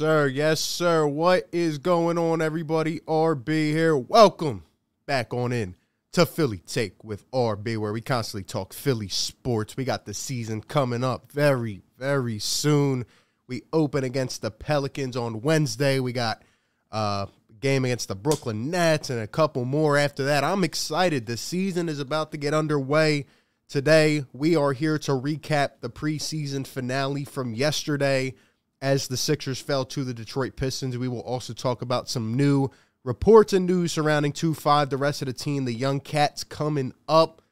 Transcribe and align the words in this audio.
Sir. 0.00 0.28
Yes, 0.28 0.62
sir. 0.62 1.06
What 1.06 1.46
is 1.52 1.76
going 1.76 2.16
on, 2.16 2.40
everybody? 2.40 3.00
RB 3.00 3.48
here. 3.48 3.94
Welcome 3.94 4.64
back 5.04 5.34
on 5.34 5.52
in 5.52 5.76
to 6.12 6.24
Philly 6.24 6.62
Take 6.66 7.04
with 7.04 7.30
RB, 7.32 7.76
where 7.76 7.92
we 7.92 8.00
constantly 8.00 8.44
talk 8.44 8.72
Philly 8.72 9.08
sports. 9.08 9.76
We 9.76 9.84
got 9.84 10.06
the 10.06 10.14
season 10.14 10.62
coming 10.62 11.04
up 11.04 11.30
very, 11.30 11.82
very 11.98 12.38
soon. 12.38 13.04
We 13.46 13.64
open 13.74 14.02
against 14.02 14.40
the 14.40 14.50
Pelicans 14.50 15.18
on 15.18 15.42
Wednesday. 15.42 16.00
We 16.00 16.14
got 16.14 16.44
uh, 16.90 17.26
a 17.28 17.52
game 17.60 17.84
against 17.84 18.08
the 18.08 18.16
Brooklyn 18.16 18.70
Nets 18.70 19.10
and 19.10 19.20
a 19.20 19.26
couple 19.26 19.66
more 19.66 19.98
after 19.98 20.24
that. 20.24 20.44
I'm 20.44 20.64
excited. 20.64 21.26
The 21.26 21.36
season 21.36 21.90
is 21.90 22.00
about 22.00 22.30
to 22.30 22.38
get 22.38 22.54
underway. 22.54 23.26
Today, 23.68 24.24
we 24.32 24.56
are 24.56 24.72
here 24.72 24.98
to 25.00 25.12
recap 25.12 25.82
the 25.82 25.90
preseason 25.90 26.66
finale 26.66 27.26
from 27.26 27.52
yesterday 27.52 28.34
as 28.82 29.08
the 29.08 29.16
Sixers 29.16 29.60
fell 29.60 29.84
to 29.86 30.04
the 30.04 30.14
Detroit 30.14 30.56
Pistons. 30.56 30.96
We 30.96 31.08
will 31.08 31.20
also 31.20 31.52
talk 31.52 31.82
about 31.82 32.08
some 32.08 32.34
new 32.34 32.70
reports 33.04 33.52
and 33.52 33.66
news 33.66 33.92
surrounding 33.92 34.32
2 34.32 34.54
5, 34.54 34.90
the 34.90 34.96
rest 34.96 35.22
of 35.22 35.26
the 35.26 35.32
team, 35.32 35.64
the 35.64 35.72
Young 35.72 36.00
Cats 36.00 36.44
coming 36.44 36.92
up. 37.08 37.42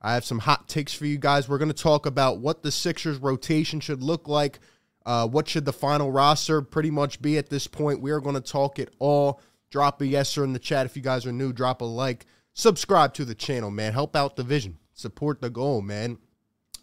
I 0.00 0.14
have 0.14 0.24
some 0.24 0.38
hot 0.38 0.68
takes 0.68 0.94
for 0.94 1.06
you 1.06 1.18
guys. 1.18 1.48
We're 1.48 1.58
going 1.58 1.72
to 1.72 1.82
talk 1.82 2.06
about 2.06 2.38
what 2.38 2.62
the 2.62 2.70
Sixers 2.70 3.18
rotation 3.18 3.80
should 3.80 4.02
look 4.02 4.28
like. 4.28 4.60
Uh, 5.04 5.26
what 5.26 5.48
should 5.48 5.64
the 5.64 5.72
final 5.72 6.12
roster 6.12 6.60
pretty 6.62 6.90
much 6.90 7.20
be 7.20 7.38
at 7.38 7.48
this 7.48 7.66
point? 7.66 8.00
We 8.00 8.10
are 8.10 8.20
going 8.20 8.34
to 8.34 8.40
talk 8.40 8.78
it 8.78 8.94
all. 8.98 9.40
Drop 9.70 10.00
a 10.00 10.06
yes 10.06 10.28
sir 10.28 10.44
in 10.44 10.52
the 10.52 10.58
chat 10.58 10.86
if 10.86 10.96
you 10.96 11.02
guys 11.02 11.26
are 11.26 11.32
new. 11.32 11.52
Drop 11.52 11.80
a 11.80 11.84
like. 11.84 12.26
Subscribe 12.52 13.14
to 13.14 13.24
the 13.24 13.34
channel, 13.34 13.70
man. 13.70 13.92
Help 13.92 14.14
out 14.14 14.36
the 14.36 14.42
vision. 14.42 14.78
Support 14.92 15.40
the 15.40 15.50
goal, 15.50 15.80
man. 15.80 16.18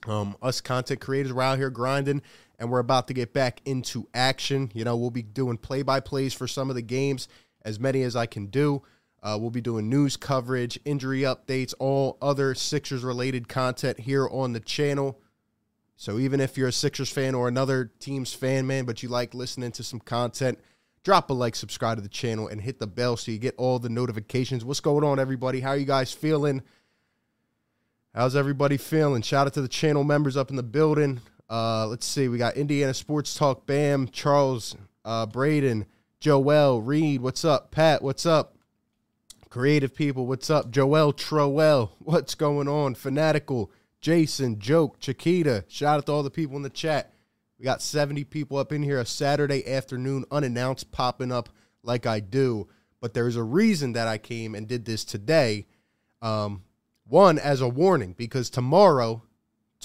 Um, 0.07 0.35
us 0.41 0.61
content 0.61 1.01
creators, 1.01 1.33
we're 1.33 1.41
out 1.41 1.57
here 1.57 1.69
grinding 1.69 2.21
and 2.59 2.69
we're 2.69 2.79
about 2.79 3.07
to 3.07 3.13
get 3.13 3.33
back 3.33 3.61
into 3.65 4.07
action. 4.13 4.71
You 4.73 4.83
know, 4.83 4.95
we'll 4.97 5.11
be 5.11 5.23
doing 5.23 5.57
play 5.57 5.81
by 5.81 5.99
plays 5.99 6.33
for 6.33 6.47
some 6.47 6.69
of 6.69 6.75
the 6.75 6.81
games, 6.81 7.27
as 7.63 7.79
many 7.79 8.03
as 8.03 8.15
I 8.15 8.25
can 8.25 8.47
do. 8.47 8.83
Uh, 9.21 9.37
we'll 9.39 9.49
be 9.49 9.61
doing 9.61 9.89
news 9.89 10.17
coverage, 10.17 10.79
injury 10.85 11.21
updates, 11.21 11.73
all 11.79 12.17
other 12.21 12.53
Sixers 12.53 13.03
related 13.03 13.47
content 13.47 13.99
here 13.99 14.27
on 14.29 14.53
the 14.53 14.59
channel. 14.59 15.19
So 15.97 16.19
even 16.19 16.39
if 16.39 16.57
you're 16.57 16.67
a 16.67 16.73
Sixers 16.73 17.09
fan 17.09 17.33
or 17.33 17.47
another 17.47 17.91
team's 17.99 18.33
fan, 18.33 18.67
man, 18.67 18.85
but 18.85 19.01
you 19.01 19.09
like 19.09 19.33
listening 19.33 19.71
to 19.73 19.83
some 19.83 19.99
content, 19.99 20.59
drop 21.03 21.29
a 21.29 21.33
like, 21.33 21.55
subscribe 21.55 21.97
to 21.97 22.03
the 22.03 22.09
channel, 22.09 22.47
and 22.47 22.61
hit 22.61 22.79
the 22.79 22.87
bell 22.87 23.17
so 23.17 23.31
you 23.31 23.39
get 23.39 23.55
all 23.57 23.79
the 23.79 23.89
notifications. 23.89 24.63
What's 24.63 24.79
going 24.79 25.03
on, 25.03 25.19
everybody? 25.19 25.61
How 25.61 25.69
are 25.69 25.77
you 25.77 25.85
guys 25.85 26.11
feeling? 26.11 26.61
How's 28.13 28.35
everybody 28.35 28.77
feeling? 28.77 29.21
Shout 29.23 29.47
out 29.47 29.53
to 29.55 29.61
the 29.61 29.67
channel 29.67 30.03
members 30.03 30.37
up 30.37 30.49
in 30.49 30.55
the 30.55 30.63
building. 30.63 31.21
Uh, 31.49 31.87
let's 31.87 32.05
see. 32.05 32.27
We 32.27 32.37
got 32.37 32.57
Indiana 32.57 32.93
Sports 32.93 33.35
Talk, 33.35 33.65
Bam, 33.65 34.07
Charles, 34.09 34.75
uh, 35.03 35.25
Braden, 35.25 35.85
Joel, 36.19 36.81
Reed. 36.81 37.21
What's 37.21 37.45
up? 37.45 37.71
Pat, 37.71 38.01
what's 38.01 38.25
up? 38.25 38.55
Creative 39.49 39.93
people, 39.93 40.25
what's 40.25 40.49
up? 40.49 40.71
Joel 40.71 41.13
Trowell, 41.13 41.91
what's 41.99 42.35
going 42.35 42.67
on? 42.67 42.95
Fanatical, 42.95 43.71
Jason, 44.01 44.59
Joke, 44.59 44.99
Chiquita. 44.99 45.63
Shout 45.67 45.99
out 45.99 46.05
to 46.07 46.11
all 46.11 46.23
the 46.23 46.31
people 46.31 46.57
in 46.57 46.63
the 46.63 46.69
chat. 46.69 47.13
We 47.57 47.63
got 47.63 47.81
70 47.81 48.25
people 48.25 48.57
up 48.57 48.73
in 48.73 48.83
here 48.83 48.99
a 48.99 49.05
Saturday 49.05 49.65
afternoon, 49.71 50.25
unannounced, 50.29 50.91
popping 50.91 51.31
up 51.31 51.49
like 51.83 52.05
I 52.05 52.19
do. 52.19 52.67
But 52.99 53.13
there's 53.13 53.37
a 53.37 53.43
reason 53.43 53.93
that 53.93 54.07
I 54.07 54.17
came 54.17 54.55
and 54.55 54.67
did 54.67 54.83
this 54.83 55.05
today. 55.05 55.67
Um, 56.21 56.63
one, 57.07 57.37
as 57.39 57.61
a 57.61 57.69
warning, 57.69 58.13
because 58.13 58.49
tomorrow 58.49 59.21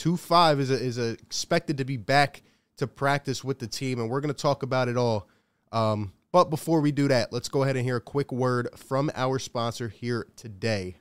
Two 0.01 0.17
five 0.17 0.59
is 0.61 0.71
a, 0.71 0.83
is 0.83 0.97
a 0.97 1.11
expected 1.11 1.77
to 1.77 1.85
be 1.85 1.99
back 1.99 2.41
to 2.79 2.87
practice 2.87 3.45
with 3.45 3.59
the 3.59 3.67
team, 3.67 4.01
and 4.01 4.09
we're 4.09 4.23
going 4.23 4.33
to 4.33 4.43
talk 4.43 4.63
about 4.63 4.89
it 4.89 4.97
all. 4.97 5.29
Um, 5.73 6.15
but 6.33 6.49
before 6.49 6.81
we 6.81 6.91
do 6.91 7.07
that, 7.09 7.35
let's 7.35 7.51
go 7.51 7.65
ahead 7.65 7.77
and 7.77 7.85
hear 7.85 7.97
a 7.97 8.01
quick 8.01 8.33
word 8.33 8.71
from 8.75 9.11
our 9.15 9.39
sponsor 9.39 9.91
here 9.91 10.27
today, 10.37 10.97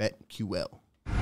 BetQL. 0.00 0.78
Do 1.04 1.12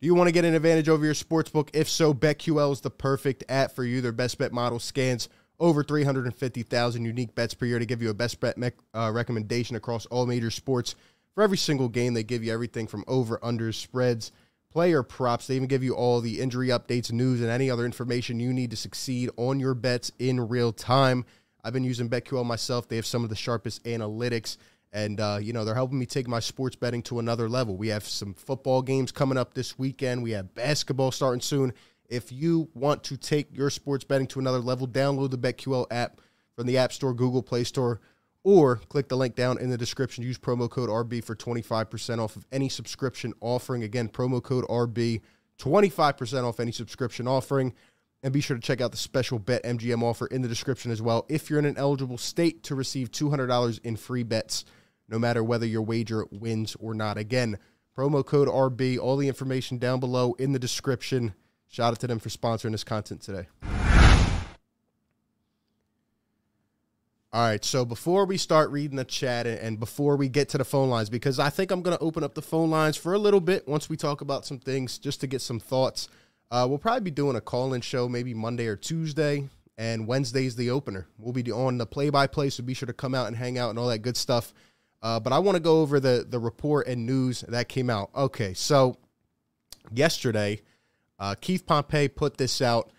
you 0.00 0.16
want 0.16 0.26
to 0.26 0.32
get 0.32 0.44
an 0.44 0.54
advantage 0.54 0.88
over 0.88 1.04
your 1.04 1.14
sportsbook? 1.14 1.68
If 1.74 1.88
so, 1.88 2.12
BetQL 2.12 2.72
is 2.72 2.80
the 2.80 2.90
perfect 2.90 3.44
app 3.48 3.70
for 3.70 3.84
you. 3.84 4.00
Their 4.00 4.10
best 4.10 4.36
bet 4.36 4.52
model 4.52 4.80
scans 4.80 5.28
over 5.60 5.84
350,000 5.84 7.04
unique 7.04 7.36
bets 7.36 7.54
per 7.54 7.66
year 7.66 7.78
to 7.78 7.86
give 7.86 8.02
you 8.02 8.10
a 8.10 8.14
best 8.14 8.40
bet 8.40 8.58
me- 8.58 8.72
uh, 8.92 9.12
recommendation 9.14 9.76
across 9.76 10.06
all 10.06 10.26
major 10.26 10.50
sports 10.50 10.96
for 11.34 11.42
every 11.42 11.58
single 11.58 11.88
game, 11.88 12.14
they 12.14 12.22
give 12.22 12.44
you 12.44 12.52
everything 12.52 12.86
from 12.86 13.04
over, 13.08 13.38
under, 13.42 13.72
spreads, 13.72 14.32
player 14.70 15.02
props. 15.02 15.46
They 15.46 15.56
even 15.56 15.68
give 15.68 15.82
you 15.82 15.94
all 15.94 16.20
the 16.20 16.40
injury 16.40 16.68
updates, 16.68 17.12
news, 17.12 17.40
and 17.40 17.50
any 17.50 17.70
other 17.70 17.84
information 17.84 18.40
you 18.40 18.52
need 18.52 18.70
to 18.70 18.76
succeed 18.76 19.30
on 19.36 19.58
your 19.58 19.74
bets 19.74 20.12
in 20.18 20.48
real 20.48 20.72
time. 20.72 21.24
I've 21.64 21.72
been 21.72 21.84
using 21.84 22.08
BetQL 22.08 22.44
myself. 22.44 22.88
They 22.88 22.96
have 22.96 23.06
some 23.06 23.24
of 23.24 23.30
the 23.30 23.36
sharpest 23.36 23.84
analytics, 23.84 24.58
and 24.92 25.18
uh, 25.18 25.38
you 25.40 25.52
know 25.52 25.64
they're 25.64 25.74
helping 25.74 25.98
me 25.98 26.06
take 26.06 26.28
my 26.28 26.40
sports 26.40 26.76
betting 26.76 27.02
to 27.04 27.18
another 27.18 27.48
level. 27.48 27.76
We 27.76 27.88
have 27.88 28.04
some 28.04 28.34
football 28.34 28.82
games 28.82 29.10
coming 29.10 29.38
up 29.38 29.54
this 29.54 29.78
weekend. 29.78 30.22
We 30.22 30.32
have 30.32 30.54
basketball 30.54 31.10
starting 31.10 31.40
soon. 31.40 31.72
If 32.08 32.30
you 32.30 32.68
want 32.74 33.02
to 33.04 33.16
take 33.16 33.56
your 33.56 33.70
sports 33.70 34.04
betting 34.04 34.26
to 34.28 34.38
another 34.38 34.60
level, 34.60 34.86
download 34.86 35.30
the 35.30 35.38
BetQL 35.38 35.86
app 35.90 36.20
from 36.54 36.66
the 36.66 36.78
App 36.78 36.92
Store, 36.92 37.14
Google 37.14 37.42
Play 37.42 37.64
Store 37.64 38.00
or 38.44 38.76
click 38.76 39.08
the 39.08 39.16
link 39.16 39.34
down 39.34 39.58
in 39.58 39.70
the 39.70 39.78
description. 39.78 40.22
Use 40.22 40.38
promo 40.38 40.70
code 40.70 40.88
RB 40.88 41.24
for 41.24 41.34
25% 41.34 42.18
off 42.18 42.36
of 42.36 42.46
any 42.52 42.68
subscription 42.68 43.34
offering. 43.40 43.82
Again, 43.82 44.08
promo 44.08 44.42
code 44.42 44.66
RB, 44.66 45.22
25% 45.58 46.44
off 46.44 46.60
any 46.60 46.72
subscription 46.72 47.26
offering. 47.26 47.74
And 48.22 48.32
be 48.32 48.40
sure 48.40 48.56
to 48.56 48.62
check 48.62 48.80
out 48.80 48.90
the 48.90 48.96
special 48.96 49.38
Bet 49.38 49.64
MGM 49.64 50.02
offer 50.02 50.26
in 50.26 50.40
the 50.40 50.48
description 50.48 50.90
as 50.90 51.02
well. 51.02 51.26
If 51.28 51.50
you're 51.50 51.58
in 51.58 51.66
an 51.66 51.76
eligible 51.76 52.16
state 52.16 52.62
to 52.64 52.74
receive 52.74 53.10
$200 53.10 53.80
in 53.84 53.96
free 53.96 54.22
bets, 54.22 54.64
no 55.08 55.18
matter 55.18 55.42
whether 55.44 55.66
your 55.66 55.82
wager 55.82 56.26
wins 56.30 56.76
or 56.80 56.94
not. 56.94 57.18
Again, 57.18 57.58
promo 57.96 58.24
code 58.24 58.48
RB, 58.48 58.98
all 58.98 59.16
the 59.16 59.28
information 59.28 59.78
down 59.78 60.00
below 60.00 60.34
in 60.34 60.52
the 60.52 60.58
description. 60.58 61.34
Shout 61.68 61.92
out 61.92 62.00
to 62.00 62.06
them 62.06 62.18
for 62.18 62.28
sponsoring 62.28 62.72
this 62.72 62.84
content 62.84 63.20
today. 63.20 63.48
All 67.34 67.42
right, 67.42 67.64
so 67.64 67.84
before 67.84 68.26
we 68.26 68.36
start 68.36 68.70
reading 68.70 68.96
the 68.96 69.04
chat 69.04 69.48
and 69.48 69.80
before 69.80 70.14
we 70.14 70.28
get 70.28 70.50
to 70.50 70.58
the 70.58 70.64
phone 70.64 70.88
lines, 70.88 71.10
because 71.10 71.40
I 71.40 71.50
think 71.50 71.72
I'm 71.72 71.82
going 71.82 71.98
to 71.98 72.02
open 72.04 72.22
up 72.22 72.36
the 72.36 72.40
phone 72.40 72.70
lines 72.70 72.96
for 72.96 73.12
a 73.12 73.18
little 73.18 73.40
bit 73.40 73.66
once 73.66 73.88
we 73.88 73.96
talk 73.96 74.20
about 74.20 74.46
some 74.46 74.60
things, 74.60 74.98
just 74.98 75.20
to 75.22 75.26
get 75.26 75.42
some 75.42 75.58
thoughts. 75.58 76.08
Uh, 76.52 76.64
we'll 76.68 76.78
probably 76.78 77.00
be 77.00 77.10
doing 77.10 77.34
a 77.34 77.40
call 77.40 77.74
in 77.74 77.80
show 77.80 78.08
maybe 78.08 78.34
Monday 78.34 78.68
or 78.68 78.76
Tuesday, 78.76 79.48
and 79.76 80.06
Wednesday's 80.06 80.54
the 80.54 80.70
opener. 80.70 81.08
We'll 81.18 81.32
be 81.32 81.50
on 81.50 81.76
the 81.76 81.86
play 81.86 82.08
by 82.08 82.28
play, 82.28 82.50
so 82.50 82.62
be 82.62 82.72
sure 82.72 82.86
to 82.86 82.92
come 82.92 83.16
out 83.16 83.26
and 83.26 83.36
hang 83.36 83.58
out 83.58 83.70
and 83.70 83.80
all 83.80 83.88
that 83.88 83.98
good 83.98 84.16
stuff. 84.16 84.54
Uh, 85.02 85.18
but 85.18 85.32
I 85.32 85.40
want 85.40 85.56
to 85.56 85.60
go 85.60 85.80
over 85.80 85.98
the, 85.98 86.24
the 86.30 86.38
report 86.38 86.86
and 86.86 87.04
news 87.04 87.40
that 87.48 87.68
came 87.68 87.90
out. 87.90 88.10
Okay, 88.14 88.54
so 88.54 88.96
yesterday, 89.92 90.60
uh, 91.18 91.34
Keith 91.40 91.66
Pompey 91.66 92.06
put 92.06 92.36
this 92.36 92.62
out 92.62 92.92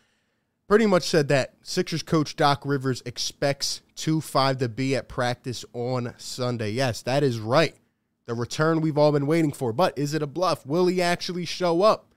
pretty 0.68 0.86
much 0.86 1.04
said 1.04 1.28
that 1.28 1.54
Sixers 1.62 2.04
coach 2.04 2.36
Doc 2.36 2.62
Rivers 2.66 3.02
expects 3.06 3.82
2 3.96 4.22
5 4.22 4.58
to 4.60 4.70
be 4.70 4.96
at 4.96 5.08
practice 5.08 5.64
on 5.74 6.14
Sunday. 6.18 6.72
Yes, 6.72 7.02
that 7.04 7.24
is 7.24 7.40
right. 7.40 7.76
The 8.26 8.34
return 8.34 8.82
we've 8.82 8.98
all 8.98 9.12
been 9.12 9.28
waiting 9.28 9.52
for. 9.52 9.72
But 9.72 9.98
is 9.98 10.14
it 10.14 10.24
a 10.24 10.28
bluff? 10.28 10.66
Will 10.66 10.88
he 10.88 11.02
actually 11.02 11.46
show 11.46 11.84
up? 11.84 12.14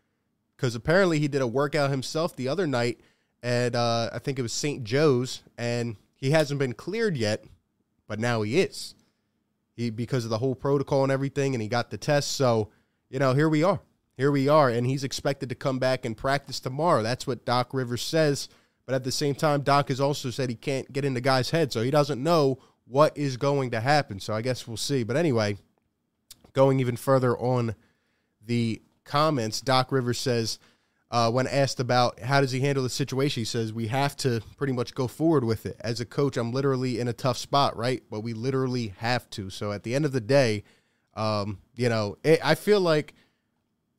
Because 0.56 0.75
apparently 0.75 1.19
he 1.19 1.29
did 1.29 1.43
a 1.43 1.47
workout 1.47 1.91
himself 1.91 2.35
the 2.35 2.49
other 2.49 2.67
night 2.67 3.00
at, 3.43 3.75
uh, 3.75 4.11
I 4.12 4.19
think 4.19 4.39
it 4.39 4.43
was 4.43 4.53
St. 4.53 4.83
Joe's, 4.83 5.43
and 5.56 5.97
he 6.17 6.31
hasn't 6.31 6.59
been 6.59 6.73
cleared 6.73 7.17
yet, 7.17 7.45
but 8.09 8.19
now 8.19 8.43
he 8.43 8.59
is. 8.59 8.95
He, 9.77 9.91
because 9.91 10.25
of 10.25 10.31
the 10.31 10.39
whole 10.39 10.56
protocol 10.56 11.05
and 11.05 11.12
everything, 11.12 11.55
and 11.55 11.62
he 11.62 11.69
got 11.69 11.91
the 11.91 11.99
test. 11.99 12.33
So, 12.33 12.71
you 13.11 13.21
know, 13.21 13.35
here 13.35 13.49
we 13.49 13.62
are 13.62 13.81
here 14.19 14.32
we 14.32 14.49
are, 14.49 14.69
and 14.69 14.85
he's 14.85 15.05
expected 15.05 15.49
to 15.49 15.55
come 15.55 15.79
back 15.79 16.05
and 16.05 16.17
practice 16.17 16.59
tomorrow. 16.59 17.05
That's 17.05 17.25
what 17.25 17.44
Doc 17.44 17.69
Rivers 17.73 18.03
says. 18.03 18.49
But 18.85 18.97
at 18.97 19.05
the 19.05 19.12
same 19.12 19.37
time, 19.37 19.62
Doc 19.62 19.91
has 19.91 20.00
also 20.00 20.31
said 20.31 20.49
he 20.49 20.56
can't 20.56 20.93
get 20.93 21.05
in 21.05 21.15
the 21.15 21.20
guy's 21.20 21.50
head, 21.50 21.73
so 21.73 21.82
he 21.82 21.93
doesn't 21.93 22.20
know 22.20 22.59
what 22.85 23.17
is 23.17 23.37
going 23.37 23.70
to 23.70 23.81
happen. 23.81 24.19
So 24.19 24.35
I 24.35 24.43
guess 24.43 24.67
we'll 24.67 24.76
see. 24.76 25.05
But 25.05 25.17
anyway, 25.17 25.56
going 26.53 26.81
even 26.81 26.97
further 26.97 27.38
on 27.38 27.76
the 28.44 28.82
comments, 29.05 29.61
Doc 29.61 29.93
Rivers 29.93 30.19
says, 30.19 30.59
uh, 31.12 31.31
when 31.31 31.47
asked 31.47 31.79
about 31.79 32.19
how 32.19 32.41
does 32.41 32.50
he 32.50 32.59
handle 32.59 32.82
the 32.82 32.91
situation, 32.91 33.43
he 33.43 33.44
says 33.44 33.73
we 33.73 33.87
have 33.87 34.17
to 34.17 34.43
pretty 34.56 34.73
much 34.73 34.97
go 34.97 35.06
forward 35.06 35.44
with 35.44 35.64
it. 35.64 35.76
As 35.79 36.00
a 36.00 36.05
coach, 36.05 36.37
I'm 36.37 36.50
literally 36.50 36.99
in 36.99 37.06
a 37.06 37.12
tough 37.12 37.38
spot, 37.38 37.76
right? 37.76 38.03
But 38.11 38.23
we 38.23 38.32
literally 38.32 38.94
have 38.99 39.31
to. 39.31 39.49
So 39.49 39.71
at 39.71 39.85
the 39.85 39.94
end 39.94 40.05
of 40.05 40.11
the 40.11 40.21
day, 40.21 40.64
um, 41.14 41.59
you 41.76 41.88
know, 41.88 42.19
it, 42.25 42.41
I 42.43 42.56
feel 42.56 42.81
like– 42.81 43.14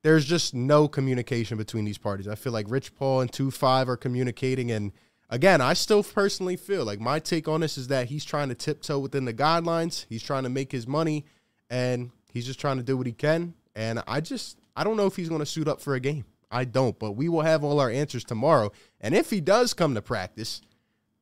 there's 0.02 0.26
just 0.26 0.54
no 0.54 0.88
communication 0.88 1.58
between 1.58 1.86
these 1.86 1.98
parties. 1.98 2.28
I 2.28 2.36
feel 2.36 2.54
like 2.54 2.70
Rich 2.70 2.96
Paul 2.96 3.22
and 3.22 3.32
2 3.32 3.52
5 3.52 3.90
are 3.90 3.98
communicating. 3.98 4.72
And 4.72 4.92
again, 5.30 5.62
I 5.62 5.74
still 5.74 6.04
personally 6.04 6.56
feel 6.56 6.86
like 6.86 7.00
my 7.00 7.20
take 7.20 7.48
on 7.48 7.62
this 7.62 7.78
is 7.78 7.88
that 7.90 8.08
he's 8.08 8.26
trying 8.26 8.50
to 8.50 8.56
tiptoe 8.56 9.00
within 9.00 9.26
the 9.26 9.34
guidelines. 9.34 10.06
He's 10.10 10.24
trying 10.24 10.44
to 10.44 10.50
make 10.50 10.72
his 10.72 10.88
money 10.88 11.26
and 11.70 12.12
he's 12.32 12.46
just 12.46 12.60
trying 12.60 12.78
to 12.78 12.84
do 12.84 12.98
what 12.98 13.08
he 13.08 13.14
can. 13.14 13.54
And 13.76 14.02
I 14.08 14.22
just, 14.22 14.58
I 14.76 14.84
don't 14.84 14.98
know 14.98 15.06
if 15.06 15.16
he's 15.16 15.30
going 15.30 15.40
to 15.40 15.46
suit 15.46 15.68
up 15.68 15.82
for 15.82 15.96
a 15.96 16.00
game. 16.00 16.26
I 16.52 16.66
don't. 16.66 16.98
But 16.98 17.12
we 17.12 17.30
will 17.30 17.42
have 17.42 17.64
all 17.64 17.80
our 17.80 17.90
answers 17.90 18.24
tomorrow. 18.24 18.72
And 19.02 19.14
if 19.14 19.30
he 19.30 19.42
does 19.42 19.74
come 19.74 19.96
to 19.96 20.02
practice, 20.02 20.62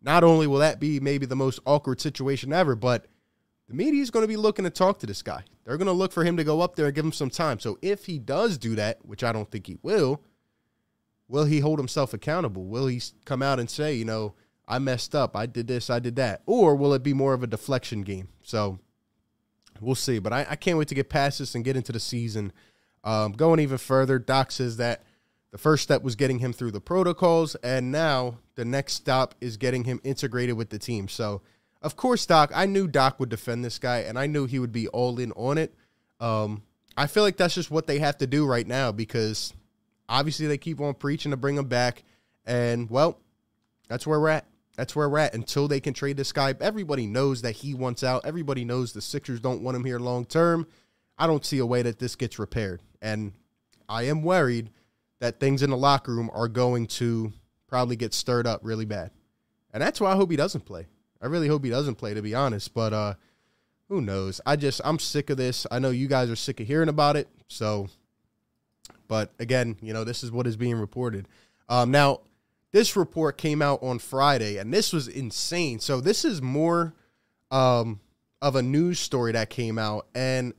not 0.02 0.24
only 0.24 0.48
will 0.48 0.60
that 0.60 0.80
be 0.80 1.00
maybe 1.00 1.26
the 1.26 1.36
most 1.36 1.60
awkward 1.66 2.00
situation 2.00 2.54
ever, 2.54 2.76
but 2.76 3.08
the 3.68 3.74
media 3.74 4.02
is 4.02 4.12
going 4.12 4.24
to 4.24 4.28
be 4.28 4.38
looking 4.38 4.66
to 4.66 4.72
talk 4.72 5.00
to 5.00 5.06
this 5.06 5.22
guy. 5.22 5.44
They're 5.66 5.78
going 5.78 5.88
to 5.88 5.92
look 5.92 6.14
for 6.14 6.24
him 6.24 6.38
to 6.38 6.44
go 6.44 6.62
up 6.62 6.76
there 6.76 6.86
and 6.86 6.96
give 6.96 7.04
him 7.06 7.12
some 7.12 7.30
time. 7.30 7.60
So 7.60 7.78
if 7.82 8.06
he 8.06 8.20
does 8.20 8.58
do 8.58 8.76
that, 8.76 9.06
which 9.06 9.24
I 9.24 9.32
don't 9.32 9.50
think 9.52 9.68
he 9.68 9.78
will, 9.82 10.22
will 11.28 11.46
he 11.46 11.60
hold 11.60 11.80
himself 11.80 12.14
accountable? 12.14 12.66
Will 12.66 12.88
he 12.88 13.02
come 13.26 13.42
out 13.42 13.60
and 13.60 13.70
say, 13.70 13.94
you 13.94 14.06
know, 14.06 14.36
I 14.68 14.80
messed 14.80 15.16
up, 15.16 15.36
I 15.36 15.46
did 15.46 15.68
this, 15.68 15.90
I 15.90 16.00
did 16.00 16.16
that? 16.18 16.42
Or 16.46 16.76
will 16.76 16.94
it 16.94 17.04
be 17.04 17.14
more 17.14 17.34
of 17.34 17.44
a 17.44 17.48
deflection 17.48 18.04
game? 18.04 18.30
So 18.44 18.80
we'll 19.82 19.96
see. 19.96 20.20
But 20.20 20.34
I, 20.34 20.48
I 20.50 20.56
can't 20.56 20.78
wait 20.78 20.88
to 20.90 20.96
get 20.96 21.10
past 21.10 21.40
this 21.40 21.56
and 21.56 21.66
get 21.66 21.78
into 21.78 21.92
the 21.92 22.00
season. 22.00 22.54
Um, 23.04 23.34
going 23.34 23.60
even 23.60 23.78
further, 23.78 24.20
Doc 24.20 24.52
says 24.52 24.78
that 24.78 25.04
the 25.52 25.58
first 25.58 25.84
step 25.84 26.04
was 26.04 26.16
getting 26.16 26.40
him 26.40 26.52
through 26.52 26.72
the 26.72 26.82
protocols, 26.82 27.56
and 27.56 27.92
now 27.92 28.40
the 28.56 28.66
next 28.66 28.94
stop 28.94 29.34
is 29.40 29.56
getting 29.56 29.86
him 29.86 30.02
integrated 30.04 30.58
with 30.58 30.70
the 30.70 30.80
team. 30.80 31.08
So, 31.08 31.42
of 31.88 31.96
course, 31.96 32.26
Doc, 32.26 32.52
I 32.54 32.66
knew 32.66 32.86
Doc 32.86 33.18
would 33.18 33.30
defend 33.30 33.64
this 33.64 33.80
guy, 33.80 34.00
and 34.00 34.20
I 34.20 34.28
knew 34.28 34.46
he 34.46 34.60
would 34.60 34.74
be 34.74 34.90
all 34.90 35.20
in 35.20 35.32
on 35.32 35.58
it. 35.58 35.74
Um, 36.20 36.62
I 36.98 37.08
feel 37.08 37.24
like 37.24 37.38
that's 37.38 37.56
just 37.56 37.72
what 37.72 37.88
they 37.88 38.00
have 38.00 38.18
to 38.18 38.28
do 38.28 38.46
right 38.46 38.68
now 38.68 38.92
because 38.92 39.54
obviously 40.10 40.48
they 40.48 40.58
keep 40.58 40.82
on 40.82 40.96
preaching 40.96 41.32
to 41.32 41.38
bring 41.38 41.56
him 41.56 41.70
back, 41.70 42.04
and 42.46 42.90
well, 42.90 43.22
that's 43.88 44.06
where 44.06 44.20
we're 44.20 44.28
at. 44.28 44.48
That's 44.76 44.98
where 44.98 45.08
we're 45.08 45.20
at 45.20 45.34
until 45.34 45.70
they 45.70 45.80
can 45.80 45.94
trade 45.94 46.18
this 46.18 46.34
guy. 46.34 46.54
Everybody 46.60 47.08
knows 47.08 47.44
that 47.44 47.54
he 47.54 47.74
wants 47.74 48.04
out. 48.04 48.26
Everybody 48.26 48.66
knows 48.66 48.92
the 48.92 49.02
Sixers 49.02 49.40
don't 49.40 49.62
want 49.62 49.78
him 49.78 49.86
here 49.86 49.98
long 49.98 50.26
term. 50.26 50.68
I 51.18 51.26
don't 51.26 51.46
see 51.46 51.60
a 51.60 51.66
way 51.66 51.84
that 51.84 52.00
this 52.00 52.18
gets 52.18 52.38
repaired, 52.38 52.82
and 53.02 53.32
I 53.88 54.04
am 54.04 54.24
worried 54.24 54.72
that 55.20 55.40
things 55.40 55.64
in 55.64 55.70
the 55.70 55.78
locker 55.78 56.14
room 56.14 56.30
are 56.34 56.50
going 56.50 56.88
to 56.88 57.32
probably 57.70 57.96
get 57.96 58.14
stirred 58.14 58.46
up 58.46 58.60
really 58.64 58.84
bad. 58.84 59.12
And 59.72 59.82
that's 59.82 60.02
why 60.02 60.12
I 60.12 60.16
hope 60.18 60.32
he 60.32 60.36
doesn't 60.36 60.66
play. 60.66 60.88
I 61.22 61.28
really 61.28 61.48
hope 61.48 61.64
he 61.64 61.70
doesn't 61.70 61.96
play, 61.96 62.14
to 62.14 62.22
be 62.22 62.36
honest. 62.36 62.74
But 62.74 62.94
uh, 62.94 63.14
who 63.90 64.02
knows? 64.02 64.42
I 64.46 64.56
just 64.56 64.82
I'm 64.84 65.00
sick 65.00 65.30
of 65.30 65.38
this. 65.38 65.66
I 65.72 65.80
know 65.80 65.90
you 65.90 66.08
guys 66.08 66.30
are 66.30 66.36
sick 66.36 66.60
of 66.60 66.68
hearing 66.68 66.90
about 66.90 67.16
it. 67.16 67.28
So, 67.48 67.88
but 69.08 69.32
again, 69.40 69.78
you 69.82 69.94
know 69.94 70.04
this 70.04 70.24
is 70.24 70.32
what 70.32 70.48
is 70.48 70.58
being 70.58 70.76
reported. 70.76 71.28
Um, 71.70 71.92
now, 71.92 72.22
this 72.72 72.96
report 72.96 73.38
came 73.38 73.62
out 73.62 73.82
on 73.82 74.00
Friday, 74.00 74.58
and 74.58 74.74
this 74.74 74.94
was 74.94 75.08
insane. 75.08 75.80
So 75.80 76.02
this 76.02 76.26
is 76.26 76.42
more 76.42 76.94
um, 77.52 78.00
of 78.42 78.56
a 78.56 78.62
news 78.62 79.00
story 79.00 79.32
that 79.34 79.50
came 79.50 79.78
out, 79.78 80.08
and 80.14 80.54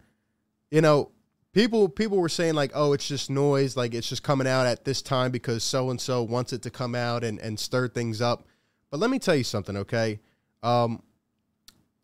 you 0.71 0.81
know 0.81 1.11
people 1.53 1.89
people 1.89 2.19
were 2.19 2.29
saying 2.29 2.55
like 2.55 2.71
oh 2.75 2.93
it's 2.93 3.09
just 3.09 3.31
noise 3.31 3.77
like 3.77 3.95
it's 3.95 4.09
just 4.09 4.23
coming 4.23 4.47
out 4.47 4.67
at 4.67 4.85
this 4.85 5.03
time 5.03 5.31
because 5.31 5.65
so 5.65 5.91
and 5.91 6.01
so 6.01 6.23
wants 6.23 6.53
it 6.53 6.63
to 6.63 6.71
come 6.71 6.95
out 6.95 7.25
and 7.25 7.41
and 7.41 7.59
stir 7.59 7.89
things 7.89 8.21
up 8.21 8.45
but 8.91 9.01
let 9.01 9.11
me 9.11 9.19
tell 9.19 9.35
you 9.35 9.43
something 9.43 9.77
okay 9.77 10.21
um 10.63 11.03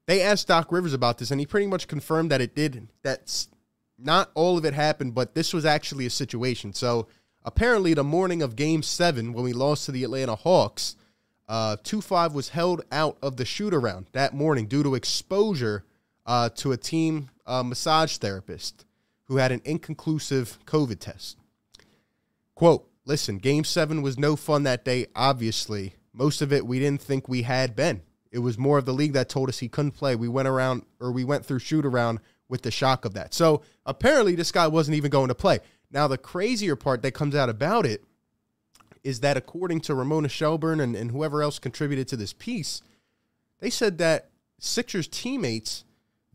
they 0.07 0.21
asked 0.21 0.49
doc 0.49 0.71
rivers 0.71 0.93
about 0.93 1.19
this 1.19 1.31
and 1.31 1.41
he 1.41 1.47
pretty 1.47 1.67
much 1.67 1.89
confirmed 1.89 2.31
that 2.31 2.41
it 2.41 2.55
did 2.55 2.89
that's 3.03 3.49
not 3.99 4.31
all 4.35 4.59
of 4.59 4.65
it 4.65 4.75
happened 4.75 5.15
but 5.15 5.35
this 5.35 5.53
was 5.53 5.65
actually 5.65 6.07
a 6.07 6.11
situation 6.11 6.73
so 6.73 7.07
apparently 7.45 7.95
the 7.95 8.05
morning 8.05 8.43
of 8.43 8.57
game 8.57 8.83
seven 8.83 9.33
when 9.33 9.45
we 9.45 9.53
lost 9.53 9.87
to 9.87 9.93
the 9.93 10.05
atlanta 10.05 10.35
hawks 10.35 10.97
uh 11.49 11.77
2-5 11.85 12.33
was 12.33 12.51
held 12.51 12.83
out 12.91 13.17
of 13.23 13.37
the 13.37 13.45
shoot 13.45 13.75
around 13.75 14.07
that 14.13 14.35
morning 14.35 14.67
due 14.67 14.83
to 14.83 14.95
exposure 14.95 15.85
uh, 16.27 16.49
to 16.51 16.73
a 16.73 16.77
team 16.77 17.31
uh, 17.47 17.63
massage 17.63 18.17
therapist 18.17 18.85
who 19.25 19.37
had 19.37 19.53
an 19.53 19.63
inconclusive 19.65 20.59
COVID 20.67 20.99
test. 21.01 21.39
Quote, 22.55 22.89
listen, 23.05 23.39
game 23.39 23.65
seven 23.65 24.03
was 24.03 24.19
no 24.19 24.37
fun 24.37 24.63
that 24.65 24.85
day, 24.85 25.07
obviously. 25.15 25.95
Most 26.13 26.43
of 26.43 26.53
it 26.53 26.67
we 26.67 26.79
didn't 26.79 27.03
think 27.03 27.29
we 27.29 27.43
had 27.43 27.75
been. 27.75 28.03
It 28.35 28.41
was 28.41 28.59
more 28.59 28.79
of 28.79 28.85
the 28.85 28.93
league 28.93 29.13
that 29.13 29.29
told 29.29 29.49
us 29.49 29.61
he 29.61 29.69
couldn't 29.69 29.93
play. 29.93 30.17
We 30.17 30.27
went 30.27 30.49
around 30.49 30.83
or 30.99 31.13
we 31.13 31.23
went 31.23 31.47
through 31.47 31.61
shoot 31.61 31.87
around 31.87 32.19
with 32.49 32.63
the 32.63 32.73
shock 32.73 33.05
of 33.05 33.15
that. 33.15 33.33
So 33.33 33.63
apparently 33.87 34.35
this 34.35 34.51
guy 34.51 34.67
wasn't 34.67 34.97
even 34.97 35.13
going 35.13 35.29
to 35.29 35.37
play. 35.37 35.61
Now 35.93 36.09
the 36.09 36.19
crazier 36.19 36.75
part 36.75 37.03
that 37.03 37.13
comes 37.13 37.37
out 37.37 37.49
about 37.49 37.87
it 37.87 38.03
is 39.05 39.21
that 39.21 39.37
according 39.37 39.83
to 39.83 39.95
Ramona 39.95 40.29
Shelburne 40.29 40.81
and, 40.81 40.97
and 40.97 41.13
whoever 41.13 41.43
else 41.43 41.61
contributed 41.61 42.09
to 42.09 42.17
this 42.17 42.33
piece, 42.33 42.83
they 43.61 43.71
said 43.71 43.99
that 43.99 44.31
Sixers 44.59 45.07
teammates 45.07 45.85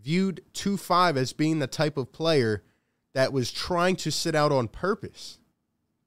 viewed 0.02 0.42
2-5 0.54 1.18
as 1.18 1.34
being 1.34 1.60
the 1.60 1.68
type 1.68 1.98
of 1.98 2.14
player 2.14 2.64
that 3.14 3.34
was 3.34 3.52
trying 3.52 3.98
to 3.98 4.10
sit 4.10 4.36
out 4.36 4.54
on 4.54 4.70
purpose 4.70 5.38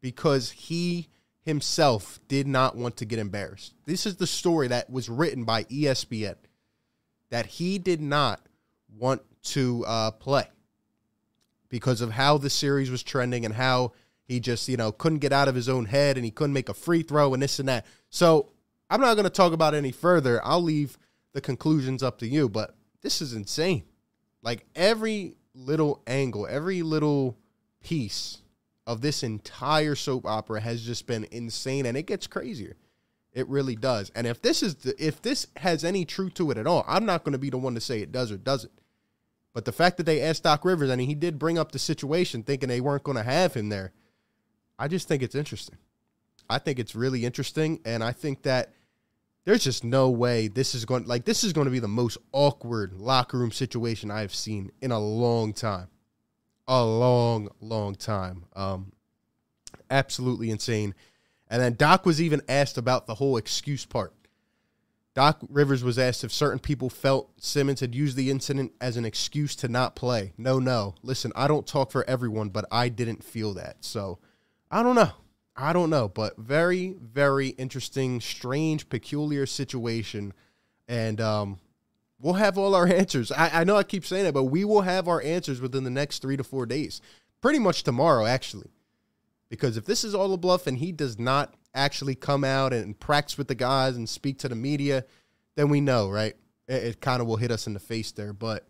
because 0.00 0.52
he 0.52 1.08
himself 1.42 2.20
did 2.28 2.46
not 2.46 2.76
want 2.76 2.96
to 2.96 3.04
get 3.04 3.18
embarrassed. 3.18 3.74
This 3.84 4.06
is 4.06 4.16
the 4.16 4.26
story 4.26 4.68
that 4.68 4.88
was 4.90 5.08
written 5.08 5.44
by 5.44 5.64
ESPN 5.64 6.36
that 7.30 7.46
he 7.46 7.78
did 7.78 8.00
not 8.00 8.40
want 8.96 9.22
to 9.42 9.84
uh, 9.86 10.10
play 10.12 10.48
because 11.68 12.00
of 12.00 12.12
how 12.12 12.38
the 12.38 12.50
series 12.50 12.90
was 12.90 13.02
trending 13.02 13.44
and 13.44 13.54
how 13.54 13.92
he 14.24 14.38
just, 14.38 14.68
you 14.68 14.76
know, 14.76 14.92
couldn't 14.92 15.18
get 15.18 15.32
out 15.32 15.48
of 15.48 15.54
his 15.54 15.68
own 15.68 15.86
head 15.86 16.16
and 16.16 16.24
he 16.24 16.30
couldn't 16.30 16.52
make 16.52 16.68
a 16.68 16.74
free 16.74 17.02
throw 17.02 17.34
and 17.34 17.42
this 17.42 17.58
and 17.58 17.68
that. 17.68 17.86
So 18.10 18.50
I'm 18.88 19.00
not 19.00 19.14
going 19.14 19.24
to 19.24 19.30
talk 19.30 19.52
about 19.52 19.74
any 19.74 19.90
further. 19.90 20.40
I'll 20.44 20.62
leave 20.62 20.98
the 21.32 21.40
conclusions 21.40 22.02
up 22.02 22.18
to 22.18 22.26
you, 22.28 22.48
but 22.48 22.76
this 23.00 23.22
is 23.22 23.32
insane. 23.32 23.84
Like 24.42 24.66
every 24.76 25.36
little 25.54 26.02
angle, 26.06 26.46
every 26.48 26.82
little 26.82 27.38
piece 27.82 28.41
of 28.86 29.00
this 29.00 29.22
entire 29.22 29.94
soap 29.94 30.26
opera 30.26 30.60
has 30.60 30.84
just 30.84 31.06
been 31.06 31.26
insane 31.30 31.86
and 31.86 31.96
it 31.96 32.06
gets 32.06 32.26
crazier. 32.26 32.76
It 33.32 33.48
really 33.48 33.76
does. 33.76 34.10
And 34.14 34.26
if 34.26 34.42
this 34.42 34.62
is 34.62 34.74
the, 34.76 34.94
if 35.04 35.22
this 35.22 35.46
has 35.56 35.84
any 35.84 36.04
truth 36.04 36.34
to 36.34 36.50
it 36.50 36.58
at 36.58 36.66
all, 36.66 36.84
I'm 36.86 37.06
not 37.06 37.24
going 37.24 37.32
to 37.32 37.38
be 37.38 37.50
the 37.50 37.58
one 37.58 37.74
to 37.74 37.80
say 37.80 38.00
it 38.00 38.12
does 38.12 38.30
or 38.30 38.36
doesn't. 38.36 38.72
But 39.54 39.64
the 39.64 39.72
fact 39.72 39.96
that 39.98 40.04
they 40.04 40.20
asked 40.20 40.42
Doc 40.42 40.64
Rivers 40.64 40.90
and 40.90 41.00
he 41.00 41.14
did 41.14 41.38
bring 41.38 41.58
up 41.58 41.72
the 41.72 41.78
situation 41.78 42.42
thinking 42.42 42.68
they 42.68 42.80
weren't 42.80 43.04
going 43.04 43.16
to 43.16 43.22
have 43.22 43.54
him 43.54 43.68
there, 43.68 43.92
I 44.78 44.88
just 44.88 45.08
think 45.08 45.22
it's 45.22 45.34
interesting. 45.34 45.76
I 46.50 46.58
think 46.58 46.78
it's 46.78 46.94
really 46.94 47.24
interesting 47.24 47.80
and 47.84 48.02
I 48.02 48.12
think 48.12 48.42
that 48.42 48.74
there's 49.44 49.64
just 49.64 49.84
no 49.84 50.10
way 50.10 50.48
this 50.48 50.74
is 50.74 50.84
going 50.84 51.06
like 51.06 51.24
this 51.24 51.42
is 51.44 51.52
going 51.52 51.64
to 51.64 51.70
be 51.70 51.78
the 51.78 51.88
most 51.88 52.18
awkward 52.32 52.92
locker 52.92 53.38
room 53.38 53.50
situation 53.50 54.10
I've 54.10 54.34
seen 54.34 54.70
in 54.80 54.90
a 54.90 54.98
long 54.98 55.52
time. 55.52 55.88
A 56.68 56.84
long, 56.84 57.48
long 57.60 57.94
time. 57.94 58.44
Um 58.54 58.92
absolutely 59.90 60.50
insane. 60.50 60.94
And 61.48 61.60
then 61.60 61.74
Doc 61.74 62.06
was 62.06 62.20
even 62.20 62.40
asked 62.48 62.78
about 62.78 63.06
the 63.06 63.16
whole 63.16 63.36
excuse 63.36 63.84
part. 63.84 64.14
Doc 65.14 65.42
Rivers 65.50 65.84
was 65.84 65.98
asked 65.98 66.24
if 66.24 66.32
certain 66.32 66.58
people 66.58 66.88
felt 66.88 67.30
Simmons 67.38 67.80
had 67.80 67.94
used 67.94 68.16
the 68.16 68.30
incident 68.30 68.72
as 68.80 68.96
an 68.96 69.04
excuse 69.04 69.54
to 69.56 69.68
not 69.68 69.94
play. 69.94 70.32
No, 70.38 70.58
no. 70.58 70.94
Listen, 71.02 71.32
I 71.36 71.48
don't 71.48 71.66
talk 71.66 71.90
for 71.90 72.08
everyone, 72.08 72.48
but 72.48 72.64
I 72.72 72.88
didn't 72.88 73.22
feel 73.22 73.52
that. 73.54 73.84
So 73.84 74.18
I 74.70 74.82
don't 74.82 74.94
know. 74.94 75.10
I 75.54 75.74
don't 75.74 75.90
know, 75.90 76.08
but 76.08 76.38
very, 76.38 76.96
very 76.98 77.48
interesting, 77.48 78.22
strange, 78.22 78.88
peculiar 78.88 79.44
situation. 79.44 80.32
And 80.88 81.20
um, 81.20 81.58
we'll 82.22 82.34
have 82.34 82.56
all 82.56 82.74
our 82.74 82.86
answers. 82.86 83.30
I, 83.30 83.60
I 83.60 83.64
know 83.64 83.76
I 83.76 83.82
keep 83.82 84.06
saying 84.06 84.26
it, 84.26 84.32
but 84.32 84.44
we 84.44 84.64
will 84.64 84.82
have 84.82 85.08
our 85.08 85.20
answers 85.20 85.60
within 85.60 85.84
the 85.84 85.90
next 85.90 86.22
three 86.22 86.36
to 86.38 86.44
four 86.44 86.64
days. 86.64 87.02
Pretty 87.42 87.58
much 87.58 87.82
tomorrow, 87.82 88.24
actually. 88.24 88.70
Because 89.50 89.76
if 89.76 89.84
this 89.84 90.04
is 90.04 90.14
all 90.14 90.32
a 90.32 90.38
bluff 90.38 90.66
and 90.66 90.78
he 90.78 90.92
does 90.92 91.18
not 91.18 91.52
actually 91.74 92.14
come 92.14 92.44
out 92.44 92.72
and 92.72 92.98
practice 92.98 93.36
with 93.36 93.48
the 93.48 93.54
guys 93.54 93.96
and 93.96 94.08
speak 94.08 94.38
to 94.38 94.48
the 94.48 94.54
media, 94.54 95.04
then 95.56 95.68
we 95.68 95.80
know, 95.80 96.08
right? 96.08 96.34
It, 96.68 96.84
it 96.84 97.00
kind 97.00 97.20
of 97.20 97.26
will 97.26 97.36
hit 97.36 97.50
us 97.50 97.66
in 97.66 97.74
the 97.74 97.80
face 97.80 98.12
there. 98.12 98.32
But 98.32 98.66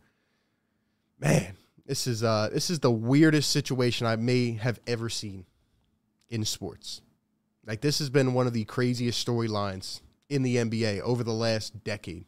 man, 1.21 1.57
this 1.87 2.07
is 2.07 2.25
uh 2.25 2.49
this 2.53 2.71
is 2.71 2.81
the 2.81 2.91
weirdest 2.91 3.51
situation 3.51 4.07
I 4.07 4.17
may 4.17 4.53
have 4.55 4.81
ever 4.87 5.09
seen 5.09 5.47
in 6.31 6.45
sports. 6.45 7.01
Like 7.65 7.81
this 7.81 8.01
has 8.01 8.11
been 8.11 8.35
one 8.35 8.49
of 8.49 8.53
the 8.53 8.65
craziest 8.65 9.25
storylines 9.25 10.01
in 10.29 10.43
the 10.43 10.57
NBA 10.57 11.01
over 11.03 11.23
the 11.23 11.33
last 11.33 11.85
decade. 11.85 12.25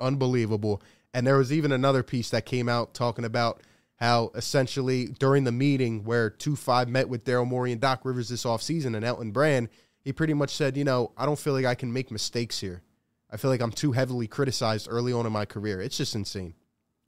Unbelievable. 0.00 0.82
And 1.14 1.26
there 1.26 1.38
was 1.38 1.52
even 1.52 1.72
another 1.72 2.02
piece 2.02 2.30
that 2.30 2.46
came 2.46 2.68
out 2.68 2.94
talking 2.94 3.24
about 3.24 3.62
how 3.96 4.30
essentially 4.34 5.06
during 5.18 5.44
the 5.44 5.52
meeting 5.52 6.04
where 6.04 6.30
2 6.30 6.54
5 6.54 6.88
met 6.88 7.08
with 7.08 7.24
Daryl 7.24 7.46
Morey 7.46 7.72
and 7.72 7.80
Doc 7.80 8.00
Rivers 8.04 8.28
this 8.28 8.44
offseason 8.44 8.94
and 8.94 9.04
Elton 9.04 9.32
Brand, 9.32 9.68
he 10.00 10.12
pretty 10.12 10.34
much 10.34 10.54
said, 10.54 10.76
you 10.76 10.84
know, 10.84 11.12
I 11.16 11.26
don't 11.26 11.38
feel 11.38 11.52
like 11.52 11.64
I 11.64 11.74
can 11.74 11.92
make 11.92 12.10
mistakes 12.10 12.60
here. 12.60 12.82
I 13.30 13.36
feel 13.36 13.50
like 13.50 13.60
I'm 13.60 13.72
too 13.72 13.92
heavily 13.92 14.26
criticized 14.26 14.88
early 14.90 15.12
on 15.12 15.26
in 15.26 15.32
my 15.32 15.44
career. 15.44 15.80
It's 15.80 15.96
just 15.96 16.14
insane. 16.14 16.54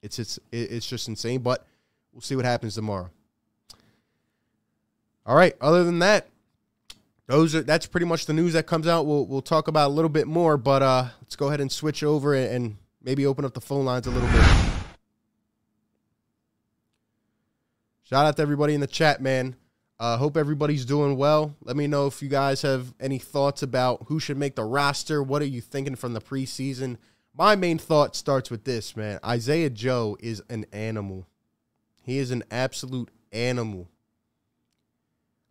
It's 0.03 0.19
it's 0.19 0.39
it's 0.51 0.87
just 0.87 1.09
insane, 1.09 1.41
but 1.41 1.67
we'll 2.13 2.21
see 2.21 2.37
what 2.37 2.45
happens 2.45 2.75
tomorrow. 2.75 3.11
All 5.25 5.37
right. 5.37 5.55
Other 5.61 5.85
than 5.85 6.01
that, 6.01 6.29
those 7.31 7.55
are 7.55 7.63
that's 7.63 7.87
pretty 7.87 8.07
much 8.07 8.27
the 8.27 8.33
news 8.33 8.55
that 8.55 8.67
comes 8.67 8.89
out. 8.89 9.07
We'll 9.07 9.25
we'll 9.25 9.41
talk 9.41 9.69
about 9.69 9.89
a 9.89 9.95
little 9.95 10.09
bit 10.09 10.27
more, 10.27 10.57
but 10.57 10.83
uh, 10.83 11.09
let's 11.21 11.37
go 11.37 11.47
ahead 11.47 11.61
and 11.61 11.71
switch 11.71 12.03
over 12.03 12.35
and 12.35 12.77
maybe 13.01 13.25
open 13.25 13.45
up 13.45 13.55
the 13.55 13.61
phone 13.61 13.85
lines 13.85 14.09
a 14.09 14.11
little 14.11 14.29
bit. 14.31 14.45
Shout 18.03 18.27
out 18.27 18.37
to 18.37 18.43
everybody 18.43 18.75
in 18.75 18.81
the 18.81 18.89
chat, 18.89 19.23
man. 19.23 19.55
Uh, 20.01 20.17
hope 20.17 20.37
everybody's 20.37 20.85
doing 20.85 21.17
well. 21.17 21.55
Let 21.63 21.77
me 21.77 21.87
know 21.87 22.09
if 22.09 22.21
you 22.21 22.29
guys 22.29 22.63
have 22.63 22.93
any 22.99 23.19
thoughts 23.19 23.63
about 23.63 24.07
who 24.09 24.19
should 24.19 24.37
make 24.37 24.57
the 24.57 24.65
roster. 24.65 25.23
What 25.23 25.41
are 25.41 25.47
you 25.47 25.61
thinking 25.61 25.95
from 25.95 26.15
the 26.15 26.21
preseason? 26.21 26.97
My 27.33 27.55
main 27.55 27.79
thought 27.79 28.17
starts 28.17 28.51
with 28.51 28.65
this, 28.65 28.97
man. 28.97 29.21
Isaiah 29.25 29.71
Joe 29.71 30.17
is 30.19 30.43
an 30.51 30.67
animal. 30.73 31.29
He 32.03 32.19
is 32.19 32.33
an 32.33 32.43
absolute 32.51 33.11
animal. 33.31 33.89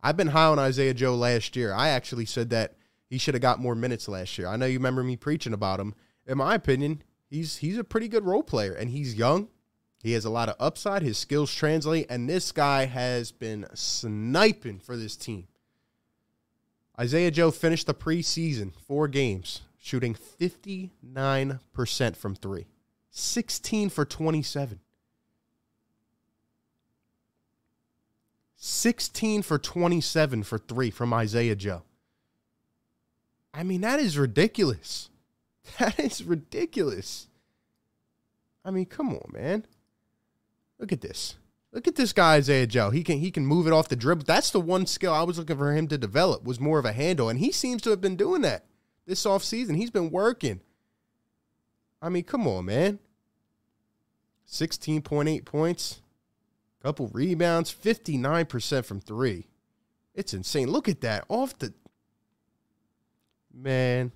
I've 0.02 0.16
been 0.16 0.28
high 0.28 0.46
on 0.46 0.58
Isaiah 0.58 0.94
Joe 0.94 1.14
last 1.14 1.56
year. 1.56 1.72
I 1.72 1.88
actually 1.88 2.26
said 2.26 2.50
that 2.50 2.74
he 3.06 3.18
should 3.18 3.34
have 3.34 3.42
got 3.42 3.58
more 3.58 3.74
minutes 3.74 4.08
last 4.08 4.38
year. 4.38 4.48
I 4.48 4.56
know 4.56 4.66
you 4.66 4.78
remember 4.78 5.02
me 5.02 5.16
preaching 5.16 5.52
about 5.52 5.80
him. 5.80 5.94
In 6.26 6.38
my 6.38 6.54
opinion, 6.54 7.02
he's 7.28 7.58
he's 7.58 7.78
a 7.78 7.84
pretty 7.84 8.08
good 8.08 8.24
role 8.24 8.42
player 8.42 8.72
and 8.72 8.90
he's 8.90 9.14
young. 9.14 9.48
He 10.02 10.12
has 10.12 10.24
a 10.24 10.30
lot 10.30 10.48
of 10.48 10.56
upside. 10.58 11.02
His 11.02 11.18
skills 11.18 11.54
translate, 11.54 12.06
and 12.08 12.28
this 12.28 12.52
guy 12.52 12.86
has 12.86 13.32
been 13.32 13.66
sniping 13.74 14.78
for 14.78 14.96
this 14.96 15.14
team. 15.14 15.46
Isaiah 16.98 17.30
Joe 17.30 17.50
finished 17.50 17.86
the 17.86 17.94
preseason 17.94 18.72
four 18.86 19.08
games, 19.08 19.60
shooting 19.78 20.14
59% 20.14 22.16
from 22.16 22.34
three, 22.34 22.66
16 23.10 23.90
for 23.90 24.06
27. 24.06 24.80
16 28.62 29.40
for 29.40 29.58
27 29.58 30.42
for 30.42 30.58
three 30.58 30.90
from 30.90 31.14
Isaiah 31.14 31.56
Joe. 31.56 31.82
I 33.54 33.62
mean, 33.62 33.80
that 33.80 33.98
is 33.98 34.16
ridiculous. 34.16 35.08
That 35.78 36.00
is 36.00 36.24
ridiculous. 36.24 37.28
I 38.64 38.70
mean, 38.72 38.86
come 38.86 39.10
on, 39.10 39.30
man. 39.32 39.66
Look 40.78 40.90
at 40.90 41.00
this. 41.00 41.36
Look 41.72 41.86
at 41.86 41.94
this 41.94 42.12
guy 42.12 42.34
Isaiah 42.34 42.66
Joe. 42.66 42.90
He 42.90 43.04
can 43.04 43.18
he 43.18 43.30
can 43.30 43.46
move 43.46 43.66
it 43.68 43.72
off 43.72 43.88
the 43.88 43.94
dribble. 43.94 44.24
That's 44.24 44.50
the 44.50 44.60
one 44.60 44.86
skill 44.86 45.12
I 45.12 45.22
was 45.22 45.38
looking 45.38 45.56
for 45.56 45.72
him 45.72 45.86
to 45.88 45.96
develop 45.96 46.42
was 46.42 46.58
more 46.58 46.80
of 46.80 46.84
a 46.84 46.92
handle, 46.92 47.28
and 47.28 47.38
he 47.38 47.52
seems 47.52 47.82
to 47.82 47.90
have 47.90 48.00
been 48.00 48.16
doing 48.16 48.42
that 48.42 48.64
this 49.06 49.24
offseason. 49.24 49.76
He's 49.76 49.90
been 49.90 50.10
working. 50.10 50.60
I 52.02 52.08
mean, 52.08 52.24
come 52.24 52.48
on, 52.48 52.64
man. 52.64 52.98
16.8 54.48 55.44
points, 55.44 56.00
couple 56.82 57.08
rebounds, 57.08 57.74
59% 57.74 58.84
from 58.84 59.00
3. 59.00 59.46
It's 60.14 60.34
insane. 60.34 60.70
Look 60.70 60.88
at 60.88 61.02
that. 61.02 61.24
Off 61.28 61.58
the 61.58 61.72
Man. 63.52 64.12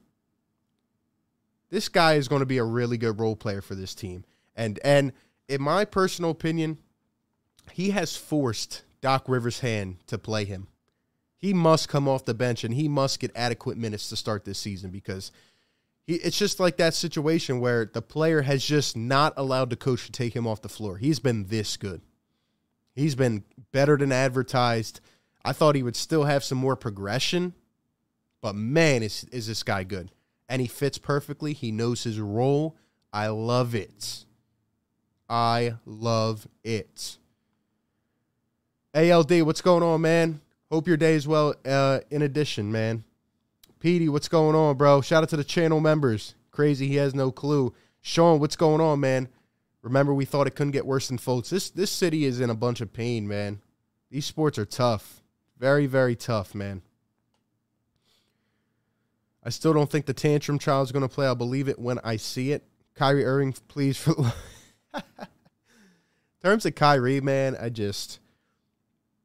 This 1.71 1.89
guy 1.89 2.15
is 2.15 2.29
going 2.29 2.41
to 2.41 2.47
be 2.47 2.59
a 2.59 2.65
really 2.65 2.99
good 2.99 3.19
role 3.19 3.37
player 3.37 3.61
for 3.61 3.75
this 3.75 3.95
team. 3.95 4.25
And 4.55 4.79
and 4.85 5.13
in 5.49 5.61
my 5.61 5.85
personal 5.85 6.31
opinion, 6.31 6.79
he 7.73 7.91
has 7.91 8.17
forced 8.17 8.85
Doc 9.01 9.25
Rivers' 9.29 9.61
hand 9.61 9.97
to 10.07 10.19
play 10.19 10.45
him. 10.45 10.69
He 11.37 11.53
must 11.53 11.89
come 11.89 12.09
off 12.09 12.25
the 12.25 12.35
bench 12.35 12.65
and 12.65 12.73
he 12.73 12.89
must 12.89 13.21
get 13.21 13.33
adequate 13.35 13.77
minutes 13.77 14.09
to 14.09 14.17
start 14.17 14.45
this 14.45 14.59
season 14.59 14.91
because 14.91 15.33
he, 16.07 16.15
it's 16.15 16.39
just 16.39 16.61
like 16.61 16.77
that 16.77 16.95
situation 16.95 17.61
where 17.61 17.85
the 17.85 18.01
player 18.01 18.43
has 18.43 18.65
just 18.65 18.97
not 18.97 19.35
allowed 19.37 19.71
the 19.71 19.77
coach 19.77 20.07
to 20.07 20.13
take 20.13 20.35
him 20.35 20.47
off 20.47 20.63
the 20.63 20.69
floor. 20.69 20.97
He's 20.97 21.19
been 21.19 21.47
this 21.47 21.77
good. 21.77 22.01
He's 22.95 23.15
been 23.15 23.45
better 23.73 23.97
than 23.97 24.13
advertised. 24.13 25.01
I 25.45 25.53
thought 25.53 25.75
he 25.75 25.83
would 25.83 25.97
still 25.97 26.25
have 26.25 26.45
some 26.45 26.59
more 26.59 26.77
progression, 26.77 27.55
but 28.41 28.55
man, 28.55 29.03
is 29.03 29.25
is 29.33 29.47
this 29.47 29.63
guy 29.63 29.85
good? 29.85 30.11
And 30.49 30.61
he 30.61 30.69
fits 30.69 30.99
perfectly. 30.99 31.53
He 31.53 31.73
knows 31.73 32.05
his 32.05 32.21
role. 32.21 32.77
I 33.13 33.29
love 33.29 33.75
it. 33.75 34.25
I 35.29 35.75
love 35.87 36.47
it. 36.63 37.19
ALD, 38.95 39.43
what's 39.43 39.61
going 39.61 39.83
on, 39.83 40.01
man? 40.01 40.41
Hope 40.71 40.87
your 40.87 40.97
day 40.97 41.15
is 41.15 41.27
well. 41.27 41.55
Uh, 41.65 42.01
in 42.11 42.23
addition, 42.23 42.71
man. 42.71 43.05
Petey, 43.81 44.09
what's 44.09 44.29
going 44.29 44.55
on, 44.55 44.77
bro? 44.77 45.01
Shout 45.01 45.23
out 45.23 45.29
to 45.31 45.37
the 45.37 45.45
channel 45.45 45.81
members. 45.81 46.35
Crazy, 46.51 46.89
he 46.89 46.97
has 46.97 47.15
no 47.15 47.31
clue. 47.31 47.75
Sean, 48.01 48.39
what's 48.39 48.57
going 48.57 48.81
on, 48.81 49.01
man? 49.01 49.29
Remember, 49.85 50.15
we 50.15 50.25
thought 50.25 50.47
it 50.47 50.55
couldn't 50.55 50.71
get 50.71 50.87
worse 50.87 51.09
than 51.09 51.19
folks. 51.19 51.51
This 51.51 51.69
this 51.69 51.91
city 51.91 52.25
is 52.25 52.41
in 52.41 52.49
a 52.49 52.55
bunch 52.55 52.81
of 52.81 52.95
pain, 52.95 53.29
man. 53.29 53.61
These 54.11 54.25
sports 54.25 54.59
are 54.59 54.65
tough. 54.65 55.23
Very, 55.59 55.85
very 55.85 56.17
tough, 56.17 56.55
man. 56.55 56.81
I 59.45 59.51
still 59.51 59.75
don't 59.75 59.91
think 59.91 60.07
the 60.07 60.15
tantrum 60.15 60.59
child 60.59 60.89
is 60.89 60.93
going 60.93 61.07
to 61.07 61.15
play. 61.15 61.27
I'll 61.27 61.35
believe 61.35 61.69
it 61.69 61.79
when 61.79 61.99
I 62.03 62.17
see 62.17 62.53
it. 62.53 62.67
Kyrie 62.95 63.27
Irving, 63.27 63.55
please. 63.69 63.99
For 63.99 64.15
in 64.95 65.03
terms 66.43 66.65
of 66.65 66.75
Kyrie, 66.75 67.21
man, 67.21 67.55
I 67.61 67.69
just 67.69 68.21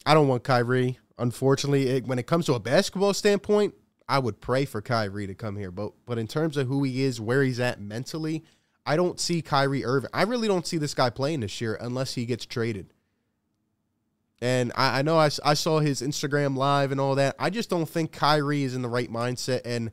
I 0.05 0.13
don't 0.13 0.27
want 0.27 0.43
Kyrie. 0.43 0.99
Unfortunately, 1.17 1.87
it, 1.87 2.05
when 2.05 2.19
it 2.19 2.27
comes 2.27 2.45
to 2.47 2.53
a 2.53 2.59
basketball 2.59 3.13
standpoint, 3.13 3.75
I 4.09 4.19
would 4.19 4.41
pray 4.41 4.65
for 4.65 4.81
Kyrie 4.81 5.27
to 5.27 5.35
come 5.35 5.55
here. 5.55 5.71
But 5.71 5.93
but 6.05 6.17
in 6.17 6.27
terms 6.27 6.57
of 6.57 6.67
who 6.67 6.83
he 6.83 7.03
is, 7.03 7.21
where 7.21 7.43
he's 7.43 7.61
at 7.61 7.79
mentally, 7.79 8.43
I 8.89 8.95
don't 8.95 9.19
see 9.19 9.43
Kyrie 9.43 9.85
Irving. 9.85 10.09
I 10.15 10.23
really 10.23 10.47
don't 10.47 10.65
see 10.65 10.79
this 10.79 10.95
guy 10.95 11.11
playing 11.11 11.41
this 11.41 11.61
year 11.61 11.77
unless 11.79 12.15
he 12.15 12.25
gets 12.25 12.47
traded. 12.47 12.91
And 14.41 14.71
I, 14.75 14.99
I 14.99 15.01
know 15.03 15.15
I, 15.15 15.29
I 15.45 15.53
saw 15.53 15.79
his 15.79 16.01
Instagram 16.01 16.57
live 16.57 16.91
and 16.91 16.99
all 16.99 17.13
that. 17.13 17.35
I 17.37 17.51
just 17.51 17.69
don't 17.69 17.87
think 17.87 18.11
Kyrie 18.11 18.63
is 18.63 18.73
in 18.73 18.81
the 18.81 18.89
right 18.89 19.11
mindset. 19.11 19.61
And 19.63 19.91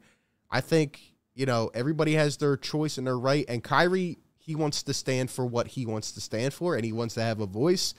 I 0.50 0.62
think, 0.62 1.12
you 1.34 1.44
know, 1.44 1.70
everybody 1.74 2.14
has 2.14 2.38
their 2.38 2.56
choice 2.56 2.96
and 2.96 3.06
their 3.06 3.18
right. 3.18 3.44
And 3.50 3.62
Kyrie 3.62 4.16
he 4.38 4.54
wants 4.54 4.82
to 4.84 4.94
stand 4.94 5.30
for 5.30 5.44
what 5.44 5.66
he 5.66 5.84
wants 5.84 6.12
to 6.12 6.22
stand 6.22 6.54
for 6.54 6.74
and 6.74 6.82
he 6.82 6.92
wants 6.92 7.16
to 7.16 7.22
have 7.22 7.40
a 7.40 7.46
voice. 7.46 7.92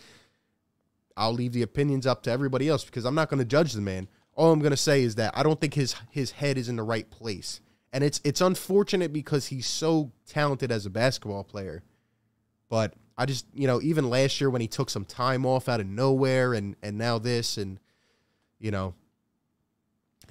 I'll 1.15 1.33
leave 1.33 1.53
the 1.53 1.61
opinions 1.61 2.07
up 2.07 2.23
to 2.23 2.31
everybody 2.31 2.69
else 2.69 2.85
because 2.85 3.05
I'm 3.05 3.13
not 3.13 3.29
going 3.29 3.37
to 3.39 3.45
judge 3.45 3.73
the 3.73 3.81
man. 3.81 4.07
All 4.33 4.51
I'm 4.51 4.61
going 4.61 4.71
to 4.71 4.77
say 4.77 5.03
is 5.03 5.13
that 5.15 5.37
I 5.37 5.43
don't 5.43 5.61
think 5.61 5.75
his 5.75 5.95
his 6.09 6.31
head 6.31 6.57
is 6.57 6.69
in 6.69 6.75
the 6.75 6.83
right 6.83 7.07
place. 7.11 7.61
And 7.93 8.03
it's 8.03 8.19
it's 8.23 8.41
unfortunate 8.41 9.13
because 9.13 9.47
he's 9.47 9.67
so 9.67 10.11
talented 10.25 10.71
as 10.71 10.85
a 10.85 10.89
basketball 10.89 11.43
player. 11.43 11.83
But 12.69 12.93
I 13.17 13.25
just, 13.25 13.45
you 13.53 13.65
know, 13.65 13.81
even 13.81 14.09
last 14.09 14.39
year 14.41 14.49
when 14.49 14.61
he 14.61 14.67
took 14.67 14.89
some 14.89 15.05
time 15.05 15.45
off 15.45 15.69
out 15.69 15.79
of 15.79 15.87
nowhere 15.87 16.53
and 16.53 16.75
and 16.83 16.97
now 16.97 17.17
this 17.17 17.57
and 17.57 17.79
you 18.59 18.71
know, 18.71 18.93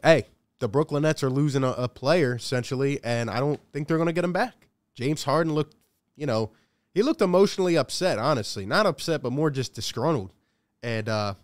hey, 0.03 0.27
the 0.59 0.69
Brooklyn 0.69 1.03
Nets 1.03 1.23
are 1.23 1.31
losing 1.31 1.65
a, 1.65 1.71
a 1.73 1.89
player 1.89 2.35
essentially 2.35 3.01
and 3.03 3.31
I 3.31 3.41
don't 3.41 3.61
think 3.73 3.89
they're 3.89 3.97
going 3.97 4.09
to 4.09 4.13
get 4.13 4.25
him 4.25 4.33
back. 4.33 4.69
James 4.95 5.25
Harden 5.25 5.55
looked 5.55 5.75
you 6.17 6.27
know, 6.27 6.51
he 6.95 7.03
looked 7.03 7.21
emotionally 7.21 7.77
upset, 7.77 8.19
honestly. 8.19 8.65
Not 8.65 8.87
upset, 8.87 9.23
but 9.23 9.31
more 9.31 9.51
just 9.51 9.75
disgruntled. 9.75 10.33
And 10.83 11.09
uh, 11.09 11.35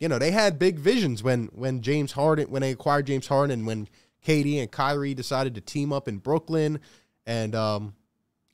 you 0.00 0.08
know, 0.08 0.18
they 0.18 0.30
had 0.30 0.58
big 0.58 0.78
visions 0.78 1.22
when 1.22 1.46
when 1.54 1.82
James 1.82 2.12
Harden 2.12 2.50
when 2.50 2.62
they 2.62 2.72
acquired 2.72 3.06
James 3.06 3.26
Harden 3.26 3.60
and 3.60 3.66
when 3.66 3.88
KD 4.26 4.60
and 4.60 4.70
Kyrie 4.70 5.14
decided 5.14 5.54
to 5.54 5.60
team 5.60 5.92
up 5.92 6.08
in 6.08 6.18
Brooklyn. 6.18 6.80
And 7.26 7.54
um, 7.54 7.94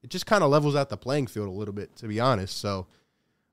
it 0.02 0.10
just 0.10 0.26
kind 0.26 0.42
of 0.42 0.50
levels 0.50 0.76
out 0.76 0.88
the 0.88 0.96
playing 0.96 1.28
field 1.28 1.48
a 1.48 1.52
little 1.52 1.74
bit, 1.74 1.94
to 1.96 2.08
be 2.08 2.20
honest. 2.20 2.58
So 2.58 2.86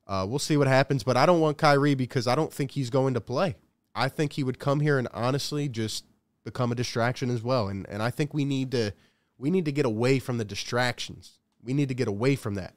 uh, 0.06 0.26
we'll 0.28 0.38
see 0.38 0.56
what 0.56 0.66
happens. 0.66 1.02
But 1.02 1.16
I 1.16 1.26
don't 1.26 1.40
want 1.40 1.58
Kyrie 1.58 1.94
because 1.94 2.26
I 2.26 2.34
don't 2.34 2.52
think 2.52 2.72
he's 2.72 2.90
going 2.90 3.14
to 3.14 3.20
play. 3.20 3.56
I 3.94 4.08
think 4.08 4.32
he 4.32 4.44
would 4.44 4.58
come 4.58 4.80
here 4.80 4.98
and 4.98 5.08
honestly 5.12 5.68
just 5.68 6.04
become 6.44 6.72
a 6.72 6.74
distraction 6.74 7.30
as 7.30 7.42
well. 7.42 7.68
And 7.68 7.88
and 7.88 8.02
I 8.02 8.10
think 8.10 8.34
we 8.34 8.44
need 8.44 8.70
to 8.72 8.92
we 9.38 9.50
need 9.50 9.64
to 9.66 9.72
get 9.72 9.86
away 9.86 10.18
from 10.18 10.38
the 10.38 10.44
distractions. 10.44 11.38
We 11.62 11.74
need 11.74 11.88
to 11.88 11.94
get 11.94 12.08
away 12.08 12.36
from 12.36 12.54
that. 12.54 12.74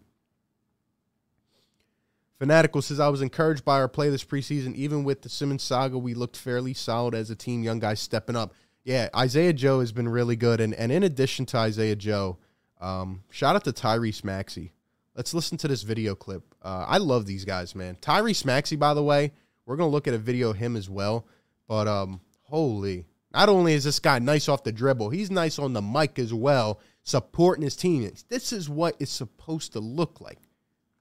Fanatical 2.38 2.82
says, 2.82 3.00
I 3.00 3.08
was 3.08 3.22
encouraged 3.22 3.64
by 3.64 3.80
our 3.80 3.88
play 3.88 4.10
this 4.10 4.24
preseason. 4.24 4.76
Even 4.76 5.04
with 5.06 5.22
the 5.22 5.30
Simmons 5.30 5.64
saga, 5.64 5.98
we 5.98 6.14
looked 6.14 6.36
fairly 6.36 6.74
solid 6.74 7.16
as 7.16 7.30
a 7.30 7.36
team, 7.36 7.64
young 7.64 7.80
guys 7.80 8.02
stepping 8.02 8.36
up. 8.36 8.54
Yeah, 8.86 9.10
Isaiah 9.16 9.52
Joe 9.52 9.80
has 9.82 9.92
been 9.92 10.08
really 10.08 10.36
good. 10.36 10.62
And, 10.62 10.74
and 10.76 10.92
in 10.92 11.04
addition 11.04 11.46
to 11.48 11.58
Isaiah 11.58 11.96
Joe, 11.96 12.38
um, 12.80 13.24
shout 13.32 13.56
out 13.56 13.64
to 13.66 13.74
Tyrese 13.74 14.24
Maxey. 14.24 14.72
Let's 15.16 15.34
listen 15.34 15.58
to 15.60 15.68
this 15.68 15.82
video 15.82 16.14
clip. 16.14 16.44
Uh, 16.62 16.86
I 16.88 17.00
love 17.00 17.26
these 17.26 17.46
guys, 17.46 17.74
man. 17.74 17.98
Tyrese 18.00 18.46
Maxey, 18.46 18.76
by 18.76 18.94
the 18.94 19.04
way, 19.04 19.32
we're 19.66 19.76
going 19.76 19.90
to 19.90 19.92
look 19.92 20.08
at 20.08 20.14
a 20.14 20.20
video 20.20 20.52
of 20.52 20.58
him 20.58 20.76
as 20.76 20.90
well. 20.90 21.26
But 21.68 21.88
um, 21.88 22.22
holy, 22.44 23.08
not 23.34 23.50
only 23.50 23.74
is 23.74 23.84
this 23.84 24.00
guy 24.00 24.20
nice 24.20 24.48
off 24.48 24.64
the 24.64 24.72
dribble, 24.72 25.10
he's 25.10 25.32
nice 25.32 25.58
on 25.58 25.74
the 25.74 25.82
mic 25.82 26.20
as 26.20 26.34
well 26.34 26.80
supporting 27.02 27.64
his 27.64 27.76
team. 27.76 28.12
This 28.30 28.52
is 28.52 28.70
what 28.70 28.96
it's 29.00 29.12
supposed 29.12 29.74
to 29.74 29.80
look 29.80 30.22
like. 30.22 30.40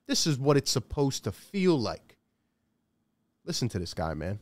This 0.07 0.27
is 0.27 0.39
what 0.39 0.57
it's 0.57 0.71
supposed 0.71 1.25
to 1.25 1.33
feel 1.33 1.79
like. 1.79 2.19
Listen 3.45 3.69
to 3.71 3.79
this 3.79 3.95
guy, 3.95 4.15
man. 4.15 4.39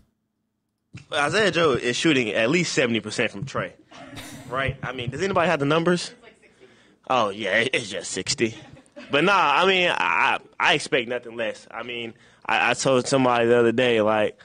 Isaiah 1.12 1.50
Joe 1.50 1.72
is 1.72 1.96
shooting 1.96 2.30
at 2.30 2.50
least 2.50 2.76
70% 2.76 3.30
from 3.30 3.44
Trey, 3.44 3.74
right? 4.48 4.76
I 4.82 4.92
mean, 4.92 5.10
does 5.10 5.22
anybody 5.22 5.48
have 5.48 5.60
the 5.60 5.66
numbers? 5.66 6.12
Oh, 7.08 7.30
yeah, 7.30 7.64
it's 7.72 7.90
just 7.90 8.10
60. 8.12 8.54
But 9.10 9.24
nah, 9.24 9.32
I 9.32 9.66
mean, 9.66 9.90
I 9.90 10.38
I 10.58 10.74
expect 10.74 11.08
nothing 11.08 11.36
less. 11.36 11.66
I 11.70 11.82
mean, 11.82 12.14
I, 12.46 12.70
I 12.70 12.74
told 12.74 13.06
somebody 13.06 13.46
the 13.46 13.58
other 13.58 13.72
day, 13.72 14.00
like, 14.00 14.38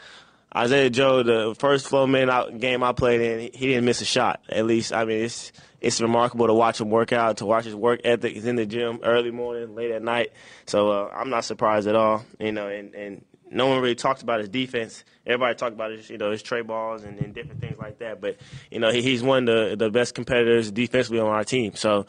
Isaiah 0.55 0.89
Joe, 0.89 1.23
the 1.23 1.55
first 1.57 1.87
flow 1.87 2.07
man 2.07 2.29
out 2.29 2.59
game 2.59 2.83
I 2.83 2.91
played 2.93 3.21
in, 3.21 3.39
he 3.53 3.67
didn't 3.67 3.85
miss 3.85 4.01
a 4.01 4.05
shot. 4.05 4.41
At 4.49 4.65
least, 4.65 4.91
I 4.91 5.05
mean, 5.05 5.23
it's 5.25 5.51
it's 5.79 6.01
remarkable 6.01 6.47
to 6.47 6.53
watch 6.53 6.81
him 6.81 6.89
work 6.89 7.13
out, 7.13 7.37
to 7.37 7.45
watch 7.45 7.65
his 7.65 7.75
work 7.75 8.01
ethic. 8.03 8.33
He's 8.33 8.45
in 8.45 8.55
the 8.55 8.65
gym 8.65 8.99
early 9.03 9.31
morning, 9.31 9.75
late 9.75 9.91
at 9.91 10.01
night. 10.01 10.31
So 10.65 10.91
uh, 10.91 11.13
I'm 11.15 11.29
not 11.29 11.45
surprised 11.45 11.87
at 11.87 11.95
all. 11.95 12.25
You 12.39 12.51
know, 12.51 12.67
and, 12.67 12.95
and 12.95 13.25
no 13.51 13.67
one 13.67 13.81
really 13.81 13.95
talked 13.95 14.21
about 14.21 14.39
his 14.39 14.49
defense. 14.49 15.03
Everybody 15.25 15.55
talked 15.55 15.73
about 15.73 15.91
his, 15.91 16.09
you 16.09 16.17
know, 16.17 16.31
his 16.31 16.41
trey 16.41 16.61
balls 16.61 17.03
and, 17.03 17.17
and 17.19 17.33
different 17.33 17.61
things 17.61 17.77
like 17.77 17.99
that. 17.99 18.21
But 18.21 18.37
you 18.71 18.79
know, 18.79 18.91
he, 18.91 19.01
he's 19.01 19.23
one 19.23 19.47
of 19.47 19.69
the 19.69 19.75
the 19.75 19.89
best 19.89 20.15
competitors 20.15 20.71
defensively 20.71 21.19
on 21.19 21.27
our 21.27 21.43
team. 21.43 21.75
So, 21.75 22.05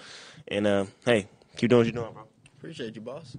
and 0.47 0.67
uh, 0.67 0.87
hey, 1.05 1.29
keep 1.57 1.71
doing 1.71 1.81
what 1.81 1.87
you're 1.87 2.03
doing, 2.03 2.13
bro. 2.13 2.25
Appreciate 2.59 2.95
you, 2.95 3.01
boss. 3.01 3.37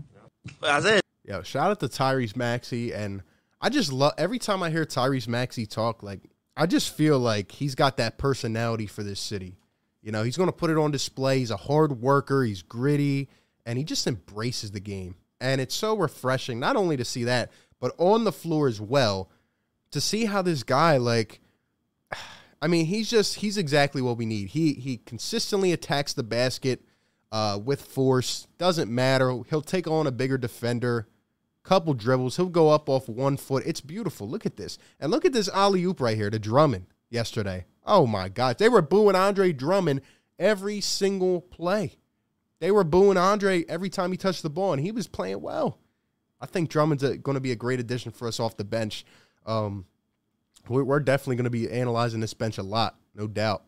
Isaiah, 0.63 1.01
Yo, 1.29 1.43
shout 1.43 1.69
out 1.69 1.79
to 1.79 1.88
Tyrese 1.88 2.35
Maxey, 2.35 2.91
and 2.91 3.21
I 3.62 3.69
just 3.69 3.91
love 3.91 4.13
every 4.17 4.39
time 4.39 4.63
I 4.63 4.71
hear 4.71 4.83
Tyrese 4.83 5.27
Maxey 5.27 5.67
talk. 5.67 6.01
Like, 6.01 6.21
I 6.57 6.65
just 6.65 6.95
feel 6.95 7.19
like 7.19 7.51
he's 7.51 7.75
got 7.75 7.97
that 7.97 8.17
personality 8.17 8.88
for 8.88 9.03
this 9.03 9.19
city. 9.19 9.55
You 10.01 10.12
know, 10.12 10.23
he's 10.23 10.38
going 10.38 10.47
to 10.49 10.53
put 10.53 10.71
it 10.71 10.77
on 10.77 10.89
display. 10.89 11.38
He's 11.38 11.51
a 11.51 11.57
hard 11.57 12.01
worker. 12.01 12.43
He's 12.43 12.63
gritty, 12.63 13.29
and 13.63 13.77
he 13.77 13.83
just 13.83 14.07
embraces 14.07 14.71
the 14.71 14.79
game. 14.79 15.17
And 15.39 15.62
it's 15.62 15.75
so 15.75 15.95
refreshing, 15.95 16.59
not 16.59 16.75
only 16.75 16.97
to 16.97 17.05
see 17.05 17.25
that, 17.25 17.51
but 17.79 17.93
on 17.97 18.23
the 18.23 18.31
floor 18.31 18.67
as 18.67 18.81
well, 18.81 19.29
to 19.91 20.01
see 20.01 20.25
how 20.25 20.41
this 20.41 20.63
guy 20.63 20.97
like. 20.97 21.41
I 22.61 22.67
mean, 22.67 22.87
he's 22.87 23.09
just 23.09 23.35
he's 23.35 23.57
exactly 23.57 24.01
what 24.01 24.17
we 24.17 24.25
need. 24.25 24.49
He 24.49 24.73
he 24.73 24.97
consistently 24.97 25.71
attacks 25.71 26.13
the 26.13 26.23
basket 26.23 26.81
uh, 27.31 27.59
with 27.63 27.81
force. 27.81 28.47
Doesn't 28.57 28.91
matter. 28.91 29.39
He'll 29.49 29.61
take 29.61 29.87
on 29.87 30.07
a 30.07 30.11
bigger 30.11 30.37
defender. 30.37 31.07
Couple 31.63 31.93
dribbles. 31.93 32.37
He'll 32.37 32.47
go 32.47 32.69
up 32.69 32.89
off 32.89 33.07
one 33.07 33.37
foot. 33.37 33.63
It's 33.65 33.81
beautiful. 33.81 34.27
Look 34.27 34.45
at 34.45 34.57
this. 34.57 34.77
And 34.99 35.11
look 35.11 35.25
at 35.25 35.33
this 35.33 35.49
alley 35.49 35.83
oop 35.83 36.01
right 36.01 36.17
here 36.17 36.29
to 36.29 36.39
Drummond 36.39 36.87
yesterday. 37.09 37.65
Oh 37.85 38.07
my 38.07 38.29
God. 38.29 38.57
They 38.57 38.69
were 38.69 38.81
booing 38.81 39.15
Andre 39.15 39.51
Drummond 39.51 40.01
every 40.39 40.81
single 40.81 41.41
play. 41.41 41.97
They 42.59 42.71
were 42.71 42.83
booing 42.83 43.17
Andre 43.17 43.65
every 43.69 43.89
time 43.89 44.11
he 44.11 44.17
touched 44.17 44.43
the 44.43 44.49
ball, 44.49 44.73
and 44.73 44.81
he 44.81 44.91
was 44.91 45.07
playing 45.07 45.41
well. 45.41 45.79
I 46.41 46.45
think 46.45 46.69
Drummond's 46.69 47.04
going 47.04 47.36
to 47.36 47.41
be 47.41 47.52
a 47.52 47.56
great 47.56 47.80
addition 47.80 48.12
for 48.12 48.28
us 48.28 48.39
off 48.39 48.58
the 48.58 48.63
bench. 48.63 49.06
Um, 49.45 49.86
we're, 50.67 50.99
definitely 50.99 51.36
going 51.36 51.45
to 51.45 51.49
be 51.49 51.69
analyzing 51.69 52.19
this 52.19 52.34
bench 52.34 52.58
a 52.58 52.63
lot, 52.63 52.95
no 53.15 53.28
doubt. 53.28 53.63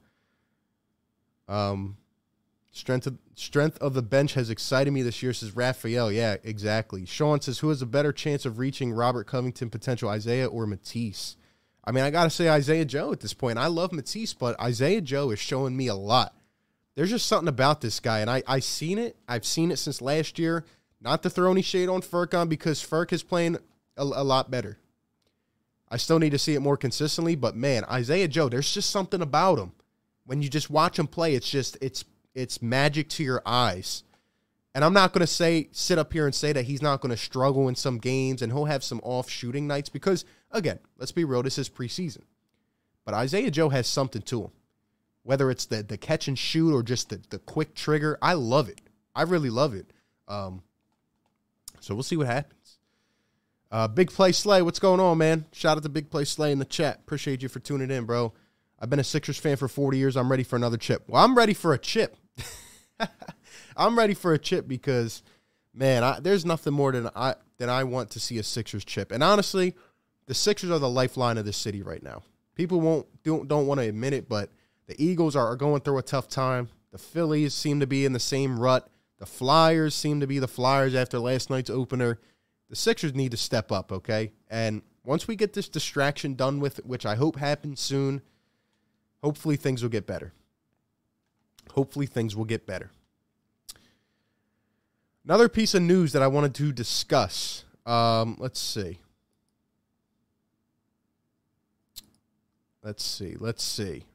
Um, 1.47 1.97
strength 2.71 3.07
of 3.07 3.17
strength 3.35 3.77
of 3.79 3.93
the 3.93 4.01
bench 4.01 4.35
has 4.35 4.49
excited 4.49 4.91
me 4.91 5.01
this 5.01 5.23
year, 5.23 5.33
says 5.33 5.55
Raphael. 5.55 6.11
Yeah, 6.11 6.37
exactly. 6.43 7.05
Sean 7.05 7.41
says, 7.41 7.59
who 7.59 7.69
has 7.69 7.81
a 7.81 7.87
better 7.87 8.13
chance 8.13 8.45
of 8.45 8.59
reaching 8.59 8.93
Robert 8.93 9.25
Covington 9.25 9.69
potential, 9.69 10.09
Isaiah 10.09 10.47
or 10.47 10.67
Matisse? 10.67 11.35
I 11.83 11.91
mean, 11.91 12.03
I 12.03 12.11
got 12.11 12.25
to 12.25 12.29
say 12.29 12.47
Isaiah 12.47 12.85
Joe 12.85 13.11
at 13.11 13.19
this 13.19 13.33
point. 13.33 13.57
I 13.57 13.67
love 13.67 13.91
Matisse, 13.91 14.33
but 14.33 14.59
Isaiah 14.61 15.01
Joe 15.01 15.31
is 15.31 15.39
showing 15.39 15.75
me 15.75 15.87
a 15.87 15.95
lot. 15.95 16.35
There's 16.93 17.09
just 17.09 17.25
something 17.25 17.47
about 17.47 17.81
this 17.81 17.99
guy, 17.99 18.19
and 18.19 18.29
I 18.29 18.43
I 18.47 18.59
seen 18.59 18.97
it. 18.97 19.17
I've 19.27 19.45
seen 19.45 19.71
it 19.71 19.77
since 19.77 20.01
last 20.01 20.37
year. 20.37 20.65
Not 21.01 21.23
to 21.23 21.29
throw 21.29 21.51
any 21.51 21.63
shade 21.63 21.89
on 21.89 22.01
Furkan 22.01 22.47
because 22.47 22.79
Furk 22.79 23.11
is 23.11 23.23
playing 23.23 23.57
a, 23.97 24.03
a 24.03 24.23
lot 24.23 24.51
better. 24.51 24.77
I 25.89 25.97
still 25.97 26.19
need 26.19 26.29
to 26.29 26.39
see 26.39 26.53
it 26.53 26.61
more 26.61 26.77
consistently, 26.77 27.35
but 27.35 27.55
man, 27.55 27.83
Isaiah 27.85 28.27
Joe, 28.27 28.47
there's 28.47 28.73
just 28.73 28.91
something 28.91 29.21
about 29.21 29.59
him. 29.59 29.73
When 30.25 30.41
you 30.41 30.47
just 30.47 30.69
watch 30.69 30.97
him 30.97 31.07
play, 31.07 31.35
it's 31.35 31.49
just 31.49 31.77
it's 31.81 32.05
it's 32.33 32.61
magic 32.61 33.09
to 33.09 33.23
your 33.23 33.41
eyes. 33.45 34.03
And 34.73 34.85
I'm 34.85 34.93
not 34.93 35.11
going 35.11 35.19
to 35.19 35.27
say 35.27 35.67
sit 35.73 35.97
up 35.97 36.13
here 36.13 36.25
and 36.25 36.33
say 36.33 36.53
that 36.53 36.63
he's 36.63 36.81
not 36.81 37.01
going 37.01 37.09
to 37.09 37.17
struggle 37.17 37.67
in 37.67 37.75
some 37.75 37.97
games 37.97 38.41
and 38.41 38.53
he'll 38.53 38.65
have 38.65 38.85
some 38.85 39.01
off 39.03 39.29
shooting 39.29 39.67
nights 39.67 39.89
because 39.89 40.23
again, 40.51 40.79
let's 40.97 41.11
be 41.11 41.25
real, 41.25 41.43
this 41.43 41.57
is 41.57 41.69
preseason. 41.69 42.21
But 43.03 43.15
Isaiah 43.15 43.51
Joe 43.51 43.69
has 43.69 43.87
something 43.87 44.21
to 44.21 44.43
him. 44.43 44.51
Whether 45.23 45.51
it's 45.51 45.65
the 45.65 45.83
the 45.83 45.97
catch 45.97 46.27
and 46.29 46.39
shoot 46.39 46.73
or 46.73 46.83
just 46.83 47.09
the 47.09 47.19
the 47.31 47.39
quick 47.39 47.75
trigger, 47.75 48.17
I 48.21 48.33
love 48.33 48.69
it. 48.69 48.79
I 49.13 49.23
really 49.23 49.49
love 49.49 49.73
it. 49.73 49.91
Um, 50.29 50.63
so 51.81 51.93
we'll 51.93 52.03
see 52.03 52.17
what 52.17 52.27
happens. 52.27 52.77
Uh, 53.71 53.87
Big 53.87 54.11
Play 54.11 54.31
Slay, 54.31 54.61
what's 54.61 54.79
going 54.79 54.99
on, 54.99 55.17
man? 55.17 55.45
Shout 55.53 55.77
out 55.77 55.83
to 55.83 55.89
Big 55.89 56.09
Play 56.09 56.25
Slay 56.25 56.51
in 56.51 56.59
the 56.59 56.65
chat. 56.65 56.99
Appreciate 56.99 57.41
you 57.41 57.49
for 57.49 57.59
tuning 57.59 57.89
in, 57.89 58.05
bro. 58.05 58.33
I've 58.79 58.89
been 58.89 58.99
a 58.99 59.03
Sixers 59.03 59.37
fan 59.37 59.57
for 59.57 59.67
40 59.67 59.97
years. 59.97 60.17
I'm 60.17 60.29
ready 60.29 60.43
for 60.43 60.55
another 60.55 60.77
chip. 60.77 61.03
Well, 61.07 61.23
I'm 61.23 61.35
ready 61.35 61.53
for 61.53 61.73
a 61.73 61.77
chip. 61.77 62.17
I'm 63.77 63.97
ready 63.97 64.13
for 64.13 64.33
a 64.33 64.39
chip 64.39 64.67
because, 64.67 65.23
man, 65.73 66.03
I, 66.03 66.19
there's 66.19 66.45
nothing 66.45 66.73
more 66.73 66.91
than 66.91 67.09
I 67.15 67.35
than 67.57 67.69
I 67.69 67.83
want 67.83 68.09
to 68.11 68.19
see 68.19 68.39
a 68.39 68.43
Sixers 68.43 68.83
chip. 68.83 69.11
And 69.11 69.23
honestly, 69.23 69.75
the 70.25 70.33
Sixers 70.33 70.71
are 70.71 70.79
the 70.79 70.89
lifeline 70.89 71.37
of 71.37 71.45
this 71.45 71.57
city 71.57 71.81
right 71.81 72.01
now. 72.01 72.23
People 72.55 72.81
won't 72.81 73.07
don't 73.23 73.47
don't 73.47 73.67
want 73.67 73.79
to 73.79 73.87
admit 73.87 74.13
it, 74.13 74.27
but 74.27 74.49
the 74.87 75.01
Eagles 75.01 75.35
are, 75.35 75.47
are 75.47 75.55
going 75.55 75.81
through 75.81 75.99
a 75.99 76.03
tough 76.03 76.27
time. 76.27 76.69
The 76.91 76.97
Phillies 76.97 77.53
seem 77.53 77.79
to 77.79 77.87
be 77.87 78.03
in 78.03 78.13
the 78.13 78.19
same 78.19 78.59
rut. 78.59 78.89
The 79.21 79.27
Flyers 79.27 79.93
seem 79.93 80.19
to 80.21 80.25
be 80.25 80.39
the 80.39 80.47
Flyers 80.47 80.95
after 80.95 81.19
last 81.19 81.51
night's 81.51 81.69
opener. 81.69 82.19
The 82.71 82.75
Sixers 82.75 83.13
need 83.13 83.29
to 83.29 83.37
step 83.37 83.71
up, 83.71 83.91
okay? 83.91 84.31
And 84.49 84.81
once 85.03 85.27
we 85.27 85.35
get 85.35 85.53
this 85.53 85.69
distraction 85.69 86.33
done 86.33 86.59
with, 86.59 86.83
which 86.87 87.05
I 87.05 87.13
hope 87.13 87.35
happens 87.35 87.79
soon, 87.79 88.23
hopefully 89.23 89.57
things 89.57 89.83
will 89.83 89.91
get 89.91 90.07
better. 90.07 90.33
Hopefully 91.73 92.07
things 92.07 92.35
will 92.35 92.45
get 92.45 92.65
better. 92.65 92.89
Another 95.23 95.47
piece 95.47 95.75
of 95.75 95.83
news 95.83 96.13
that 96.13 96.23
I 96.23 96.27
wanted 96.27 96.55
to 96.55 96.71
discuss. 96.71 97.63
Um, 97.85 98.37
let's 98.39 98.59
see. 98.59 99.01
Let's 102.81 103.03
see. 103.03 103.35
Let's 103.39 103.63
see. 103.63 104.05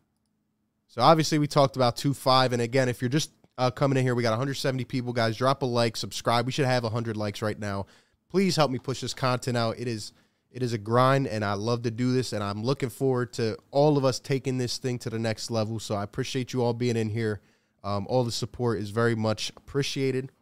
So 0.89 1.01
obviously 1.01 1.39
we 1.39 1.47
talked 1.47 1.77
about 1.77 1.97
two 1.97 2.13
five, 2.13 2.53
and 2.53 2.61
again, 2.61 2.89
if 2.89 3.01
you're 3.01 3.09
just 3.09 3.31
uh, 3.59 3.71
coming 3.71 3.97
in 3.97 4.05
here, 4.05 4.15
we 4.15 4.23
got 4.23 4.31
170 4.31 4.85
people, 4.85 5.13
guys. 5.13 5.37
Drop 5.37 5.63
a 5.63 5.67
like, 5.67 5.97
subscribe. 5.97 6.47
We 6.47 6.53
should 6.53 6.67
have 6.67 6.83
100 6.83 7.17
likes 7.17 7.43
right 7.43 7.59
now. 7.59 7.87
Please 8.29 8.57
help 8.57 8.71
me 8.71 8.79
push 8.79 9.01
this 9.01 9.15
content 9.15 9.57
out. 9.57 9.79
It 9.79 9.89
is 9.89 10.13
it 10.51 10.63
is 10.63 10.73
a 10.73 10.79
grind, 10.79 11.27
and 11.27 11.45
I 11.45 11.53
love 11.53 11.83
to 11.83 11.91
do 11.91 12.13
this, 12.13 12.33
and 12.33 12.43
I'm 12.43 12.63
looking 12.63 12.89
forward 12.89 13.33
to 13.35 13.59
all 13.71 13.99
of 13.99 14.07
us 14.07 14.19
taking 14.19 14.57
this 14.57 14.79
thing 14.79 14.99
to 15.01 15.11
the 15.11 15.19
next 15.19 15.51
level. 15.51 15.79
So 15.79 15.95
I 15.95 16.03
appreciate 16.03 16.53
you 16.55 16.63
all 16.63 16.73
being 16.73 16.97
in 16.97 17.11
here. 17.11 17.43
Um, 17.85 18.07
all 18.09 18.25
the 18.25 18.33
support 18.33 18.79
is 18.79 18.89
very 18.89 19.15
much 19.15 19.53
appreciated, 19.57 20.33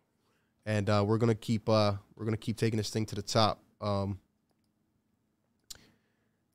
and 0.65 0.89
uh, 0.89 1.05
we're 1.07 1.19
gonna 1.19 1.35
keep 1.35 1.69
uh, 1.69 1.95
we're 2.17 2.25
gonna 2.25 2.37
keep 2.37 2.57
taking 2.57 2.77
this 2.77 2.91
thing 2.91 3.07
to 3.07 3.15
the 3.15 3.23
top. 3.23 3.61
Um, 3.81 4.21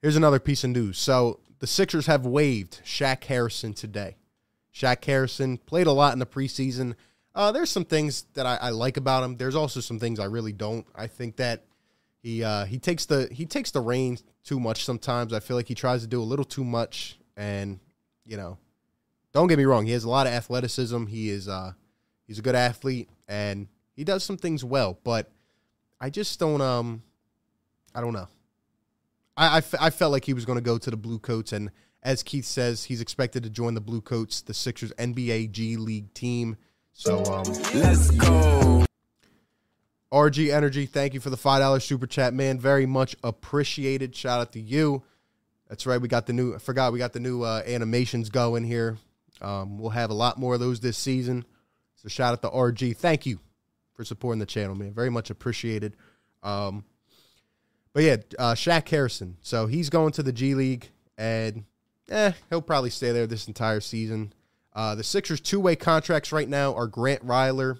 here's 0.01 0.15
another 0.15 0.39
piece 0.39 0.63
of 0.63 0.69
news. 0.69 0.97
So 0.97 1.41
the 1.59 1.67
Sixers 1.67 2.05
have 2.05 2.25
waived 2.25 2.81
Shaq 2.85 3.25
Harrison 3.25 3.73
today. 3.73 4.15
Shaq 4.73 5.03
Harrison 5.05 5.57
played 5.57 5.87
a 5.87 5.91
lot 5.91 6.13
in 6.13 6.19
the 6.19 6.25
preseason. 6.25 6.95
Uh, 7.35 7.51
there's 7.51 7.69
some 7.69 7.85
things 7.85 8.25
that 8.33 8.45
I, 8.45 8.55
I, 8.55 8.69
like 8.71 8.97
about 8.97 9.23
him. 9.23 9.37
There's 9.37 9.55
also 9.55 9.79
some 9.79 9.99
things 9.99 10.19
I 10.19 10.25
really 10.25 10.51
don't. 10.51 10.85
I 10.95 11.07
think 11.07 11.37
that 11.37 11.63
he 12.21 12.43
uh, 12.43 12.65
he 12.65 12.79
takes 12.79 13.05
the 13.05 13.29
he 13.31 13.45
takes 13.45 13.71
the 13.71 13.81
reins 13.81 14.23
too 14.43 14.59
much 14.59 14.83
sometimes. 14.83 15.31
I 15.31 15.39
feel 15.39 15.55
like 15.55 15.67
he 15.67 15.75
tries 15.75 16.01
to 16.01 16.07
do 16.07 16.21
a 16.21 16.23
little 16.23 16.45
too 16.45 16.63
much, 16.63 17.17
and 17.37 17.79
you 18.25 18.35
know, 18.35 18.57
don't 19.31 19.47
get 19.47 19.57
me 19.57 19.65
wrong. 19.65 19.85
He 19.85 19.93
has 19.93 20.03
a 20.03 20.09
lot 20.09 20.27
of 20.27 20.33
athleticism. 20.33 21.05
He 21.05 21.29
is 21.29 21.47
uh, 21.47 21.73
he's 22.27 22.39
a 22.39 22.41
good 22.41 22.55
athlete, 22.55 23.09
and 23.27 23.67
he 23.95 24.03
does 24.03 24.23
some 24.23 24.37
things 24.37 24.63
well. 24.63 24.99
But 25.03 25.31
I 26.01 26.09
just 26.09 26.39
don't 26.39 26.61
um, 26.61 27.03
I 27.93 28.01
don't 28.01 28.13
know. 28.13 28.27
I, 29.37 29.47
I, 29.47 29.57
f- 29.57 29.75
I 29.79 29.89
felt 29.89 30.11
like 30.11 30.25
he 30.25 30.33
was 30.33 30.45
going 30.45 30.57
to 30.57 30.63
go 30.63 30.77
to 30.77 30.91
the 30.91 30.97
Blue 30.97 31.19
Coats, 31.19 31.53
and 31.53 31.71
as 32.01 32.23
Keith 32.23 32.45
says, 32.45 32.85
he's 32.85 33.01
expected 33.01 33.43
to 33.43 33.49
join 33.49 33.73
the 33.73 33.81
Blue 33.81 34.01
Coats, 34.01 34.41
the 34.41 34.53
Sixers 34.53 34.91
NBA 34.93 35.51
G 35.51 35.77
League 35.77 36.13
team. 36.13 36.57
So 36.93 37.23
um, 37.25 37.43
let's 37.73 38.11
go. 38.11 38.85
RG 40.11 40.51
Energy, 40.51 40.85
thank 40.85 41.13
you 41.13 41.19
for 41.19 41.29
the 41.29 41.37
five 41.37 41.61
dollar 41.61 41.79
super 41.79 42.07
chat, 42.07 42.33
man. 42.33 42.59
Very 42.59 42.85
much 42.85 43.15
appreciated. 43.23 44.15
Shout 44.15 44.41
out 44.41 44.53
to 44.53 44.59
you. 44.59 45.03
That's 45.67 45.85
right. 45.85 46.01
We 46.01 46.07
got 46.07 46.25
the 46.25 46.33
new. 46.33 46.55
I 46.55 46.57
forgot 46.57 46.93
we 46.93 46.99
got 46.99 47.13
the 47.13 47.19
new 47.19 47.43
uh, 47.43 47.61
animations 47.67 48.29
going 48.29 48.63
here. 48.63 48.97
Um, 49.41 49.77
we'll 49.77 49.91
have 49.91 50.09
a 50.09 50.15
lot 50.15 50.37
more 50.37 50.55
of 50.55 50.59
those 50.59 50.79
this 50.79 50.97
season. 50.97 51.45
So 51.95 52.09
shout 52.09 52.33
out 52.33 52.41
to 52.41 52.49
RG. 52.49 52.97
Thank 52.97 53.25
you 53.25 53.39
for 53.93 54.03
supporting 54.03 54.39
the 54.39 54.45
channel, 54.45 54.75
man. 54.75 54.93
Very 54.93 55.09
much 55.09 55.29
appreciated. 55.29 55.95
Um, 56.41 56.85
but 57.93 58.03
yeah, 58.03 58.15
uh, 58.37 58.53
Shaq 58.53 58.87
Harrison. 58.89 59.37
So 59.41 59.67
he's 59.67 59.89
going 59.89 60.13
to 60.13 60.23
the 60.23 60.33
G 60.33 60.55
League, 60.55 60.89
and 61.17 61.65
eh, 62.09 62.31
he'll 62.49 62.61
probably 62.61 62.89
stay 62.89 63.11
there 63.11 63.27
this 63.27 63.47
entire 63.47 63.79
season. 63.79 64.33
Uh, 64.73 64.95
the 64.95 65.03
Sixers' 65.03 65.41
two 65.41 65.59
way 65.59 65.75
contracts 65.75 66.31
right 66.31 66.47
now 66.47 66.73
are 66.75 66.87
Grant 66.87 67.23
Riller 67.23 67.79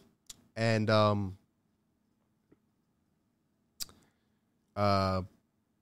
and 0.56 0.90
um, 0.90 1.38
uh, 4.76 5.22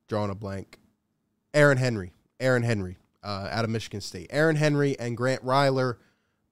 drawing 0.07 0.31
a 0.31 0.35
blank, 0.35 0.77
Aaron 1.53 1.77
Henry. 1.77 2.11
Aaron 2.39 2.63
Henry 2.63 2.97
uh, 3.23 3.47
out 3.51 3.63
of 3.63 3.69
Michigan 3.69 4.01
State. 4.01 4.27
Aaron 4.29 4.55
Henry 4.55 4.97
and 4.99 5.17
Grant 5.17 5.43
Riller 5.43 5.97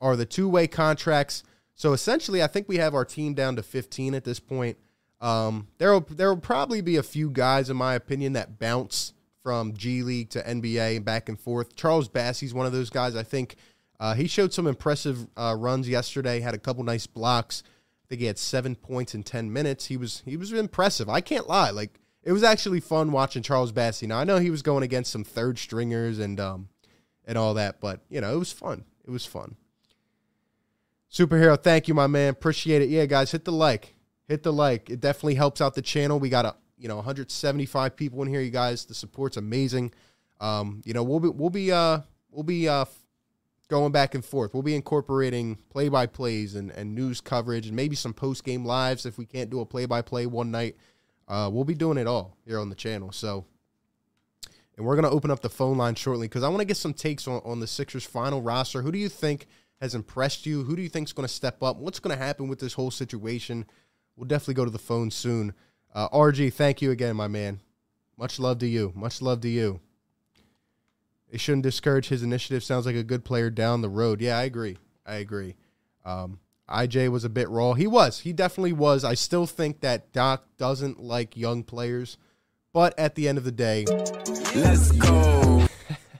are 0.02 0.16
the 0.16 0.26
two 0.26 0.50
way 0.50 0.68
contracts. 0.68 1.44
So 1.76 1.94
essentially, 1.94 2.42
I 2.42 2.48
think 2.48 2.68
we 2.68 2.78
have 2.78 2.96
our 2.96 3.06
team 3.06 3.34
down 3.34 3.56
to 3.58 3.64
15 3.64 4.16
at 4.16 4.24
this 4.24 4.40
point. 4.40 4.78
Um, 5.22 5.68
there 5.78 5.92
will 5.92 6.06
there 6.10 6.34
will 6.34 6.42
probably 6.42 6.82
be 6.82 6.98
a 6.98 7.04
few 7.04 7.30
guys, 7.30 7.70
in 7.70 7.78
my 7.78 7.96
opinion, 7.96 8.34
that 8.34 8.60
bounce 8.60 9.14
from 9.46 9.76
G 9.76 10.02
League 10.02 10.32
to 10.32 10.42
NBA 10.42 10.96
and 10.96 11.06
back 11.06 11.30
and 11.30 11.40
forth. 11.40 11.76
Charles 11.76 12.10
Bassey's 12.10 12.52
one 12.52 12.66
of 12.66 12.72
those 12.72 12.90
guys. 12.90 13.16
I 13.16 13.22
think 13.22 13.58
uh, 14.00 14.16
he 14.16 14.26
showed 14.26 14.52
some 14.52 14.66
impressive 14.66 15.28
uh, 15.38 15.56
runs 15.56 15.88
yesterday. 15.88 16.40
Had 16.40 16.56
a 16.56 16.58
couple 16.58 16.84
nice 16.84 17.06
blocks. 17.06 17.62
I 17.64 18.06
think 18.10 18.22
he 18.22 18.26
had 18.26 18.40
seven 18.40 18.76
points 18.76 19.14
in 19.14 19.22
ten 19.22 19.54
minutes. 19.54 19.86
He 19.86 19.98
was 19.98 20.24
he 20.26 20.36
was 20.36 20.52
impressive. 20.52 21.10
I 21.10 21.22
can't 21.22 21.48
lie. 21.48 21.70
Like 21.70 22.00
it 22.24 22.32
was 22.32 22.42
actually 22.42 22.80
fun 22.80 23.12
watching 23.12 23.44
Charles 23.44 23.72
Bassey. 23.72 24.08
Now 24.08 24.18
I 24.18 24.24
know 24.24 24.40
he 24.40 24.50
was 24.50 24.64
going 24.64 24.82
against 24.82 25.12
some 25.12 25.24
third 25.24 25.60
stringers 25.60 26.18
and 26.18 26.40
um 26.40 26.70
and 27.24 27.38
all 27.38 27.54
that, 27.54 27.80
but 27.80 28.00
you 28.10 28.22
know 28.22 28.34
it 28.34 28.40
was 28.40 28.52
fun. 28.52 28.84
It 29.06 29.12
was 29.12 29.28
fun. 29.28 29.58
Superhero, 31.12 31.62
thank 31.62 31.88
you, 31.88 31.94
my 31.94 32.08
man. 32.08 32.30
Appreciate 32.30 32.82
it. 32.82 32.90
Yeah, 32.90 33.06
guys, 33.06 33.32
hit 33.32 33.46
the 33.46 33.52
like, 33.52 33.94
hit 34.28 34.42
the 34.42 34.52
like. 34.52 34.90
It 34.90 35.02
definitely 35.02 35.36
helps 35.36 35.62
out 35.62 35.76
the 35.76 35.84
channel. 35.84 36.20
We 36.20 36.30
got 36.30 36.46
a 36.46 36.56
you 36.78 36.88
know 36.88 36.96
175 36.98 37.96
people 37.96 38.22
in 38.22 38.28
here. 38.28 38.42
You 38.42 38.52
guys, 38.52 38.86
the 38.86 38.94
support's 38.94 39.38
amazing. 39.38 39.94
Um, 40.40 40.82
you 40.86 40.94
know 40.94 41.04
we'll 41.04 41.20
be 41.20 41.30
we'll 41.30 41.50
be 41.50 41.72
uh 41.72 42.00
we'll 42.32 42.44
be 42.44 42.68
uh 42.68 42.86
going 43.68 43.92
back 43.92 44.16
and 44.16 44.24
forth. 44.24 44.54
We'll 44.54 44.64
be 44.64 44.76
incorporating 44.76 45.58
play 45.70 45.90
by 45.90 46.06
plays 46.06 46.56
and, 46.56 46.72
and 46.72 46.94
news 46.94 47.22
coverage 47.22 47.68
and 47.68 47.76
maybe 47.76 47.96
some 47.96 48.14
post 48.14 48.44
game 48.44 48.66
lives 48.66 49.06
if 49.06 49.18
we 49.18 49.26
can't 49.26 49.50
do 49.50 49.60
a 49.60 49.66
play 49.66 49.86
by 49.86 50.02
play 50.02 50.26
one 50.26 50.52
night. 50.52 50.76
Uh, 51.28 51.50
we'll 51.52 51.64
be 51.64 51.74
doing 51.74 51.98
it 51.98 52.08
all 52.08 52.38
here 52.46 52.60
on 52.60 52.70
the 52.70 52.76
channel. 52.76 53.12
So, 53.12 53.46
and 54.78 54.86
we're 54.86 54.96
going 54.96 55.10
to 55.10 55.16
open 55.16 55.32
up 55.32 55.42
the 55.42 55.50
phone 55.50 55.78
line 55.78 55.96
shortly 55.96 56.28
because 56.28 56.44
I 56.44 56.50
want 56.50 56.60
to 56.60 56.66
get 56.66 56.78
some 56.78 56.94
takes 56.94 57.28
on, 57.28 57.42
on 57.44 57.60
the 57.60 57.68
Sixers' 57.68 58.06
final 58.06 58.42
roster. 58.42 58.82
Who 58.82 58.92
do 58.92 59.00
you 59.00 59.10
think 59.10 59.48
has 59.82 59.96
impressed 59.96 60.46
you? 60.46 60.64
Who 60.64 60.76
do 60.76 60.82
you 60.82 60.90
think 60.90 61.08
is 61.08 61.14
going 61.14 61.28
to 61.28 61.34
step 61.34 61.64
up? 61.64 61.78
What's 61.78 62.00
going 62.00 62.16
to 62.16 62.24
happen 62.24 62.48
with 62.48 62.60
this 62.60 62.74
whole 62.74 62.92
situation? 62.92 63.66
We'll 64.16 64.28
definitely 64.28 64.54
go 64.54 64.66
to 64.66 64.72
the 64.72 64.78
phone 64.78 65.10
soon. 65.10 65.54
Uh, 65.96 66.10
RG, 66.10 66.52
thank 66.54 66.82
you 66.82 66.92
again, 66.92 67.16
my 67.16 67.30
man. 67.30 67.62
Much 68.18 68.38
love 68.38 68.60
to 68.60 68.68
you. 68.68 68.92
Much 68.96 69.22
love 69.22 69.40
to 69.42 69.50
you. 69.50 69.80
It 71.30 71.40
shouldn't 71.40 71.64
discourage 71.64 72.10
his 72.10 72.22
initiative. 72.22 72.66
Sounds 72.66 72.86
like 72.86 72.98
a 72.98 73.04
good 73.04 73.24
player 73.24 73.50
down 73.50 73.82
the 73.82 73.90
road. 73.90 74.20
Yeah, 74.20 74.38
I 74.38 74.44
agree. 74.44 74.78
I 75.06 75.16
agree. 75.16 75.56
Um, 76.04 76.40
IJ 76.70 77.10
was 77.10 77.24
a 77.24 77.30
bit 77.30 77.50
raw. 77.50 77.74
He 77.74 77.88
was. 77.88 78.20
He 78.20 78.34
definitely 78.34 78.74
was. 78.74 79.06
I 79.06 79.14
still 79.14 79.46
think 79.46 79.80
that 79.82 80.12
Doc 80.12 80.46
doesn't 80.58 81.00
like 81.00 81.38
young 81.38 81.64
players, 81.64 82.18
but 82.74 82.98
at 83.00 83.16
the 83.16 83.30
end 83.30 83.38
of 83.38 83.46
the 83.46 83.52
day, 83.54 83.86
let's 84.54 84.92
go. 84.92 85.66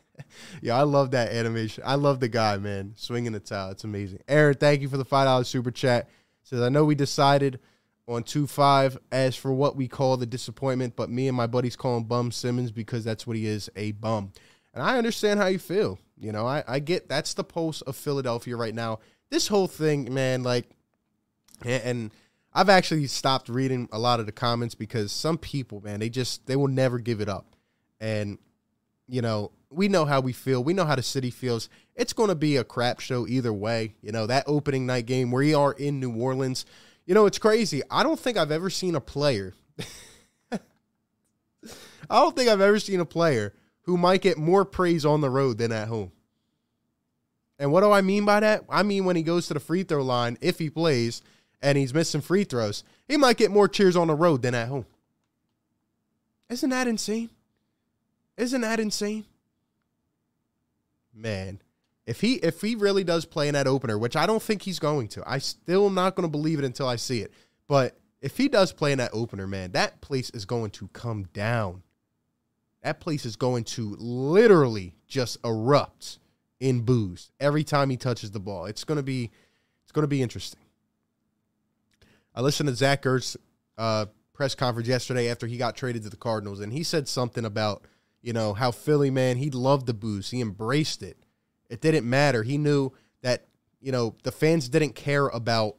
yeah, 0.62 0.78
I 0.78 0.84
love 0.84 1.12
that 1.12 1.34
animation. 1.34 1.84
I 1.86 1.96
love 1.96 2.22
the 2.22 2.30
guy, 2.30 2.58
man, 2.58 2.94
swinging 2.96 3.34
the 3.34 3.42
towel. 3.42 3.72
It's 3.72 3.84
amazing. 3.84 4.20
Aaron, 4.30 4.56
thank 4.56 4.82
you 4.82 4.88
for 4.88 4.98
the 4.98 5.06
five 5.06 5.26
dollars 5.26 5.50
super 5.50 5.72
chat. 5.72 6.10
Says 6.44 6.62
I 6.62 6.70
know 6.70 6.86
we 6.86 6.96
decided 6.96 7.60
on 8.08 8.24
two 8.24 8.48
five 8.48 8.98
as 9.12 9.36
for 9.36 9.54
what 9.54 9.76
we 9.76 9.88
call 9.88 10.18
the 10.18 10.26
disappointment, 10.26 10.96
but 10.96 11.10
me 11.10 11.28
and 11.28 11.36
my 11.36 11.48
buddies 11.48 11.76
call 11.76 11.98
him 11.98 12.04
Bum 12.04 12.32
Simmons 12.32 12.72
because 12.72 13.04
that's 13.04 13.26
what 13.26 13.36
he 13.36 13.46
is, 13.46 13.70
a 13.76 13.92
bum. 13.94 14.32
And 14.74 14.84
I 14.84 14.98
understand 14.98 15.40
how 15.40 15.48
you 15.48 15.60
feel. 15.60 16.00
You 16.18 16.32
know, 16.32 16.46
I, 16.46 16.64
I 16.68 16.80
get 16.80 17.10
that's 17.10 17.34
the 17.34 17.44
pulse 17.44 17.82
of 17.82 17.96
Philadelphia 17.96 18.56
right 18.56 18.76
now 18.76 19.00
this 19.30 19.48
whole 19.48 19.68
thing, 19.68 20.14
man, 20.14 20.44
like, 20.44 20.70
and 21.64 22.12
I've 22.54 22.70
actually 22.70 23.08
stopped 23.08 23.50
reading 23.50 23.90
a 23.92 24.00
lot 24.00 24.20
of 24.20 24.26
the 24.26 24.32
comments 24.32 24.76
because 24.76 25.12
some 25.12 25.38
people, 25.38 25.82
man, 25.82 26.00
they 26.00 26.10
just 26.10 26.46
they 26.48 26.56
will 26.56 26.68
never 26.68 27.00
give 27.00 27.22
it 27.22 27.30
up, 27.30 27.56
and 28.00 28.38
you 29.08 29.22
know 29.22 29.52
we 29.70 29.88
know 29.88 30.06
how 30.06 30.22
we 30.22 30.32
feel, 30.32 30.64
we 30.64 30.74
know 30.74 30.86
how 30.86 30.96
the 30.96 31.04
city 31.04 31.32
feels. 31.32 31.70
It's 31.96 32.14
going 32.14 32.30
to 32.30 32.36
be 32.36 32.58
a 32.58 32.64
crap 32.64 33.00
show 33.00 33.28
either 33.28 33.52
way. 33.52 33.96
You 34.02 34.12
know 34.12 34.28
that 34.28 34.44
opening 34.48 34.86
night 34.86 35.06
game 35.06 35.32
where 35.32 35.44
you 35.44 35.58
are 35.58 35.74
in 35.74 36.00
New 36.00 36.14
Orleans. 36.16 36.66
You 37.06 37.14
know 37.14 37.26
it's 37.26 37.38
crazy. 37.38 37.82
I 37.90 38.04
don't 38.04 38.20
think 38.20 38.38
I've 38.38 38.52
ever 38.52 38.70
seen 38.70 38.96
a 38.96 39.02
player. 39.02 39.54
I 40.52 40.60
don't 42.10 42.36
think 42.36 42.50
I've 42.50 42.62
ever 42.62 42.80
seen 42.80 43.00
a 43.00 43.06
player 43.06 43.54
who 43.84 43.98
might 43.98 44.22
get 44.22 44.38
more 44.38 44.66
praise 44.66 45.06
on 45.06 45.22
the 45.22 45.30
road 45.30 45.58
than 45.60 45.72
at 45.72 45.88
home. 45.88 46.12
And 47.60 47.72
what 47.72 47.82
do 47.82 47.92
I 47.92 48.02
mean 48.02 48.26
by 48.26 48.40
that? 48.40 48.66
I 48.70 48.84
mean 48.84 49.06
when 49.06 49.16
he 49.16 49.24
goes 49.24 49.48
to 49.48 49.54
the 49.54 49.60
free 49.60 49.84
throw 49.84 50.04
line, 50.04 50.38
if 50.42 50.60
he 50.60 50.70
plays 50.70 51.22
and 51.62 51.78
he's 51.78 51.94
missing 51.94 52.22
free 52.22 52.44
throws, 52.44 52.84
he 53.08 53.18
might 53.18 53.38
get 53.38 53.52
more 53.52 53.68
cheers 53.68 53.96
on 53.96 54.08
the 54.08 54.16
road 54.16 54.42
than 54.42 54.56
at 54.56 54.68
home. 54.68 54.86
Isn't 56.50 56.70
that 56.72 56.88
insane? 56.88 57.30
Isn't 58.38 58.62
that 58.62 58.80
insane? 58.80 59.26
Man, 61.14 61.60
if 62.06 62.22
he 62.22 62.36
if 62.36 62.62
he 62.62 62.76
really 62.76 63.04
does 63.04 63.26
play 63.26 63.48
in 63.48 63.54
that 63.56 63.68
opener, 63.68 63.98
which 63.98 64.16
I 64.16 64.26
don't 64.26 64.42
think 64.42 64.62
he's 64.62 64.80
going 64.80 65.08
to, 65.10 65.24
I 65.26 65.40
still 65.40 65.88
am 65.88 65.96
not 65.96 66.16
going 66.16 66.28
to 66.28 66.32
believe 66.32 66.60
it 66.60 66.66
until 66.66 66.88
I 66.88 66.98
see 66.98 67.22
it. 67.22 67.32
But 67.68 67.98
if 68.22 68.38
he 68.38 68.48
does 68.48 68.72
play 68.72 68.92
in 68.92 69.00
that 69.00 69.12
opener, 69.14 69.48
man, 69.48 69.72
that 69.72 70.02
place 70.02 70.30
is 70.32 70.46
going 70.46 70.72
to 70.72 70.88
come 70.90 71.24
down. 71.34 71.84
That 72.84 73.00
place 73.00 73.26
is 73.26 73.36
going 73.36 73.64
to 73.66 73.96
literally 73.98 74.96
just 75.08 75.38
erupt 75.44 76.20
in 76.60 76.82
boos 76.82 77.32
every 77.40 77.64
time 77.64 77.90
he 77.90 77.98
touches 77.98 78.32
the 78.32 78.40
ball. 78.40 78.66
It's 78.66 78.84
gonna 78.84 79.04
be 79.04 79.32
it's 79.84 79.92
gonna 79.92 80.08
be 80.08 80.22
interesting. 80.22 80.62
I 82.36 82.42
listened 82.42 82.70
to 82.70 82.76
Zach 82.76 83.04
Ertz 83.04 83.36
uh, 83.78 84.06
press 84.34 84.54
conference 84.54 84.88
yesterday 84.88 85.30
after 85.30 85.48
he 85.48 85.58
got 85.58 85.76
traded 85.76 86.04
to 86.04 86.10
the 86.10 86.18
Cardinals, 86.18 86.60
and 86.60 86.72
he 86.72 86.84
said 86.84 87.08
something 87.08 87.46
about 87.46 87.86
you 88.22 88.34
know 88.34 88.54
how 88.54 88.70
Philly 88.70 89.10
man 89.10 89.38
he 89.38 89.50
loved 89.50 89.88
the 89.88 89.94
boos, 89.94 90.30
he 90.30 90.42
embraced 90.42 91.02
it. 91.02 91.18
It 91.70 91.82
didn't 91.82 92.08
matter. 92.10 92.44
He 92.44 92.58
knew 92.58 92.92
that 93.22 93.46
you 93.82 93.92
know 93.92 94.16
the 94.24 94.32
fans 94.32 94.70
didn't 94.70 94.96
care 94.96 95.28
about 95.28 95.76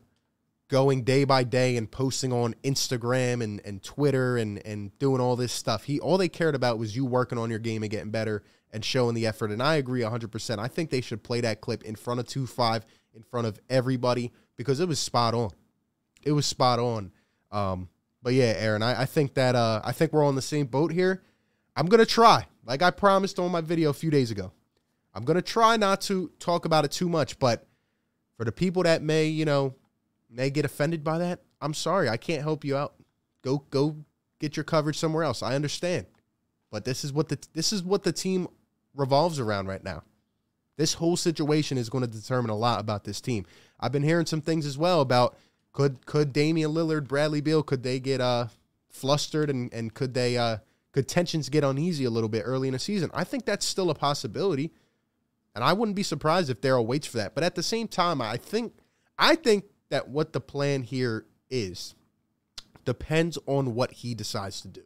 going 0.69 1.05
day 1.05 1.25
by 1.25 1.45
day 1.45 1.77
and 1.77 1.91
posting 1.91 2.33
on 2.33 2.55
Instagram 2.65 3.43
and, 3.43 3.61
and 3.65 3.83
Twitter 3.83 4.37
and, 4.37 4.65
and 4.67 4.97
doing 4.99 5.21
all 5.21 5.37
this 5.37 5.53
stuff. 5.53 5.85
He 5.85 6.01
all 6.01 6.19
they 6.19 6.29
cared 6.29 6.55
about 6.55 6.79
was 6.79 6.97
you 6.97 7.05
working 7.05 7.39
on 7.39 7.51
your 7.51 7.59
game 7.59 7.83
and 7.83 7.91
getting 7.91 8.11
better 8.11 8.43
and 8.73 8.85
showing 8.85 9.15
the 9.15 9.27
effort. 9.27 9.51
And 9.51 9.63
I 9.63 9.77
agree 9.77 10.01
100%. 10.01 10.59
I 10.59 10.69
think 10.69 10.91
they 10.91 11.01
should 11.01 11.23
play 11.23 11.41
that 11.43 11.61
clip 11.61 11.85
in 11.85 11.95
front 11.95 12.21
of 12.21 12.27
2 12.27 12.47
5, 12.47 12.85
in 13.15 13.23
front 13.23 13.47
of 13.47 13.61
everybody, 13.71 14.33
because 14.57 14.81
it 14.81 14.89
was 14.89 14.99
spot 14.99 15.35
on. 15.35 15.51
It 16.23 16.33
was 16.33 16.47
spot 16.47 16.79
on. 16.79 17.13
Um, 17.53 17.89
but 18.23 18.35
yeah, 18.35 18.55
Aaron, 18.57 18.83
I, 18.83 19.03
I 19.03 19.05
think 19.07 19.35
that 19.35 19.55
uh, 19.55 19.81
I 19.85 19.93
think 19.93 20.13
we're 20.13 20.23
all 20.23 20.29
on 20.29 20.35
the 20.35 20.43
same 20.43 20.67
boat 20.67 20.93
here. 20.93 21.23
I'm 21.77 21.87
gonna 21.87 22.07
try, 22.07 22.47
like 22.65 22.83
I 22.83 22.91
promised 22.91 23.39
on 23.39 23.53
my 23.53 23.61
video 23.61 23.91
a 23.91 23.95
few 23.95 24.11
days 24.11 24.31
ago. 24.31 24.53
I'm 25.17 25.25
gonna 25.25 25.41
try 25.41 25.79
not 25.79 26.03
to 26.03 26.31
talk 26.39 26.67
about 26.67 26.85
it 26.85 26.93
too 26.93 27.09
much, 27.09 27.39
but 27.39 27.67
for 28.37 28.45
the 28.45 28.53
people 28.53 28.83
that 28.83 29.03
may, 29.03 29.27
you 29.27 29.47
know, 29.47 29.75
may 30.31 30.51
get 30.51 30.67
offended 30.67 31.03
by 31.03 31.19
that, 31.19 31.41
I'm 31.61 31.73
sorry. 31.73 32.09
I 32.11 32.19
can't 32.19 32.43
help 32.43 32.65
you 32.65 32.77
out. 32.77 32.95
Go 33.43 33.65
go 33.71 33.97
get 34.39 34.57
your 34.57 34.65
coverage 34.65 34.99
somewhere 34.99 35.25
else. 35.25 35.43
I 35.43 35.55
understand. 35.55 36.07
But 36.71 36.85
this 36.85 37.03
is 37.03 37.13
what 37.13 37.31
the 37.31 37.39
this 37.55 37.73
is 37.73 37.83
what 37.83 38.03
the 38.03 38.13
team 38.13 38.49
revolves 38.95 39.41
around 39.41 39.69
right 39.69 39.83
now. 39.83 40.03
This 40.77 40.95
whole 40.95 41.17
situation 41.17 41.79
is 41.79 41.89
going 41.89 42.05
to 42.05 42.11
determine 42.11 42.51
a 42.51 42.57
lot 42.57 42.81
about 42.81 43.05
this 43.05 43.21
team. 43.21 43.47
I've 43.81 43.93
been 43.93 44.03
hearing 44.03 44.27
some 44.27 44.43
things 44.43 44.67
as 44.67 44.77
well 44.77 45.01
about 45.01 45.39
could 45.73 46.05
could 46.05 46.35
Damian 46.35 46.73
Lillard, 46.73 47.09
Bradley 47.09 47.41
Beal, 47.41 47.63
could 47.63 47.83
they 47.83 48.01
get 48.01 48.21
uh 48.21 48.49
flustered 48.91 49.49
and 49.49 49.73
and 49.73 49.95
could 49.95 50.13
they 50.13 50.37
uh 50.37 50.59
could 50.93 51.09
tensions 51.09 51.49
get 51.49 51.65
uneasy 51.65 52.05
a 52.05 52.11
little 52.11 52.29
bit 52.29 52.43
early 52.45 52.69
in 52.69 52.73
the 52.73 52.79
season? 52.79 53.11
I 53.15 53.25
think 53.25 53.47
that's 53.47 53.65
still 53.65 53.91
a 53.91 53.95
possibility. 53.95 54.73
And 55.57 55.65
I 55.65 55.73
wouldn't 55.73 55.97
be 55.97 56.03
surprised 56.03 56.51
if 56.51 56.61
Daryl 56.61 56.85
waits 56.85 57.07
for 57.07 57.17
that. 57.17 57.35
But 57.35 57.43
at 57.43 57.55
the 57.55 57.63
same 57.63 57.89
time, 57.89 58.21
I 58.21 58.37
think 58.37 58.75
I 59.19 59.35
think 59.35 59.65
that 59.89 60.07
what 60.07 60.35
the 60.35 60.41
plan 60.41 60.83
here 60.83 61.25
is 61.49 61.95
depends 62.85 63.39
on 63.47 63.75
what 63.75 63.91
he 63.91 64.15
decides 64.15 64.61
to 64.61 64.69
do. 64.69 64.83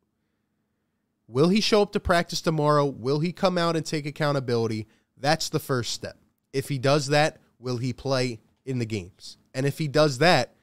Will 1.26 1.48
he 1.48 1.60
show 1.60 1.82
up 1.82 1.90
to 1.92 2.00
practice 2.00 2.40
tomorrow? 2.40 2.86
Will 2.86 3.18
he 3.18 3.32
come 3.32 3.58
out 3.58 3.74
and 3.74 3.84
take 3.84 4.06
accountability? 4.06 4.86
That's 5.16 5.48
the 5.48 5.58
first 5.58 5.92
step. 5.92 6.16
If 6.52 6.68
he 6.68 6.78
does 6.78 7.08
that, 7.08 7.38
will 7.58 7.78
he 7.78 7.92
play 7.92 8.38
in 8.64 8.78
the 8.78 8.86
games? 8.86 9.38
And 9.52 9.66
if 9.66 9.78
he 9.78 9.88
does 9.88 10.18
that, 10.18 10.54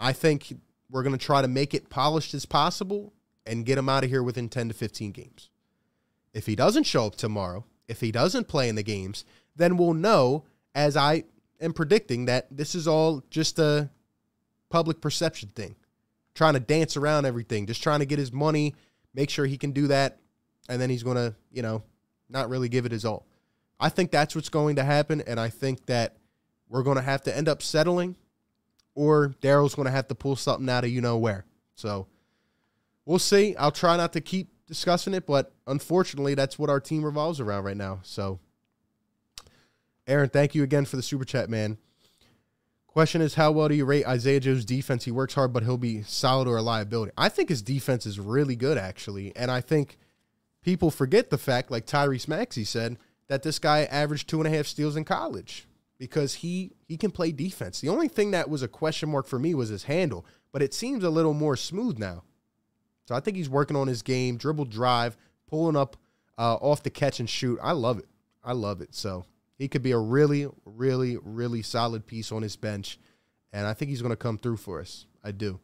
I 0.00 0.14
think 0.14 0.54
we're 0.90 1.02
going 1.02 1.16
to 1.16 1.22
try 1.24 1.42
to 1.42 1.48
make 1.48 1.74
it 1.74 1.90
polished 1.90 2.32
as 2.32 2.46
possible 2.46 3.12
and 3.44 3.66
get 3.66 3.76
him 3.76 3.90
out 3.90 4.02
of 4.02 4.08
here 4.08 4.22
within 4.22 4.48
10 4.48 4.68
to 4.68 4.74
15 4.74 5.12
games. 5.12 5.50
If 6.32 6.46
he 6.46 6.56
doesn't 6.56 6.84
show 6.84 7.04
up 7.04 7.16
tomorrow, 7.16 7.66
if 7.88 8.00
he 8.00 8.10
doesn't 8.10 8.48
play 8.48 8.68
in 8.68 8.74
the 8.74 8.82
games, 8.82 9.24
then 9.56 9.76
we'll 9.76 9.94
know, 9.94 10.44
as 10.74 10.96
I 10.96 11.24
am 11.60 11.72
predicting, 11.72 12.26
that 12.26 12.46
this 12.50 12.74
is 12.74 12.88
all 12.88 13.22
just 13.30 13.58
a 13.58 13.90
public 14.70 15.00
perception 15.00 15.50
thing, 15.54 15.76
trying 16.34 16.54
to 16.54 16.60
dance 16.60 16.96
around 16.96 17.26
everything, 17.26 17.66
just 17.66 17.82
trying 17.82 18.00
to 18.00 18.06
get 18.06 18.18
his 18.18 18.32
money 18.32 18.74
make 19.14 19.30
sure 19.30 19.46
he 19.46 19.58
can 19.58 19.72
do 19.72 19.88
that, 19.88 20.18
and 20.68 20.80
then 20.80 20.90
he's 20.90 21.02
going 21.02 21.16
to, 21.16 21.34
you 21.50 21.62
know, 21.62 21.82
not 22.28 22.48
really 22.48 22.68
give 22.68 22.86
it 22.86 22.92
his 22.92 23.04
all. 23.04 23.26
I 23.78 23.88
think 23.88 24.10
that's 24.10 24.34
what's 24.34 24.48
going 24.48 24.76
to 24.76 24.84
happen, 24.84 25.22
and 25.26 25.38
I 25.38 25.48
think 25.48 25.86
that 25.86 26.16
we're 26.68 26.82
going 26.82 26.96
to 26.96 27.02
have 27.02 27.22
to 27.22 27.36
end 27.36 27.48
up 27.48 27.62
settling, 27.62 28.16
or 28.94 29.34
Daryl's 29.40 29.74
going 29.74 29.86
to 29.86 29.92
have 29.92 30.08
to 30.08 30.14
pull 30.14 30.36
something 30.36 30.68
out 30.68 30.84
of 30.84 30.90
you 30.90 31.00
know 31.00 31.18
where. 31.18 31.44
So 31.74 32.06
we'll 33.04 33.18
see. 33.18 33.56
I'll 33.56 33.72
try 33.72 33.96
not 33.96 34.12
to 34.14 34.20
keep 34.20 34.48
discussing 34.66 35.14
it, 35.14 35.26
but 35.26 35.52
unfortunately, 35.66 36.34
that's 36.34 36.58
what 36.58 36.70
our 36.70 36.80
team 36.80 37.04
revolves 37.04 37.40
around 37.40 37.64
right 37.64 37.76
now. 37.76 38.00
So, 38.02 38.38
Aaron, 40.06 40.28
thank 40.28 40.54
you 40.54 40.62
again 40.62 40.84
for 40.84 40.96
the 40.96 41.02
super 41.02 41.24
chat, 41.24 41.48
man. 41.48 41.78
Question 42.86 43.22
is, 43.22 43.34
how 43.34 43.50
well 43.52 43.68
do 43.68 43.74
you 43.74 43.86
rate 43.86 44.06
Isaiah 44.06 44.40
Joe's 44.40 44.66
defense? 44.66 45.04
He 45.04 45.10
works 45.10 45.34
hard, 45.34 45.52
but 45.52 45.62
he'll 45.62 45.78
be 45.78 46.02
solid 46.02 46.46
or 46.46 46.58
a 46.58 46.62
liability. 46.62 47.12
I 47.16 47.30
think 47.30 47.48
his 47.48 47.62
defense 47.62 48.04
is 48.04 48.20
really 48.20 48.54
good, 48.54 48.76
actually. 48.76 49.34
And 49.34 49.50
I 49.50 49.62
think 49.62 49.96
people 50.62 50.90
forget 50.90 51.30
the 51.30 51.38
fact, 51.38 51.70
like 51.70 51.86
Tyrese 51.86 52.28
Maxey 52.28 52.64
said, 52.64 52.98
that 53.28 53.42
this 53.42 53.58
guy 53.58 53.84
averaged 53.84 54.28
two 54.28 54.40
and 54.42 54.46
a 54.46 54.54
half 54.54 54.66
steals 54.66 54.96
in 54.96 55.04
college 55.04 55.66
because 55.98 56.34
he 56.34 56.72
he 56.86 56.96
can 56.96 57.10
play 57.10 57.32
defense. 57.32 57.80
The 57.80 57.88
only 57.88 58.08
thing 58.08 58.32
that 58.32 58.50
was 58.50 58.62
a 58.62 58.68
question 58.68 59.08
mark 59.08 59.26
for 59.26 59.38
me 59.38 59.54
was 59.54 59.70
his 59.70 59.84
handle, 59.84 60.26
but 60.52 60.60
it 60.60 60.74
seems 60.74 61.02
a 61.02 61.10
little 61.10 61.32
more 61.32 61.56
smooth 61.56 61.96
now. 61.96 62.24
So 63.08 63.14
I 63.14 63.20
think 63.20 63.36
he's 63.36 63.48
working 63.48 63.76
on 63.76 63.86
his 63.86 64.02
game, 64.02 64.36
dribble 64.36 64.66
drive, 64.66 65.16
pulling 65.46 65.76
up 65.76 65.96
uh, 66.36 66.56
off 66.56 66.82
the 66.82 66.90
catch 66.90 67.20
and 67.20 67.30
shoot. 67.30 67.58
I 67.62 67.72
love 67.72 67.98
it. 67.98 68.06
I 68.44 68.52
love 68.52 68.80
it. 68.80 68.94
So 68.94 69.24
he 69.62 69.68
could 69.68 69.82
be 69.82 69.92
a 69.92 69.98
really, 69.98 70.48
really, 70.64 71.16
really 71.22 71.62
solid 71.62 72.04
piece 72.04 72.32
on 72.32 72.42
his 72.42 72.56
bench. 72.56 72.98
And 73.52 73.64
I 73.64 73.74
think 73.74 73.90
he's 73.90 74.02
going 74.02 74.10
to 74.10 74.16
come 74.16 74.36
through 74.36 74.56
for 74.56 74.80
us. 74.80 75.06
I 75.22 75.30
do. 75.30 75.60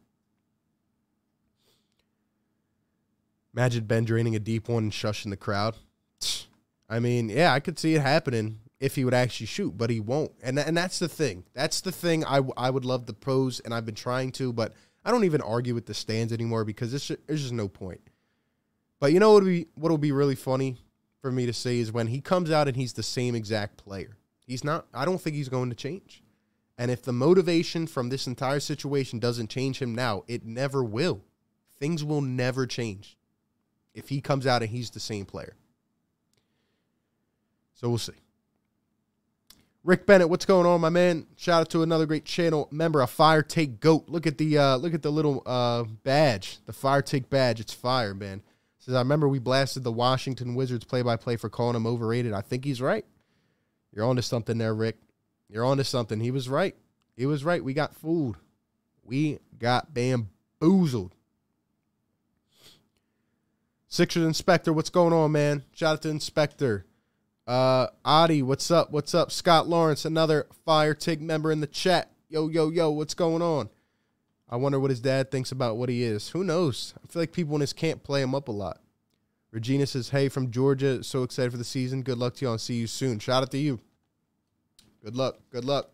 Imagine 3.52 3.86
Ben 3.86 4.04
draining 4.04 4.36
a 4.36 4.38
deep 4.38 4.68
one 4.68 4.84
and 4.84 4.92
shushing 4.92 5.30
the 5.30 5.36
crowd. 5.36 5.74
I 6.88 7.00
mean, 7.00 7.28
yeah, 7.28 7.52
I 7.52 7.58
could 7.58 7.76
see 7.76 7.96
it 7.96 8.00
happening 8.00 8.60
if 8.78 8.94
he 8.94 9.04
would 9.04 9.14
actually 9.14 9.46
shoot, 9.46 9.76
but 9.76 9.90
he 9.90 9.98
won't. 9.98 10.30
And 10.44 10.60
and 10.60 10.76
that's 10.76 11.00
the 11.00 11.08
thing. 11.08 11.42
That's 11.52 11.80
the 11.80 11.90
thing 11.90 12.24
I, 12.24 12.40
I 12.56 12.70
would 12.70 12.84
love 12.84 13.06
to 13.06 13.12
pose, 13.12 13.58
and 13.58 13.74
I've 13.74 13.84
been 13.84 13.96
trying 13.96 14.30
to, 14.32 14.52
but 14.52 14.74
I 15.04 15.10
don't 15.10 15.24
even 15.24 15.40
argue 15.40 15.74
with 15.74 15.86
the 15.86 15.94
stands 15.94 16.32
anymore 16.32 16.64
because 16.64 16.92
there's 16.92 17.08
just, 17.08 17.26
there's 17.26 17.42
just 17.42 17.52
no 17.52 17.66
point. 17.66 18.00
But 19.00 19.12
you 19.12 19.18
know 19.18 19.32
what 19.32 19.42
would 19.42 19.50
be 19.50 19.66
what 19.74 19.90
will 19.90 19.98
be 19.98 20.12
really 20.12 20.36
funny 20.36 20.76
for 21.20 21.30
me 21.30 21.46
to 21.46 21.52
say 21.52 21.78
is 21.78 21.92
when 21.92 22.08
he 22.08 22.20
comes 22.20 22.50
out 22.50 22.68
and 22.68 22.76
he's 22.76 22.92
the 22.92 23.02
same 23.02 23.34
exact 23.34 23.76
player. 23.76 24.16
He's 24.46 24.64
not. 24.64 24.86
I 24.94 25.04
don't 25.04 25.20
think 25.20 25.36
he's 25.36 25.48
going 25.48 25.70
to 25.70 25.76
change. 25.76 26.22
And 26.78 26.90
if 26.90 27.02
the 27.02 27.12
motivation 27.12 27.86
from 27.86 28.08
this 28.08 28.26
entire 28.26 28.60
situation 28.60 29.18
doesn't 29.18 29.50
change 29.50 29.82
him 29.82 29.94
now, 29.94 30.22
it 30.28 30.44
never 30.44 30.82
will. 30.82 31.22
Things 31.78 32.04
will 32.04 32.20
never 32.20 32.66
change 32.66 33.16
if 33.94 34.08
he 34.08 34.20
comes 34.20 34.46
out 34.46 34.62
and 34.62 34.70
he's 34.70 34.90
the 34.90 35.00
same 35.00 35.24
player. 35.24 35.56
So 37.74 37.88
we'll 37.88 37.98
see. 37.98 38.12
Rick 39.84 40.06
Bennett, 40.06 40.28
what's 40.28 40.44
going 40.44 40.66
on, 40.66 40.80
my 40.80 40.88
man? 40.88 41.26
Shout 41.36 41.62
out 41.62 41.70
to 41.70 41.82
another 41.82 42.04
great 42.04 42.24
channel 42.24 42.68
member, 42.70 43.00
a 43.00 43.06
Fire 43.06 43.42
Take 43.42 43.80
Goat. 43.80 44.04
Look 44.08 44.26
at 44.26 44.36
the 44.36 44.58
uh, 44.58 44.76
look 44.76 44.92
at 44.92 45.02
the 45.02 45.10
little 45.10 45.42
uh, 45.46 45.84
badge, 45.84 46.58
the 46.66 46.72
Fire 46.72 47.00
Take 47.00 47.30
badge. 47.30 47.60
It's 47.60 47.72
fire, 47.72 48.14
man. 48.14 48.42
Says 48.88 48.96
I 48.96 49.00
remember 49.00 49.28
we 49.28 49.38
blasted 49.38 49.84
the 49.84 49.92
Washington 49.92 50.54
Wizards 50.54 50.86
play 50.86 51.02
by 51.02 51.16
play 51.16 51.36
for 51.36 51.50
calling 51.50 51.76
him 51.76 51.86
overrated. 51.86 52.32
I 52.32 52.40
think 52.40 52.64
he's 52.64 52.80
right. 52.80 53.04
You're 53.92 54.06
onto 54.06 54.22
something 54.22 54.56
there, 54.56 54.74
Rick. 54.74 54.96
You're 55.50 55.66
onto 55.66 55.84
something. 55.84 56.20
He 56.20 56.30
was 56.30 56.48
right. 56.48 56.74
He 57.14 57.26
was 57.26 57.44
right. 57.44 57.62
We 57.62 57.74
got 57.74 57.94
fooled. 57.94 58.38
We 59.04 59.40
got 59.58 59.92
bamboozled. 59.92 61.14
Sixers 63.88 64.24
Inspector, 64.24 64.72
what's 64.72 64.88
going 64.88 65.12
on, 65.12 65.32
man? 65.32 65.64
Shout 65.74 65.92
out 65.92 66.02
to 66.02 66.08
Inspector. 66.08 66.86
Uh, 67.46 67.88
Adi, 68.06 68.40
what's 68.42 68.70
up? 68.70 68.90
What's 68.90 69.14
up? 69.14 69.30
Scott 69.30 69.68
Lawrence, 69.68 70.06
another 70.06 70.46
Fire 70.64 70.94
Take 70.94 71.20
member 71.20 71.52
in 71.52 71.60
the 71.60 71.66
chat. 71.66 72.10
Yo, 72.30 72.48
yo, 72.48 72.70
yo, 72.70 72.90
what's 72.90 73.12
going 73.12 73.42
on? 73.42 73.68
I 74.50 74.56
wonder 74.56 74.80
what 74.80 74.90
his 74.90 75.00
dad 75.00 75.30
thinks 75.30 75.52
about 75.52 75.76
what 75.76 75.88
he 75.88 76.02
is. 76.02 76.30
Who 76.30 76.42
knows? 76.42 76.94
I 77.02 77.06
feel 77.12 77.22
like 77.22 77.32
people 77.32 77.54
in 77.54 77.60
his 77.60 77.72
camp 77.72 78.02
play 78.02 78.22
him 78.22 78.34
up 78.34 78.48
a 78.48 78.52
lot. 78.52 78.80
Regina 79.50 79.86
says, 79.86 80.10
Hey, 80.10 80.28
from 80.28 80.50
Georgia, 80.50 81.02
so 81.02 81.22
excited 81.22 81.50
for 81.50 81.58
the 81.58 81.64
season. 81.64 82.02
Good 82.02 82.18
luck 82.18 82.34
to 82.36 82.44
y'all 82.44 82.52
and 82.52 82.60
see 82.60 82.74
you 82.74 82.86
soon. 82.86 83.18
Shout 83.18 83.42
out 83.42 83.50
to 83.50 83.58
you. 83.58 83.80
Good 85.04 85.16
luck. 85.16 85.36
Good 85.50 85.64
luck. 85.64 85.90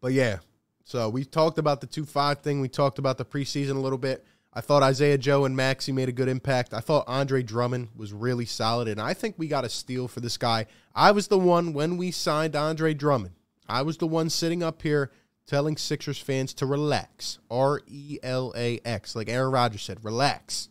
But 0.00 0.12
yeah, 0.12 0.38
so 0.84 1.08
we 1.08 1.24
talked 1.24 1.58
about 1.58 1.80
the 1.80 1.86
2 1.86 2.04
5 2.04 2.38
thing. 2.38 2.60
We 2.60 2.68
talked 2.68 2.98
about 2.98 3.18
the 3.18 3.24
preseason 3.24 3.76
a 3.76 3.80
little 3.80 3.98
bit. 3.98 4.24
I 4.52 4.60
thought 4.60 4.82
Isaiah 4.82 5.18
Joe 5.18 5.44
and 5.44 5.54
Maxey 5.54 5.92
made 5.92 6.08
a 6.08 6.12
good 6.12 6.28
impact. 6.28 6.72
I 6.72 6.80
thought 6.80 7.04
Andre 7.06 7.42
Drummond 7.42 7.88
was 7.96 8.12
really 8.12 8.46
solid, 8.46 8.88
and 8.88 9.00
I 9.00 9.12
think 9.12 9.34
we 9.36 9.46
got 9.46 9.64
a 9.64 9.68
steal 9.68 10.08
for 10.08 10.20
this 10.20 10.36
guy. 10.36 10.66
I 10.94 11.10
was 11.10 11.28
the 11.28 11.38
one 11.38 11.72
when 11.72 11.96
we 11.96 12.10
signed 12.10 12.56
Andre 12.56 12.94
Drummond. 12.94 13.34
I 13.68 13.82
was 13.82 13.98
the 13.98 14.06
one 14.06 14.30
sitting 14.30 14.62
up 14.62 14.82
here 14.82 15.10
telling 15.46 15.76
Sixers 15.76 16.18
fans 16.18 16.54
to 16.54 16.66
relax. 16.66 17.38
R 17.50 17.80
E 17.86 18.18
L 18.22 18.52
A 18.56 18.80
X. 18.84 19.16
Like 19.16 19.28
Aaron 19.28 19.52
Rodgers 19.52 19.82
said, 19.82 20.04
relax. 20.04 20.68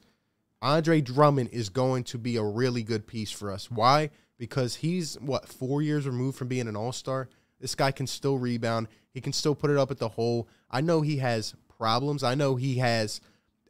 Andre 0.62 1.02
Drummond 1.02 1.50
is 1.52 1.70
going 1.70 2.04
to 2.06 2.18
be 2.18 2.38
a 2.38 2.44
really 2.44 2.84
good 2.84 3.06
piece 3.06 3.32
for 3.32 3.52
us. 3.52 3.70
Why? 3.70 4.10
Because 4.38 4.76
he's, 4.76 5.16
what, 5.20 5.48
four 5.48 5.82
years 5.82 6.08
removed 6.08 6.38
from 6.38 6.48
being 6.48 6.68
an 6.68 6.76
all 6.76 6.92
star? 6.92 7.30
This 7.60 7.76
guy 7.76 7.92
can 7.92 8.08
still 8.08 8.38
rebound. 8.38 8.88
He 9.14 9.22
can 9.22 9.34
still 9.34 9.56
put 9.56 9.70
it 9.70 9.78
up 9.78 9.92
at 9.92 9.98
the 9.98 10.10
hole. 10.10 10.48
I 10.70 10.82
know 10.82 11.02
he 11.02 11.18
has 11.18 11.56
problems. 11.78 12.24
I 12.24 12.36
know 12.36 12.56
he 12.56 12.78
has 12.78 13.22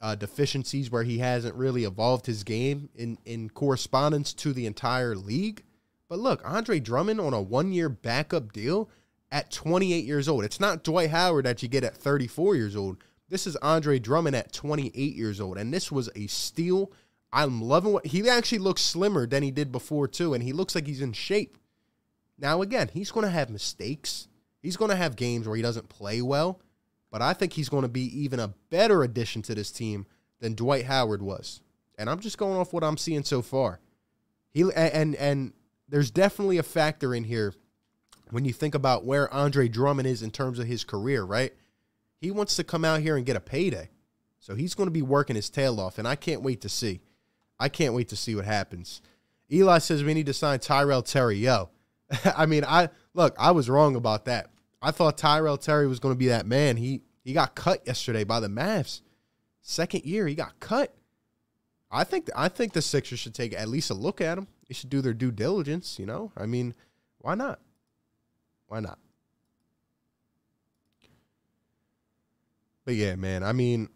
uh, 0.01 0.15
deficiencies 0.15 0.91
where 0.91 1.03
he 1.03 1.19
hasn't 1.19 1.55
really 1.55 1.83
evolved 1.83 2.25
his 2.25 2.43
game 2.43 2.89
in, 2.95 3.17
in 3.25 3.49
correspondence 3.49 4.33
to 4.33 4.53
the 4.53 4.65
entire 4.65 5.15
league. 5.15 5.63
But 6.09 6.19
look, 6.19 6.41
Andre 6.45 6.79
Drummond 6.79 7.19
on 7.19 7.33
a 7.33 7.41
one 7.41 7.71
year 7.71 7.89
backup 7.89 8.53
deal 8.53 8.89
at 9.31 9.51
28 9.51 10.05
years 10.05 10.27
old. 10.27 10.43
It's 10.43 10.59
not 10.59 10.83
Dwight 10.83 11.09
Howard 11.09 11.45
that 11.45 11.61
you 11.61 11.69
get 11.69 11.83
at 11.83 11.97
34 11.97 12.55
years 12.55 12.75
old. 12.75 12.97
This 13.29 13.45
is 13.45 13.55
Andre 13.57 13.99
Drummond 13.99 14.35
at 14.35 14.53
28 14.53 15.15
years 15.15 15.41
old. 15.41 15.57
And 15.57 15.73
this 15.73 15.91
was 15.91 16.09
a 16.15 16.27
steal. 16.27 16.91
I'm 17.33 17.61
loving 17.61 17.93
what 17.93 18.05
he 18.05 18.27
actually 18.29 18.59
looks 18.59 18.81
slimmer 18.81 19.27
than 19.27 19.43
he 19.43 19.51
did 19.51 19.71
before, 19.71 20.07
too. 20.07 20.33
And 20.33 20.43
he 20.43 20.53
looks 20.53 20.75
like 20.75 20.87
he's 20.87 21.01
in 21.01 21.13
shape. 21.13 21.57
Now, 22.37 22.61
again, 22.61 22.89
he's 22.93 23.11
going 23.11 23.25
to 23.25 23.31
have 23.31 23.49
mistakes. 23.49 24.27
He's 24.61 24.77
going 24.77 24.91
to 24.91 24.95
have 24.95 25.15
games 25.15 25.47
where 25.47 25.57
he 25.57 25.61
doesn't 25.61 25.89
play 25.89 26.21
well. 26.21 26.61
But 27.11 27.21
I 27.21 27.33
think 27.33 27.53
he's 27.53 27.69
going 27.69 27.83
to 27.83 27.89
be 27.89 28.05
even 28.21 28.39
a 28.39 28.53
better 28.69 29.03
addition 29.03 29.41
to 29.43 29.55
this 29.55 29.71
team 29.71 30.05
than 30.39 30.55
Dwight 30.55 30.85
Howard 30.85 31.21
was. 31.21 31.61
And 31.97 32.09
I'm 32.09 32.19
just 32.19 32.37
going 32.37 32.57
off 32.57 32.73
what 32.73 32.83
I'm 32.83 32.97
seeing 32.97 33.23
so 33.23 33.41
far. 33.41 33.79
He 34.51 34.63
and 34.75 35.15
and 35.15 35.53
there's 35.87 36.11
definitely 36.11 36.57
a 36.57 36.63
factor 36.63 37.13
in 37.15 37.23
here 37.23 37.53
when 38.31 38.45
you 38.45 38.53
think 38.53 38.75
about 38.75 39.05
where 39.05 39.33
Andre 39.33 39.67
Drummond 39.67 40.07
is 40.07 40.21
in 40.21 40.31
terms 40.31 40.59
of 40.59 40.67
his 40.67 40.83
career, 40.83 41.23
right? 41.23 41.53
He 42.19 42.31
wants 42.31 42.55
to 42.55 42.63
come 42.63 42.83
out 42.83 43.01
here 43.01 43.17
and 43.17 43.25
get 43.25 43.35
a 43.35 43.41
payday. 43.41 43.89
So 44.39 44.55
he's 44.55 44.75
going 44.75 44.87
to 44.87 44.91
be 44.91 45.01
working 45.01 45.35
his 45.35 45.49
tail 45.49 45.79
off, 45.79 45.97
and 45.97 46.07
I 46.07 46.15
can't 46.15 46.41
wait 46.41 46.61
to 46.61 46.69
see. 46.69 47.01
I 47.59 47.69
can't 47.69 47.93
wait 47.93 48.09
to 48.09 48.15
see 48.15 48.35
what 48.35 48.45
happens. 48.45 49.01
Eli 49.51 49.79
says 49.79 50.03
we 50.03 50.13
need 50.13 50.25
to 50.27 50.33
sign 50.33 50.59
Tyrell 50.59 51.01
Terry. 51.01 51.37
Yo, 51.37 51.69
I 52.35 52.45
mean, 52.45 52.63
I 52.65 52.89
look, 53.13 53.35
I 53.39 53.51
was 53.51 53.69
wrong 53.69 53.95
about 53.95 54.25
that. 54.25 54.51
I 54.81 54.91
thought 54.91 55.17
Tyrell 55.17 55.57
Terry 55.57 55.87
was 55.87 55.99
going 55.99 56.13
to 56.13 56.19
be 56.19 56.27
that 56.27 56.45
man. 56.45 56.77
He 56.77 57.01
he 57.23 57.33
got 57.33 57.55
cut 57.55 57.85
yesterday 57.85 58.23
by 58.23 58.39
the 58.39 58.47
Mavs. 58.47 59.01
Second 59.61 60.05
year, 60.05 60.27
he 60.27 60.35
got 60.35 60.59
cut. 60.59 60.93
I 61.89 62.03
think 62.03 62.29
I 62.35 62.49
think 62.49 62.73
the 62.73 62.81
Sixers 62.81 63.19
should 63.19 63.33
take 63.33 63.53
at 63.53 63.69
least 63.69 63.89
a 63.89 63.95
look 63.95 64.21
at 64.21 64.37
him. 64.37 64.47
They 64.67 64.73
should 64.73 64.89
do 64.89 65.01
their 65.01 65.13
due 65.13 65.31
diligence. 65.31 65.97
You 65.99 66.05
know, 66.05 66.31
I 66.37 66.45
mean, 66.45 66.73
why 67.19 67.35
not? 67.35 67.59
Why 68.67 68.79
not? 68.79 68.99
But 72.85 72.95
yeah, 72.95 73.15
man. 73.15 73.43
I 73.43 73.51
mean, 73.51 73.89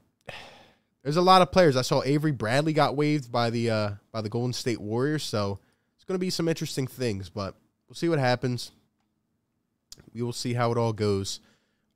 there's 1.03 1.17
a 1.17 1.21
lot 1.21 1.41
of 1.41 1.51
players. 1.51 1.77
I 1.77 1.81
saw 1.81 2.03
Avery 2.03 2.31
Bradley 2.31 2.73
got 2.73 2.95
waived 2.95 3.31
by 3.31 3.49
the 3.49 3.69
uh, 3.69 3.91
by 4.11 4.21
the 4.21 4.29
Golden 4.29 4.53
State 4.53 4.81
Warriors, 4.81 5.23
so 5.23 5.59
it's 5.95 6.03
going 6.03 6.15
to 6.15 6.19
be 6.19 6.29
some 6.29 6.47
interesting 6.47 6.87
things. 6.87 7.29
But 7.29 7.55
we'll 7.87 7.95
see 7.95 8.09
what 8.09 8.19
happens. 8.19 8.71
We 10.13 10.21
will 10.21 10.33
see 10.33 10.53
how 10.53 10.71
it 10.71 10.77
all 10.77 10.93
goes. 10.93 11.39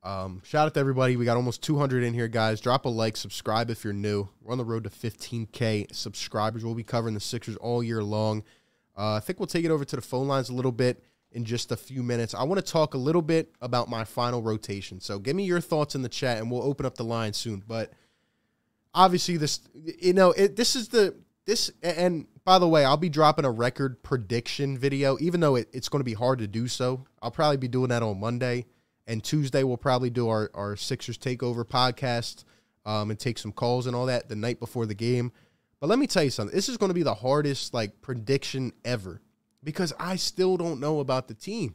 Um, 0.02 0.40
shout 0.44 0.66
out 0.66 0.74
to 0.74 0.80
everybody. 0.80 1.16
We 1.16 1.24
got 1.24 1.36
almost 1.36 1.62
200 1.62 2.04
in 2.04 2.14
here, 2.14 2.28
guys. 2.28 2.60
Drop 2.60 2.84
a 2.84 2.88
like, 2.88 3.16
subscribe 3.16 3.70
if 3.70 3.82
you're 3.82 3.92
new. 3.92 4.28
We're 4.40 4.52
on 4.52 4.58
the 4.58 4.64
road 4.64 4.84
to 4.84 4.90
15K 4.90 5.92
subscribers. 5.92 6.64
We'll 6.64 6.74
be 6.74 6.84
covering 6.84 7.14
the 7.14 7.20
Sixers 7.20 7.56
all 7.56 7.82
year 7.82 8.04
long. 8.04 8.44
Uh, 8.96 9.14
I 9.14 9.20
think 9.20 9.40
we'll 9.40 9.48
take 9.48 9.64
it 9.64 9.70
over 9.70 9.84
to 9.84 9.96
the 9.96 10.02
phone 10.02 10.28
lines 10.28 10.48
a 10.48 10.54
little 10.54 10.72
bit 10.72 11.02
in 11.32 11.44
just 11.44 11.72
a 11.72 11.76
few 11.76 12.02
minutes. 12.02 12.34
I 12.34 12.44
want 12.44 12.64
to 12.64 12.72
talk 12.72 12.94
a 12.94 12.98
little 12.98 13.22
bit 13.22 13.52
about 13.60 13.88
my 13.88 14.04
final 14.04 14.42
rotation. 14.42 15.00
So 15.00 15.18
give 15.18 15.36
me 15.36 15.44
your 15.44 15.60
thoughts 15.60 15.94
in 15.94 16.02
the 16.02 16.08
chat 16.08 16.38
and 16.38 16.50
we'll 16.50 16.62
open 16.62 16.86
up 16.86 16.96
the 16.96 17.04
line 17.04 17.32
soon. 17.32 17.62
But 17.66 17.92
obviously 18.94 19.36
this 19.36 19.60
you 19.74 20.12
know, 20.12 20.32
it, 20.32 20.56
this 20.56 20.76
is 20.76 20.88
the 20.88 21.14
this 21.44 21.70
and 21.82 22.26
by 22.44 22.58
the 22.58 22.68
way, 22.68 22.84
I'll 22.84 22.96
be 22.96 23.08
dropping 23.08 23.44
a 23.44 23.50
record 23.50 24.02
prediction 24.02 24.78
video 24.78 25.18
even 25.20 25.40
though 25.40 25.56
it, 25.56 25.68
it's 25.72 25.88
going 25.88 26.00
to 26.00 26.04
be 26.04 26.14
hard 26.14 26.38
to 26.38 26.46
do 26.46 26.68
so. 26.68 27.04
I'll 27.20 27.30
probably 27.30 27.58
be 27.58 27.68
doing 27.68 27.88
that 27.88 28.02
on 28.02 28.18
Monday 28.18 28.66
and 29.06 29.22
Tuesday 29.22 29.62
we'll 29.62 29.76
probably 29.76 30.10
do 30.10 30.28
our 30.28 30.50
our 30.54 30.76
Sixers 30.76 31.18
takeover 31.18 31.64
podcast 31.64 32.44
um, 32.86 33.10
and 33.10 33.18
take 33.18 33.36
some 33.36 33.52
calls 33.52 33.86
and 33.86 33.94
all 33.94 34.06
that 34.06 34.28
the 34.28 34.36
night 34.36 34.60
before 34.60 34.86
the 34.86 34.94
game. 34.94 35.32
But 35.80 35.88
let 35.88 35.98
me 35.98 36.06
tell 36.06 36.24
you 36.24 36.30
something. 36.30 36.54
This 36.54 36.70
is 36.70 36.78
going 36.78 36.88
to 36.88 36.94
be 36.94 37.02
the 37.02 37.14
hardest 37.14 37.74
like 37.74 38.00
prediction 38.00 38.72
ever 38.84 39.20
because 39.66 39.92
I 39.98 40.14
still 40.14 40.56
don't 40.56 40.78
know 40.78 41.00
about 41.00 41.26
the 41.26 41.34
team. 41.34 41.74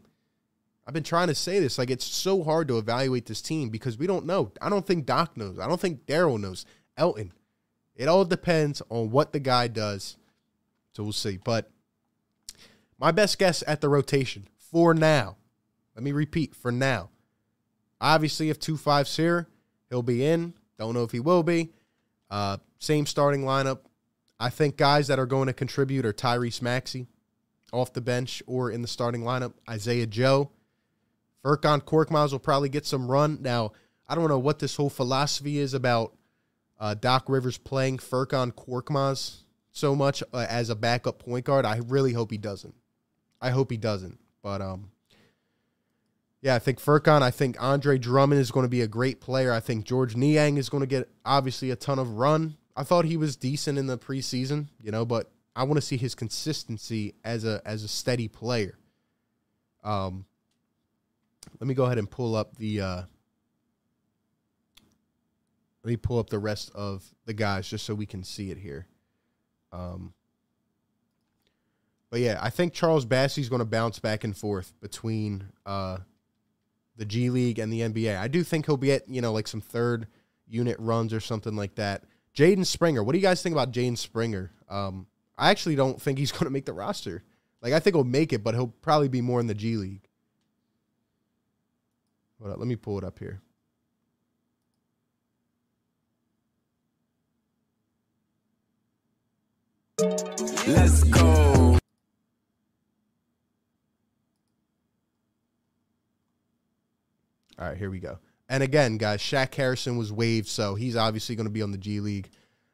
I've 0.87 0.93
been 0.93 1.03
trying 1.03 1.27
to 1.27 1.35
say 1.35 1.59
this. 1.59 1.77
Like, 1.77 1.89
it's 1.89 2.05
so 2.05 2.41
hard 2.41 2.69
to 2.69 2.77
evaluate 2.77 3.25
this 3.25 3.41
team 3.41 3.67
because 3.67 3.97
we 3.97 4.07
don't 4.07 4.25
know. 4.25 4.53
I 4.61 4.69
don't 4.69 4.87
think 4.87 5.05
Doc 5.05 5.35
knows. 5.35 5.59
I 5.59 5.67
don't 5.67 5.79
think 5.79 6.05
Daryl 6.05 6.39
knows. 6.39 6.65
Elton. 6.95 7.33
It 7.97 8.07
all 8.07 8.23
depends 8.23 8.81
on 8.89 9.11
what 9.11 9.33
the 9.33 9.41
guy 9.41 9.67
does. 9.67 10.15
So 10.93 11.03
we'll 11.03 11.11
see. 11.11 11.37
But 11.43 11.69
my 12.97 13.11
best 13.11 13.37
guess 13.37 13.61
at 13.67 13.81
the 13.81 13.89
rotation 13.89 14.47
for 14.57 14.93
now, 14.93 15.35
let 15.93 16.03
me 16.03 16.13
repeat 16.13 16.55
for 16.55 16.71
now. 16.71 17.09
Obviously, 17.99 18.49
if 18.49 18.57
2 18.57 18.77
5's 18.77 19.17
here, 19.17 19.49
he'll 19.89 20.01
be 20.01 20.25
in. 20.25 20.53
Don't 20.79 20.93
know 20.93 21.03
if 21.03 21.11
he 21.11 21.19
will 21.19 21.43
be. 21.43 21.71
Uh, 22.29 22.55
same 22.79 23.05
starting 23.05 23.41
lineup. 23.41 23.79
I 24.39 24.49
think 24.49 24.77
guys 24.77 25.07
that 25.07 25.19
are 25.19 25.25
going 25.25 25.47
to 25.47 25.53
contribute 25.53 26.05
are 26.05 26.13
Tyrese 26.13 26.61
Maxey 26.61 27.07
off 27.71 27.93
the 27.93 28.01
bench 28.01 28.43
or 28.47 28.71
in 28.71 28.81
the 28.81 28.87
starting 28.87 29.21
lineup. 29.21 29.53
Isaiah 29.69 30.07
Joe. 30.07 30.51
Furkan 31.43 31.81
Korkmaz 31.81 32.31
will 32.31 32.39
probably 32.39 32.69
get 32.69 32.85
some 32.85 33.09
run. 33.09 33.39
Now, 33.41 33.71
I 34.07 34.15
don't 34.15 34.27
know 34.27 34.39
what 34.39 34.59
this 34.59 34.75
whole 34.75 34.89
philosophy 34.89 35.57
is 35.57 35.73
about 35.73 36.13
uh, 36.79 36.93
Doc 36.93 37.25
Rivers 37.27 37.57
playing 37.57 37.97
Furkan 37.97 38.51
Korkmaz 38.51 39.37
so 39.71 39.95
much 39.95 40.21
uh, 40.33 40.45
as 40.49 40.69
a 40.69 40.75
backup 40.75 41.19
point 41.19 41.45
guard. 41.45 41.65
I 41.65 41.77
really 41.77 42.13
hope 42.13 42.31
he 42.31 42.37
doesn't. 42.37 42.75
I 43.41 43.49
hope 43.49 43.71
he 43.71 43.77
doesn't. 43.77 44.19
But 44.43 44.61
um, 44.61 44.91
yeah, 46.41 46.55
I 46.55 46.59
think 46.59 46.79
Furkan. 46.79 47.21
I 47.21 47.31
think 47.31 47.55
Andre 47.61 47.97
Drummond 47.97 48.41
is 48.41 48.51
going 48.51 48.65
to 48.65 48.69
be 48.69 48.81
a 48.81 48.87
great 48.87 49.21
player. 49.21 49.51
I 49.51 49.59
think 49.59 49.85
George 49.85 50.15
Niang 50.15 50.57
is 50.57 50.69
going 50.69 50.81
to 50.81 50.87
get 50.87 51.09
obviously 51.23 51.71
a 51.71 51.75
ton 51.75 51.99
of 51.99 52.17
run. 52.17 52.57
I 52.75 52.83
thought 52.83 53.05
he 53.05 53.17
was 53.17 53.35
decent 53.35 53.77
in 53.77 53.87
the 53.87 53.97
preseason, 53.97 54.67
you 54.79 54.91
know, 54.91 55.05
but 55.05 55.31
I 55.55 55.63
want 55.63 55.75
to 55.75 55.81
see 55.81 55.97
his 55.97 56.15
consistency 56.15 57.15
as 57.23 57.45
a 57.45 57.61
as 57.65 57.83
a 57.83 57.87
steady 57.87 58.27
player. 58.27 58.77
Um, 59.83 60.25
let 61.59 61.67
me 61.67 61.73
go 61.73 61.85
ahead 61.85 61.97
and 61.97 62.09
pull 62.09 62.35
up 62.35 62.55
the. 62.57 62.81
Uh, 62.81 63.01
let 65.83 65.89
me 65.89 65.97
pull 65.97 66.19
up 66.19 66.29
the 66.29 66.39
rest 66.39 66.71
of 66.75 67.03
the 67.25 67.33
guys 67.33 67.67
just 67.67 67.85
so 67.85 67.95
we 67.95 68.05
can 68.05 68.23
see 68.23 68.51
it 68.51 68.57
here. 68.57 68.85
Um, 69.73 70.13
but 72.11 72.19
yeah, 72.19 72.37
I 72.41 72.49
think 72.49 72.73
Charles 72.73 73.05
Bassey's 73.05 73.49
going 73.49 73.59
to 73.59 73.65
bounce 73.65 73.97
back 73.97 74.23
and 74.23 74.37
forth 74.37 74.73
between 74.79 75.45
uh, 75.65 75.97
the 76.97 77.05
G 77.05 77.29
League 77.29 77.57
and 77.57 77.73
the 77.73 77.81
NBA. 77.81 78.17
I 78.17 78.27
do 78.27 78.43
think 78.43 78.65
he'll 78.65 78.77
be 78.77 78.91
at 78.91 79.09
you 79.09 79.21
know 79.21 79.33
like 79.33 79.47
some 79.47 79.61
third 79.61 80.07
unit 80.47 80.77
runs 80.79 81.13
or 81.13 81.19
something 81.19 81.55
like 81.55 81.75
that. 81.75 82.03
Jaden 82.35 82.65
Springer, 82.65 83.03
what 83.03 83.13
do 83.13 83.17
you 83.17 83.23
guys 83.23 83.41
think 83.41 83.53
about 83.53 83.71
Jaden 83.71 83.97
Springer? 83.97 84.51
Um, 84.69 85.07
I 85.41 85.49
actually 85.49 85.75
don't 85.75 85.99
think 85.99 86.19
he's 86.19 86.31
going 86.31 86.45
to 86.45 86.51
make 86.51 86.65
the 86.65 86.73
roster. 86.73 87.23
Like 87.61 87.73
I 87.73 87.79
think 87.79 87.95
he'll 87.95 88.03
make 88.03 88.31
it, 88.31 88.43
but 88.43 88.53
he'll 88.53 88.67
probably 88.67 89.09
be 89.09 89.21
more 89.21 89.39
in 89.39 89.47
the 89.47 89.55
G 89.55 89.75
League. 89.75 90.07
Hold 92.39 92.53
up, 92.53 92.59
let 92.59 92.67
me 92.67 92.75
pull 92.75 92.97
it 92.97 93.03
up 93.03 93.19
here. 93.19 93.41
Let's 100.67 101.03
go. 101.03 101.77
All 107.59 107.67
right, 107.67 107.77
here 107.77 107.91
we 107.91 107.99
go. 107.99 108.17
And 108.49 108.63
again, 108.63 108.97
guys, 108.97 109.21
Shaq 109.21 109.53
Harrison 109.53 109.97
was 109.97 110.11
waived, 110.11 110.47
so 110.47 110.73
he's 110.73 110.95
obviously 110.95 111.35
going 111.35 111.45
to 111.45 111.51
be 111.51 111.61
on 111.61 111.71
the 111.71 111.77
G 111.77 111.99
League. 111.99 112.29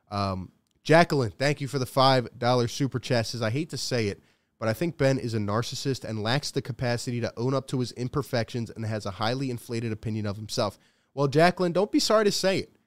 Um, 0.10 0.50
Jacqueline, 0.88 1.32
thank 1.32 1.60
you 1.60 1.68
for 1.68 1.80
the 1.80 1.86
$5 1.86 2.70
super 2.70 2.98
chat. 2.98 3.26
Says, 3.26 3.42
I 3.42 3.50
hate 3.50 3.72
to 3.72 3.78
say 3.78 4.08
it, 4.08 4.24
but 4.58 4.70
I 4.70 4.74
think 4.74 4.98
Ben 4.98 5.18
is 5.18 5.34
a 5.34 5.38
narcissist 5.38 6.06
and 6.06 6.24
lacks 6.24 6.50
the 6.50 6.62
capacity 6.62 7.20
to 7.20 7.34
own 7.36 7.54
up 7.54 7.68
to 7.68 7.82
his 7.82 7.92
imperfections 7.92 8.70
and 8.70 8.86
has 8.86 9.06
a 9.06 9.12
highly 9.12 9.52
inflated 9.52 9.92
opinion 9.92 10.26
of 10.26 10.38
himself. 10.38 10.80
Well, 11.14 11.28
Jacqueline, 11.28 11.74
don't 11.74 11.92
be 11.92 12.00
sorry 12.00 12.24
to 12.24 12.32
say 12.32 12.60
it. 12.60 12.78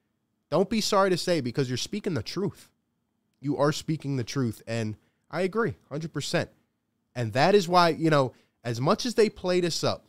Don't 0.50 0.70
be 0.70 0.80
sorry 0.80 1.10
to 1.10 1.18
say 1.18 1.42
because 1.42 1.68
you're 1.68 1.76
speaking 1.76 2.14
the 2.14 2.22
truth. 2.22 2.70
You 3.38 3.58
are 3.58 3.70
speaking 3.70 4.16
the 4.16 4.24
truth. 4.24 4.62
And 4.66 4.96
I 5.30 5.42
agree 5.42 5.76
100%. 5.92 6.48
And 7.14 7.34
that 7.34 7.54
is 7.54 7.68
why, 7.68 7.90
you 7.90 8.08
know, 8.08 8.32
as 8.64 8.80
much 8.80 9.04
as 9.04 9.14
they 9.14 9.28
played 9.28 9.66
us 9.66 9.84
up, 9.84 10.06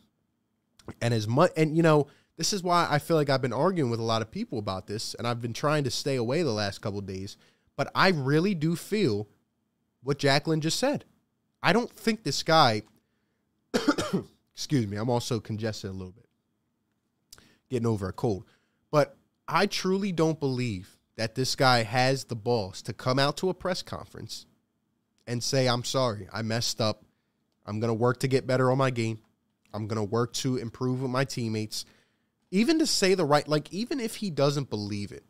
and 1.02 1.12
as 1.12 1.28
much, 1.28 1.52
and, 1.58 1.76
you 1.76 1.82
know, 1.82 2.06
this 2.38 2.54
is 2.54 2.62
why 2.62 2.88
I 2.90 2.98
feel 2.98 3.18
like 3.18 3.28
I've 3.28 3.42
been 3.42 3.52
arguing 3.52 3.90
with 3.90 4.00
a 4.00 4.04
lot 4.04 4.22
of 4.22 4.30
people 4.30 4.58
about 4.58 4.86
this, 4.86 5.12
and 5.12 5.26
I've 5.26 5.42
been 5.42 5.52
trying 5.52 5.84
to 5.84 5.90
stay 5.90 6.16
away 6.16 6.42
the 6.42 6.52
last 6.52 6.80
couple 6.80 7.02
days. 7.02 7.36
But 7.76 7.90
I 7.94 8.08
really 8.08 8.54
do 8.54 8.76
feel 8.76 9.28
what 10.02 10.18
Jacqueline 10.18 10.60
just 10.60 10.78
said. 10.78 11.04
I 11.62 11.72
don't 11.72 11.90
think 11.90 12.22
this 12.22 12.42
guy, 12.42 12.82
excuse 14.54 14.86
me, 14.86 14.96
I'm 14.96 15.10
also 15.10 15.40
congested 15.40 15.90
a 15.90 15.92
little 15.92 16.12
bit, 16.12 16.26
getting 17.70 17.86
over 17.86 18.08
a 18.08 18.12
cold. 18.12 18.44
But 18.90 19.16
I 19.46 19.66
truly 19.66 20.12
don't 20.12 20.40
believe 20.40 20.96
that 21.16 21.34
this 21.34 21.56
guy 21.56 21.82
has 21.82 22.24
the 22.24 22.36
balls 22.36 22.82
to 22.82 22.92
come 22.92 23.18
out 23.18 23.36
to 23.38 23.48
a 23.48 23.54
press 23.54 23.82
conference 23.82 24.46
and 25.26 25.42
say, 25.42 25.68
I'm 25.68 25.84
sorry, 25.84 26.28
I 26.32 26.42
messed 26.42 26.80
up. 26.80 27.04
I'm 27.64 27.78
going 27.78 27.88
to 27.88 27.94
work 27.94 28.20
to 28.20 28.28
get 28.28 28.46
better 28.46 28.70
on 28.70 28.78
my 28.78 28.90
game. 28.90 29.20
I'm 29.72 29.86
going 29.86 29.98
to 29.98 30.10
work 30.10 30.32
to 30.34 30.56
improve 30.56 31.00
with 31.02 31.10
my 31.10 31.24
teammates. 31.24 31.84
Even 32.50 32.78
to 32.80 32.86
say 32.86 33.14
the 33.14 33.24
right, 33.24 33.46
like, 33.46 33.72
even 33.72 34.00
if 34.00 34.16
he 34.16 34.30
doesn't 34.30 34.68
believe 34.68 35.12
it, 35.12 35.24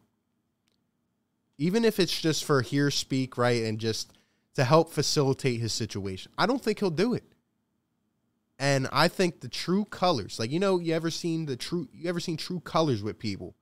even 1.63 1.85
if 1.85 2.01
it's 2.01 2.21
just 2.21 2.45
for 2.45 2.61
here 2.61 2.91
speak, 2.91 3.39
right, 3.39 3.63
and 3.63 3.79
just 3.79 4.13
to 4.55 4.65
help 4.65 4.93
facilitate 4.93 5.61
his 5.61 5.73
situation, 5.73 6.33
I 6.37 6.45
don't 6.45 6.61
think 6.61 6.81
he'll 6.81 6.91
do 6.91 7.15
it. 7.15 7.23
And 8.59 8.89
I 8.93 9.07
think 9.07 9.41
the 9.41 9.49
true 9.49 9.85
colors, 9.85 10.41
like 10.41 10.51
you 10.51 10.59
know, 10.59 10.81
you 10.81 10.93
ever 10.93 11.09
seen 11.09 11.47
the 11.47 11.57
true, 11.57 11.89
you 11.93 12.09
ever 12.09 12.19
seen 12.19 12.37
true 12.37 12.59
colors 12.59 13.01
with 13.01 13.17
people? 13.21 13.55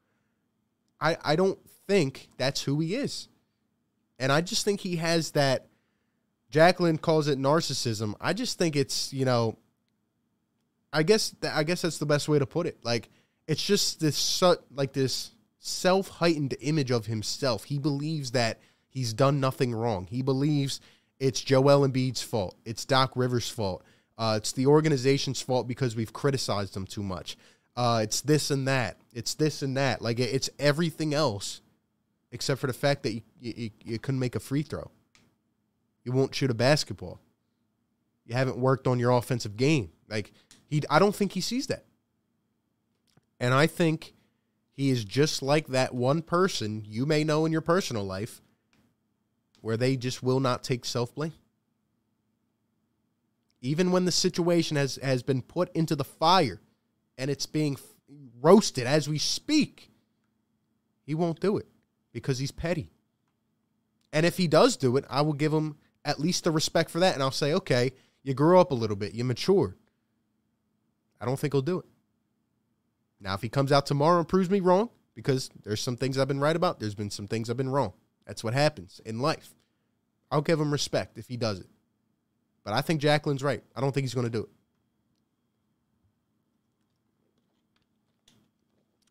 I 0.99 1.19
I 1.23 1.37
don't 1.37 1.59
think 1.87 2.31
that's 2.39 2.63
who 2.63 2.81
he 2.81 2.95
is, 2.95 3.29
and 4.19 4.33
I 4.33 4.41
just 4.41 4.65
think 4.65 4.81
he 4.81 4.97
has 4.97 5.33
that. 5.33 5.67
Jacqueline 6.51 6.99
calls 6.99 7.29
it 7.29 7.39
narcissism. 7.39 8.15
I 8.19 8.33
just 8.33 8.59
think 8.59 8.77
it's 8.77 9.13
you 9.13 9.27
know. 9.27 9.59
I 10.93 11.03
guess 11.03 11.35
I 11.43 11.65
guess 11.65 11.83
that's 11.83 11.99
the 11.99 12.07
best 12.07 12.29
way 12.29 12.39
to 12.39 12.47
put 12.47 12.67
it. 12.67 12.79
Like 12.83 13.11
it's 13.47 13.63
just 13.63 14.01
this 14.01 14.43
like 14.75 14.95
this 14.95 15.33
self 15.61 16.09
heightened 16.09 16.57
image 16.61 16.91
of 16.91 17.07
himself. 17.07 17.65
He 17.65 17.79
believes 17.79 18.33
that 18.33 18.59
he's 18.89 19.13
done 19.13 19.39
nothing 19.39 19.73
wrong. 19.73 20.09
He 20.11 20.23
believes 20.23 20.81
it's 21.21 21.41
Joel 21.41 21.87
Embiid's 21.87 22.23
fault. 22.23 22.57
It's 22.65 22.85
Doc 22.85 23.13
Rivers' 23.15 23.49
fault. 23.49 23.85
Uh, 24.19 24.35
it's 24.39 24.53
the 24.53 24.67
organization's 24.67 25.41
fault 25.41 25.69
because 25.69 25.95
we've 25.95 26.13
criticized 26.13 26.75
them 26.75 26.87
too 26.87 27.03
much. 27.03 27.37
Uh, 27.77 28.01
it's 28.03 28.23
this 28.23 28.51
and 28.51 28.67
that. 28.67 28.97
It's 29.13 29.35
this 29.35 29.63
and 29.63 29.77
that. 29.77 30.03
Like 30.03 30.19
it's 30.19 30.51
everything 30.59 31.15
else, 31.15 31.61
except 32.33 32.61
for 32.61 32.67
the 32.67 32.73
fact 32.73 33.03
that 33.05 33.13
you, 33.13 33.23
you, 33.41 33.71
you 33.85 33.99
couldn't 33.99 34.21
make 34.21 34.35
a 34.35 34.41
free 34.41 34.63
throw. 34.63 34.91
You 36.05 36.13
won't 36.13 36.35
shoot 36.35 36.51
a 36.51 36.55
basketball. 36.55 37.21
You 38.27 38.35
haven't 38.35 38.59
worked 38.59 38.87
on 38.87 38.99
your 38.99 39.11
offensive 39.11 39.57
game. 39.57 39.91
Like 40.09 40.33
he, 40.67 40.83
I 40.91 40.99
don't 40.99 41.15
think 41.15 41.33
he 41.33 41.41
sees 41.41 41.67
that. 41.69 41.85
And 43.39 43.55
I 43.55 43.67
think 43.67 44.15
he 44.81 44.89
is 44.89 45.05
just 45.05 45.43
like 45.43 45.67
that 45.67 45.95
one 45.95 46.23
person 46.23 46.83
you 46.89 47.05
may 47.05 47.23
know 47.23 47.45
in 47.45 47.53
your 47.53 47.61
personal 47.61 48.03
life 48.03 48.41
where 49.61 49.77
they 49.77 49.95
just 49.95 50.23
will 50.23 50.41
not 50.41 50.65
take 50.65 50.87
self 50.87 51.15
blame. 51.15 51.35
Even 53.61 53.93
when 53.93 54.07
the 54.07 54.11
situation 54.11 54.79
has, 54.79 54.99
has 55.03 55.23
been 55.23 55.43
put 55.43 55.71
into 55.77 55.95
the 55.95 56.03
fire 56.03 56.63
and 57.19 57.31
it's 57.31 57.45
being 57.45 57.77
roasted 58.41 58.87
as 58.87 59.07
we 59.07 59.19
speak, 59.19 59.91
he 61.03 61.15
won't 61.15 61.41
do 61.41 61.59
it 61.59 61.67
because 62.11 62.39
he's 62.39 62.51
petty. 62.51 62.89
And 64.15 64.25
if 64.25 64.39
he 64.39 64.49
does 64.49 64.79
do 64.79 64.97
it, 64.97 65.05
I 65.11 65.21
will 65.21 65.35
give 65.35 65.53
him 65.53 65.77
at 66.07 66.19
least 66.19 66.45
the 66.45 66.51
respect 66.51 66.89
for 66.89 67.01
that. 67.01 67.13
And 67.13 67.23
I'll 67.23 67.31
say, 67.33 67.53
okay, 67.53 67.93
you 68.23 68.33
grew 68.33 68.59
up 68.59 68.71
a 68.71 68.75
little 68.75 68.97
bit, 68.97 69.13
you 69.13 69.25
matured. 69.25 69.75
I 71.21 71.27
don't 71.27 71.39
think 71.39 71.53
he'll 71.53 71.61
do 71.61 71.81
it. 71.81 71.87
Now, 73.21 73.35
if 73.35 73.43
he 73.43 73.49
comes 73.49 73.71
out 73.71 73.87
tomorrow 73.87 74.19
and 74.19 74.29
proves 74.29 74.49
me 74.49 74.61
wrong, 74.61 74.91
because 75.15 75.51
there's 75.65 75.81
some 75.81 75.97
things 75.97 76.17
I've 76.17 76.29
been 76.29 76.41
right 76.41 76.57
about, 76.57 76.81
there's 76.81 76.95
been 76.95 77.11
some 77.11 77.27
things 77.27 77.51
I've 77.51 77.57
been 77.57 77.69
wrong. 77.69 77.93
That's 78.27 78.43
what 78.43 78.55
happens 78.55 79.01
in 79.05 79.21
life. 79.21 79.55
I'll 80.31 80.41
give 80.41 80.61
him 80.61 80.73
respect 80.73 81.19
if 81.19 81.29
he 81.29 81.37
does 81.37 81.61
it. 81.61 81.67
But 82.65 82.75
I 82.75 82.81
think 82.81 83.01
Jacqueline's 83.01 83.43
right. 83.43 83.63
I 83.75 83.81
don't 83.81 83.93
think 83.93 84.05
he's 84.05 84.15
going 84.15 84.27
to 84.27 84.31
do 84.31 84.43
it. 84.45 84.51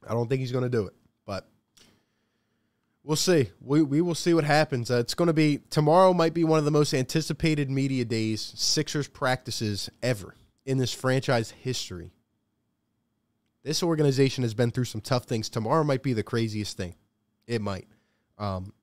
I 0.07 0.13
don't 0.13 0.27
think 0.27 0.39
he's 0.39 0.51
going 0.51 0.63
to 0.63 0.69
do 0.69 0.87
it. 0.87 0.93
But 1.25 1.47
we'll 3.03 3.15
see. 3.15 3.49
We, 3.61 3.83
we 3.83 4.01
will 4.01 4.15
see 4.15 4.33
what 4.33 4.43
happens. 4.43 4.89
Uh, 4.89 4.95
it's 4.95 5.13
going 5.13 5.27
to 5.27 5.33
be 5.33 5.59
tomorrow, 5.69 6.13
might 6.13 6.33
be 6.33 6.43
one 6.43 6.57
of 6.57 6.65
the 6.65 6.71
most 6.71 6.93
anticipated 6.93 7.69
media 7.69 8.05
days, 8.05 8.53
Sixers 8.55 9.07
practices 9.07 9.89
ever 10.01 10.35
in 10.65 10.77
this 10.77 10.93
franchise 10.93 11.51
history. 11.51 12.11
This 13.63 13.83
organization 13.83 14.43
has 14.43 14.53
been 14.53 14.71
through 14.71 14.85
some 14.85 15.01
tough 15.01 15.25
things. 15.25 15.49
Tomorrow 15.49 15.83
might 15.83 16.03
be 16.03 16.13
the 16.13 16.23
craziest 16.23 16.77
thing. 16.77 16.95
It 17.47 17.61
might. 17.61 17.87
Um, 18.37 18.73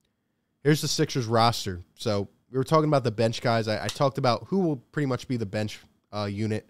here's 0.62 0.82
the 0.82 0.88
Sixers 0.88 1.26
roster. 1.26 1.82
So 1.94 2.28
we 2.50 2.58
were 2.58 2.64
talking 2.64 2.88
about 2.88 3.04
the 3.04 3.10
bench 3.10 3.40
guys. 3.40 3.68
I, 3.68 3.84
I 3.84 3.88
talked 3.88 4.18
about 4.18 4.44
who 4.48 4.60
will 4.60 4.76
pretty 4.76 5.06
much 5.06 5.28
be 5.28 5.36
the 5.36 5.46
bench 5.46 5.80
uh, 6.12 6.24
unit. 6.24 6.68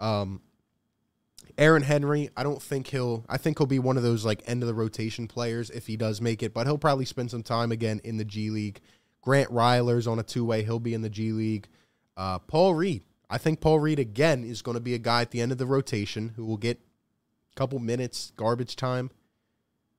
Um, 0.00 0.40
Aaron 1.58 1.82
Henry, 1.82 2.28
I 2.36 2.42
don't 2.42 2.60
think 2.60 2.88
he'll. 2.88 3.24
I 3.28 3.38
think 3.38 3.58
he'll 3.58 3.66
be 3.66 3.78
one 3.78 3.96
of 3.96 4.02
those 4.02 4.24
like 4.24 4.42
end 4.46 4.62
of 4.62 4.66
the 4.66 4.74
rotation 4.74 5.26
players 5.26 5.70
if 5.70 5.86
he 5.86 5.96
does 5.96 6.20
make 6.20 6.42
it, 6.42 6.52
but 6.52 6.66
he'll 6.66 6.76
probably 6.76 7.06
spend 7.06 7.30
some 7.30 7.42
time 7.42 7.72
again 7.72 8.00
in 8.04 8.18
the 8.18 8.24
G 8.24 8.50
League. 8.50 8.80
Grant 9.22 9.50
Riller's 9.50 10.06
on 10.06 10.18
a 10.18 10.22
two 10.22 10.44
way. 10.44 10.64
He'll 10.64 10.80
be 10.80 10.94
in 10.94 11.02
the 11.02 11.08
G 11.08 11.32
League. 11.32 11.66
Uh, 12.16 12.38
Paul 12.40 12.74
Reed, 12.74 13.04
I 13.30 13.38
think 13.38 13.60
Paul 13.60 13.80
Reed 13.80 13.98
again 13.98 14.44
is 14.44 14.62
going 14.62 14.76
to 14.76 14.80
be 14.80 14.94
a 14.94 14.98
guy 14.98 15.22
at 15.22 15.30
the 15.30 15.40
end 15.40 15.52
of 15.52 15.58
the 15.58 15.66
rotation 15.66 16.32
who 16.36 16.44
will 16.44 16.56
get 16.56 16.78
couple 17.56 17.78
minutes, 17.80 18.32
garbage 18.36 18.76
time. 18.76 19.10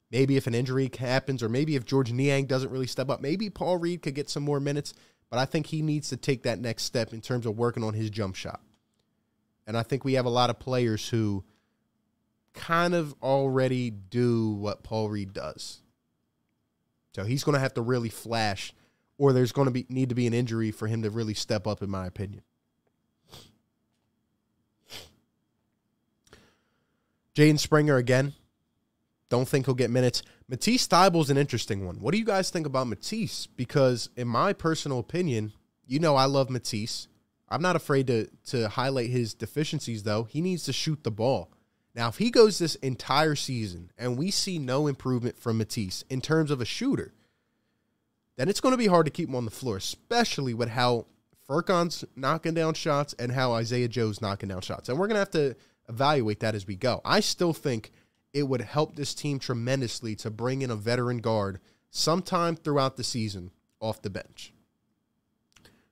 Maybe 0.09 0.37
if 0.37 0.47
an 0.47 0.55
injury 0.55 0.89
happens, 0.97 1.43
or 1.43 1.49
maybe 1.49 1.75
if 1.75 1.83
George 1.83 2.13
Niang 2.13 2.45
doesn't 2.45 2.71
really 2.71 2.87
step 2.87 3.09
up, 3.09 3.19
maybe 3.19 3.49
Paul 3.49 3.77
Reed 3.77 4.01
could 4.01 4.15
get 4.15 4.29
some 4.29 4.43
more 4.43 4.61
minutes. 4.61 4.93
But 5.29 5.39
I 5.39 5.45
think 5.45 5.67
he 5.67 5.81
needs 5.81 6.07
to 6.09 6.17
take 6.17 6.43
that 6.43 6.59
next 6.59 6.83
step 6.83 7.11
in 7.11 7.19
terms 7.19 7.45
of 7.45 7.57
working 7.57 7.83
on 7.83 7.93
his 7.93 8.09
jump 8.09 8.35
shot. 8.35 8.61
And 9.65 9.77
I 9.77 9.83
think 9.83 10.05
we 10.05 10.13
have 10.13 10.25
a 10.25 10.29
lot 10.29 10.49
of 10.49 10.59
players 10.59 11.09
who 11.09 11.43
kind 12.53 12.95
of 12.95 13.13
already 13.21 13.89
do 13.89 14.51
what 14.51 14.83
Paul 14.83 15.09
Reed 15.09 15.33
does. 15.33 15.81
So 17.13 17.25
he's 17.25 17.43
going 17.43 17.55
to 17.55 17.59
have 17.59 17.73
to 17.73 17.81
really 17.81 18.09
flash, 18.09 18.73
or 19.17 19.33
there's 19.33 19.51
going 19.51 19.65
to 19.65 19.71
be 19.71 19.85
need 19.89 20.09
to 20.09 20.15
be 20.15 20.27
an 20.27 20.33
injury 20.33 20.71
for 20.71 20.87
him 20.87 21.01
to 21.01 21.09
really 21.09 21.33
step 21.33 21.67
up, 21.67 21.83
in 21.83 21.89
my 21.89 22.07
opinion. 22.07 22.43
Jaden 27.37 27.59
Springer 27.59 27.97
again. 27.97 28.33
Don't 29.29 29.47
think 29.47 29.67
he'll 29.67 29.75
get 29.75 29.91
minutes. 29.91 30.23
Matisse 30.47 30.87
Thybulle's 30.87 31.29
an 31.29 31.37
interesting 31.37 31.85
one. 31.85 31.97
What 31.97 32.11
do 32.11 32.17
you 32.17 32.25
guys 32.25 32.49
think 32.49 32.65
about 32.65 32.87
Matisse? 32.87 33.45
Because 33.45 34.09
in 34.15 34.27
my 34.27 34.53
personal 34.53 34.97
opinion, 34.97 35.53
you 35.85 35.99
know 35.99 36.15
I 36.15 36.25
love 36.25 36.49
Matisse. 36.49 37.07
I'm 37.47 37.61
not 37.61 37.75
afraid 37.75 38.07
to 38.07 38.27
to 38.47 38.69
highlight 38.69 39.11
his 39.11 39.35
deficiencies 39.35 40.01
though. 40.01 40.23
He 40.23 40.41
needs 40.41 40.63
to 40.63 40.73
shoot 40.73 41.03
the 41.03 41.11
ball. 41.11 41.51
Now, 41.93 42.07
if 42.07 42.17
he 42.17 42.31
goes 42.31 42.57
this 42.57 42.73
entire 42.75 43.35
season 43.35 43.91
and 43.99 44.17
we 44.17 44.31
see 44.31 44.57
no 44.57 44.87
improvement 44.87 45.37
from 45.37 45.59
Matisse 45.59 46.03
in 46.09 46.21
terms 46.21 46.49
of 46.49 46.59
a 46.59 46.65
shooter, 46.65 47.13
then 48.35 48.49
it's 48.49 48.61
going 48.61 48.73
to 48.73 48.77
be 48.77 48.87
hard 48.87 49.05
to 49.05 49.11
keep 49.11 49.29
him 49.29 49.35
on 49.35 49.45
the 49.45 49.51
floor, 49.51 49.77
especially 49.77 50.55
with 50.55 50.69
how 50.69 51.05
Furkan's 51.47 52.03
knocking 52.15 52.55
down 52.55 52.73
shots 52.73 53.13
and 53.19 53.31
how 53.31 53.53
Isaiah 53.53 53.87
Joe's 53.87 54.21
knocking 54.21 54.49
down 54.49 54.61
shots. 54.61 54.89
And 54.89 54.97
we're 54.97 55.07
going 55.07 55.15
to 55.15 55.19
have 55.19 55.31
to 55.31 55.55
evaluate 55.89 56.39
that 56.41 56.55
as 56.55 56.67
we 56.67 56.75
go. 56.75 57.01
I 57.05 57.19
still 57.19 57.53
think 57.53 57.91
it 58.33 58.43
would 58.43 58.61
help 58.61 58.95
this 58.95 59.13
team 59.13 59.39
tremendously 59.39 60.15
to 60.17 60.29
bring 60.29 60.61
in 60.61 60.71
a 60.71 60.75
veteran 60.75 61.19
guard 61.19 61.59
sometime 61.89 62.55
throughout 62.55 62.97
the 62.97 63.03
season 63.03 63.51
off 63.79 64.01
the 64.01 64.09
bench. 64.09 64.53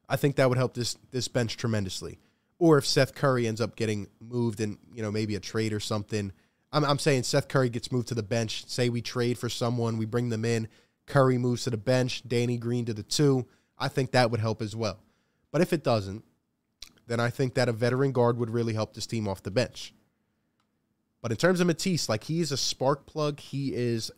I 0.08 0.16
think 0.16 0.36
that 0.36 0.50
would 0.50 0.58
help 0.58 0.74
this 0.74 0.98
this 1.12 1.28
bench 1.28 1.58
tremendously. 1.58 2.20
Or 2.60 2.78
if 2.78 2.86
Seth 2.86 3.16
Curry 3.16 3.48
ends 3.48 3.60
up 3.60 3.76
getting 3.76 4.08
moved 4.20 4.62
in, 4.62 4.78
you 4.94 5.02
know, 5.02 5.12
maybe 5.12 5.36
a 5.36 5.40
trade 5.40 5.74
or 5.74 5.80
something. 5.80 6.32
I'm, 6.72 6.86
I'm 6.86 7.00
saying 7.00 7.24
Seth 7.24 7.48
Curry 7.48 7.70
gets 7.70 7.92
moved 7.92 8.08
to 8.10 8.16
the 8.16 8.24
bench. 8.24 8.66
Say 8.68 8.90
we 8.90 9.02
trade 9.02 9.38
for 9.38 9.50
someone, 9.50 9.98
we 9.98 10.06
bring 10.06 10.30
them 10.30 10.46
in. 10.46 10.68
Curry 11.06 11.38
moves 11.38 11.64
to 11.64 11.70
the 11.70 11.78
bench, 11.78 12.28
Danny 12.28 12.58
Green 12.58 12.86
to 12.86 12.94
the 12.94 13.04
two. 13.04 13.46
I 13.78 13.88
think 13.88 14.12
that 14.12 14.32
would 14.32 14.40
help 14.40 14.62
as 14.62 14.76
well. 14.76 15.00
But 15.52 15.62
if 15.62 15.74
it 15.74 15.84
doesn't, 15.84 16.24
then 17.08 17.20
I 17.20 17.30
think 17.30 17.54
that 17.54 17.70
a 17.70 17.74
veteran 17.74 18.12
guard 18.12 18.38
would 18.38 18.50
really 18.50 18.74
help 18.74 18.94
this 18.94 19.06
team 19.06 19.28
off 19.28 19.44
the 19.44 19.52
bench. 19.52 19.94
But 21.22 21.32
in 21.32 21.38
terms 21.38 21.60
of 21.60 21.68
Matisse, 21.68 22.08
like 22.08 22.26
he 22.26 22.40
is 22.40 22.52
a 22.52 22.58
spark 22.58 23.06
plug. 23.06 23.40
He 23.40 23.74
is 23.74 24.12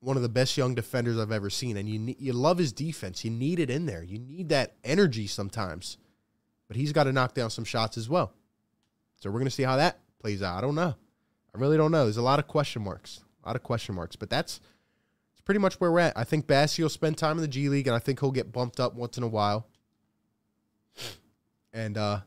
one 0.00 0.16
of 0.16 0.22
the 0.22 0.28
best 0.28 0.56
young 0.56 0.74
defenders 0.74 1.18
I've 1.18 1.32
ever 1.32 1.50
seen, 1.50 1.76
and 1.76 1.88
you 1.88 2.14
you 2.18 2.32
love 2.32 2.58
his 2.58 2.72
defense. 2.72 3.24
You 3.24 3.30
need 3.30 3.58
it 3.58 3.70
in 3.70 3.86
there. 3.86 4.02
You 4.02 4.18
need 4.18 4.48
that 4.50 4.76
energy 4.84 5.26
sometimes, 5.26 5.96
but 6.68 6.76
he's 6.76 6.92
got 6.92 7.04
to 7.04 7.12
knock 7.12 7.34
down 7.34 7.50
some 7.50 7.64
shots 7.64 7.96
as 7.96 8.08
well. 8.08 8.32
So 9.16 9.30
we're 9.30 9.38
gonna 9.38 9.50
see 9.50 9.62
how 9.62 9.76
that 9.76 10.00
plays 10.20 10.42
out. 10.42 10.58
I 10.58 10.60
don't 10.60 10.74
know. 10.74 10.94
I 11.54 11.58
really 11.58 11.76
don't 11.76 11.92
know. 11.92 12.04
There's 12.04 12.16
a 12.16 12.22
lot 12.22 12.38
of 12.38 12.46
question 12.46 12.82
marks. 12.82 13.22
A 13.42 13.48
lot 13.48 13.56
of 13.56 13.62
question 13.62 13.94
marks, 13.94 14.16
but 14.16 14.30
that's 14.30 14.60
it's 15.32 15.40
pretty 15.40 15.60
much 15.60 15.80
where 15.80 15.90
we're 15.90 16.00
at. 16.00 16.16
I 16.16 16.24
think 16.24 16.46
Bassey 16.46 16.80
will 16.80 16.88
spend 16.88 17.18
time 17.18 17.38
in 17.38 17.42
the 17.42 17.48
G 17.48 17.68
League, 17.68 17.86
and 17.86 17.96
I 17.96 17.98
think 17.98 18.20
he'll 18.20 18.30
get 18.30 18.52
bumped 18.52 18.80
up 18.80 18.94
once 18.94 19.16
in 19.16 19.22
a 19.22 19.28
while. 19.28 19.66
And 21.72 21.96
uh 21.96 22.20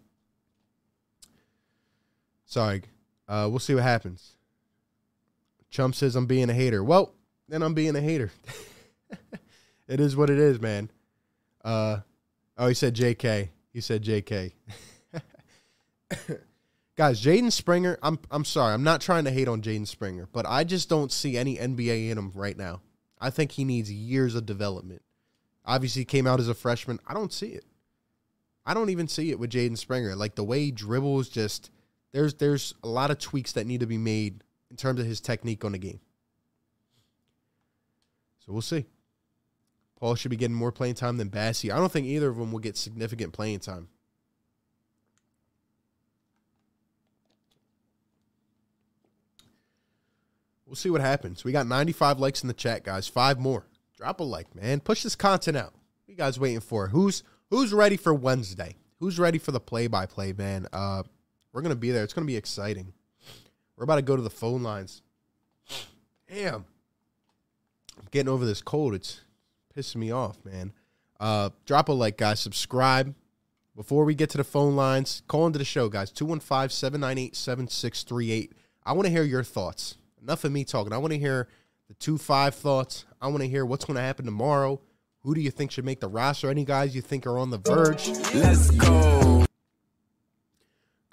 sorry, 2.45 2.83
uh, 3.27 3.47
we'll 3.49 3.59
see 3.59 3.75
what 3.75 3.83
happens. 3.83 4.33
Chump 5.69 5.95
says 5.95 6.15
I'm 6.15 6.25
being 6.25 6.49
a 6.49 6.53
hater. 6.53 6.83
Well, 6.83 7.13
then 7.49 7.61
I'm 7.61 7.73
being 7.73 7.95
a 7.95 8.01
hater. 8.01 8.31
it 9.87 9.99
is 9.99 10.15
what 10.15 10.29
it 10.29 10.39
is, 10.39 10.61
man. 10.61 10.89
Uh, 11.63 11.99
oh, 12.57 12.67
he 12.67 12.73
said 12.73 12.95
JK. 12.95 13.49
He 13.73 13.81
said 13.81 14.03
JK. 14.03 14.53
Guys, 16.95 17.21
Jaden 17.21 17.51
Springer, 17.51 17.97
I'm 18.01 18.19
I'm 18.31 18.45
sorry. 18.45 18.73
I'm 18.73 18.83
not 18.83 19.01
trying 19.01 19.25
to 19.25 19.31
hate 19.31 19.49
on 19.49 19.61
Jaden 19.61 19.85
Springer, 19.87 20.29
but 20.31 20.45
I 20.47 20.63
just 20.63 20.87
don't 20.87 21.11
see 21.11 21.37
any 21.37 21.57
NBA 21.57 22.09
in 22.09 22.17
him 22.17 22.31
right 22.33 22.57
now. 22.57 22.81
I 23.19 23.29
think 23.31 23.51
he 23.51 23.65
needs 23.65 23.91
years 23.91 24.33
of 24.33 24.45
development. 24.45 25.01
Obviously, 25.65 26.05
came 26.05 26.25
out 26.25 26.39
as 26.39 26.47
a 26.47 26.53
freshman. 26.53 26.99
I 27.05 27.13
don't 27.13 27.33
see 27.33 27.47
it. 27.47 27.65
I 28.65 28.73
don't 28.73 28.89
even 28.89 29.09
see 29.09 29.29
it 29.31 29.39
with 29.39 29.51
Jaden 29.51 29.77
Springer. 29.77 30.15
Like 30.15 30.35
the 30.35 30.43
way 30.43 30.61
he 30.61 30.71
dribbles, 30.71 31.27
just 31.27 31.69
there's 32.15 32.35
there's 32.35 32.73
a 32.81 32.87
lot 32.87 33.11
of 33.11 33.19
tweaks 33.19 33.51
that 33.51 33.67
need 33.67 33.81
to 33.81 33.85
be 33.85 33.97
made 33.97 34.41
in 34.71 34.77
terms 34.77 35.01
of 35.01 35.05
his 35.05 35.19
technique 35.19 35.65
on 35.65 35.73
the 35.73 35.77
game. 35.77 35.99
So 38.39 38.53
we'll 38.53 38.61
see. 38.61 38.85
Paul 39.99 40.15
should 40.15 40.31
be 40.31 40.37
getting 40.37 40.55
more 40.55 40.71
playing 40.71 40.95
time 40.95 41.17
than 41.17 41.29
Bassey. 41.29 41.73
I 41.73 41.77
don't 41.77 41.91
think 41.91 42.07
either 42.07 42.29
of 42.29 42.37
them 42.37 42.53
will 42.53 42.59
get 42.59 42.77
significant 42.77 43.33
playing 43.33 43.59
time. 43.59 43.89
We'll 50.65 50.75
see 50.75 50.89
what 50.89 51.01
happens. 51.01 51.43
We 51.43 51.51
got 51.51 51.67
95 51.67 52.19
likes 52.19 52.41
in 52.43 52.47
the 52.47 52.53
chat, 52.53 52.83
guys. 52.83 53.09
Five 53.09 53.39
more. 53.39 53.65
Drop 53.97 54.21
a 54.21 54.23
like, 54.23 54.55
man. 54.55 54.79
Push 54.79 55.03
this 55.03 55.15
content 55.15 55.57
out. 55.57 55.73
What 55.73 56.09
you 56.09 56.15
guys 56.15 56.39
waiting 56.39 56.61
for? 56.61 56.87
Who's 56.87 57.23
who's 57.49 57.73
ready 57.73 57.97
for 57.97 58.13
Wednesday? 58.13 58.77
Who's 58.99 59.19
ready 59.19 59.37
for 59.37 59.51
the 59.51 59.59
play-by-play, 59.59 60.33
man? 60.33 60.67
Uh, 60.71 61.03
we're 61.55 61.61
gonna 61.61 61.73
be 61.73 61.91
there. 61.91 62.03
It's 62.03 62.13
gonna 62.13 62.27
be 62.27 62.35
exciting. 62.35 62.91
We're 63.77 63.85
about 63.85 63.95
to 63.95 64.01
go 64.01 64.17
to 64.17 64.21
the 64.21 64.29
phone 64.29 64.61
lines. 64.61 65.01
Damn. 66.29 66.65
I'm 67.97 68.07
getting 68.11 68.27
over 68.27 68.45
this 68.45 68.61
cold. 68.61 68.93
It's 68.93 69.21
pissing 69.75 69.97
me 69.97 70.11
off, 70.11 70.43
man. 70.43 70.73
Uh, 71.17 71.51
drop 71.65 71.87
a 71.87 71.93
like, 71.93 72.17
guys. 72.17 72.41
Subscribe. 72.41 73.15
Before 73.73 74.03
we 74.03 74.15
get 74.15 74.29
to 74.31 74.37
the 74.37 74.43
phone 74.43 74.75
lines, 74.75 75.23
call 75.27 75.47
into 75.47 75.57
the 75.57 75.65
show, 75.65 75.87
guys. 75.87 76.11
215 76.11 76.69
798 76.69 77.35
7638. 77.35 78.51
I 78.85 78.91
want 78.91 79.05
to 79.05 79.11
hear 79.11 79.23
your 79.23 79.43
thoughts. 79.43 79.95
Enough 80.21 80.43
of 80.43 80.51
me 80.51 80.65
talking. 80.65 80.91
I 80.91 80.97
want 80.97 81.13
to 81.13 81.19
hear 81.19 81.47
the 81.87 81.93
2 81.95 82.17
5 82.17 82.53
thoughts. 82.53 83.05
I 83.21 83.27
want 83.27 83.43
to 83.43 83.47
hear 83.47 83.65
what's 83.65 83.85
going 83.85 83.95
to 83.95 84.01
happen 84.01 84.25
tomorrow. 84.25 84.81
Who 85.21 85.33
do 85.33 85.41
you 85.41 85.51
think 85.51 85.71
should 85.71 85.85
make 85.85 86.01
the 86.01 86.09
roster? 86.09 86.49
Any 86.49 86.65
guys 86.65 86.95
you 86.95 87.01
think 87.01 87.25
are 87.25 87.37
on 87.37 87.49
the 87.49 87.57
verge? 87.57 88.09
Let's 88.33 88.71
go. 88.71 89.24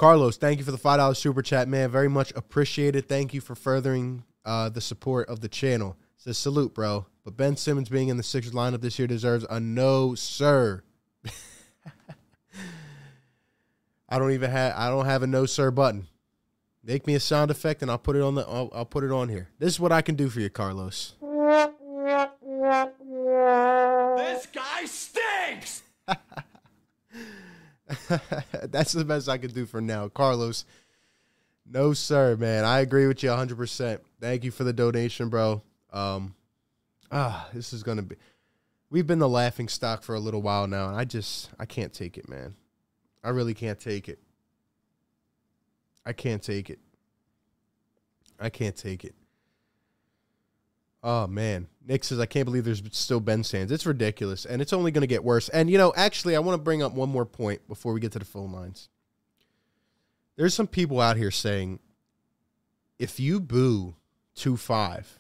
Carlos, 0.03 0.37
thank 0.37 0.59
you 0.59 0.65
for 0.65 0.73
the 0.73 0.79
$5 0.79 1.17
super 1.17 1.43
chat, 1.43 1.69
man. 1.69 1.89
Very 1.89 2.09
much 2.09 2.33
appreciated. 2.35 3.09
Thank 3.09 3.33
you 3.33 3.41
for 3.41 3.55
furthering 3.55 4.25
uh, 4.45 4.69
the 4.69 4.81
support 4.81 5.29
of 5.29 5.39
the 5.39 5.49
channel. 5.49 5.97
Says 6.17 6.37
salute, 6.37 6.75
bro. 6.75 7.07
But 7.25 7.37
Ben 7.37 7.57
Simmons 7.57 7.89
being 7.89 8.09
in 8.09 8.17
the 8.17 8.25
Sixers 8.25 8.53
lineup 8.53 8.81
this 8.81 8.99
year 8.99 9.07
deserves 9.07 9.47
a 9.49 9.61
no, 9.61 10.17
sir. 10.17 10.83
I 14.09 14.19
don't 14.19 14.33
even 14.33 14.51
have 14.51 14.75
I 14.77 14.89
don't 14.89 15.05
have 15.05 15.23
a 15.23 15.29
no 15.29 15.47
sir 15.47 15.71
button. 15.71 16.09
Make 16.83 17.07
me 17.07 17.15
a 17.15 17.21
sound 17.21 17.53
effect 17.53 17.81
and 17.81 17.89
I'll 17.89 17.97
put 17.97 18.17
it 18.17 18.23
on 18.23 18.35
the 18.35 18.43
I'll, 18.43 18.71
I'll 18.75 18.85
put 18.85 19.05
it 19.05 19.13
on 19.13 19.29
here. 19.29 19.51
This 19.61 19.75
is 19.75 19.79
what 19.79 19.93
I 19.93 20.03
can 20.03 20.17
do 20.17 20.29
for 20.29 20.41
you, 20.41 20.51
Carlos. 20.51 21.15
This 24.17 24.47
guy 24.53 24.85
stinks. 24.85 25.85
That's 28.63 28.93
the 28.93 29.05
best 29.05 29.29
I 29.29 29.39
can 29.39 29.51
do 29.51 29.67
for 29.67 29.81
now, 29.81 30.09
Carlos. 30.09 30.65
No, 31.67 31.93
sir, 31.93 32.37
man. 32.37 32.65
I 32.65 32.81
agree 32.81 33.07
with 33.07 33.23
you 33.23 33.31
100%. 33.31 34.01
Thank 34.21 34.45
you 34.45 34.51
for 34.51 34.65
the 34.65 34.73
donation, 34.73 35.29
bro. 35.29 35.63
Um, 35.93 36.35
ah, 37.11 37.49
this 37.53 37.73
is 37.73 37.83
gonna 37.83 38.03
be. 38.03 38.17
We've 38.91 39.07
been 39.07 39.21
the 39.21 39.29
laughing 39.29 39.69
stock 39.69 40.03
for 40.03 40.15
a 40.15 40.21
little 40.21 40.43
while 40.43 40.67
now, 40.67 40.89
and 40.89 40.97
I 40.97 41.05
just 41.05 41.51
I 41.59 41.67
can't 41.67 41.93
take 41.93 42.19
it, 42.19 42.29
man. 42.29 42.55
I 43.25 43.31
really 43.31 43.55
can't 43.55 43.79
take 43.79 44.09
it. 44.09 44.19
I 46.05 46.13
can't 46.13 46.43
take 46.43 46.69
it. 46.69 46.81
I 48.41 48.51
can't 48.51 48.77
take 48.77 49.05
it. 49.05 49.15
Oh 51.03 51.27
man, 51.27 51.67
Nick 51.87 52.05
says 52.05 52.21
I 52.21 52.27
can't 52.27 52.45
believe 52.45 52.65
there's 52.65 52.83
still 52.93 53.19
Ben 53.19 53.43
stands. 53.43 53.73
It's 53.73 53.87
ridiculous, 53.87 54.45
and 54.45 54.63
it's 54.63 54.73
only 54.73 54.93
going 54.93 55.03
to 55.03 55.09
get 55.09 55.25
worse. 55.25 55.49
And 55.49 55.69
you 55.69 55.79
know, 55.79 55.93
actually, 55.97 56.37
I 56.37 56.41
want 56.41 56.57
to 56.57 56.63
bring 56.63 56.83
up 56.83 56.93
one 56.93 57.09
more 57.09 57.27
point 57.27 57.67
before 57.67 57.93
we 57.93 58.01
get 58.01 58.13
to 58.13 58.19
the 58.19 58.25
phone 58.25 58.53
lines. 58.53 58.89
There's 60.37 60.55
some 60.55 60.69
people 60.69 61.01
out 61.01 61.17
here 61.17 61.31
saying, 61.31 61.81
if 62.99 63.19
you 63.19 63.41
boo 63.41 63.97
two 64.35 64.57
five, 64.57 65.19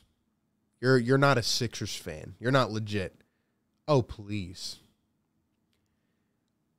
you're 0.80 0.98
you're 0.98 1.18
not 1.18 1.38
a 1.38 1.42
Sixers 1.42 1.96
fan. 1.96 2.34
You're 2.38 2.52
not 2.52 2.70
legit. 2.70 3.20
Oh 3.88 4.02
please. 4.02 4.78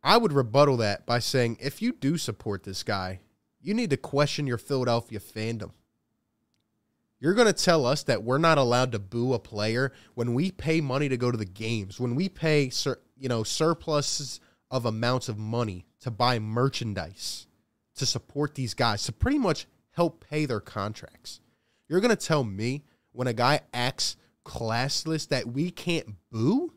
I 0.01 0.17
would 0.17 0.33
rebuttal 0.33 0.77
that 0.77 1.05
by 1.05 1.19
saying, 1.19 1.57
if 1.61 1.81
you 1.81 1.93
do 1.93 2.17
support 2.17 2.63
this 2.63 2.83
guy, 2.83 3.21
you 3.61 3.73
need 3.73 3.89
to 3.91 3.97
question 3.97 4.47
your 4.47 4.57
Philadelphia 4.57 5.19
fandom. 5.19 5.71
You're 7.23 7.35
going 7.35 7.47
to 7.47 7.53
tell 7.53 7.85
us 7.85 8.03
that 8.03 8.21
we're 8.21 8.37
not 8.37 8.57
allowed 8.57 8.91
to 8.91 8.99
boo 8.99 9.33
a 9.33 9.39
player 9.39 9.93
when 10.13 10.33
we 10.33 10.51
pay 10.51 10.81
money 10.81 11.07
to 11.07 11.15
go 11.15 11.31
to 11.31 11.37
the 11.37 11.45
games, 11.45 11.97
when 11.97 12.15
we 12.15 12.27
pay 12.27 12.69
sur- 12.69 12.99
you 13.17 13.29
know 13.29 13.43
surpluses 13.43 14.41
of 14.69 14.85
amounts 14.85 15.29
of 15.29 15.37
money 15.37 15.85
to 16.01 16.11
buy 16.11 16.37
merchandise 16.37 17.47
to 17.95 18.05
support 18.05 18.55
these 18.55 18.73
guys 18.73 19.03
to 19.05 19.13
pretty 19.13 19.37
much 19.37 19.67
help 19.91 20.27
pay 20.29 20.45
their 20.45 20.59
contracts. 20.59 21.39
You're 21.87 22.01
going 22.01 22.09
to 22.09 22.17
tell 22.17 22.43
me 22.43 22.83
when 23.13 23.29
a 23.29 23.33
guy 23.33 23.61
acts 23.73 24.17
classless 24.45 25.29
that 25.29 25.47
we 25.47 25.71
can't 25.71 26.07
boo? 26.29 26.73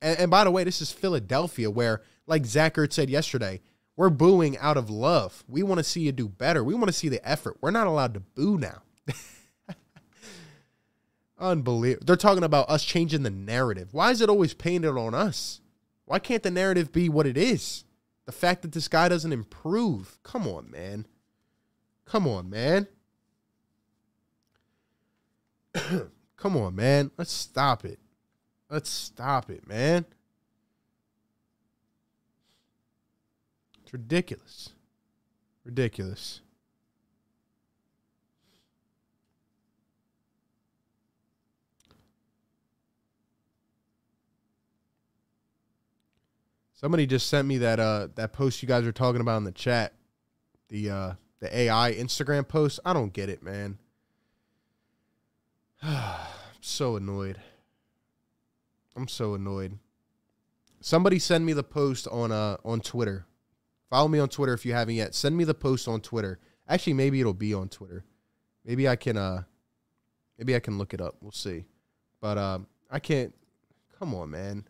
And, 0.00 0.18
and 0.18 0.30
by 0.30 0.44
the 0.44 0.50
way, 0.50 0.64
this 0.64 0.80
is 0.80 0.90
Philadelphia 0.90 1.70
where 1.70 2.00
like 2.26 2.44
Zachert 2.44 2.94
said 2.94 3.10
yesterday, 3.10 3.60
We're 3.96 4.10
booing 4.10 4.58
out 4.58 4.76
of 4.76 4.90
love. 4.90 5.44
We 5.48 5.62
want 5.62 5.78
to 5.78 5.84
see 5.84 6.00
you 6.00 6.12
do 6.12 6.28
better. 6.28 6.64
We 6.64 6.74
want 6.74 6.88
to 6.88 6.92
see 6.92 7.08
the 7.08 7.26
effort. 7.28 7.56
We're 7.60 7.70
not 7.70 7.86
allowed 7.86 8.14
to 8.14 8.20
boo 8.20 8.58
now. 8.58 8.82
Unbelievable. 11.38 12.04
They're 12.04 12.16
talking 12.16 12.42
about 12.42 12.68
us 12.68 12.84
changing 12.84 13.22
the 13.22 13.30
narrative. 13.30 13.88
Why 13.92 14.10
is 14.10 14.20
it 14.20 14.28
always 14.28 14.54
painted 14.54 14.96
on 14.96 15.14
us? 15.14 15.60
Why 16.06 16.18
can't 16.18 16.42
the 16.42 16.50
narrative 16.50 16.92
be 16.92 17.08
what 17.08 17.26
it 17.26 17.36
is? 17.36 17.84
The 18.26 18.32
fact 18.32 18.62
that 18.62 18.72
this 18.72 18.88
guy 18.88 19.08
doesn't 19.08 19.32
improve. 19.32 20.18
Come 20.22 20.48
on, 20.48 20.70
man. 20.70 21.06
Come 22.04 22.26
on, 22.26 22.50
man. 22.50 22.88
Come 26.36 26.56
on, 26.56 26.74
man. 26.74 27.10
Let's 27.16 27.32
stop 27.32 27.84
it. 27.84 27.98
Let's 28.70 28.90
stop 28.90 29.50
it, 29.50 29.68
man. 29.68 30.04
Ridiculous. 33.94 34.70
Ridiculous. 35.64 36.40
Somebody 46.72 47.06
just 47.06 47.28
sent 47.28 47.46
me 47.46 47.58
that 47.58 47.78
uh 47.78 48.08
that 48.16 48.32
post 48.32 48.62
you 48.62 48.68
guys 48.68 48.84
are 48.84 48.92
talking 48.92 49.20
about 49.20 49.36
in 49.36 49.44
the 49.44 49.52
chat. 49.52 49.94
The 50.70 50.90
uh 50.90 51.12
the 51.38 51.56
AI 51.56 51.92
Instagram 51.92 52.48
post. 52.48 52.80
I 52.84 52.92
don't 52.92 53.12
get 53.12 53.28
it, 53.28 53.44
man. 53.44 53.78
I'm 55.82 56.26
so 56.60 56.96
annoyed. 56.96 57.38
I'm 58.96 59.06
so 59.06 59.34
annoyed. 59.34 59.78
Somebody 60.80 61.20
send 61.20 61.46
me 61.46 61.52
the 61.52 61.62
post 61.62 62.08
on 62.08 62.32
uh 62.32 62.56
on 62.64 62.80
Twitter. 62.80 63.24
Follow 63.90 64.08
me 64.08 64.18
on 64.18 64.28
Twitter 64.28 64.54
if 64.54 64.64
you 64.64 64.72
haven't 64.72 64.94
yet. 64.94 65.14
Send 65.14 65.36
me 65.36 65.44
the 65.44 65.54
post 65.54 65.86
on 65.88 66.00
Twitter. 66.00 66.38
Actually, 66.68 66.94
maybe 66.94 67.20
it'll 67.20 67.34
be 67.34 67.54
on 67.54 67.68
Twitter. 67.68 68.04
Maybe 68.64 68.88
I 68.88 68.96
can 68.96 69.16
uh 69.16 69.42
maybe 70.38 70.56
I 70.56 70.60
can 70.60 70.78
look 70.78 70.94
it 70.94 71.00
up. 71.00 71.16
We'll 71.20 71.32
see. 71.32 71.64
But 72.20 72.38
um 72.38 72.66
I 72.90 72.98
can't 72.98 73.34
come 73.98 74.14
on, 74.14 74.30
man. 74.30 74.64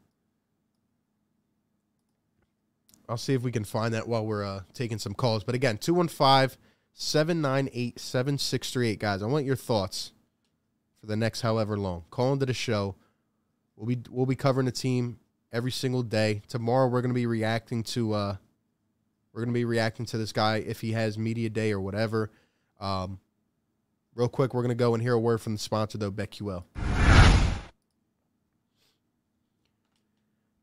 I'll 3.08 3.16
see 3.16 3.34
if 3.34 3.42
we 3.42 3.52
can 3.52 3.64
find 3.64 3.92
that 3.94 4.08
while 4.08 4.24
we're 4.24 4.44
uh, 4.44 4.60
taking 4.72 4.98
some 4.98 5.14
calls. 5.14 5.44
But 5.44 5.54
again, 5.54 5.76
215 5.78 6.58
798 6.94 7.98
7638. 7.98 8.98
Guys, 8.98 9.22
I 9.22 9.26
want 9.26 9.44
your 9.44 9.56
thoughts 9.56 10.12
for 11.00 11.06
the 11.06 11.16
next 11.16 11.42
however 11.42 11.76
long. 11.76 12.04
Call 12.10 12.32
into 12.32 12.46
the 12.46 12.54
show. 12.54 12.94
We'll 13.76 13.86
be 13.86 13.98
we'll 14.10 14.26
be 14.26 14.36
covering 14.36 14.66
the 14.66 14.72
team 14.72 15.18
every 15.52 15.72
single 15.72 16.02
day. 16.02 16.42
Tomorrow 16.48 16.88
we're 16.88 17.02
gonna 17.02 17.14
be 17.14 17.26
reacting 17.26 17.82
to 17.84 18.12
uh 18.14 18.36
we're 19.34 19.42
gonna 19.42 19.52
be 19.52 19.64
reacting 19.64 20.06
to 20.06 20.18
this 20.18 20.32
guy 20.32 20.56
if 20.58 20.80
he 20.80 20.92
has 20.92 21.18
media 21.18 21.50
day 21.50 21.72
or 21.72 21.80
whatever. 21.80 22.30
Um 22.80 23.18
real 24.14 24.28
quick, 24.28 24.54
we're 24.54 24.62
gonna 24.62 24.74
go 24.74 24.94
and 24.94 25.02
hear 25.02 25.14
a 25.14 25.20
word 25.20 25.40
from 25.40 25.54
the 25.54 25.58
sponsor 25.58 25.98
though, 25.98 26.12
BetQL. 26.12 26.64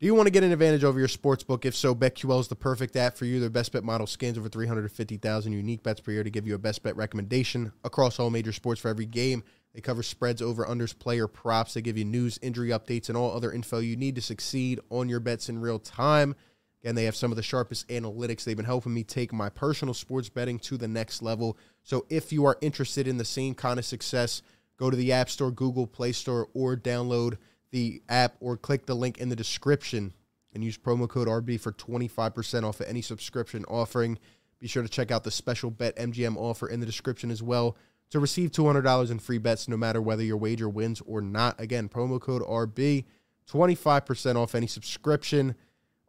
Do 0.02 0.08
you 0.08 0.16
want 0.16 0.26
to 0.26 0.32
get 0.32 0.44
an 0.44 0.52
advantage 0.52 0.84
over 0.84 0.98
your 0.98 1.08
sports 1.08 1.44
book? 1.44 1.64
If 1.64 1.76
so, 1.76 1.94
BetQL 1.94 2.40
is 2.40 2.48
the 2.48 2.56
perfect 2.56 2.96
app 2.96 3.16
for 3.16 3.26
you. 3.26 3.40
Their 3.40 3.52
best 3.52 3.72
bet 3.72 3.84
model 3.84 4.08
scans 4.08 4.36
over 4.36 4.50
350,000 4.50 5.54
unique 5.54 5.84
bets 5.84 6.00
per 6.00 6.12
year 6.12 6.24
to 6.24 6.30
give 6.32 6.48
you 6.48 6.56
a 6.56 6.58
best 6.58 6.82
bet 6.82 6.96
recommendation 6.96 7.72
across 7.84 8.20
all 8.20 8.32
major 8.32 8.52
sports 8.52 8.82
for 8.82 8.88
every 8.88 9.06
game. 9.06 9.44
They 9.76 9.82
cover 9.82 10.02
spreads, 10.02 10.42
over 10.42 10.66
unders, 10.66 10.98
player 10.98 11.28
props. 11.28 11.76
They 11.76 11.84
give 11.84 12.00
you 12.00 12.06
news, 12.06 12.40
injury 12.42 12.70
updates, 12.70 13.10
and 13.10 13.18
all 13.18 13.32
other 13.32 13.52
info 13.52 13.78
you 13.78 13.96
need 13.96 14.16
to 14.16 14.22
succeed 14.24 14.80
on 14.90 15.08
your 15.08 15.20
bets 15.20 15.50
in 15.50 15.62
real 15.62 15.78
time. 15.78 16.36
Again, 16.84 16.96
they 16.96 17.04
have 17.06 17.16
some 17.16 17.32
of 17.32 17.36
the 17.36 17.44
sharpest 17.44 17.88
analytics. 17.90 18.44
They've 18.44 18.58
been 18.58 18.66
helping 18.66 18.94
me 18.94 19.04
take 19.04 19.32
my 19.32 19.50
personal 19.50 19.94
sports 19.94 20.30
betting 20.30 20.58
to 20.60 20.78
the 20.78 20.88
next 20.88 21.22
level. 21.22 21.58
So 21.84 22.06
if 22.10 22.34
you 22.34 22.46
are 22.46 22.58
interested 22.62 23.08
in 23.08 23.18
the 23.18 23.26
same 23.26 23.54
kind 23.54 23.78
of 23.78 23.86
success, 23.86 24.42
go 24.78 24.90
to 24.90 24.98
the 24.98 25.12
App 25.12 25.30
Store, 25.30 25.52
Google 25.52 25.86
Play 25.86 26.12
Store, 26.12 26.48
or 26.54 26.76
download 26.76 27.38
the 27.70 28.02
app 28.10 28.36
or 28.40 28.58
click 28.58 28.86
the 28.86 28.96
link 28.96 29.20
in 29.20 29.30
the 29.30 29.36
description 29.36 30.14
and 30.54 30.64
use 30.64 30.78
promo 30.78 31.08
code 31.08 31.28
RB 31.28 31.60
for 31.60 31.72
25% 31.72 32.64
off 32.64 32.80
of 32.80 32.88
any 32.88 33.02
subscription 33.02 33.64
offering. 33.66 34.18
Be 34.60 34.68
sure 34.68 34.84
to 34.84 34.90
check 34.90 35.12
out 35.12 35.24
the 35.24 35.32
special 35.32 35.72
BetMGM 35.72 36.36
offer 36.36 36.68
in 36.68 36.80
the 36.80 36.86
description 36.86 37.32
as 37.32 37.42
well 37.42 37.78
to 38.10 38.20
receive 38.20 38.52
$200 38.52 39.10
in 39.10 39.20
free 39.20 39.38
bets 39.38 39.68
no 39.68 39.78
matter 39.78 40.02
whether 40.02 40.24
your 40.24 40.38
wager 40.38 40.68
wins 40.70 41.02
or 41.06 41.22
not. 41.22 41.60
Again, 41.60 41.90
promo 41.90 42.20
code 42.20 42.42
RB, 42.44 43.06
25% 43.50 44.36
off 44.36 44.54
any 44.54 44.68
subscription. 44.68 45.56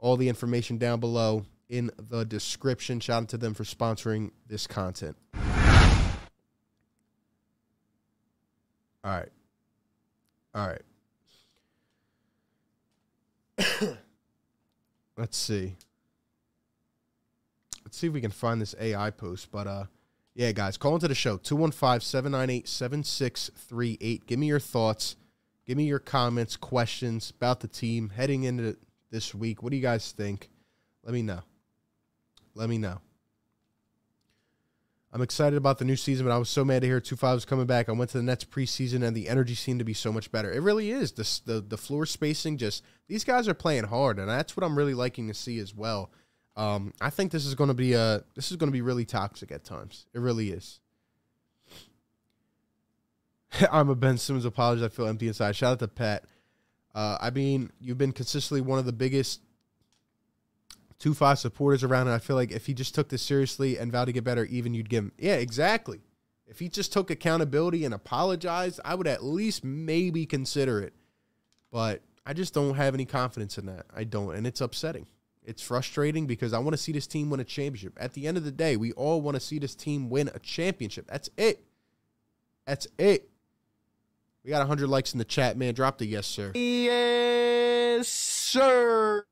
All 0.03 0.17
the 0.17 0.29
information 0.29 0.79
down 0.79 0.99
below 0.99 1.45
in 1.69 1.93
the 1.97 2.25
description. 2.25 2.99
Shout 2.99 3.23
out 3.23 3.29
to 3.29 3.39
them 3.39 3.55
for 3.55 3.63
sponsoring 3.63 4.33
this 4.49 4.67
content. 4.67 5.17
All 9.05 9.05
right. 9.05 9.29
All 10.55 10.67
right. 10.67 10.83
Let's 15.17 15.37
see. 15.37 15.77
Let's 17.85 17.97
see 17.97 18.09
if 18.09 18.13
we 18.13 18.21
can 18.21 18.33
find 18.33 18.61
this 18.61 18.75
AI 18.81 19.11
post. 19.11 19.53
But 19.53 19.69
uh 19.69 19.85
yeah, 20.35 20.51
guys, 20.53 20.79
call 20.79 20.95
into 20.95 21.09
the 21.09 21.15
show 21.15 21.37
215-798-7638. 21.39 24.27
Give 24.27 24.39
me 24.39 24.47
your 24.47 24.61
thoughts. 24.61 25.17
Give 25.65 25.77
me 25.77 25.85
your 25.85 26.01
comments, 26.01 26.57
questions 26.57 27.33
about 27.37 27.61
the 27.61 27.69
team 27.69 28.11
heading 28.17 28.43
into 28.45 28.79
this 29.13 29.33
week. 29.33 29.63
What 29.63 29.71
do 29.71 29.77
you 29.77 29.83
guys 29.83 30.11
think? 30.11 30.51
Let 31.05 31.13
me 31.13 31.23
know. 31.23 31.43
Let 32.55 32.69
me 32.69 32.79
know. 32.79 33.01
I'm 35.13 35.21
excited 35.21 35.59
about 35.59 35.79
the 35.79 35.85
new 35.85 35.97
season, 35.97 36.25
but 36.27 36.33
I 36.33 36.39
was 36.39 36.49
so 36.49 36.65
mad 36.65 36.81
to 36.81 36.89
hear 36.89 36.99
2 36.99 37.17
5 37.17 37.47
coming 37.47 37.67
back. 37.67 37.91
I 37.91 37.93
went 37.93 38.11
to 38.13 38.17
the 38.17 38.25
Nets 38.25 38.45
preseason, 38.45 39.07
and 39.07 39.15
the 39.15 39.29
energy 39.29 39.55
seemed 39.55 39.79
to 39.81 39.85
be 39.85 39.93
so 39.93 40.11
much 40.11 40.33
better. 40.33 40.51
It 40.51 40.63
really 40.63 40.91
is. 40.91 41.13
The, 41.13 41.41
the, 41.45 41.61
the 41.61 41.77
floor 41.77 42.07
spacing, 42.07 42.57
just 42.57 42.83
these 43.09 43.23
guys 43.23 43.47
are 43.47 43.55
playing 43.55 43.85
hard, 43.85 44.19
and 44.19 44.29
that's 44.29 44.57
what 44.57 44.65
I'm 44.65 44.77
really 44.77 44.95
liking 44.95 45.29
to 45.29 45.35
see 45.35 45.59
as 45.59 45.75
well. 45.75 46.11
Um, 46.57 46.95
I 47.01 47.11
think 47.11 47.31
this 47.31 47.45
is 47.45 47.55
going 47.55 47.69
to 47.69 47.75
be 47.75 47.93
a 47.93 48.25
this 48.35 48.51
is 48.51 48.57
going 48.57 48.69
to 48.69 48.73
be 48.73 48.81
really 48.81 49.05
toxic 49.05 49.53
at 49.53 49.65
times. 49.65 50.07
It 50.15 50.21
really 50.21 50.51
is. 50.51 50.81
I'm 53.71 53.91
a 53.91 53.95
Ben 53.95 54.17
Simmons 54.17 54.47
apology. 54.47 54.85
I 54.85 54.89
feel 54.89 55.07
empty 55.07 55.29
inside. 55.29 55.57
Shout 55.57 55.73
out 55.73 55.79
to 55.81 55.89
Pat. 55.89 56.25
Uh, 56.95 57.19
I 57.21 57.31
mean, 57.31 57.71
you've 57.81 57.99
been 57.99 58.13
consistently 58.13 58.61
one 58.61 58.79
of 58.79 58.85
the 58.85 58.93
biggest 58.93 59.41
two 60.99 61.15
five 61.15 61.39
supporters 61.39 61.83
around, 61.83 62.07
and 62.07 62.15
I 62.15 62.19
feel 62.19 62.37
like 62.37 62.53
if 62.53 62.67
he 62.67 62.75
just 62.75 62.95
took 62.95 63.09
this 63.09 63.23
seriously 63.23 63.79
and 63.79 63.91
vowed 63.91 64.05
to 64.05 64.13
get 64.13 64.25
better, 64.25 64.45
even 64.45 64.75
you'd 64.75 64.89
give 64.89 65.05
him. 65.05 65.13
Yeah, 65.19 65.35
exactly. 65.35 66.01
If 66.47 66.59
he 66.59 66.69
just 66.69 66.93
took 66.93 67.11
accountability 67.11 67.85
and 67.85 67.95
apologized, 67.95 68.79
I 68.85 68.95
would 68.95 69.07
at 69.07 69.25
least 69.25 69.65
maybe 69.65 70.27
consider 70.27 70.81
it. 70.81 70.93
But 71.71 72.03
I 72.27 72.35
just 72.35 72.53
don't 72.55 72.75
have 72.75 72.95
any 72.95 73.07
confidence 73.07 73.59
in 73.59 73.67
that. 73.67 73.87
I 73.95 74.05
don't, 74.05 74.37
and 74.37 74.47
it's 74.47 74.61
upsetting. 74.61 75.07
It's 75.45 75.63
frustrating 75.63 76.27
because 76.27 76.53
I 76.53 76.59
want 76.61 76.75
to 76.75 76.83
see 76.83 76.93
this 76.93 77.07
team 77.09 77.31
win 77.31 77.41
a 77.41 77.45
championship. 77.45 77.95
At 77.99 78.13
the 78.13 78.29
end 78.29 78.37
of 78.37 78.45
the 78.45 78.53
day, 78.53 78.77
we 78.77 78.93
all 78.93 79.21
want 79.21 79.35
to 79.35 79.41
see 79.41 79.59
this 79.59 79.75
team 79.75 80.09
win 80.09 80.31
a 80.33 80.39
championship. 80.39 81.09
That's 81.09 81.31
it. 81.37 81.65
That's 82.65 82.87
it. 82.99 83.29
We 84.45 84.51
got 84.51 84.59
100 84.59 84.89
likes 84.89 85.13
in 85.13 85.19
the 85.19 85.25
chat, 85.25 85.57
man. 85.57 85.75
Drop 85.75 85.99
the 85.99 86.07
yes, 86.07 86.27
sir. 86.27 86.51
Yes, 86.55 88.09
sir. 88.09 89.25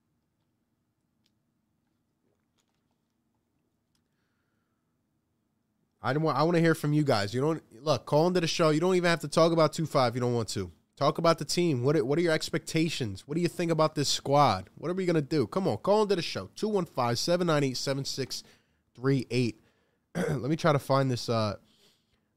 I 6.02 6.14
don't 6.14 6.22
want. 6.22 6.38
I 6.38 6.44
want 6.44 6.54
to 6.54 6.60
hear 6.60 6.74
from 6.74 6.92
you 6.92 7.02
guys. 7.02 7.34
You 7.34 7.40
don't 7.40 7.62
look. 7.82 8.06
Call 8.06 8.26
into 8.26 8.40
the 8.40 8.46
show. 8.46 8.70
You 8.70 8.80
don't 8.80 8.94
even 8.94 9.10
have 9.10 9.20
to 9.20 9.28
talk 9.28 9.52
about 9.52 9.74
two 9.74 9.84
five. 9.84 10.14
You 10.14 10.20
don't 10.20 10.32
want 10.32 10.48
to 10.50 10.70
talk 10.96 11.18
about 11.18 11.38
the 11.38 11.44
team. 11.44 11.82
What 11.82 12.00
What 12.06 12.18
are 12.18 12.22
your 12.22 12.32
expectations? 12.32 13.24
What 13.26 13.34
do 13.34 13.42
you 13.42 13.48
think 13.48 13.70
about 13.70 13.96
this 13.96 14.08
squad? 14.08 14.70
What 14.76 14.90
are 14.90 14.94
we 14.94 15.04
gonna 15.04 15.20
do? 15.20 15.46
Come 15.46 15.68
on, 15.68 15.76
call 15.78 16.02
into 16.02 16.16
the 16.16 16.22
show. 16.22 16.48
215-798-7638. 16.56 19.54
Let 20.14 20.42
me 20.42 20.56
try 20.56 20.72
to 20.72 20.78
find 20.78 21.10
this 21.10 21.28
uh 21.28 21.56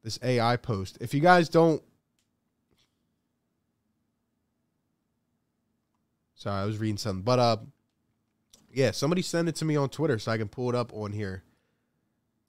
this 0.04 0.20
AI 0.22 0.58
post. 0.58 0.98
If 1.00 1.14
you 1.14 1.22
guys 1.22 1.48
don't 1.48 1.82
Sorry, 6.36 6.62
I 6.62 6.66
was 6.66 6.78
reading 6.78 6.98
something. 6.98 7.24
But 7.24 7.40
uh 7.40 7.58
yeah, 8.74 8.92
somebody 8.92 9.22
send 9.22 9.48
it 9.48 9.56
to 9.58 9.66
me 9.66 9.76
on 9.76 9.90
Twitter 9.90 10.18
so 10.18 10.32
I 10.32 10.38
can 10.38 10.48
pull 10.48 10.70
it 10.70 10.76
up 10.76 10.92
on 10.94 11.12
here. 11.12 11.44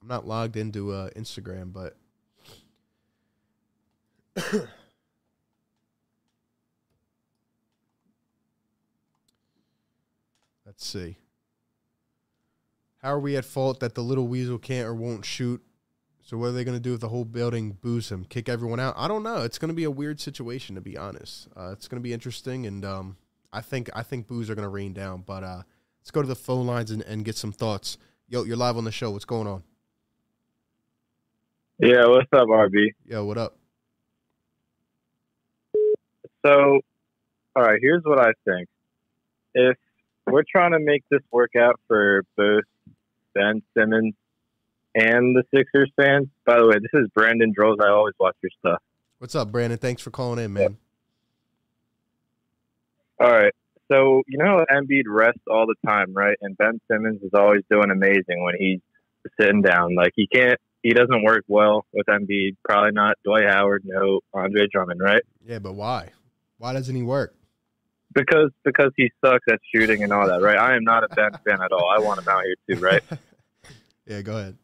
I'm 0.01 0.07
not 0.07 0.27
logged 0.27 0.57
into 0.57 0.91
uh, 0.91 1.09
Instagram, 1.11 1.71
but 1.71 1.95
let's 10.65 10.85
see. 10.85 11.17
How 13.01 13.09
are 13.09 13.19
we 13.19 13.37
at 13.37 13.45
fault 13.45 13.79
that 13.81 13.93
the 13.93 14.01
little 14.01 14.27
weasel 14.27 14.57
can't 14.57 14.87
or 14.87 14.95
won't 14.95 15.25
shoot? 15.25 15.61
So 16.23 16.37
what 16.37 16.47
are 16.47 16.51
they 16.53 16.63
going 16.63 16.77
to 16.77 16.81
do 16.81 16.95
if 16.95 17.01
the 17.01 17.09
whole 17.09 17.23
building 17.23 17.77
boos 17.81 18.11
him? 18.11 18.25
Kick 18.25 18.49
everyone 18.49 18.79
out? 18.79 18.95
I 18.97 19.07
don't 19.07 19.21
know. 19.21 19.43
It's 19.43 19.59
going 19.59 19.69
to 19.69 19.75
be 19.75 19.83
a 19.83 19.91
weird 19.91 20.19
situation 20.19 20.73
to 20.73 20.81
be 20.81 20.97
honest. 20.97 21.47
Uh, 21.55 21.69
it's 21.71 21.87
going 21.87 22.01
to 22.01 22.03
be 22.03 22.13
interesting, 22.13 22.65
and 22.65 22.83
um, 22.83 23.17
I 23.55 23.61
think 23.61 23.89
I 23.95 24.03
think 24.03 24.27
boos 24.27 24.49
are 24.49 24.55
going 24.55 24.65
to 24.65 24.69
rain 24.69 24.93
down. 24.93 25.23
But 25.25 25.43
uh, 25.43 25.61
let's 26.01 26.11
go 26.11 26.21
to 26.21 26.27
the 26.27 26.35
phone 26.35 26.67
lines 26.67 26.91
and, 26.91 27.01
and 27.03 27.23
get 27.23 27.37
some 27.37 27.53
thoughts. 27.53 27.97
Yo, 28.27 28.43
you're 28.43 28.57
live 28.57 28.75
on 28.75 28.83
the 28.83 28.91
show. 28.91 29.11
What's 29.11 29.25
going 29.25 29.47
on? 29.47 29.63
Yeah, 31.79 32.05
what's 32.07 32.27
up, 32.33 32.47
RB? 32.47 32.87
Yo, 33.05 33.25
what 33.25 33.37
up? 33.37 33.57
So, 36.45 36.79
all 37.55 37.63
right, 37.63 37.79
here's 37.81 38.03
what 38.03 38.19
I 38.19 38.31
think. 38.45 38.67
If 39.53 39.77
we're 40.27 40.43
trying 40.49 40.71
to 40.71 40.79
make 40.79 41.03
this 41.09 41.21
work 41.31 41.51
out 41.55 41.79
for 41.87 42.23
both 42.35 42.63
Ben 43.33 43.61
Simmons 43.75 44.13
and 44.95 45.35
the 45.35 45.43
Sixers 45.53 45.91
fans, 45.95 46.27
by 46.45 46.57
the 46.59 46.67
way, 46.67 46.75
this 46.75 46.91
is 46.93 47.09
Brandon 47.13 47.53
Droz. 47.55 47.77
I 47.81 47.89
always 47.89 48.15
watch 48.19 48.35
your 48.41 48.51
stuff. 48.59 48.81
What's 49.19 49.35
up, 49.35 49.51
Brandon? 49.51 49.77
Thanks 49.77 50.01
for 50.01 50.11
calling 50.11 50.43
in, 50.43 50.53
man. 50.53 50.77
All 53.19 53.31
right. 53.31 53.53
So, 53.91 54.23
you 54.27 54.37
know, 54.37 54.65
Embiid 54.71 55.03
rests 55.07 55.43
all 55.49 55.67
the 55.67 55.75
time, 55.87 56.13
right? 56.13 56.37
And 56.41 56.57
Ben 56.57 56.79
Simmons 56.91 57.21
is 57.21 57.31
always 57.33 57.61
doing 57.69 57.91
amazing 57.91 58.43
when 58.43 58.55
he's 58.57 58.79
sitting 59.39 59.61
down. 59.61 59.95
Like, 59.95 60.11
he 60.15 60.27
can't, 60.27 60.59
he 60.81 60.91
doesn't 60.91 61.23
work 61.23 61.43
well 61.47 61.85
with 61.93 62.07
Embiid. 62.07 62.55
Probably 62.63 62.91
not 62.91 63.17
Dwight 63.23 63.45
Howard, 63.47 63.83
no 63.85 64.21
Andre 64.33 64.67
Drummond, 64.71 65.01
right? 65.01 65.21
Yeah, 65.45 65.59
but 65.59 65.73
why? 65.73 66.09
Why 66.57 66.73
doesn't 66.73 66.95
he 66.95 67.03
work? 67.03 67.35
Because 68.13 68.49
because 68.63 68.91
he 68.95 69.11
sucks 69.23 69.43
at 69.49 69.59
shooting 69.73 70.03
and 70.03 70.13
all 70.13 70.27
that, 70.27 70.41
right? 70.41 70.57
I 70.57 70.75
am 70.75 70.85
not 70.85 71.03
a 71.03 71.09
Ben 71.09 71.31
fan 71.45 71.61
at 71.61 71.71
all. 71.73 71.89
I 71.93 71.99
want 71.99 72.21
him 72.21 72.27
out 72.29 72.43
here 72.45 72.55
too, 72.69 72.81
right? 72.81 73.03
yeah, 74.07 74.21
go 74.21 74.37
ahead. 74.37 74.57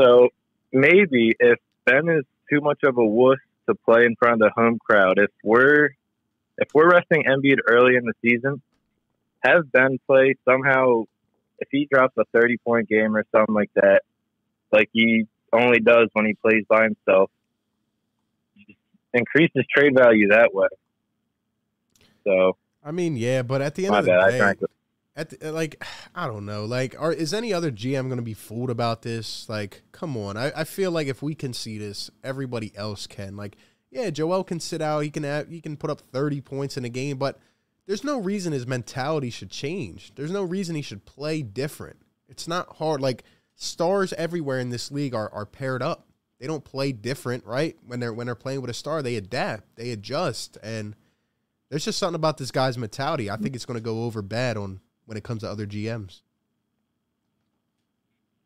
So 0.00 0.28
maybe 0.70 1.34
if 1.40 1.58
Ben 1.86 2.08
is 2.10 2.24
too 2.50 2.60
much 2.60 2.80
of 2.84 2.98
a 2.98 3.04
wuss 3.04 3.38
to 3.68 3.74
play 3.74 4.04
in 4.04 4.16
front 4.16 4.34
of 4.34 4.38
the 4.40 4.50
home 4.54 4.78
crowd, 4.78 5.18
if 5.18 5.30
we're 5.42 5.90
if 6.58 6.68
we're 6.74 6.90
resting 6.90 7.24
Embiid 7.24 7.58
early 7.66 7.96
in 7.96 8.04
the 8.04 8.12
season, 8.22 8.60
have 9.40 9.70
Ben 9.72 9.98
play 10.06 10.34
somehow. 10.48 11.04
If 11.60 11.68
he 11.72 11.88
drops 11.90 12.14
a 12.18 12.24
thirty 12.32 12.56
point 12.58 12.88
game 12.88 13.16
or 13.16 13.24
something 13.34 13.54
like 13.54 13.70
that, 13.74 14.02
like 14.70 14.88
he 14.92 15.26
only 15.52 15.80
does 15.80 16.08
when 16.12 16.26
he 16.26 16.34
plays 16.34 16.64
by 16.68 16.84
himself, 16.84 17.30
increase 19.14 19.50
his 19.54 19.64
trade 19.74 19.94
value 19.96 20.28
that 20.28 20.54
way. 20.54 20.68
So 22.24 22.56
I 22.84 22.92
mean, 22.92 23.16
yeah, 23.16 23.42
but 23.42 23.62
at 23.62 23.74
the 23.74 23.86
end 23.86 23.94
of 23.96 24.04
the 24.04 24.10
bad, 24.10 24.20
I 24.20 24.30
day, 24.30 24.50
it. 24.60 24.70
at 25.16 25.30
the, 25.30 25.52
like 25.52 25.82
I 26.14 26.26
don't 26.26 26.46
know, 26.46 26.64
like 26.64 26.94
are 27.00 27.12
is 27.12 27.34
any 27.34 27.52
other 27.52 27.70
GM 27.70 28.04
going 28.04 28.16
to 28.16 28.22
be 28.22 28.34
fooled 28.34 28.70
about 28.70 29.02
this? 29.02 29.48
Like, 29.48 29.82
come 29.92 30.16
on, 30.16 30.36
I, 30.36 30.52
I 30.54 30.64
feel 30.64 30.90
like 30.90 31.08
if 31.08 31.22
we 31.22 31.34
can 31.34 31.52
see 31.52 31.78
this, 31.78 32.10
everybody 32.22 32.72
else 32.76 33.06
can. 33.06 33.36
Like, 33.36 33.56
yeah, 33.90 34.10
Joel 34.10 34.44
can 34.44 34.60
sit 34.60 34.82
out, 34.82 35.00
he 35.00 35.10
can 35.10 35.22
have, 35.22 35.48
he 35.48 35.60
can 35.60 35.76
put 35.76 35.90
up 35.90 36.00
thirty 36.00 36.40
points 36.40 36.76
in 36.76 36.84
a 36.84 36.88
game, 36.88 37.18
but 37.18 37.38
there's 37.86 38.04
no 38.04 38.18
reason 38.18 38.52
his 38.52 38.66
mentality 38.66 39.30
should 39.30 39.50
change. 39.50 40.12
There's 40.14 40.30
no 40.30 40.42
reason 40.42 40.76
he 40.76 40.82
should 40.82 41.06
play 41.06 41.42
different. 41.42 41.96
It's 42.28 42.46
not 42.46 42.76
hard. 42.76 43.00
Like 43.00 43.24
stars 43.54 44.12
everywhere 44.12 44.60
in 44.60 44.70
this 44.70 44.90
league 44.90 45.14
are 45.14 45.32
are 45.32 45.46
paired 45.46 45.82
up. 45.82 46.06
They 46.38 46.46
don't 46.46 46.64
play 46.64 46.92
different, 46.92 47.44
right? 47.44 47.76
When 47.86 47.98
they're 47.98 48.12
when 48.12 48.26
they're 48.26 48.34
playing 48.34 48.60
with 48.60 48.70
a 48.70 48.74
star, 48.74 49.02
they 49.02 49.16
adapt, 49.16 49.76
they 49.76 49.90
adjust, 49.90 50.58
and 50.62 50.94
there's 51.70 51.84
just 51.84 51.98
something 51.98 52.14
about 52.14 52.38
this 52.38 52.50
guy's 52.50 52.78
mentality. 52.78 53.30
I 53.30 53.36
think 53.36 53.54
it's 53.54 53.66
going 53.66 53.78
to 53.78 53.82
go 53.82 54.04
over 54.04 54.22
bad 54.22 54.56
on 54.56 54.80
when 55.06 55.16
it 55.16 55.24
comes 55.24 55.42
to 55.42 55.50
other 55.50 55.66
GMs. 55.66 56.20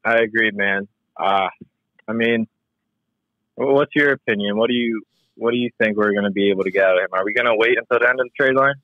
I 0.04 0.18
agree, 0.18 0.50
man. 0.52 0.88
Uh, 1.16 1.48
I 2.08 2.12
mean, 2.12 2.48
what's 3.54 3.94
your 3.94 4.12
opinion? 4.12 4.56
What 4.56 4.68
do 4.68 4.74
you 4.74 5.02
what 5.42 5.52
do 5.52 5.58
you 5.58 5.70
think 5.78 5.96
we're 5.96 6.12
going 6.12 6.24
to 6.24 6.30
be 6.30 6.50
able 6.50 6.62
to 6.62 6.70
get 6.70 6.84
out 6.84 6.96
of 6.96 7.02
him? 7.02 7.08
Are 7.12 7.24
we 7.24 7.32
going 7.32 7.46
to 7.46 7.54
wait 7.56 7.76
until 7.76 7.98
the 7.98 8.08
end 8.08 8.20
of 8.20 8.26
the 8.26 8.30
trade 8.36 8.54
line, 8.54 8.74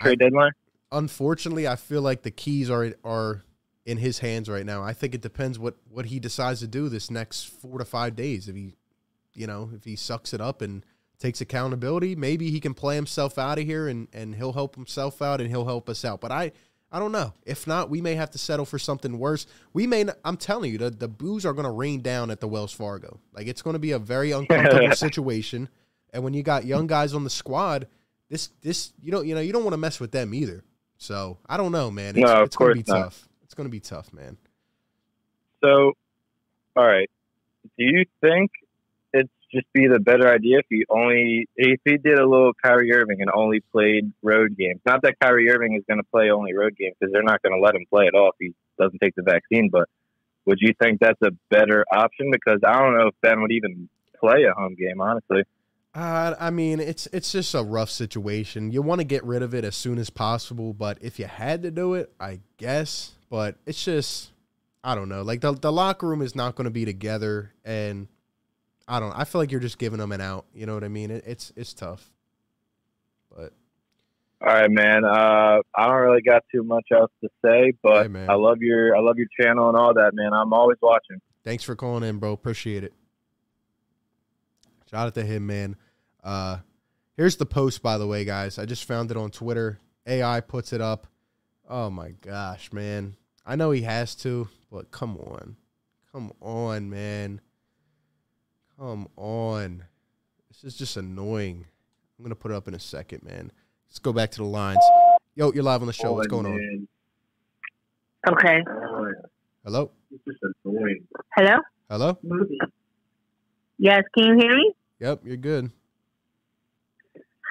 trade 0.00 0.18
deadline? 0.18 0.50
Unfortunately, 0.90 1.68
I 1.68 1.76
feel 1.76 2.02
like 2.02 2.22
the 2.22 2.30
keys 2.30 2.68
are 2.68 2.92
are 3.04 3.44
in 3.86 3.98
his 3.98 4.18
hands 4.18 4.48
right 4.48 4.66
now. 4.66 4.82
I 4.82 4.92
think 4.92 5.14
it 5.14 5.20
depends 5.20 5.58
what 5.58 5.76
what 5.88 6.06
he 6.06 6.18
decides 6.18 6.60
to 6.60 6.66
do 6.66 6.88
this 6.88 7.10
next 7.10 7.44
four 7.44 7.78
to 7.78 7.84
five 7.84 8.16
days. 8.16 8.48
If 8.48 8.56
he, 8.56 8.74
you 9.34 9.46
know, 9.46 9.70
if 9.74 9.84
he 9.84 9.96
sucks 9.96 10.34
it 10.34 10.40
up 10.40 10.60
and 10.60 10.84
takes 11.18 11.40
accountability, 11.40 12.16
maybe 12.16 12.50
he 12.50 12.60
can 12.60 12.74
play 12.74 12.96
himself 12.96 13.38
out 13.38 13.58
of 13.58 13.64
here 13.64 13.86
and 13.86 14.08
and 14.12 14.34
he'll 14.34 14.52
help 14.52 14.74
himself 14.74 15.22
out 15.22 15.40
and 15.40 15.48
he'll 15.50 15.66
help 15.66 15.88
us 15.88 16.04
out. 16.04 16.20
But 16.20 16.32
I. 16.32 16.52
I 16.90 16.98
don't 16.98 17.12
know. 17.12 17.34
If 17.44 17.66
not, 17.66 17.90
we 17.90 18.00
may 18.00 18.14
have 18.14 18.30
to 18.30 18.38
settle 18.38 18.64
for 18.64 18.78
something 18.78 19.18
worse. 19.18 19.46
We 19.74 19.86
may. 19.86 20.04
Not, 20.04 20.16
I'm 20.24 20.38
telling 20.38 20.72
you, 20.72 20.78
the 20.78 20.88
the 20.88 21.06
boos 21.06 21.44
are 21.44 21.52
going 21.52 21.66
to 21.66 21.70
rain 21.70 22.00
down 22.00 22.30
at 22.30 22.40
the 22.40 22.48
Wells 22.48 22.72
Fargo. 22.72 23.20
Like 23.34 23.46
it's 23.46 23.60
going 23.60 23.74
to 23.74 23.78
be 23.78 23.92
a 23.92 23.98
very 23.98 24.30
uncomfortable 24.30 24.90
situation. 24.96 25.68
And 26.12 26.24
when 26.24 26.34
you 26.34 26.42
got 26.42 26.64
young 26.64 26.86
guys 26.86 27.14
on 27.14 27.24
the 27.24 27.30
squad, 27.30 27.86
this 28.28 28.50
this 28.62 28.92
you 29.02 29.10
don't 29.10 29.26
you 29.26 29.34
know 29.34 29.40
you 29.40 29.52
don't 29.52 29.64
want 29.64 29.74
to 29.74 29.78
mess 29.78 30.00
with 30.00 30.12
them 30.12 30.34
either. 30.34 30.64
So 30.96 31.38
I 31.48 31.56
don't 31.56 31.72
know, 31.72 31.90
man. 31.90 32.16
It's, 32.16 32.18
No, 32.18 32.40
of 32.42 32.46
it's 32.46 32.56
gonna 32.56 32.74
be 32.74 32.84
not. 32.86 33.02
tough. 33.04 33.28
It's 33.44 33.54
gonna 33.54 33.68
be 33.68 33.80
tough, 33.80 34.12
man. 34.12 34.36
So, 35.62 35.92
all 36.76 36.86
right. 36.86 37.10
Do 37.76 37.84
you 37.84 38.04
think 38.20 38.50
it's 39.12 39.30
just 39.52 39.66
be 39.72 39.86
the 39.88 39.98
better 39.98 40.32
idea 40.32 40.58
if 40.58 40.66
he 40.68 40.84
only 40.88 41.48
if 41.56 41.80
he 41.84 41.96
did 41.98 42.18
a 42.18 42.26
little 42.26 42.52
Kyrie 42.62 42.92
Irving 42.92 43.20
and 43.20 43.30
only 43.34 43.60
played 43.72 44.12
road 44.22 44.56
games? 44.56 44.80
Not 44.86 45.02
that 45.02 45.18
Kyrie 45.20 45.50
Irving 45.50 45.74
is 45.74 45.82
going 45.88 45.98
to 45.98 46.06
play 46.12 46.30
only 46.30 46.54
road 46.54 46.76
games 46.76 46.94
because 46.98 47.12
they're 47.12 47.22
not 47.22 47.42
going 47.42 47.54
to 47.58 47.60
let 47.64 47.74
him 47.74 47.84
play 47.90 48.06
at 48.06 48.14
all 48.14 48.28
if 48.30 48.34
he 48.38 48.54
doesn't 48.78 48.98
take 49.00 49.14
the 49.16 49.22
vaccine. 49.22 49.68
But 49.70 49.88
would 50.46 50.58
you 50.60 50.72
think 50.80 51.00
that's 51.00 51.20
a 51.22 51.32
better 51.50 51.84
option? 51.92 52.30
Because 52.30 52.60
I 52.64 52.78
don't 52.78 52.96
know 52.96 53.08
if 53.08 53.14
Ben 53.20 53.40
would 53.42 53.52
even 53.52 53.88
play 54.20 54.44
a 54.44 54.52
home 54.54 54.76
game, 54.76 55.00
honestly. 55.00 55.42
Uh, 55.98 56.36
I 56.38 56.50
mean, 56.50 56.78
it's 56.78 57.08
it's 57.12 57.32
just 57.32 57.56
a 57.56 57.62
rough 57.62 57.90
situation. 57.90 58.70
You 58.70 58.82
want 58.82 59.00
to 59.00 59.04
get 59.04 59.24
rid 59.24 59.42
of 59.42 59.52
it 59.52 59.64
as 59.64 59.74
soon 59.74 59.98
as 59.98 60.10
possible, 60.10 60.72
but 60.72 60.98
if 61.00 61.18
you 61.18 61.24
had 61.26 61.64
to 61.64 61.72
do 61.72 61.94
it, 61.94 62.12
I 62.20 62.38
guess. 62.56 63.16
But 63.28 63.56
it's 63.66 63.84
just, 63.84 64.30
I 64.84 64.94
don't 64.94 65.08
know. 65.08 65.22
Like 65.22 65.40
the 65.40 65.54
the 65.54 65.72
locker 65.72 66.06
room 66.06 66.22
is 66.22 66.36
not 66.36 66.54
going 66.54 66.66
to 66.66 66.70
be 66.70 66.84
together, 66.84 67.52
and 67.64 68.06
I 68.86 69.00
don't. 69.00 69.10
I 69.10 69.24
feel 69.24 69.40
like 69.40 69.50
you're 69.50 69.60
just 69.60 69.78
giving 69.78 69.98
them 69.98 70.12
an 70.12 70.20
out. 70.20 70.44
You 70.54 70.66
know 70.66 70.74
what 70.74 70.84
I 70.84 70.88
mean? 70.88 71.10
It, 71.10 71.24
it's 71.26 71.52
it's 71.56 71.74
tough. 71.74 72.08
But 73.36 73.52
All 74.40 74.54
right, 74.54 74.70
man. 74.70 75.04
Uh, 75.04 75.62
I 75.74 75.86
don't 75.86 75.96
really 75.96 76.22
got 76.22 76.44
too 76.54 76.62
much 76.62 76.86
else 76.92 77.10
to 77.24 77.28
say, 77.44 77.72
but 77.82 78.08
Hey. 78.08 78.26
I 78.28 78.34
love 78.34 78.58
your 78.60 78.96
I 78.96 79.00
love 79.00 79.16
your 79.18 79.26
channel 79.40 79.68
and 79.68 79.76
all 79.76 79.94
that, 79.94 80.12
man. 80.14 80.32
I'm 80.32 80.52
always 80.52 80.78
watching. 80.80 81.20
Thanks 81.42 81.64
for 81.64 81.74
calling 81.74 82.08
in, 82.08 82.18
bro. 82.18 82.34
Appreciate 82.34 82.84
it. 82.84 82.92
Shout 84.88 85.08
out 85.08 85.14
to 85.16 85.24
him, 85.24 85.46
man. 85.46 85.76
Uh, 86.22 86.58
here's 87.16 87.36
the 87.36 87.46
post, 87.46 87.82
by 87.82 87.98
the 87.98 88.06
way, 88.06 88.24
guys. 88.24 88.58
I 88.58 88.64
just 88.64 88.84
found 88.84 89.10
it 89.10 89.16
on 89.16 89.30
Twitter. 89.30 89.78
AI 90.06 90.40
puts 90.40 90.72
it 90.72 90.80
up. 90.80 91.06
Oh 91.68 91.90
my 91.90 92.10
gosh, 92.10 92.72
man. 92.72 93.16
I 93.44 93.56
know 93.56 93.70
he 93.70 93.82
has 93.82 94.14
to, 94.16 94.48
but 94.70 94.90
come 94.90 95.16
on. 95.16 95.56
Come 96.12 96.32
on, 96.40 96.90
man. 96.90 97.40
Come 98.78 99.08
on. 99.16 99.84
This 100.48 100.64
is 100.64 100.78
just 100.78 100.96
annoying. 100.96 101.66
I'm 102.18 102.24
going 102.24 102.30
to 102.30 102.36
put 102.36 102.50
it 102.50 102.54
up 102.54 102.68
in 102.68 102.74
a 102.74 102.80
second, 102.80 103.22
man. 103.22 103.52
Let's 103.88 103.98
go 103.98 104.12
back 104.12 104.30
to 104.32 104.38
the 104.38 104.44
lines. 104.44 104.82
Yo, 105.34 105.52
you're 105.52 105.62
live 105.62 105.82
on 105.82 105.86
the 105.86 105.92
show. 105.92 106.14
What's 106.14 106.26
going 106.26 106.46
on? 106.46 106.88
Okay. 108.28 108.64
Hello? 109.64 109.90
Hello? 111.36 111.58
Hello? 111.88 112.18
Yes, 113.78 114.02
can 114.16 114.26
you 114.26 114.36
hear 114.36 114.56
me? 114.56 114.74
Yep, 115.00 115.20
you're 115.24 115.36
good. 115.36 115.70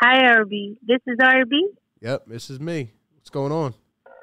Hi, 0.02 0.24
RB. 0.38 0.78
This 0.86 1.00
is 1.08 1.18
RB. 1.18 1.60
Yep, 2.02 2.24
this 2.28 2.50
is 2.50 2.60
me. 2.60 2.92
What's 3.16 3.30
going 3.30 3.52
on? 3.52 3.74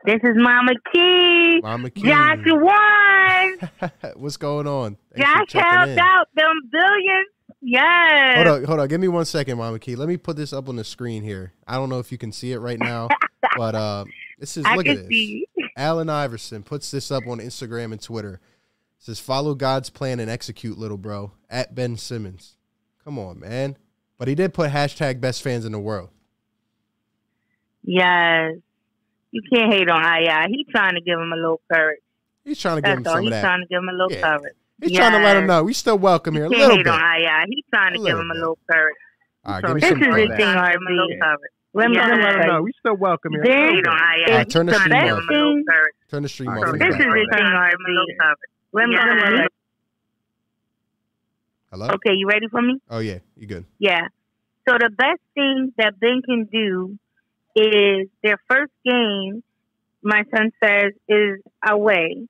This 0.05 0.21
is 0.23 0.37
Mama 0.37 0.73
Key. 0.93 1.61
Mama 1.63 1.91
Key. 1.91 2.03
Joshua 2.03 2.55
won. 2.55 3.93
What's 4.17 4.37
going 4.37 4.67
on? 4.67 4.97
Thanks 5.15 5.53
Josh 5.53 5.63
helped 5.63 5.89
in. 5.93 5.99
out 5.99 6.29
them 6.37 6.53
billions. 6.71 7.29
Yes. 7.63 8.37
Hold 8.37 8.47
on, 8.47 8.65
hold 8.65 8.81
on. 8.81 8.89
Give 8.89 9.01
me 9.01 9.09
one 9.09 9.25
second, 9.25 9.59
Mama 9.59 9.79
Key. 9.79 9.97
Let 9.97 10.09
me 10.09 10.17
put 10.17 10.37
this 10.37 10.53
up 10.53 10.69
on 10.69 10.77
the 10.77 10.85
screen 10.85 11.23
here. 11.23 11.53
I 11.67 11.77
don't 11.77 11.89
know 11.89 11.99
if 11.99 12.13
you 12.13 12.19
can 12.19 12.31
see 12.31 12.53
it 12.53 12.59
right 12.59 12.79
now, 12.79 13.09
but 13.57 13.75
uh, 13.75 14.05
this 14.39 14.57
is 14.57 14.65
I 14.67 14.77
look 14.77 14.87
at 14.87 14.97
this. 14.99 15.09
see. 15.09 15.47
Allen 15.77 16.11
Iverson 16.11 16.63
puts 16.63 16.91
this 16.91 17.11
up 17.11 17.27
on 17.27 17.39
Instagram 17.39 17.93
and 17.93 18.01
Twitter. 18.01 18.41
says, 18.99 19.19
"Follow 19.19 19.55
God's 19.55 19.89
plan 19.91 20.21
and 20.21 20.31
execute, 20.31 20.79
little 20.79 20.99
bro." 20.99 21.33
At 21.49 21.75
Ben 21.75 21.97
Simmons. 21.97 22.57
Come 23.03 23.19
on, 23.19 23.41
man. 23.41 23.77
But 24.25 24.31
he 24.31 24.35
did 24.37 24.55
put 24.55 24.71
hashtag 24.71 25.21
best 25.21 25.43
fans 25.43 25.67
in 25.67 25.73
the 25.73 25.79
world. 25.79 26.09
Yes. 27.83 28.55
You 29.33 29.43
can't 29.53 29.71
hate 29.71 29.91
on 29.91 30.03
AI. 30.03 30.47
He's 30.49 30.65
trying 30.71 30.95
to 30.95 31.03
give 31.03 31.19
him 31.21 31.31
a 31.31 31.37
little 31.37 31.61
courage. 31.71 32.01
He's 32.43 32.59
trying 32.59 32.77
to 32.77 32.81
give 32.81 32.97
him 32.97 33.03
That's 33.03 33.09
all. 33.13 33.17
some 33.17 33.25
He's 33.25 33.29
of 33.29 33.31
that. 33.33 33.37
He's 33.37 33.45
trying 33.45 33.61
to 33.61 33.67
give 33.69 33.79
him 33.83 33.89
a 33.91 33.93
little 33.93 34.13
Yeah. 34.13 34.23
courage. 34.39 34.55
He's 34.81 34.97
trying 34.97 35.13
to 35.13 35.19
let 35.19 35.37
him 35.37 35.47
know 35.47 35.63
we 35.63 35.75
still 35.75 35.99
welcome 35.99 36.33
here 36.37 36.47
a 36.47 36.49
little 36.49 36.69
can't 36.69 36.85
bit. 36.85 36.91
hate 36.91 36.99
on 36.99 37.21
AI. 37.21 37.45
He's 37.51 37.65
trying 37.69 37.93
to 37.93 38.01
A 38.01 38.03
give 38.03 38.05
little 38.17 38.21
him 38.23 38.31
a 38.31 38.35
little 38.35 38.59
courage. 38.71 38.95
All 39.45 39.53
right, 39.53 39.61
give 39.63 39.75
me 39.75 39.81
This 39.83 39.89
some 39.91 39.99
is 40.01 40.07
the 40.07 40.13
credit. 40.15 40.37
thing, 40.39 40.57
RB. 40.57 40.73
Let 41.75 41.91
me 41.91 41.97
Let 41.99 42.09
him 42.09 42.19
let 42.21 42.25
let 42.25 42.35
him 42.41 42.47
know. 42.49 42.63
We 42.63 42.73
still 42.81 42.97
welcome 42.97 43.33
here. 43.35 43.43
Then, 43.45 43.83
Uh, 43.87 44.45
turn 44.45 44.65
the 44.65 44.73
the 44.73 44.79
stream 44.79 44.89
best 44.89 45.13
off. 45.13 45.25
Turn 46.09 46.23
the 46.23 46.29
stream 46.31 46.49
this 46.55 46.65
is 46.65 46.73
the 46.73 46.79
thing, 46.81 47.45
RB. 47.45 47.77
Let 48.73 48.89
me, 48.89 48.97
let 48.97 49.33
me, 49.33 49.49
Hello? 51.75 51.89
okay, 51.95 52.15
you 52.15 52.29
ready 52.29 52.47
for 52.49 52.63
me? 52.63 52.79
Oh 52.89 53.01
yeah, 53.01 53.19
you 53.37 53.49
good? 53.49 53.65
Yeah. 53.81 54.07
So 54.69 54.77
the 54.79 54.91
best 54.97 55.21
thing 55.35 55.73
that 55.77 55.99
Ben 55.99 56.23
can 56.25 56.45
do 56.45 56.97
is 57.57 58.07
their 58.23 58.39
first 58.49 58.71
game, 58.85 59.43
my 60.01 60.23
son 60.31 60.53
says, 60.63 60.93
is 61.09 61.41
away. 61.69 62.29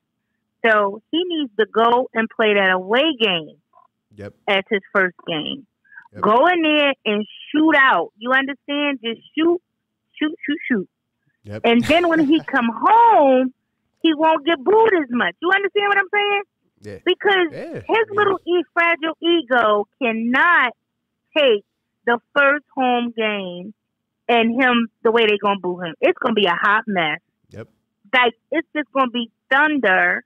So 0.65 1.03
he 1.11 1.21
needs 1.27 1.53
to 1.61 1.67
go 1.67 2.09
and 2.15 2.27
play 2.35 2.55
that 2.55 2.71
away 2.73 3.03
game 3.21 3.59
Yep. 4.17 4.33
as 4.49 4.65
his 4.71 4.81
first 4.95 5.17
game. 5.27 5.67
Yep. 6.15 6.23
Go 6.23 6.47
in 6.47 6.63
there 6.63 6.95
and 7.05 7.27
shoot 7.53 7.75
out. 7.77 8.13
You 8.17 8.33
understand? 8.33 9.01
Just 9.05 9.21
shoot, 9.37 9.61
shoot, 10.19 10.35
shoot, 10.47 10.59
shoot. 10.71 10.89
Yep. 11.43 11.61
And 11.65 11.85
then 11.85 12.09
when 12.09 12.27
he 12.27 12.41
come 12.47 12.71
home, 12.73 13.53
he 14.01 14.15
won't 14.15 14.47
get 14.47 14.57
booed 14.65 14.95
as 15.03 15.11
much. 15.11 15.35
You 15.43 15.51
understand 15.55 15.85
what 15.89 15.99
I'm 15.99 16.09
saying? 16.15 16.43
Yeah. 16.85 16.99
Because 17.05 17.49
Yeah. 17.53 17.81
his 17.81 18.07
little 18.11 18.39
e- 18.47 18.65
fragile 18.75 19.17
ego 19.21 19.89
cannot 20.01 20.73
take 21.37 21.65
the 22.07 22.21
first 22.37 22.65
home 22.77 23.11
game 23.17 23.73
and 24.29 24.61
him 24.63 24.89
the 25.03 25.11
way 25.11 25.27
they're 25.27 25.39
gonna 25.43 25.59
boo 25.61 25.81
him. 25.81 25.95
It's 26.01 26.19
gonna 26.19 26.35
be 26.35 26.47
a 26.47 26.55
hot 26.55 26.85
mess. 26.87 27.21
Yep. 27.51 27.69
Like 28.13 28.35
it's 28.53 28.69
just 28.77 28.93
gonna 28.93 29.11
be 29.11 29.31
thunder 29.51 30.25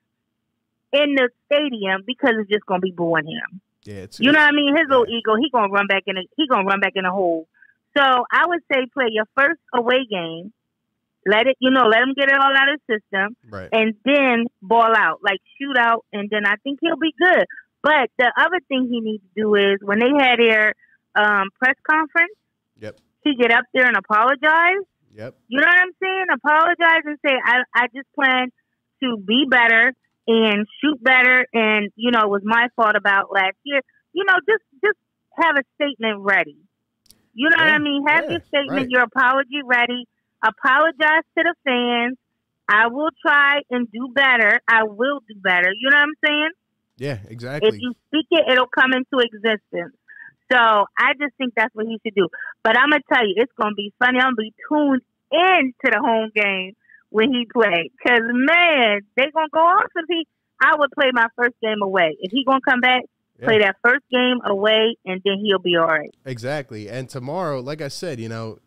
in 0.93 1.15
the 1.15 1.29
stadium 1.47 2.03
because 2.07 2.33
it's 2.41 2.51
just 2.51 2.67
gonna 2.67 2.81
be 2.81 2.91
booing 2.91 3.27
him. 3.27 3.61
Yeah. 3.85 4.03
It's, 4.03 4.19
You 4.21 4.33
know 4.33 4.39
what 4.41 4.49
I 4.49 4.53
mean? 4.53 4.77
His 4.77 4.89
little 4.89 5.07
ego, 5.09 5.37
he 5.37 5.51
gonna 5.51 5.73
run 5.73 5.87
back 5.87 6.03
in. 6.07 6.17
A, 6.19 6.23
he 6.37 6.49
gonna 6.49 6.65
run 6.67 6.81
back 6.81 6.93
in 6.97 7.05
the 7.05 7.11
hole. 7.11 7.47
So 7.97 8.03
I 8.03 8.47
would 8.47 8.61
say 8.73 8.87
play 8.93 9.07
your 9.11 9.27
first 9.37 9.61
away 9.73 10.05
game. 10.11 10.53
Let 11.29 11.47
it, 11.47 11.57
you 11.61 11.71
know, 11.71 11.85
let 11.85 12.01
him 12.01 12.15
get 12.17 12.31
it 12.31 12.39
all 12.41 12.57
out 12.57 12.73
of 12.73 12.81
his 12.81 12.97
system, 12.97 13.37
right. 13.51 13.69
and 13.71 13.95
then 14.05 14.47
ball 14.63 14.97
out, 14.97 15.21
like 15.23 15.41
shoot 15.61 15.77
out, 15.77 16.07
and 16.13 16.31
then 16.31 16.47
I 16.47 16.57
think 16.65 16.79
he'll 16.81 16.97
be 16.97 17.13
good. 17.21 17.45
But 17.83 18.09
the 18.19 18.33
other 18.37 18.61
thing 18.69 18.89
he 18.91 19.01
needs 19.01 19.23
to 19.35 19.43
do 19.43 19.55
is 19.55 19.79
when 19.83 19.99
they 19.99 20.11
had 20.19 20.39
their 20.39 20.73
um, 21.15 21.51
press 21.61 21.77
conference, 21.89 22.33
Yep. 22.81 22.97
he 23.25 23.35
get 23.37 23.53
up 23.53 23.65
there 23.75 23.87
and 23.87 23.97
apologize. 23.97 24.87
Yep. 25.15 25.35
You 25.49 25.61
know 25.61 25.67
what 25.67 25.81
I'm 25.81 25.95
saying? 26.03 26.27
Apologize 26.33 27.03
and 27.05 27.19
say, 27.25 27.35
I, 27.45 27.63
I 27.75 27.87
just 27.95 28.09
plan 28.15 28.51
to 29.03 29.17
be 29.17 29.47
better 29.51 29.93
and 30.27 30.67
shoot 30.81 31.03
better. 31.03 31.47
And, 31.53 31.91
you 31.97 32.11
know, 32.11 32.21
it 32.21 32.31
was 32.31 32.43
my 32.45 32.69
fault 32.77 32.95
about 32.97 33.33
last 33.33 33.57
year. 33.65 33.81
You 34.13 34.25
know, 34.25 34.35
just, 34.49 34.65
just 34.83 34.99
have 35.43 35.57
a 35.57 35.65
statement 35.75 36.21
ready. 36.23 36.57
You 37.35 37.51
know 37.51 37.57
what 37.57 37.69
I 37.69 37.79
mean? 37.79 38.05
Have 38.07 38.25
yeah, 38.25 38.31
your 38.33 38.41
statement, 38.49 38.71
right. 38.71 38.91
your 38.91 39.03
apology 39.03 39.63
ready. 39.65 40.07
Apologize 40.43 41.25
to 41.37 41.45
the 41.45 41.55
fans. 41.65 42.17
I 42.69 42.89
will 42.89 43.11
try 43.25 43.61
and 43.71 43.91
do 43.91 44.13
better. 44.15 44.61
I 44.69 44.85
will 44.85 45.21
do 45.29 45.35
better. 45.43 45.73
You 45.73 45.91
know 45.91 45.97
what 45.97 46.03
I'm 46.03 46.15
saying? 46.25 46.51
Yeah. 46.99 47.19
Exactly. 47.29 47.69
If 47.69 47.81
you 47.81 47.95
speak 48.09 48.27
it, 48.31 48.45
it'll 48.51 48.67
come 48.67 48.93
into 48.93 49.25
existence. 49.25 49.95
So 50.51 50.59
I 50.59 51.13
just 51.21 51.35
think 51.37 51.55
that's 51.57 51.75
what 51.75 51.87
he 51.87 51.99
should 52.05 52.15
do. 52.15 52.29
But 52.63 52.77
I'm 52.79 52.91
gonna 52.91 53.03
tell 53.13 53.27
you, 53.27 53.35
it's 53.37 53.53
gonna 53.61 53.75
be 53.75 53.93
funny. 53.99 54.19
I'm 54.19 54.35
gonna 54.35 54.49
be 54.49 54.55
tuned 54.69 55.03
in 55.31 55.75
to 55.85 55.91
the 55.91 56.01
home 56.01 56.31
game 56.35 56.75
when 57.11 57.33
he 57.33 57.47
plays. 57.53 57.91
Cause 58.07 58.21
man, 58.23 59.01
they 59.17 59.31
gonna 59.33 59.49
go 59.53 59.61
off 59.61 59.91
if 59.95 60.05
he. 60.09 60.27
I 60.61 60.75
would 60.77 60.91
play 60.91 61.11
my 61.13 61.29
first 61.37 61.55
game 61.63 61.83
away. 61.83 62.17
If 62.21 62.33
he 62.33 62.45
gonna 62.45 62.61
come 62.67 62.81
back, 62.81 63.03
play 63.41 63.59
that 63.61 63.77
first 63.85 64.05
game 64.11 64.39
away, 64.45 64.97
and 65.05 65.21
then 65.25 65.39
he'll 65.41 65.61
be 65.61 65.77
all 65.77 65.87
right. 65.87 66.13
Exactly. 66.25 66.89
And 66.89 67.09
tomorrow, 67.09 67.61
like 67.61 67.81
I 67.81 67.89
said, 67.89 68.19
you 68.19 68.29
know, 68.29 68.59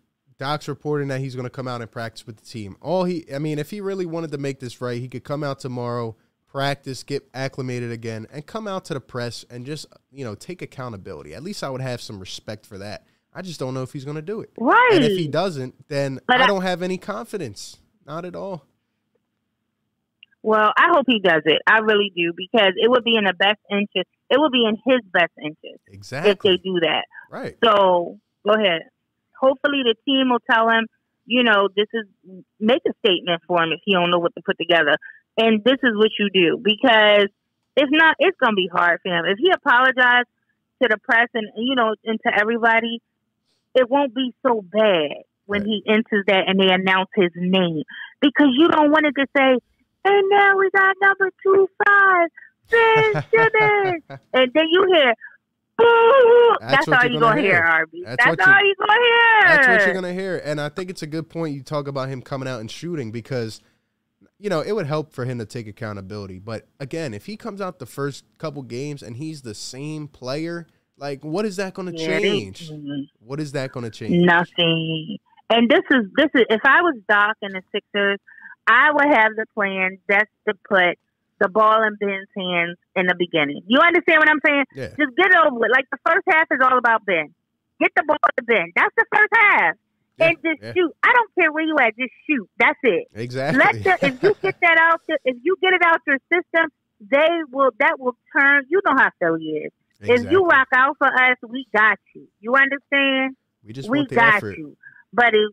Doc's 0.41 0.67
reporting 0.67 1.09
that 1.09 1.19
he's 1.19 1.35
going 1.35 1.45
to 1.45 1.51
come 1.51 1.67
out 1.67 1.81
and 1.81 1.91
practice 1.91 2.25
with 2.25 2.37
the 2.37 2.45
team. 2.45 2.75
All 2.81 3.03
he, 3.03 3.31
I 3.31 3.37
mean, 3.37 3.59
if 3.59 3.69
he 3.69 3.79
really 3.79 4.07
wanted 4.07 4.31
to 4.31 4.39
make 4.39 4.59
this 4.59 4.81
right, 4.81 4.99
he 4.99 5.07
could 5.07 5.23
come 5.23 5.43
out 5.43 5.59
tomorrow, 5.59 6.15
practice, 6.47 7.03
get 7.03 7.29
acclimated 7.35 7.91
again, 7.91 8.25
and 8.33 8.43
come 8.43 8.67
out 8.67 8.83
to 8.85 8.95
the 8.95 8.99
press 8.99 9.45
and 9.51 9.67
just, 9.67 9.85
you 10.11 10.25
know, 10.25 10.33
take 10.33 10.63
accountability. 10.63 11.35
At 11.35 11.43
least 11.43 11.63
I 11.63 11.69
would 11.69 11.79
have 11.81 12.01
some 12.01 12.19
respect 12.19 12.65
for 12.65 12.79
that. 12.79 13.05
I 13.31 13.43
just 13.43 13.59
don't 13.59 13.75
know 13.75 13.83
if 13.83 13.93
he's 13.93 14.03
going 14.03 14.15
to 14.15 14.21
do 14.23 14.41
it. 14.41 14.49
Right. 14.59 14.89
And 14.93 15.03
if 15.03 15.15
he 15.15 15.27
doesn't, 15.27 15.87
then 15.89 16.19
But 16.25 16.41
I 16.41 16.45
I- 16.45 16.47
don't 16.47 16.63
have 16.63 16.81
any 16.81 16.97
confidence. 16.97 17.77
Not 18.07 18.25
at 18.25 18.35
all. 18.35 18.65
Well, 20.41 20.73
I 20.75 20.87
hope 20.91 21.05
he 21.07 21.19
does 21.19 21.43
it. 21.45 21.61
I 21.67 21.79
really 21.81 22.11
do 22.15 22.33
because 22.35 22.73
it 22.75 22.89
would 22.89 23.03
be 23.03 23.15
in 23.15 23.25
the 23.25 23.33
best 23.35 23.59
interest. 23.69 24.09
It 24.31 24.39
would 24.39 24.51
be 24.51 24.65
in 24.65 24.75
his 24.91 25.01
best 25.13 25.31
interest 25.37 25.83
Exactly. 25.87 26.31
if 26.31 26.39
they 26.39 26.57
do 26.57 26.79
that. 26.81 27.05
Right. 27.29 27.57
So 27.63 28.17
go 28.43 28.53
ahead. 28.55 28.81
Hopefully 29.41 29.81
the 29.83 29.95
team 30.05 30.29
will 30.29 30.43
tell 30.49 30.69
him, 30.69 30.85
you 31.25 31.43
know, 31.43 31.67
this 31.75 31.87
is 31.93 32.05
make 32.59 32.81
a 32.87 32.93
statement 33.05 33.41
for 33.47 33.61
him 33.61 33.71
if 33.71 33.81
he 33.83 33.93
don't 33.93 34.11
know 34.11 34.19
what 34.19 34.35
to 34.35 34.41
put 34.45 34.57
together, 34.57 34.97
and 35.37 35.63
this 35.63 35.77
is 35.83 35.97
what 35.97 36.11
you 36.19 36.29
do 36.31 36.61
because 36.61 37.27
if 37.75 37.89
not, 37.89 38.15
it's 38.19 38.37
gonna 38.39 38.55
be 38.55 38.69
hard 38.71 38.99
for 39.01 39.09
him. 39.09 39.25
If 39.25 39.37
he 39.39 39.49
apologized 39.49 40.29
to 40.81 40.89
the 40.89 40.97
press 40.97 41.27
and 41.33 41.47
you 41.57 41.75
know 41.75 41.95
and 42.05 42.19
to 42.25 42.39
everybody, 42.39 43.01
it 43.73 43.89
won't 43.89 44.13
be 44.13 44.33
so 44.45 44.61
bad 44.61 45.23
when 45.45 45.61
Right. 45.61 45.67
he 45.67 45.83
enters 45.87 46.25
that 46.27 46.47
and 46.47 46.59
they 46.59 46.71
announce 46.71 47.09
his 47.15 47.31
name 47.35 47.83
because 48.21 48.49
you 48.53 48.67
don't 48.67 48.91
want 48.91 49.05
it 49.05 49.15
to 49.19 49.25
say, 49.35 49.57
and 50.05 50.29
now 50.29 50.57
we 50.57 50.69
got 50.69 50.95
number 51.01 51.31
two 51.43 51.67
five, 51.85 52.29
Ben 52.69 53.23
Simmons, 53.33 54.03
and 54.33 54.51
then 54.53 54.65
you 54.69 54.85
hear. 54.93 55.13
That's 55.80 56.86
That's, 56.86 56.88
all 56.89 56.93
you're 57.03 57.13
you 57.13 57.19
gonna 57.19 57.36
gonna 57.36 57.41
hear. 57.41 57.61
RB. 57.63 58.03
That's 58.05 58.26
That's, 58.26 58.47
all 58.47 58.59
you- 58.61 58.67
you 58.67 58.76
gonna 58.80 58.99
hear. 59.01 59.41
That's 59.45 59.67
what 59.67 59.86
you're 59.86 59.93
gonna 59.93 60.13
hear, 60.13 60.41
and 60.43 60.61
I 60.61 60.69
think 60.69 60.89
it's 60.89 61.01
a 61.01 61.07
good 61.07 61.30
point 61.30 61.55
you 61.55 61.63
talk 61.63 61.88
about 61.88 62.09
him 62.09 62.22
coming 62.22 62.47
out 62.47 62.59
and 62.59 62.69
shooting 62.69 63.11
because, 63.11 63.61
you 64.38 64.49
know, 64.49 64.61
it 64.61 64.74
would 64.74 64.86
help 64.86 65.13
for 65.13 65.26
him 65.26 65.39
to 65.39 65.45
take 65.45 65.67
accountability. 65.67 66.39
But 66.39 66.67
again, 66.80 67.13
if 67.13 67.26
he 67.26 67.36
comes 67.38 67.61
out 67.61 67.80
the 67.80 67.86
first 67.86 68.26
couple 68.38 68.61
games 68.63 69.01
and 69.01 69.17
he's 69.17 69.41
the 69.41 69.55
same 69.55 70.07
player, 70.07 70.67
like, 70.97 71.24
what 71.26 71.45
is 71.45 71.55
that 71.55 71.74
going 71.74 71.91
to 71.93 71.99
Yeah, 71.99 72.19
they- 72.19 72.22
change? 72.22 72.69
Mhm. 72.69 73.07
What 73.19 73.39
is 73.39 73.53
that 73.53 73.72
going 73.72 73.86
to 73.86 73.89
change? 73.89 74.24
Nothing. 74.24 75.17
And 75.49 75.69
this 75.69 75.82
is 75.91 76.05
this 76.15 76.30
is 76.36 76.43
if 76.49 76.61
I 76.63 76.82
was 76.82 76.95
Doc 77.09 77.36
and 77.41 77.53
the 77.55 77.61
Sixers, 77.74 78.19
I 78.67 78.91
would 78.91 79.07
have 79.13 79.32
the 79.36 79.45
plan 79.55 79.97
just 80.09 80.28
to 80.47 80.53
put 80.69 80.97
the 81.41 81.49
ball 81.49 81.81
in 81.83 81.97
Ben's 81.97 82.29
hands 82.37 82.77
in 82.95 83.07
the 83.07 83.15
beginning. 83.17 83.61
You 83.65 83.79
understand 83.81 84.21
what 84.21 84.29
I'm 84.29 84.41
saying? 84.45 84.65
Yeah, 84.75 84.93
Just 84.93 85.17
get 85.17 85.33
it 85.33 85.39
over 85.41 85.57
with. 85.57 85.71
Like 85.73 85.89
the 85.91 85.97
first 86.05 86.23
half 86.29 86.47
is 86.51 86.61
all 86.61 86.77
about 86.77 87.03
Ben. 87.05 87.33
Get 87.81 87.91
the 87.95 88.03
ball 88.05 88.21
to 88.37 88.43
Ben. 88.43 88.71
That's 88.75 88.93
the 88.95 89.05
first 89.09 89.33
half. 89.33 89.75
Yeah, 90.17 90.27
and 90.27 90.37
just 90.45 90.61
yeah. 90.61 90.73
shoot. 90.73 90.93
I 91.01 91.11
don't 91.13 91.31
care 91.33 91.51
where 91.51 91.65
you 91.65 91.75
at. 91.81 91.97
Just 91.97 92.13
shoot. 92.29 92.47
That's 92.59 92.79
it. 92.83 93.07
exactly. 93.15 93.57
Let 93.57 93.83
the 93.83 94.05
if 94.05 94.23
you 94.23 94.35
get 94.41 94.61
that 94.61 94.77
out, 94.79 95.01
the, 95.07 95.17
if 95.25 95.37
you 95.41 95.57
get 95.61 95.73
it 95.73 95.81
out 95.83 95.99
your 96.05 96.19
system, 96.31 96.69
they 97.09 97.29
will. 97.51 97.71
That 97.79 97.99
will 97.99 98.15
turn. 98.37 98.65
You 98.69 98.81
know 98.85 98.93
how 98.95 99.09
Philly 99.19 99.65
is. 99.65 99.71
If 100.03 100.31
you 100.31 100.45
rock 100.45 100.67
out 100.75 100.97
for 100.97 101.07
us, 101.07 101.37
we 101.47 101.67
got 101.73 101.97
you. 102.15 102.27
You 102.39 102.55
understand? 102.55 103.35
we 103.63 103.73
just 103.73 103.89
we 103.89 103.99
want 103.99 104.09
the 104.09 104.15
got 104.15 104.35
effort. 104.35 104.57
you. 104.57 104.75
But 105.13 105.33
it, 105.33 105.51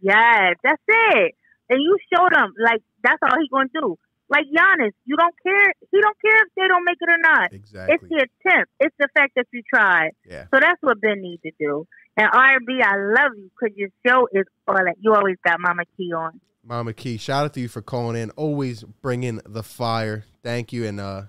yes, 0.00 0.56
that's 0.62 0.82
it. 0.86 1.34
And 1.68 1.80
you 1.80 1.96
showed 2.12 2.32
them 2.32 2.54
like 2.62 2.82
that's 3.02 3.18
all 3.22 3.38
he 3.40 3.48
gonna 3.48 3.68
do. 3.72 3.98
Like 4.28 4.44
Giannis, 4.46 4.92
you 5.04 5.16
don't 5.16 5.34
care. 5.42 5.72
He 5.92 6.00
don't 6.00 6.16
care 6.20 6.42
if 6.42 6.52
they 6.56 6.66
don't 6.66 6.84
make 6.84 6.96
it 7.00 7.08
or 7.08 7.18
not. 7.18 7.52
Exactly. 7.52 7.94
It's 7.94 8.04
the 8.08 8.26
attempt. 8.48 8.72
It's 8.80 8.94
the 8.98 9.08
fact 9.16 9.34
that 9.36 9.46
you 9.52 9.62
tried. 9.72 10.10
Yeah. 10.28 10.44
So 10.52 10.58
that's 10.60 10.80
what 10.80 11.00
Ben 11.00 11.20
needs 11.20 11.42
to 11.42 11.52
do. 11.60 11.86
And 12.16 12.28
RB, 12.30 12.82
I 12.82 12.96
love 12.96 13.32
you 13.36 13.50
because 13.58 13.76
your 13.76 13.90
show 14.06 14.26
is 14.32 14.44
all 14.66 14.74
that. 14.74 14.96
You 15.00 15.14
always 15.14 15.36
got 15.44 15.60
Mama 15.60 15.84
Key 15.96 16.12
on. 16.12 16.40
Mama 16.64 16.92
Key, 16.92 17.18
shout 17.18 17.44
out 17.44 17.54
to 17.54 17.60
you 17.60 17.68
for 17.68 17.82
calling 17.82 18.20
in. 18.20 18.30
Always 18.30 18.82
bringing 18.82 19.40
the 19.46 19.62
fire. 19.62 20.24
Thank 20.42 20.72
you, 20.72 20.86
and 20.86 20.98
uh 20.98 21.22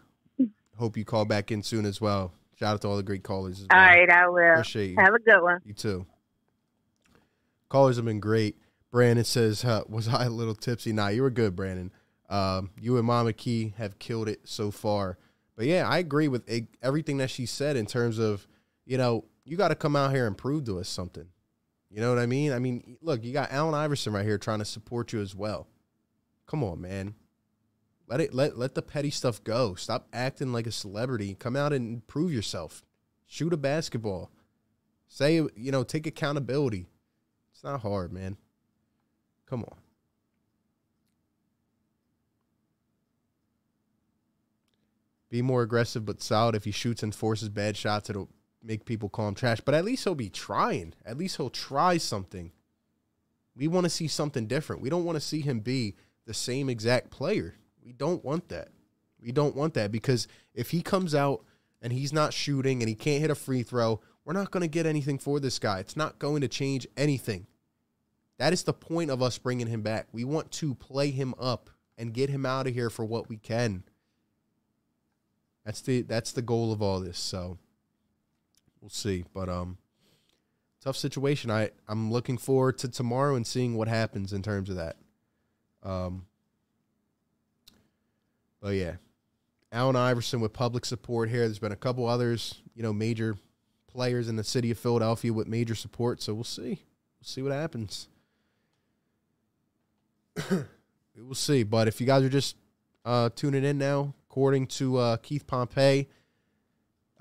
hope 0.77 0.97
you 0.97 1.05
call 1.05 1.25
back 1.25 1.51
in 1.51 1.61
soon 1.61 1.85
as 1.85 2.01
well. 2.01 2.33
Shout 2.55 2.73
out 2.75 2.81
to 2.81 2.87
all 2.87 2.97
the 2.97 3.03
great 3.03 3.23
callers. 3.23 3.61
As 3.61 3.67
well. 3.69 3.79
All 3.79 3.85
right, 3.85 4.09
I 4.09 4.27
will. 4.29 4.51
Appreciate 4.53 4.91
you. 4.91 4.95
Have 4.97 5.13
a 5.13 5.19
good 5.19 5.41
one. 5.41 5.59
You 5.63 5.73
too. 5.73 6.07
Callers 7.69 7.97
have 7.97 8.05
been 8.05 8.19
great. 8.19 8.57
Brandon 8.91 9.25
says, 9.25 9.63
uh, 9.65 9.83
"Was 9.87 10.07
I 10.07 10.25
a 10.25 10.29
little 10.29 10.55
tipsy?" 10.55 10.93
Nah, 10.93 11.09
you 11.09 11.21
were 11.21 11.29
good, 11.29 11.55
Brandon. 11.55 11.91
Um, 12.29 12.71
you 12.79 12.97
and 12.97 13.05
Mama 13.05 13.33
Key 13.33 13.73
have 13.77 13.99
killed 13.99 14.27
it 14.27 14.41
so 14.43 14.71
far. 14.71 15.17
But 15.55 15.65
yeah, 15.65 15.87
I 15.87 15.97
agree 15.97 16.27
with 16.27 16.49
everything 16.81 17.17
that 17.17 17.29
she 17.29 17.45
said 17.45 17.77
in 17.77 17.85
terms 17.85 18.19
of, 18.19 18.47
you 18.85 18.97
know, 18.97 19.25
you 19.43 19.57
got 19.57 19.69
to 19.69 19.75
come 19.75 19.95
out 19.95 20.11
here 20.11 20.27
and 20.27 20.37
prove 20.37 20.65
to 20.65 20.79
us 20.79 20.89
something. 20.89 21.27
You 21.89 22.01
know 22.01 22.09
what 22.09 22.19
I 22.19 22.25
mean? 22.25 22.51
I 22.51 22.59
mean, 22.59 22.97
look, 23.01 23.23
you 23.23 23.33
got 23.33 23.51
Allen 23.51 23.73
Iverson 23.73 24.13
right 24.13 24.25
here 24.25 24.37
trying 24.37 24.59
to 24.59 24.65
support 24.65 25.13
you 25.13 25.21
as 25.21 25.33
well. 25.33 25.67
Come 26.45 26.63
on, 26.63 26.81
man. 26.81 27.15
Let 28.07 28.21
it 28.21 28.33
let 28.33 28.57
let 28.57 28.75
the 28.75 28.81
petty 28.81 29.09
stuff 29.09 29.43
go. 29.43 29.75
Stop 29.75 30.07
acting 30.13 30.53
like 30.53 30.67
a 30.67 30.71
celebrity. 30.71 31.35
Come 31.37 31.55
out 31.55 31.73
and 31.73 32.05
prove 32.07 32.31
yourself. 32.31 32.83
Shoot 33.25 33.51
a 33.51 33.57
basketball. 33.57 34.31
Say, 35.07 35.35
you 35.35 35.71
know, 35.71 35.83
take 35.83 36.07
accountability. 36.07 36.87
It's 37.53 37.63
not 37.63 37.81
hard, 37.81 38.13
man. 38.13 38.37
Come 39.45 39.63
on. 39.63 39.77
Be 45.29 45.41
more 45.41 45.61
aggressive 45.61 46.05
but 46.05 46.21
solid. 46.21 46.55
If 46.55 46.63
he 46.63 46.71
shoots 46.71 47.03
and 47.03 47.13
forces 47.13 47.49
bad 47.49 47.75
shots, 47.75 48.09
it'll 48.09 48.29
make 48.63 48.85
people 48.85 49.09
call 49.09 49.27
him 49.27 49.35
trash. 49.35 49.59
But 49.61 49.75
at 49.75 49.85
least 49.85 50.03
he'll 50.03 50.15
be 50.15 50.29
trying. 50.29 50.93
At 51.05 51.17
least 51.17 51.37
he'll 51.37 51.49
try 51.49 51.97
something. 51.97 52.51
We 53.55 53.67
want 53.67 53.85
to 53.85 53.89
see 53.89 54.07
something 54.07 54.47
different. 54.47 54.81
We 54.81 54.89
don't 54.89 55.05
want 55.05 55.15
to 55.17 55.25
see 55.25 55.41
him 55.41 55.59
be 55.59 55.95
the 56.25 56.33
same 56.33 56.69
exact 56.69 57.09
player. 57.09 57.55
We 57.83 57.91
don't 57.93 58.23
want 58.23 58.49
that. 58.49 58.69
We 59.19 59.31
don't 59.31 59.55
want 59.55 59.73
that 59.73 59.91
because 59.91 60.27
if 60.53 60.69
he 60.69 60.81
comes 60.81 61.15
out 61.15 61.43
and 61.81 61.91
he's 61.91 62.13
not 62.13 62.33
shooting 62.33 62.81
and 62.81 62.89
he 62.89 62.95
can't 62.95 63.21
hit 63.21 63.31
a 63.31 63.35
free 63.35 63.63
throw, 63.63 63.99
we're 64.23 64.33
not 64.33 64.51
going 64.51 64.61
to 64.61 64.67
get 64.67 64.85
anything 64.85 65.17
for 65.17 65.39
this 65.39 65.57
guy. 65.57 65.79
It's 65.79 65.97
not 65.97 66.19
going 66.19 66.41
to 66.41 66.47
change 66.47 66.85
anything. 66.95 67.47
That 68.37 68.53
is 68.53 68.63
the 68.63 68.73
point 68.73 69.09
of 69.09 69.21
us 69.21 69.37
bringing 69.37 69.67
him 69.67 69.81
back. 69.81 70.07
We 70.11 70.23
want 70.23 70.51
to 70.51 70.75
play 70.75 71.11
him 71.11 71.33
up 71.39 71.69
and 71.97 72.13
get 72.13 72.29
him 72.29 72.45
out 72.45 72.67
of 72.67 72.73
here 72.73 72.89
for 72.89 73.05
what 73.05 73.29
we 73.29 73.37
can. 73.37 73.83
That's 75.67 75.81
the 75.81 76.01
that's 76.03 76.31
the 76.31 76.41
goal 76.41 76.71
of 76.71 76.81
all 76.81 77.01
this. 77.01 77.19
So 77.19 77.57
we'll 78.79 78.89
see. 78.89 79.25
But 79.33 79.49
um 79.49 79.77
tough 80.81 80.95
situation. 80.95 81.51
I 81.51 81.71
I'm 81.89 82.09
looking 82.09 82.37
forward 82.37 82.77
to 82.77 82.87
tomorrow 82.87 83.35
and 83.35 83.45
seeing 83.45 83.75
what 83.75 83.89
happens 83.89 84.31
in 84.31 84.41
terms 84.41 84.69
of 84.69 84.77
that. 84.77 84.95
Um 85.83 86.25
but 88.61 88.75
yeah. 88.75 88.93
Allen 89.73 89.97
Iverson 89.97 90.39
with 90.39 90.53
public 90.53 90.85
support 90.85 91.27
here. 91.29 91.41
There's 91.41 91.59
been 91.59 91.73
a 91.73 91.75
couple 91.75 92.07
others, 92.07 92.61
you 92.73 92.81
know, 92.81 92.93
major 92.93 93.35
players 93.87 94.29
in 94.29 94.37
the 94.37 94.45
city 94.45 94.71
of 94.71 94.79
Philadelphia 94.79 95.33
with 95.33 95.49
major 95.49 95.75
support. 95.75 96.21
So 96.21 96.33
we'll 96.33 96.45
see. 96.45 96.79
We'll 97.19 97.23
see 97.23 97.41
what 97.41 97.51
happens. 97.51 98.07
we 100.49 101.21
will 101.21 101.35
see. 101.35 101.63
But 101.63 101.89
if 101.89 101.99
you 101.99 102.07
guys 102.07 102.23
are 102.23 102.29
just 102.29 102.55
uh, 103.03 103.31
tuning 103.35 103.65
in 103.65 103.77
now, 103.77 104.13
according 104.37 104.67
to 104.67 104.97
uh, 104.97 105.17
Keith 105.17 105.47
Pompey, 105.47 106.07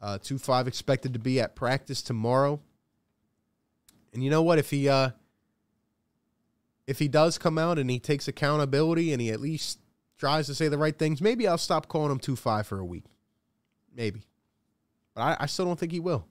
uh, 0.03 0.19
two 0.23 0.37
five 0.37 0.69
expected 0.69 1.15
to 1.15 1.19
be 1.19 1.41
at 1.41 1.57
practice 1.57 2.03
tomorrow. 2.03 2.61
And 4.13 4.23
you 4.23 4.29
know 4.29 4.43
what? 4.43 4.59
If 4.59 4.69
he 4.69 4.87
uh, 4.87 5.11
if 6.87 6.99
he 6.99 7.09
does 7.09 7.39
come 7.39 7.57
out 7.57 7.79
and 7.79 7.89
he 7.89 7.99
takes 7.99 8.29
accountability 8.29 9.15
and 9.15 9.23
he 9.23 9.31
at 9.31 9.41
least 9.41 9.81
tries 10.19 10.45
to 10.49 10.55
say 10.55 10.69
the 10.69 10.77
right 10.77 10.97
things, 10.97 11.23
maybe 11.23 11.49
I'll 11.49 11.57
stop 11.57 11.89
calling 11.89 12.13
him 12.13 12.19
two 12.19 12.37
five 12.37 12.67
for 12.67 12.81
a 12.81 12.85
week. 12.85 13.07
Maybe, 13.95 14.21
but 15.15 15.23
I, 15.23 15.37
I 15.41 15.47
still 15.47 15.65
don't 15.65 15.79
think 15.79 15.93
he 15.93 16.01
will. 16.01 16.27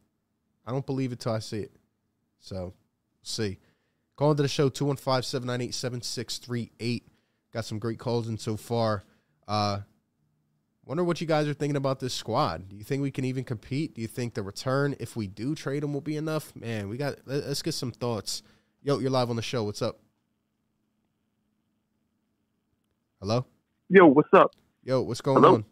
I 0.68 0.72
don't 0.72 0.86
believe 0.86 1.12
it 1.12 1.20
till 1.20 1.34
I 1.34 1.40
see 1.40 1.62
it. 1.62 1.72
So, 2.40 2.76
see. 3.24 3.58
Call 4.18 4.30
into 4.30 4.44
the 4.44 4.50
show 4.50 4.70
215 4.70 5.24
798 5.24 5.74
7638. 5.74 7.08
Got 7.52 7.66
some 7.66 7.80
great 7.80 7.98
calls 7.98 8.30
in 8.30 8.38
so 8.38 8.56
far. 8.56 9.04
Uh, 9.48 9.80
wonder 10.86 11.04
what 11.04 11.20
you 11.22 11.28
guys 11.28 11.48
are 11.48 11.54
thinking 11.54 11.76
about 11.76 12.00
this 12.00 12.14
squad. 12.14 12.70
Do 12.70 12.76
you 12.76 12.84
think 12.84 13.02
we 13.02 13.12
can 13.12 13.26
even 13.26 13.44
compete? 13.44 13.96
Do 13.96 14.02
you 14.02 14.08
think 14.08 14.34
the 14.34 14.44
return, 14.44 14.96
if 15.00 15.16
we 15.16 15.28
do 15.28 15.56
trade 15.56 15.84
them, 15.84 15.94
will 15.94 16.02
be 16.02 16.16
enough? 16.18 16.56
Man, 16.56 16.88
we 16.90 16.98
got. 16.98 17.16
let- 17.26 17.46
Let's 17.48 17.62
get 17.62 17.74
some 17.74 17.92
thoughts. 17.92 18.44
Yo, 18.84 19.00
you're 19.00 19.10
live 19.10 19.30
on 19.30 19.36
the 19.36 19.42
show. 19.42 19.64
What's 19.64 19.82
up? 19.82 20.00
Hello. 23.20 23.46
Yo, 23.90 24.06
what's 24.08 24.30
up? 24.34 24.52
Yo, 24.84 25.02
what's 25.02 25.22
going 25.22 25.42
Hello? 25.42 25.56
on? 25.56 25.66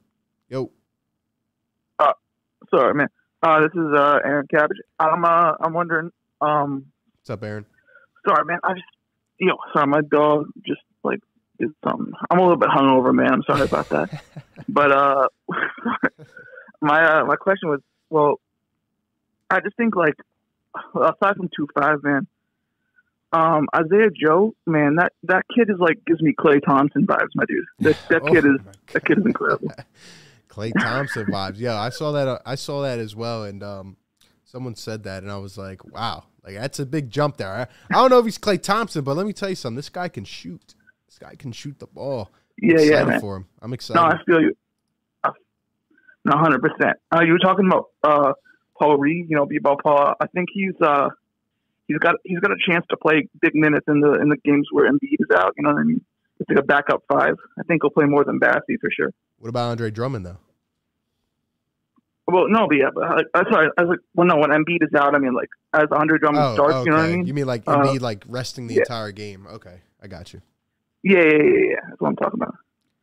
Yo, 0.50 0.72
Sorry, 2.74 2.94
man. 2.96 3.08
Uh, 3.44 3.60
this 3.60 3.72
is 3.76 3.94
uh 3.96 4.20
Aaron 4.26 4.48
Cabbage. 4.52 4.78
I'm 4.98 5.24
uh 5.24 5.52
I'm 5.62 5.74
wondering. 5.74 6.10
Um, 6.42 6.86
what's 7.20 7.30
up, 7.30 7.44
Aaron? 7.44 7.66
sorry, 8.28 8.46
man. 8.46 8.58
I 8.64 8.74
just 8.74 8.86
yo, 9.38 9.54
sorry, 9.74 9.86
my 9.86 10.02
dog 10.02 10.48
just 10.66 10.80
like 11.04 11.20
something. 11.84 12.14
I'm 12.30 12.40
a 12.40 12.42
little 12.42 12.58
bit 12.58 12.70
hungover, 12.70 13.14
man. 13.14 13.32
I'm 13.32 13.44
sorry 13.44 13.64
about 13.64 13.90
that. 13.90 14.24
but 14.70 14.92
uh, 14.92 15.28
my 16.82 17.04
uh 17.04 17.26
my 17.26 17.36
question 17.36 17.70
was, 17.70 17.82
well, 18.10 18.40
I 19.50 19.60
just 19.60 19.76
think 19.78 19.96
like 19.96 20.16
aside 20.96 21.36
from 21.38 21.50
two 21.56 21.68
five, 21.74 22.04
man. 22.04 22.28
Um, 23.32 23.68
Isaiah 23.76 24.10
Joe, 24.12 24.54
man, 24.68 24.96
that 24.98 25.14
that 25.24 25.46
kid 25.56 25.70
is 25.70 25.80
like 25.80 25.98
gives 26.06 26.22
me 26.22 26.34
Klay 26.38 26.64
Thompson 26.64 27.08
vibes, 27.08 27.30
my 27.34 27.46
dude. 27.46 27.66
That 27.80 27.98
that 28.10 28.22
Oh 28.26 28.32
kid 28.32 28.46
is 28.46 28.60
that 28.94 29.06
kid 29.06 29.18
is 29.18 29.26
incredible. 29.26 29.72
Klay 30.50 30.72
Thompson 30.80 31.26
vibes. 31.26 31.56
Yeah, 31.58 31.80
I 31.80 31.90
saw 31.90 32.12
that. 32.12 32.28
uh, 32.28 32.40
I 32.46 32.56
saw 32.56 32.84
that 32.84 33.00
as 33.00 33.16
well, 33.16 33.44
and 33.44 33.64
um, 33.64 33.98
someone 34.46 34.76
said 34.76 35.04
that, 35.04 35.24
and 35.24 35.32
I 35.32 35.38
was 35.38 35.58
like, 35.58 35.84
"Wow, 35.84 36.26
like 36.46 36.54
that's 36.54 36.78
a 36.78 36.86
big 36.86 37.10
jump 37.10 37.38
there." 37.38 37.52
I, 37.52 37.62
I 37.90 37.96
don't 37.96 38.12
know 38.12 38.20
if 38.20 38.26
he's 38.26 38.38
Klay 38.38 38.62
Thompson, 38.62 39.04
but 39.04 39.18
let 39.18 39.26
me 39.26 39.34
tell 39.34 39.50
you 39.50 39.56
something. 39.56 39.78
This 39.78 39.90
guy 39.90 40.10
can 40.10 40.26
shoot. 40.26 40.76
Guy 41.24 41.36
can 41.36 41.54
shoot 41.54 41.80
the 41.80 41.88
ball. 41.88 42.30
Yeah, 42.62 42.82
yeah, 42.82 43.04
man. 43.06 43.22
for 43.22 43.38
him. 43.38 43.46
I'm 43.62 43.72
excited. 43.74 43.98
No, 44.02 44.06
I 44.08 44.18
feel 44.26 44.42
you. 44.42 44.54
No, 46.26 46.38
hundred 46.38 46.62
percent. 46.62 46.98
Uh, 47.14 47.22
you 47.26 47.32
were 47.34 47.40
talking 47.40 47.66
about 47.66 47.86
uh, 48.04 48.34
Paul 48.80 48.98
Reed. 48.98 49.28
You 49.30 49.36
know, 49.38 49.46
B-ball 49.46 49.78
Paul. 49.84 50.14
I 50.20 50.28
think 50.28 50.50
he's 50.54 50.74
uh, 50.82 51.10
he's 51.88 51.98
got 51.98 52.16
he's 52.24 52.40
got 52.40 52.52
a 52.52 52.58
chance 52.68 52.86
to 52.90 52.98
play 52.98 53.28
big 53.42 53.56
minutes 53.56 53.86
in 53.88 54.00
the 54.02 54.14
in 54.22 54.28
the 54.30 54.38
games 54.44 54.68
where 54.72 54.90
Embiid 54.92 55.20
is 55.20 55.28
out. 55.36 55.54
You 55.58 55.64
know 55.64 55.72
what 55.74 55.80
I 55.80 55.84
mean? 55.84 56.02
It's 56.40 56.50
like 56.50 56.60
a 56.60 56.64
backup 56.64 57.04
five. 57.12 57.36
I 57.60 57.64
think 57.64 57.84
he'll 57.84 57.90
play 57.92 58.06
more 58.06 58.24
than 58.26 58.40
Bassey 58.40 58.78
for 58.82 58.90
sure. 58.92 59.12
what 59.40 59.50
about 59.50 59.70
Andre 59.72 59.92
Drummond 59.92 60.26
though? 60.26 60.38
Well, 62.28 62.48
no, 62.48 62.68
but 62.68 62.76
yeah, 62.78 62.90
but 62.94 63.04
I, 63.04 63.22
I 63.40 63.44
sorry. 63.52 63.70
I 63.78 63.82
was 63.84 63.90
like, 63.90 64.00
well, 64.16 64.26
no, 64.28 64.38
when 64.38 64.50
Embiid 64.52 64.82
is 64.82 64.94
out, 64.98 65.14
I 65.16 65.20
mean, 65.20 65.34
like 65.34 65.50
as 65.74 65.88
Andre 65.92 66.18
Drummond 66.20 66.54
starts. 66.54 66.86
You 66.86 66.92
know 66.92 66.98
what 66.98 67.06
I 67.06 67.10
Oh, 67.10 67.18
mean? 67.18 67.26
You 67.28 67.34
mean 67.34 67.48
like 67.48 67.64
Uh, 67.68 67.78
Embiid 67.80 68.00
like 68.02 68.24
resting 68.28 68.68
the 68.68 68.76
yeah. 68.76 68.80
entire 68.82 69.12
game? 69.12 69.46
Okay, 69.48 69.82
I 70.02 70.08
got 70.08 70.34
you. 70.34 70.42
Yeah, 71.04 71.20
yeah, 71.20 71.24
yeah, 71.24 71.66
yeah. 71.70 71.76
That's 71.88 72.02
what 72.02 72.10
I'm 72.10 72.16
talking 72.16 72.42
about. 72.42 72.56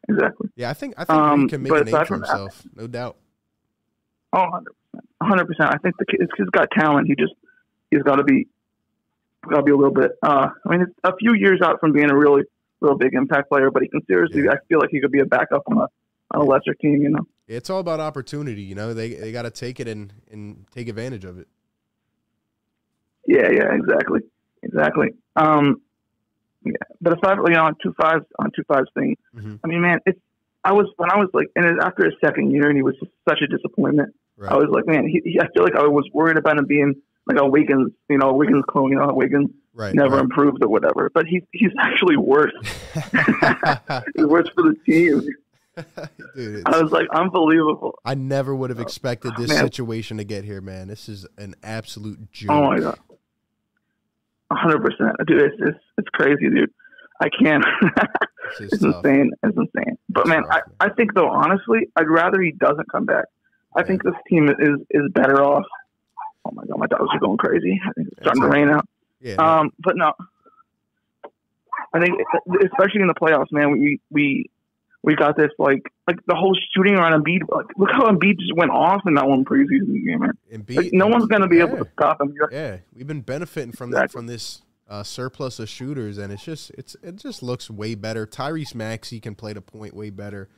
Exactly. 0.09 0.49
Yeah, 0.57 0.71
I 0.71 0.75
think 0.75 0.95
I 0.97 1.05
think 1.05 1.19
Um, 1.19 1.41
Reed 1.43 1.51
can 1.51 1.63
make 1.63 1.73
a 1.73 1.85
name 1.85 2.05
for 2.07 2.15
himself, 2.15 2.63
no 2.75 2.87
doubt. 2.87 3.17
Oh, 4.33 4.39
100 4.41 4.65
percent, 4.65 5.05
hundred 5.23 5.47
percent. 5.47 5.75
I 5.75 5.79
think 5.79 5.97
the 5.99 6.07
kid, 6.07 6.21
kid's 6.37 6.51
got 6.51 6.69
talent. 6.77 7.07
He 7.07 7.15
just 7.15 7.35
he's 7.91 8.03
got 8.03 8.17
to 8.17 8.25
be 8.25 8.49
got 9.49 9.59
to 9.59 9.63
be 9.63 9.73
a 9.73 9.77
little 9.77 9.95
bit. 9.95 10.13
Uh, 10.23 10.49
I 10.67 10.71
mean, 10.71 10.83
it's 10.83 10.93
a 11.05 11.15
few 11.17 11.35
years 11.35 11.61
out 11.63 11.81
from 11.81 11.93
being 11.93 12.11
a 12.11 12.17
really 12.17 12.43
real 12.81 12.97
big 12.97 13.15
impact 13.15 13.51
player, 13.51 13.71
but 13.71 13.83
he 13.83 13.89
can 13.89 14.05
seriously. 14.07 14.45
Yeah. 14.45 14.53
I 14.53 14.57
feel 14.69 14.81
like 14.81 14.91
he 14.91 15.01
could 15.01 15.13
be 15.13 15.21
a 15.21 15.27
backup 15.27 15.63
on 15.67 15.79
a 15.79 15.87
on 16.33 16.41
a 16.41 16.45
lesser 16.45 16.75
team. 16.75 17.03
You 17.03 17.11
know. 17.11 17.27
It's 17.47 17.69
all 17.71 17.81
about 17.81 18.01
opportunity. 18.01 18.63
You 18.63 18.75
know, 18.75 18.95
they 18.95 19.15
they 19.15 19.33
got 19.33 19.43
to 19.43 19.51
take 19.51 19.81
it 19.81 19.89
and 19.89 20.13
and 20.31 20.67
take 20.73 20.89
advantage 20.89 21.25
of 21.25 21.39
it. 21.39 21.49
Yeah, 23.27 23.51
yeah, 23.51 23.75
exactly, 23.75 24.21
exactly. 24.63 25.09
Um, 25.37 25.81
yeah, 26.65 26.73
but 27.01 27.19
aside, 27.19 27.39
you 27.47 27.55
know, 27.55 27.65
on 27.65 27.77
two 27.83 27.95
fives 28.01 28.25
on 28.39 28.51
two 28.55 28.65
fives 28.65 28.89
thing, 28.95 29.17
Mhm. 29.35 29.61
I 29.65 29.67
mean, 29.69 29.81
man, 29.81 30.01
it's. 30.07 30.21
I 30.63 30.73
was 30.73 30.87
when 30.99 31.11
I 31.11 31.17
was 31.17 31.31
like, 31.33 31.49
and 31.57 31.81
after 31.81 32.05
his 32.05 32.15
second 32.23 32.51
year, 32.51 32.69
and 32.69 32.77
he 32.77 32.83
was 32.83 32.95
just 32.99 33.11
such 33.27 33.41
a 33.41 33.47
disappointment. 33.47 34.15
Right. 34.37 34.53
I 34.53 34.57
was 34.57 34.69
like, 34.71 34.87
man, 34.87 35.07
he, 35.07 35.21
he, 35.25 35.41
I 35.41 35.49
feel 35.55 35.63
like 35.65 35.75
I 35.75 35.87
was 35.87 36.09
worried 36.13 36.37
about 36.37 36.59
him 36.59 36.67
being 36.67 36.95
like 37.27 37.39
a 37.39 37.47
Wiggins, 37.47 37.93
you 38.09 38.19
know, 38.19 38.33
Wiggins 38.35 38.65
clone, 38.69 38.91
you 38.91 38.97
know, 38.97 39.13
Wiggins 39.15 39.51
right. 39.75 39.95
never 39.95 40.17
right. 40.17 40.25
improved 40.25 40.63
or 40.63 40.69
whatever. 40.69 41.11
But 41.13 41.27
he's 41.27 41.43
he's 41.53 41.71
actually 41.79 42.17
worse. 42.17 42.53
he's 44.15 44.27
worse 44.27 44.49
for 44.51 44.63
the 44.63 44.77
team. 44.87 45.23
Dude, 46.35 46.63
I 46.67 46.83
was 46.83 46.93
like, 46.93 47.09
unbelievable. 47.11 47.99
I 48.05 48.15
never 48.15 48.55
would 48.55 48.71
have 48.71 48.81
expected 48.81 49.33
this 49.37 49.49
man. 49.49 49.59
situation 49.65 50.19
to 50.19 50.25
get 50.25 50.45
here, 50.45 50.61
man. 50.61 50.89
This 50.89 51.09
is 51.09 51.27
an 51.39 51.55
absolute 51.63 52.31
joke. 52.33 52.51
Oh 52.51 52.63
my 52.65 52.81
god, 52.81 52.99
hundred 54.51 54.83
percent, 54.83 55.17
dude. 55.27 55.43
It's, 55.43 55.57
it's 55.61 55.79
it's 55.99 56.09
crazy, 56.11 56.49
dude. 56.51 56.71
I 57.23 57.29
can't. 57.29 57.65
Is 58.61 58.73
it's 58.73 58.83
insane. 58.83 59.31
It's 59.43 59.57
insane. 59.57 59.99
But 60.09 60.27
man, 60.27 60.45
I, 60.51 60.55
man. 60.55 60.63
I 60.81 60.89
think 60.91 61.15
though, 61.15 61.29
honestly, 61.29 61.89
I'd 61.97 62.09
rather 62.09 62.41
he 62.41 62.53
doesn't 62.53 62.91
come 62.91 63.05
back. 63.05 63.27
I 63.77 63.81
Yeah. 63.81 63.87
think 63.87 64.03
this 64.03 64.15
team 64.29 64.49
is 64.49 64.81
is 64.91 65.11
better 65.13 65.43
off. 65.43 65.65
Oh 66.45 66.51
my 66.53 66.65
god, 66.65 66.79
my 66.79 66.87
dogs 66.87 67.09
are 67.13 67.19
going 67.21 67.37
crazy. 67.39 67.81
I 67.87 67.93
think 67.93 68.09
it's 68.09 68.21
starting 68.23 68.43
to 68.43 68.49
That's 68.49 68.55
rain 68.55 68.71
out. 68.71 68.89
Yeah, 69.21 69.35
Um, 69.35 69.71
but 69.79 69.97
no, 69.97 70.15
I 71.93 72.01
think 72.01 72.19
especially 72.65 73.03
in 73.03 73.09
the 73.09 73.15
playoffs, 73.15 73.53
man, 73.53 73.71
we 73.73 74.01
we 74.11 74.51
we 75.03 75.15
got 75.17 75.37
this 75.37 75.51
like 75.59 75.91
like 76.07 76.19
the 76.27 76.35
whole 76.35 76.57
shooting 76.75 76.95
around 76.95 77.13
Embiid. 77.25 77.41
Like, 77.51 77.67
look 77.77 77.91
how 77.93 78.07
Embiid 78.07 78.39
just 78.39 78.55
went 78.57 78.71
off 78.71 79.03
in 79.07 79.15
that 79.15 79.27
one 79.27 79.45
preseason 79.45 80.05
game, 80.05 80.21
man. 80.21 80.33
Embiid- 80.53 80.77
Like, 80.77 80.93
no 80.93 81.07
one's 81.07 81.27
gonna 81.27 81.49
be 81.49 81.57
yeah, 81.57 81.67
able 81.67 81.79
to 81.85 81.91
stop 81.93 82.21
him. 82.21 82.35
Yeah, 82.51 82.79
we've 82.95 83.07
been 83.07 83.23
benefiting 83.23 83.73
from 83.73 83.91
that 83.93 84.11
from 84.11 84.27
this 84.27 84.63
uh, 84.89 85.03
surplus 85.03 85.59
of 85.61 85.69
shooters, 85.69 86.19
and 86.19 86.33
it's 86.33 86.45
just 86.45 86.71
it's 86.77 86.97
it 87.03 87.17
just 87.17 87.43
looks 87.43 87.71
way 87.71 87.95
better. 87.95 88.27
Tyrese 88.27 88.75
Maxey 88.75 89.21
can 89.21 89.35
play 89.35 89.53
the 89.53 89.63
point 89.63 89.95
way 89.95 90.11
better. 90.11 90.49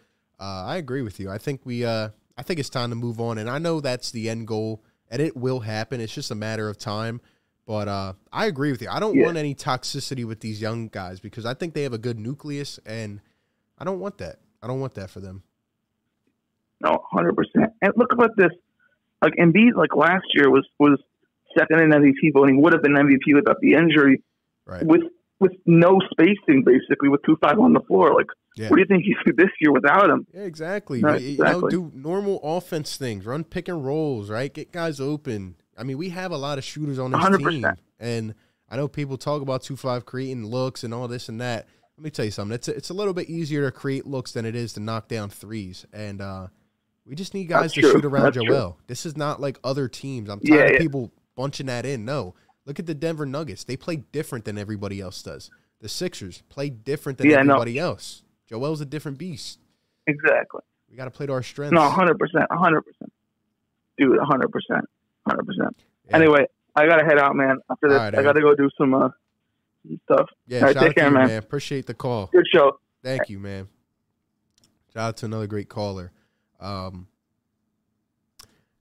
Uh, 0.40 0.64
I 0.66 0.76
agree 0.78 1.02
with 1.02 1.20
you. 1.20 1.30
I 1.30 1.38
think 1.38 1.60
we 1.64 1.84
uh, 1.84 2.08
I 2.36 2.42
think 2.42 2.58
it's 2.58 2.70
time 2.70 2.90
to 2.90 2.96
move 2.96 3.20
on, 3.20 3.38
and 3.38 3.48
I 3.48 3.58
know 3.58 3.80
that's 3.80 4.10
the 4.10 4.28
end 4.28 4.48
goal, 4.48 4.82
and 5.10 5.22
it 5.22 5.36
will 5.36 5.60
happen. 5.60 6.00
It's 6.00 6.14
just 6.14 6.30
a 6.30 6.34
matter 6.34 6.68
of 6.68 6.78
time. 6.78 7.20
But 7.64 7.86
uh, 7.86 8.14
I 8.32 8.46
agree 8.46 8.72
with 8.72 8.82
you. 8.82 8.88
I 8.90 8.98
don't 8.98 9.14
Yeah. 9.14 9.26
want 9.26 9.36
any 9.36 9.54
toxicity 9.54 10.24
with 10.24 10.40
these 10.40 10.60
young 10.60 10.88
guys 10.88 11.20
because 11.20 11.46
I 11.46 11.54
think 11.54 11.74
they 11.74 11.84
have 11.84 11.92
a 11.92 11.98
good 11.98 12.18
nucleus, 12.18 12.80
and 12.84 13.20
I 13.82 13.84
don't 13.84 13.98
want 13.98 14.18
that. 14.18 14.36
I 14.62 14.68
don't 14.68 14.78
want 14.78 14.94
that 14.94 15.10
for 15.10 15.18
them. 15.18 15.42
No, 16.80 17.02
hundred 17.10 17.36
percent. 17.36 17.72
And 17.82 17.92
look 17.96 18.12
about 18.12 18.30
this. 18.36 18.50
Like 19.20 19.34
Embiid, 19.40 19.74
like 19.76 19.96
last 19.96 20.24
year 20.34 20.50
was 20.50 20.64
was 20.78 21.00
second 21.58 21.80
in 21.80 21.90
MVP 21.90 22.32
voting. 22.32 22.62
Would 22.62 22.72
have 22.72 22.82
been 22.82 22.94
MVP 22.94 23.34
without 23.34 23.56
the 23.60 23.74
injury. 23.74 24.22
Right. 24.66 24.84
With 24.86 25.02
with 25.40 25.52
no 25.66 25.98
spacing, 26.12 26.62
basically, 26.64 27.08
with 27.08 27.22
two 27.26 27.36
five 27.40 27.58
on 27.58 27.72
the 27.72 27.80
floor. 27.80 28.14
Like, 28.14 28.26
Yeah. 28.56 28.68
what 28.68 28.76
do 28.76 28.82
you 28.82 28.86
think 28.86 29.02
he's 29.02 29.16
do 29.26 29.32
this 29.32 29.50
year 29.60 29.72
without 29.72 30.08
him? 30.08 30.24
Yeah, 30.32 30.42
exactly. 30.42 31.00
Right, 31.00 31.20
You- 31.20 31.28
you 31.30 31.38
know, 31.38 31.44
exactly. 31.44 31.70
do 31.72 31.90
normal 31.96 32.38
offense 32.44 32.96
things, 32.96 33.26
run 33.26 33.42
pick 33.42 33.66
and 33.66 33.84
rolls, 33.84 34.30
right? 34.30 34.52
Get 34.54 34.70
guys 34.70 35.00
open. 35.00 35.56
I 35.76 35.82
mean, 35.82 35.98
we 35.98 36.10
have 36.10 36.30
a 36.30 36.36
lot 36.36 36.58
of 36.58 36.64
shooters 36.64 37.00
on 37.00 37.10
this 37.10 37.20
100%. 37.20 37.50
team, 37.50 37.66
and 37.98 38.34
I 38.70 38.76
know 38.76 38.86
people 38.86 39.16
talk 39.16 39.42
about 39.42 39.62
two 39.62 39.74
five 39.76 40.04
creating 40.06 40.46
looks 40.46 40.84
and 40.84 40.94
all 40.94 41.08
this 41.08 41.28
and 41.28 41.40
that. 41.40 41.66
Let 41.96 42.04
me 42.04 42.10
tell 42.10 42.24
you 42.24 42.30
something. 42.30 42.54
It's 42.54 42.68
a, 42.68 42.76
it's 42.76 42.90
a 42.90 42.94
little 42.94 43.12
bit 43.14 43.28
easier 43.28 43.64
to 43.64 43.70
create 43.70 44.06
looks 44.06 44.32
than 44.32 44.44
it 44.44 44.54
is 44.56 44.72
to 44.74 44.80
knock 44.80 45.08
down 45.08 45.28
threes, 45.30 45.86
and 45.92 46.20
uh, 46.20 46.46
we 47.06 47.14
just 47.14 47.34
need 47.34 47.44
guys 47.48 47.62
That's 47.62 47.74
to 47.74 47.80
true. 47.82 47.92
shoot 47.92 48.04
around 48.04 48.24
That's 48.24 48.36
true. 48.36 48.46
Joel. 48.46 48.78
This 48.86 49.04
is 49.06 49.16
not 49.16 49.40
like 49.40 49.58
other 49.62 49.88
teams. 49.88 50.28
I'm 50.30 50.40
Yeah, 50.42 50.56
tired 50.56 50.66
of 50.66 50.72
yeah. 50.74 50.78
people 50.78 51.12
bunching 51.36 51.66
that 51.66 51.84
in. 51.84 52.04
No, 52.04 52.34
look 52.64 52.78
at 52.78 52.86
the 52.86 52.94
Denver 52.94 53.26
Nuggets. 53.26 53.64
They 53.64 53.76
play 53.76 53.96
different 53.96 54.44
than 54.46 54.56
everybody 54.58 55.00
else 55.00 55.22
does. 55.22 55.50
The 55.80 55.88
Sixers 55.88 56.42
play 56.48 56.70
different 56.70 57.18
than 57.18 57.28
Yeah, 57.28 57.42
no. 57.42 57.54
everybody 57.54 57.78
else. 57.78 58.22
Joel's 58.48 58.80
a 58.80 58.84
different 58.86 59.18
beast. 59.18 59.58
Exactly. 60.06 60.60
We 60.90 60.96
got 60.96 61.04
to 61.06 61.10
play 61.10 61.26
to 61.26 61.32
our 61.32 61.42
strengths. 61.42 61.74
No, 61.74 61.88
hundred 61.88 62.18
percent, 62.18 62.44
hundred 62.50 62.82
percent, 62.82 63.12
dude, 63.98 64.18
hundred 64.20 64.50
percent, 64.50 64.84
hundred 65.26 65.44
percent. 65.46 65.76
Yeah. 66.08 66.16
Anyway, 66.16 66.46
I 66.74 66.86
gotta 66.86 67.04
head 67.04 67.18
out, 67.18 67.34
man. 67.36 67.58
After 67.70 67.88
this, 67.88 67.98
right, 67.98 68.14
I 68.14 68.22
gotta 68.22 68.40
go 68.40 68.54
do 68.54 68.68
some 68.78 68.92
uh, 68.94 69.08
stuff. 70.04 70.28
yeah, 70.46 70.58
all 70.60 70.64
right, 70.66 70.74
shout 70.74 70.82
take 70.82 70.88
out 70.88 70.88
to 70.88 70.94
care, 70.94 71.08
you, 71.08 71.14
man. 71.14 71.26
man. 71.28 71.38
Appreciate 71.38 71.86
the 71.86 71.94
call. 71.94 72.26
Good 72.32 72.46
show. 72.52 72.78
Thank 73.02 73.28
you, 73.28 73.38
man. 73.38 73.68
Shout 74.92 75.02
out 75.08 75.16
to 75.18 75.26
another 75.26 75.46
great 75.46 75.68
caller. 75.68 76.12
Um, 76.60 77.08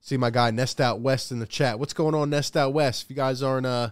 see 0.00 0.16
my 0.16 0.30
guy 0.30 0.50
Nest 0.50 0.80
Out 0.80 1.00
West 1.00 1.32
in 1.32 1.38
the 1.38 1.46
chat. 1.46 1.78
What's 1.78 1.92
going 1.94 2.14
on, 2.14 2.30
Nest 2.30 2.56
Out 2.56 2.72
West? 2.72 3.04
If 3.04 3.10
you 3.10 3.16
guys 3.16 3.42
aren't 3.42 3.66
uh, 3.66 3.90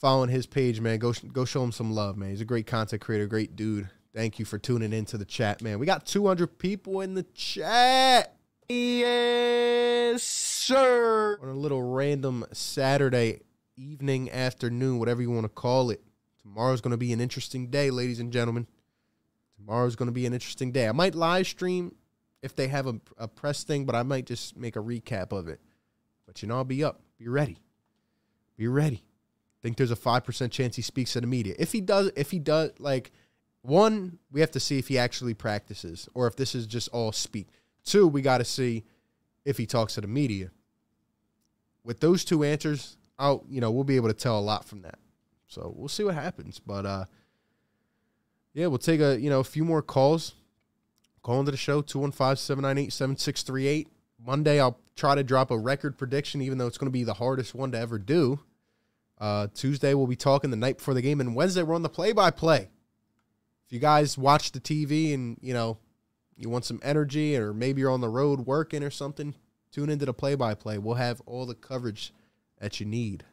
following 0.00 0.30
his 0.30 0.46
page, 0.46 0.80
man, 0.80 0.98
go 0.98 1.12
go 1.32 1.44
show 1.44 1.62
him 1.62 1.72
some 1.72 1.92
love, 1.92 2.16
man. 2.16 2.30
He's 2.30 2.40
a 2.40 2.44
great 2.46 2.66
content 2.66 3.02
creator, 3.02 3.26
great 3.26 3.54
dude. 3.54 3.88
Thank 4.14 4.38
you 4.38 4.44
for 4.46 4.58
tuning 4.58 4.92
into 4.94 5.18
the 5.18 5.26
chat, 5.26 5.60
man. 5.62 5.78
We 5.78 5.84
got 5.86 6.06
200 6.06 6.58
people 6.58 7.02
in 7.02 7.14
the 7.14 7.24
chat 7.34 8.32
Yes, 8.68 10.22
sir. 10.22 11.38
on 11.40 11.48
a 11.48 11.52
little 11.54 11.82
random 11.82 12.44
Saturday 12.52 13.40
evening, 13.76 14.30
afternoon, 14.30 14.98
whatever 14.98 15.22
you 15.22 15.30
want 15.30 15.44
to 15.44 15.48
call 15.50 15.90
it. 15.90 16.00
Tomorrow's 16.46 16.80
going 16.80 16.92
to 16.92 16.96
be 16.96 17.12
an 17.12 17.20
interesting 17.20 17.70
day, 17.70 17.90
ladies 17.90 18.20
and 18.20 18.32
gentlemen. 18.32 18.68
Tomorrow's 19.56 19.96
going 19.96 20.06
to 20.06 20.12
be 20.12 20.26
an 20.26 20.32
interesting 20.32 20.70
day. 20.70 20.88
I 20.88 20.92
might 20.92 21.14
live 21.14 21.46
stream 21.46 21.94
if 22.40 22.54
they 22.54 22.68
have 22.68 22.86
a, 22.86 23.00
a 23.18 23.26
press 23.26 23.64
thing, 23.64 23.84
but 23.84 23.96
I 23.96 24.04
might 24.04 24.26
just 24.26 24.56
make 24.56 24.76
a 24.76 24.80
recap 24.80 25.32
of 25.32 25.48
it. 25.48 25.60
But 26.24 26.42
you 26.42 26.48
know, 26.48 26.56
I'll 26.56 26.64
be 26.64 26.84
up. 26.84 27.00
Be 27.18 27.28
ready. 27.28 27.58
Be 28.56 28.68
ready. 28.68 29.02
Think 29.60 29.76
there's 29.76 29.90
a 29.90 29.96
five 29.96 30.24
percent 30.24 30.52
chance 30.52 30.76
he 30.76 30.82
speaks 30.82 31.14
to 31.14 31.20
the 31.20 31.26
media. 31.26 31.56
If 31.58 31.72
he 31.72 31.80
does, 31.80 32.12
if 32.14 32.30
he 32.30 32.38
does, 32.38 32.70
like 32.78 33.10
one, 33.62 34.18
we 34.30 34.40
have 34.40 34.52
to 34.52 34.60
see 34.60 34.78
if 34.78 34.86
he 34.86 34.98
actually 34.98 35.34
practices 35.34 36.08
or 36.14 36.28
if 36.28 36.36
this 36.36 36.54
is 36.54 36.66
just 36.66 36.88
all 36.90 37.10
speak. 37.10 37.48
Two, 37.84 38.06
we 38.06 38.22
got 38.22 38.38
to 38.38 38.44
see 38.44 38.84
if 39.44 39.58
he 39.58 39.66
talks 39.66 39.94
to 39.94 40.00
the 40.00 40.06
media. 40.06 40.50
With 41.82 41.98
those 41.98 42.24
two 42.24 42.44
answers, 42.44 42.96
I'll 43.18 43.44
you 43.48 43.60
know 43.60 43.72
we'll 43.72 43.84
be 43.84 43.96
able 43.96 44.08
to 44.08 44.14
tell 44.14 44.38
a 44.38 44.40
lot 44.40 44.64
from 44.64 44.82
that. 44.82 44.98
So 45.46 45.72
we'll 45.76 45.88
see 45.88 46.04
what 46.04 46.14
happens. 46.14 46.58
But 46.58 46.86
uh, 46.86 47.04
yeah, 48.54 48.66
we'll 48.66 48.78
take 48.78 49.00
a 49.00 49.20
you 49.20 49.28
know 49.30 49.40
a 49.40 49.44
few 49.44 49.64
more 49.64 49.82
calls. 49.82 50.34
Call 51.22 51.40
into 51.40 51.50
the 51.50 51.56
show 51.56 51.80
215-798-7638. 51.82 53.86
Monday 54.24 54.60
I'll 54.60 54.78
try 54.94 55.16
to 55.16 55.24
drop 55.24 55.50
a 55.50 55.58
record 55.58 55.98
prediction, 55.98 56.40
even 56.40 56.56
though 56.56 56.68
it's 56.68 56.78
going 56.78 56.86
to 56.86 56.92
be 56.92 57.02
the 57.02 57.14
hardest 57.14 57.52
one 57.52 57.72
to 57.72 57.78
ever 57.78 57.98
do. 57.98 58.38
Uh, 59.18 59.48
Tuesday 59.52 59.92
we'll 59.94 60.06
be 60.06 60.14
talking 60.14 60.50
the 60.50 60.56
night 60.56 60.78
before 60.78 60.94
the 60.94 61.02
game, 61.02 61.20
and 61.20 61.34
Wednesday 61.34 61.64
we're 61.64 61.74
on 61.74 61.82
the 61.82 61.88
play-by-play. 61.88 62.68
If 63.66 63.72
you 63.72 63.80
guys 63.80 64.16
watch 64.16 64.52
the 64.52 64.60
TV 64.60 65.14
and 65.14 65.36
you 65.40 65.52
know 65.52 65.78
you 66.36 66.48
want 66.48 66.64
some 66.64 66.78
energy, 66.82 67.36
or 67.36 67.52
maybe 67.52 67.80
you're 67.80 67.90
on 67.90 68.00
the 68.00 68.08
road 68.08 68.46
working 68.46 68.84
or 68.84 68.90
something, 68.90 69.34
tune 69.72 69.90
into 69.90 70.06
the 70.06 70.14
play-by-play. 70.14 70.78
We'll 70.78 70.94
have 70.94 71.20
all 71.26 71.44
the 71.44 71.54
coverage 71.54 72.12
that 72.60 72.78
you 72.78 72.86
need 72.86 73.24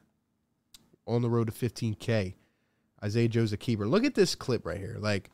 on 1.08 1.22
the 1.22 1.30
road 1.30 1.48
to 1.48 1.54
15K. 1.54 2.36
Isaiah 3.04 3.28
Joe's 3.28 3.54
a 3.54 3.58
keeper. 3.58 3.88
Look 3.88 4.06
at 4.06 4.16
this 4.16 4.36
clip 4.36 4.66
right 4.66 4.78
here. 4.78 4.98
Like 5.00 5.30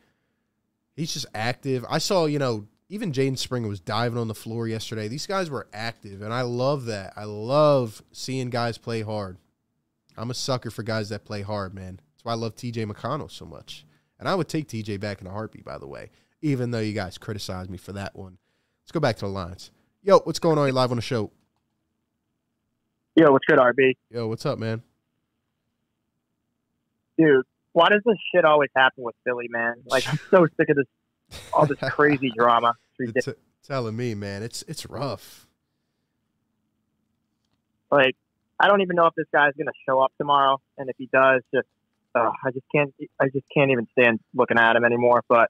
he's 0.95 1.13
just 1.13 1.27
active. 1.33 1.85
I 1.89 1.99
saw, 1.99 2.25
you 2.25 2.39
know, 2.39 2.67
even 2.89 3.11
Jaden 3.11 3.37
Springer 3.37 3.67
was 3.67 3.79
diving 3.79 4.17
on 4.17 4.27
the 4.27 4.35
floor 4.35 4.67
yesterday. 4.67 5.07
These 5.07 5.27
guys 5.27 5.49
were 5.49 5.67
active, 5.71 6.21
and 6.21 6.33
I 6.33 6.41
love 6.41 6.85
that. 6.85 7.13
I 7.15 7.25
love 7.25 8.01
seeing 8.11 8.49
guys 8.49 8.77
play 8.79 9.01
hard. 9.01 9.37
I'm 10.17 10.31
a 10.31 10.33
sucker 10.33 10.71
for 10.71 10.83
guys 10.83 11.09
that 11.09 11.23
play 11.23 11.43
hard, 11.43 11.73
man. 11.73 11.99
That's 12.13 12.25
why 12.25 12.31
I 12.33 12.35
love 12.35 12.55
TJ 12.55 12.91
McConnell 12.91 13.31
so 13.31 13.45
much. 13.45 13.85
And 14.19 14.27
I 14.27 14.35
would 14.35 14.49
take 14.49 14.67
TJ 14.67 14.99
back 14.99 15.21
in 15.21 15.27
a 15.27 15.31
heartbeat, 15.31 15.63
by 15.63 15.77
the 15.77 15.87
way, 15.87 16.09
even 16.41 16.71
though 16.71 16.79
you 16.79 16.93
guys 16.93 17.17
criticized 17.17 17.69
me 17.69 17.77
for 17.77 17.93
that 17.93 18.15
one. 18.17 18.37
Let's 18.83 18.91
go 18.91 18.99
back 18.99 19.17
to 19.17 19.25
the 19.25 19.31
lines. 19.31 19.71
Yo, 20.01 20.19
what's 20.19 20.39
going 20.39 20.57
on? 20.57 20.67
You 20.67 20.73
live 20.73 20.91
on 20.91 20.97
the 20.97 21.01
show. 21.01 21.31
Yo, 23.15 23.31
what's 23.31 23.45
good, 23.45 23.59
RB? 23.59 23.95
Yo, 24.09 24.27
what's 24.27 24.45
up, 24.45 24.57
man? 24.57 24.81
Dude, 27.19 27.43
why 27.73 27.89
does 27.89 28.01
this 28.05 28.15
shit 28.33 28.45
always 28.45 28.69
happen 28.75 29.03
with 29.03 29.15
Philly, 29.25 29.47
man? 29.49 29.75
Like, 29.85 30.07
I'm 30.07 30.19
so 30.31 30.47
sick 30.57 30.69
of 30.69 30.77
this, 30.77 31.39
all 31.53 31.65
this 31.65 31.77
crazy 31.91 32.31
drama. 32.35 32.73
It's 32.97 33.25
t- 33.25 33.33
telling 33.63 33.95
me, 33.95 34.15
man, 34.15 34.41
it's 34.41 34.63
it's 34.67 34.89
rough. 34.89 35.45
Like, 37.91 38.15
I 38.59 38.67
don't 38.67 38.81
even 38.81 38.95
know 38.95 39.05
if 39.07 39.15
this 39.15 39.27
guy's 39.33 39.53
gonna 39.57 39.71
show 39.87 40.01
up 40.01 40.11
tomorrow, 40.17 40.61
and 40.77 40.89
if 40.89 40.95
he 40.97 41.09
does, 41.11 41.41
just 41.53 41.67
uh, 42.15 42.31
I 42.43 42.51
just 42.51 42.65
can't, 42.73 42.93
I 43.19 43.25
just 43.29 43.45
can't 43.53 43.71
even 43.71 43.87
stand 43.97 44.19
looking 44.33 44.57
at 44.57 44.75
him 44.75 44.83
anymore. 44.85 45.23
But 45.27 45.49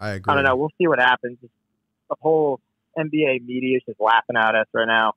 I 0.00 0.10
agree. 0.10 0.32
I 0.32 0.34
don't 0.36 0.44
know. 0.44 0.56
We'll 0.56 0.72
see 0.78 0.86
what 0.86 0.98
happens. 1.00 1.38
The 1.42 2.16
whole 2.20 2.60
NBA 2.98 3.44
media 3.44 3.76
is 3.76 3.82
just 3.86 4.00
laughing 4.00 4.36
at 4.36 4.54
us 4.54 4.66
right 4.72 4.86
now. 4.86 5.10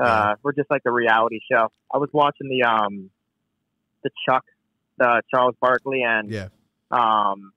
Uh, 0.00 0.04
Yeah. 0.04 0.34
We're 0.42 0.52
just 0.52 0.70
like 0.70 0.82
the 0.84 0.92
reality 0.92 1.40
show. 1.50 1.68
I 1.92 1.98
was 1.98 2.10
watching 2.12 2.48
the 2.48 2.66
um, 2.66 3.10
the 4.02 4.10
Chuck, 4.28 4.44
the 4.98 5.22
Charles 5.30 5.54
Barkley, 5.60 6.02
and 6.02 6.30
Yeah, 6.30 6.48
um, 6.90 7.52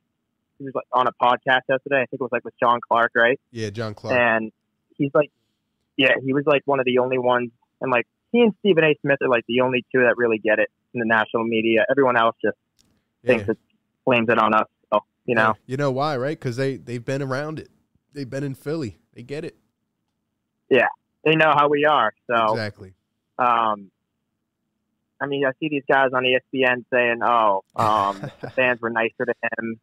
he 0.58 0.66
was 0.66 0.74
like 0.76 0.86
on 0.92 1.08
a 1.08 1.12
podcast 1.12 1.62
yesterday. 1.70 1.98
I 2.02 2.06
think 2.06 2.14
it 2.14 2.22
was 2.22 2.32
like 2.32 2.44
with 2.46 2.54
John 2.60 2.80
Clark, 2.88 3.12
right? 3.16 3.40
yeah, 3.52 3.70
John 3.70 3.94
Clark. 3.94 4.18
And 4.20 4.52
he's 4.98 5.12
like, 5.14 5.32
yeah, 5.98 6.14
he 6.24 6.34
was 6.34 6.44
like 6.46 6.62
one 6.66 6.80
of 6.80 6.86
the 6.86 7.00
only 7.00 7.18
ones, 7.18 7.52
and 7.82 7.92
like 7.92 8.08
he 8.32 8.42
and 8.42 8.54
Stephen 8.60 8.84
A. 8.84 8.96
Smith 9.02 9.18
are 9.22 9.30
like 9.30 9.46
the 9.48 9.62
only 9.62 9.86
two 9.94 10.02
that 10.02 10.16
really 10.18 10.38
get 10.38 10.60
it 10.60 10.70
in 10.94 11.00
the 11.00 11.06
national 11.06 11.44
media. 11.46 11.86
Everyone 11.90 12.18
else 12.18 12.36
just 12.44 12.58
yeah. 13.24 13.28
thinks 13.28 13.50
it 13.50 13.58
blames 14.06 14.30
it 14.30 14.38
on 14.38 14.54
us. 14.54 14.68
So 14.94 15.00
you 15.26 15.36
know, 15.36 15.56
you 15.66 15.78
know 15.78 15.92
why, 15.92 16.18
right? 16.18 16.38
Because 16.38 16.58
they 16.58 16.78
they've 16.78 17.04
been 17.04 17.22
around 17.22 17.60
it. 17.60 17.70
They've 18.14 18.30
been 18.30 18.44
in 18.44 18.56
Philly. 18.56 18.98
They 19.14 19.24
get 19.24 19.46
it 19.46 19.56
Yeah, 20.70 20.88
they 21.24 21.36
know 21.36 21.52
how 21.56 21.70
we 21.70 21.86
are. 21.86 22.14
So 22.28 22.54
exactly. 22.54 22.94
um, 23.38 23.92
I 25.22 25.28
mean, 25.28 25.46
I 25.46 25.52
see 25.60 25.70
these 25.70 25.84
guys 25.92 26.10
on 26.14 26.24
ESPN 26.24 26.86
saying, 26.94 27.20
"Oh, 27.24 27.64
um, 27.76 28.22
the 28.42 28.50
fans 28.52 28.80
were 28.82 28.90
nicer 28.90 29.26
to 29.26 29.34
him 29.58 29.80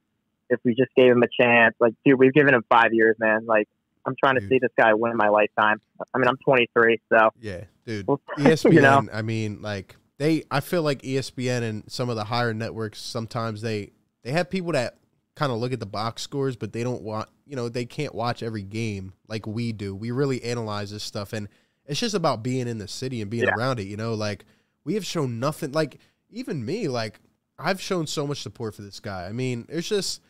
if 0.48 0.60
we 0.64 0.74
just 0.74 0.94
gave 0.96 1.12
him 1.12 1.22
a 1.22 1.28
chance." 1.42 1.74
Like, 1.80 1.94
dude, 2.04 2.18
we've 2.18 2.32
given 2.32 2.54
him 2.54 2.64
five 2.68 2.92
years, 2.92 3.16
man. 3.18 3.46
Like, 3.46 3.68
I'm 4.06 4.14
trying 4.22 4.36
to 4.36 4.40
Dude. 4.40 4.48
see 4.50 4.58
this 4.60 4.70
guy 4.78 4.94
win 4.94 5.16
my 5.16 5.28
lifetime. 5.28 5.80
I 6.14 6.18
mean, 6.18 6.28
I'm 6.28 6.36
23, 6.44 7.00
so 7.12 7.30
Yeah, 7.40 7.64
dude. 7.84 8.06
ESPN. 8.06 8.72
you 8.72 8.80
know? 8.80 9.06
I 9.12 9.22
mean, 9.22 9.60
like 9.62 9.96
they. 10.18 10.44
I 10.50 10.60
feel 10.60 10.82
like 10.82 11.02
ESPN 11.02 11.62
and 11.62 11.84
some 11.90 12.08
of 12.08 12.16
the 12.16 12.24
higher 12.24 12.54
networks 12.54 13.00
sometimes 13.00 13.62
they 13.62 13.90
they 14.22 14.30
have 14.32 14.48
people 14.48 14.72
that 14.72 14.98
kind 15.34 15.52
of 15.52 15.58
look 15.58 15.72
at 15.72 15.80
the 15.80 15.86
box 15.86 16.22
scores, 16.22 16.56
but 16.56 16.72
they 16.72 16.82
don't 16.82 17.02
want. 17.02 17.28
You 17.46 17.56
know, 17.56 17.68
they 17.68 17.84
can't 17.84 18.14
watch 18.14 18.42
every 18.42 18.62
game 18.62 19.12
like 19.28 19.46
we 19.46 19.72
do. 19.72 19.94
We 19.94 20.10
really 20.12 20.42
analyze 20.44 20.90
this 20.92 21.02
stuff, 21.04 21.32
and 21.32 21.48
it's 21.86 22.00
just 22.00 22.14
about 22.14 22.42
being 22.42 22.66
in 22.68 22.78
the 22.78 22.88
city 22.88 23.20
and 23.20 23.30
being 23.30 23.44
Yeah. 23.44 23.54
around 23.54 23.78
it. 23.80 23.84
You 23.86 23.96
know, 23.96 24.14
like 24.14 24.44
we 24.86 24.94
have 24.94 25.04
shown 25.04 25.38
nothing. 25.40 25.72
Like 25.72 25.98
even 26.30 26.64
me, 26.64 26.88
like 26.88 27.20
I've 27.58 27.80
shown 27.80 28.06
so 28.06 28.26
much 28.26 28.40
support 28.40 28.74
for 28.74 28.82
this 28.82 29.00
guy. 29.00 29.26
I 29.26 29.32
mean, 29.32 29.66
it's 29.68 29.88
just 29.88 30.22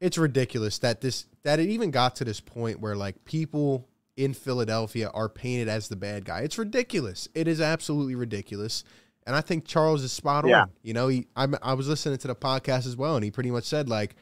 it's 0.00 0.18
ridiculous 0.18 0.78
that 0.80 1.00
this 1.00 1.26
that 1.42 1.58
it 1.58 1.68
even 1.70 1.90
got 1.90 2.14
to 2.16 2.24
this 2.24 2.40
point 2.40 2.78
where 2.80 2.94
like 2.94 3.24
people 3.24 3.88
in 4.16 4.34
Philadelphia 4.34 5.10
are 5.14 5.28
painted 5.28 5.68
as 5.68 5.88
the 5.88 5.96
bad 5.96 6.24
guy. 6.24 6.40
It's 6.40 6.58
ridiculous. 6.58 7.28
It 7.34 7.48
is 7.48 7.60
absolutely 7.60 8.14
ridiculous. 8.14 8.84
And 9.26 9.34
I 9.34 9.40
think 9.40 9.66
Charles 9.66 10.02
is 10.02 10.12
spot 10.12 10.46
Yeah. 10.46 10.62
on. 10.62 10.70
You 10.82 10.92
know, 10.92 11.08
he 11.08 11.26
I 11.34 11.48
I 11.62 11.72
was 11.74 11.88
listening 11.88 12.18
to 12.18 12.28
the 12.28 12.34
podcast 12.36 12.86
as 12.86 12.96
well, 12.96 13.16
and 13.16 13.24
he 13.24 13.30
pretty 13.30 13.50
much 13.50 13.64
said 13.64 13.88
like 13.88 14.14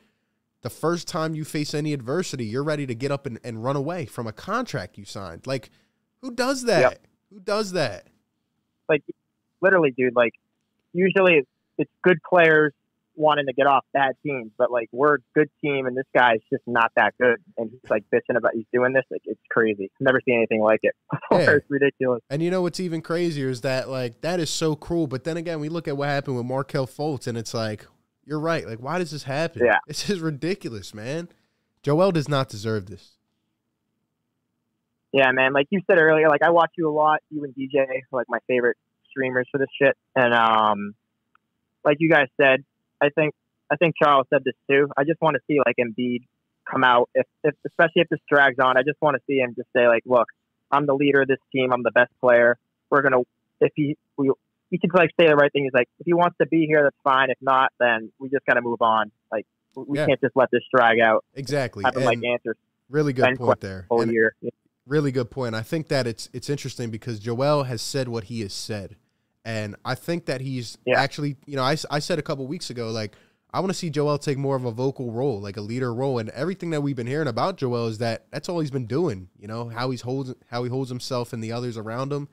the 0.62 0.70
first 0.70 1.08
time 1.08 1.34
you 1.34 1.44
face 1.44 1.74
any 1.74 1.92
adversity, 1.92 2.46
you're 2.46 2.64
ready 2.64 2.86
to 2.86 2.94
get 2.94 3.10
up 3.10 3.26
and, 3.26 3.38
and 3.44 3.62
run 3.62 3.76
away 3.76 4.06
from 4.06 4.26
a 4.26 4.32
contract 4.32 4.96
you 4.96 5.04
signed. 5.04 5.46
Like, 5.46 5.68
who 6.22 6.30
does 6.30 6.62
that? 6.62 6.80
Yep. 6.80 7.06
Who 7.32 7.40
does 7.40 7.72
that? 7.72 8.06
like 8.88 9.02
literally, 9.64 9.90
dude. 9.96 10.14
Like, 10.14 10.34
usually 10.92 11.34
it's, 11.38 11.48
it's 11.78 11.90
good 12.02 12.18
players 12.28 12.72
wanting 13.16 13.46
to 13.46 13.52
get 13.52 13.66
off 13.66 13.84
bad 13.92 14.12
teams, 14.24 14.50
but 14.58 14.70
like 14.70 14.88
we're 14.92 15.16
a 15.16 15.18
good 15.34 15.48
team, 15.62 15.86
and 15.86 15.96
this 15.96 16.06
guy's 16.16 16.40
just 16.50 16.62
not 16.66 16.90
that 16.96 17.14
good, 17.20 17.36
and 17.56 17.70
he's 17.70 17.90
like 17.90 18.04
bitching 18.12 18.36
about 18.36 18.52
he's 18.54 18.66
doing 18.72 18.92
this. 18.92 19.04
Like, 19.10 19.22
it's 19.24 19.40
crazy. 19.50 19.90
Never 20.00 20.20
seen 20.24 20.36
anything 20.36 20.60
like 20.60 20.80
it. 20.82 20.94
Yeah. 21.32 21.56
it's 21.56 21.66
ridiculous. 21.68 22.22
And 22.30 22.42
you 22.42 22.50
know 22.50 22.62
what's 22.62 22.78
even 22.78 23.02
crazier 23.02 23.48
is 23.48 23.62
that 23.62 23.88
like 23.88 24.20
that 24.20 24.38
is 24.38 24.50
so 24.50 24.76
cruel. 24.76 25.08
But 25.08 25.24
then 25.24 25.36
again, 25.36 25.58
we 25.58 25.68
look 25.68 25.88
at 25.88 25.96
what 25.96 26.08
happened 26.08 26.36
with 26.36 26.46
Markelle 26.46 26.86
Fultz, 26.86 27.26
and 27.26 27.36
it's 27.36 27.54
like 27.54 27.86
you're 28.24 28.40
right. 28.40 28.66
Like, 28.66 28.78
why 28.78 28.98
does 28.98 29.10
this 29.10 29.24
happen? 29.24 29.64
Yeah. 29.64 29.78
this 29.86 30.08
is 30.10 30.20
ridiculous, 30.20 30.94
man. 30.94 31.28
Joel 31.82 32.12
does 32.12 32.28
not 32.28 32.48
deserve 32.48 32.86
this. 32.86 33.12
Yeah, 35.12 35.30
man. 35.32 35.52
Like 35.52 35.68
you 35.70 35.80
said 35.88 35.98
earlier, 35.98 36.28
like 36.28 36.42
I 36.42 36.50
watch 36.50 36.72
you 36.76 36.88
a 36.88 36.92
lot. 36.92 37.20
You 37.30 37.44
and 37.44 37.54
DJ 37.54 37.86
like 38.10 38.26
my 38.28 38.38
favorite 38.48 38.76
streamers 39.14 39.46
for 39.50 39.58
this 39.58 39.68
shit. 39.80 39.96
And 40.16 40.34
um, 40.34 40.94
like 41.84 41.98
you 42.00 42.10
guys 42.10 42.26
said, 42.40 42.64
I 43.00 43.08
think 43.10 43.34
I 43.70 43.76
think 43.76 43.94
Charles 44.02 44.26
said 44.30 44.42
this 44.44 44.54
too. 44.68 44.88
I 44.96 45.04
just 45.04 45.20
want 45.20 45.36
to 45.36 45.40
see 45.46 45.58
like 45.64 45.76
Embiid 45.78 46.22
come 46.70 46.82
out, 46.84 47.10
if, 47.14 47.26
if 47.42 47.54
especially 47.66 48.02
if 48.02 48.08
this 48.08 48.20
drags 48.28 48.58
on. 48.58 48.76
I 48.76 48.82
just 48.82 49.00
want 49.00 49.16
to 49.16 49.22
see 49.26 49.38
him 49.38 49.54
just 49.56 49.68
say 49.76 49.86
like, 49.86 50.02
look, 50.06 50.28
I'm 50.70 50.86
the 50.86 50.94
leader 50.94 51.22
of 51.22 51.28
this 51.28 51.38
team. 51.52 51.72
I'm 51.72 51.82
the 51.82 51.90
best 51.90 52.10
player. 52.20 52.56
We're 52.90 53.02
gonna 53.02 53.20
if 53.60 53.72
he 53.74 53.96
we 54.16 54.30
he 54.70 54.78
can 54.78 54.90
like 54.94 55.10
say 55.20 55.26
the 55.28 55.36
right 55.36 55.52
thing. 55.52 55.64
He's 55.64 55.74
like, 55.74 55.88
if 56.00 56.06
he 56.06 56.14
wants 56.14 56.36
to 56.40 56.46
be 56.46 56.66
here, 56.66 56.82
that's 56.82 56.96
fine. 57.04 57.30
If 57.30 57.38
not, 57.40 57.72
then 57.78 58.10
we 58.18 58.28
just 58.28 58.44
gotta 58.46 58.62
move 58.62 58.80
on. 58.82 59.10
Like 59.30 59.46
we 59.74 59.98
Yeah. 59.98 60.06
can't 60.06 60.20
just 60.20 60.36
let 60.36 60.50
this 60.50 60.62
drag 60.74 61.00
out. 61.00 61.24
Exactly. 61.34 61.84
Having 61.84 62.04
like 62.04 62.24
answers. 62.24 62.56
Really 62.90 63.12
good 63.12 63.36
point 63.38 63.60
there. 63.60 63.86
whole 63.88 64.02
And 64.02 64.12
year. 64.12 64.34
really 64.86 65.10
good 65.10 65.30
point. 65.30 65.54
I 65.54 65.62
think 65.62 65.88
that 65.88 66.06
it's 66.06 66.28
it's 66.32 66.48
interesting 66.50 66.90
because 66.90 67.18
Joel 67.18 67.64
has 67.64 67.82
said 67.82 68.08
what 68.08 68.24
he 68.24 68.40
has 68.42 68.52
said, 68.52 68.96
and 69.44 69.76
I 69.84 69.94
think 69.94 70.26
that 70.26 70.40
he's 70.40 70.78
Yeah. 70.86 71.00
actually, 71.00 71.36
you 71.46 71.56
know, 71.56 71.62
I, 71.62 71.76
I 71.90 71.98
said 71.98 72.18
a 72.18 72.22
couple 72.22 72.46
weeks 72.46 72.70
ago, 72.70 72.90
like 72.90 73.14
I 73.52 73.60
want 73.60 73.70
to 73.70 73.78
see 73.78 73.88
Joel 73.90 74.18
take 74.18 74.36
more 74.38 74.56
of 74.56 74.64
a 74.64 74.70
vocal 74.72 75.12
role, 75.12 75.40
like 75.40 75.56
a 75.56 75.60
leader 75.60 75.94
role, 75.94 76.18
and 76.18 76.28
everything 76.30 76.70
that 76.70 76.80
we've 76.80 76.96
been 76.96 77.06
hearing 77.06 77.28
about 77.28 77.56
Joel 77.56 77.86
is 77.86 77.98
that 77.98 78.26
that's 78.30 78.48
all 78.48 78.60
he's 78.60 78.70
been 78.70 78.86
doing. 78.86 79.28
You 79.38 79.46
know 79.48 79.68
how 79.68 79.90
he's 79.90 80.00
holds 80.00 80.34
how 80.50 80.64
he 80.64 80.70
holds 80.70 80.88
himself 80.90 81.32
and 81.32 81.42
the 81.44 81.52
others 81.52 81.76
around 81.76 82.12
him, 82.12 82.28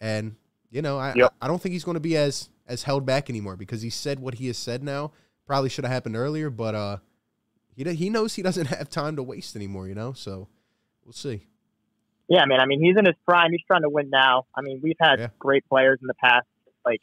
and 0.00 0.36
you 0.70 0.80
know 0.82 0.98
I 0.98 1.14
Yep. 1.14 1.34
I, 1.40 1.44
I 1.44 1.48
don't 1.48 1.60
think 1.60 1.72
he's 1.74 1.84
going 1.84 1.96
to 1.96 2.00
be 2.00 2.16
as 2.16 2.48
as 2.66 2.84
held 2.84 3.04
back 3.04 3.28
anymore 3.28 3.56
because 3.56 3.82
he 3.82 3.90
said 3.90 4.18
what 4.20 4.34
he 4.34 4.46
has 4.46 4.56
said 4.56 4.82
now. 4.82 5.12
Probably 5.46 5.68
should 5.68 5.84
have 5.84 5.92
happened 5.92 6.16
earlier, 6.16 6.48
but 6.48 6.74
uh, 6.74 6.96
he 7.74 7.84
he 7.94 8.08
knows 8.08 8.34
he 8.34 8.42
doesn't 8.42 8.66
have 8.68 8.88
time 8.88 9.16
to 9.16 9.22
waste 9.22 9.56
anymore. 9.56 9.88
You 9.88 9.94
know, 9.94 10.12
so 10.14 10.48
we'll 11.04 11.12
see. 11.12 11.48
Yeah, 12.28 12.46
man. 12.46 12.60
I 12.60 12.66
mean, 12.66 12.80
he's 12.82 12.96
in 12.96 13.04
his 13.04 13.16
prime. 13.28 13.50
He's 13.50 13.64
trying 13.66 13.82
to 13.82 13.90
win 13.90 14.08
now. 14.08 14.46
I 14.54 14.62
mean, 14.62 14.80
we've 14.82 14.96
had 14.98 15.18
Yeah. 15.18 15.28
great 15.38 15.68
players 15.68 15.98
in 16.00 16.06
the 16.06 16.14
past, 16.14 16.46
like, 16.84 17.00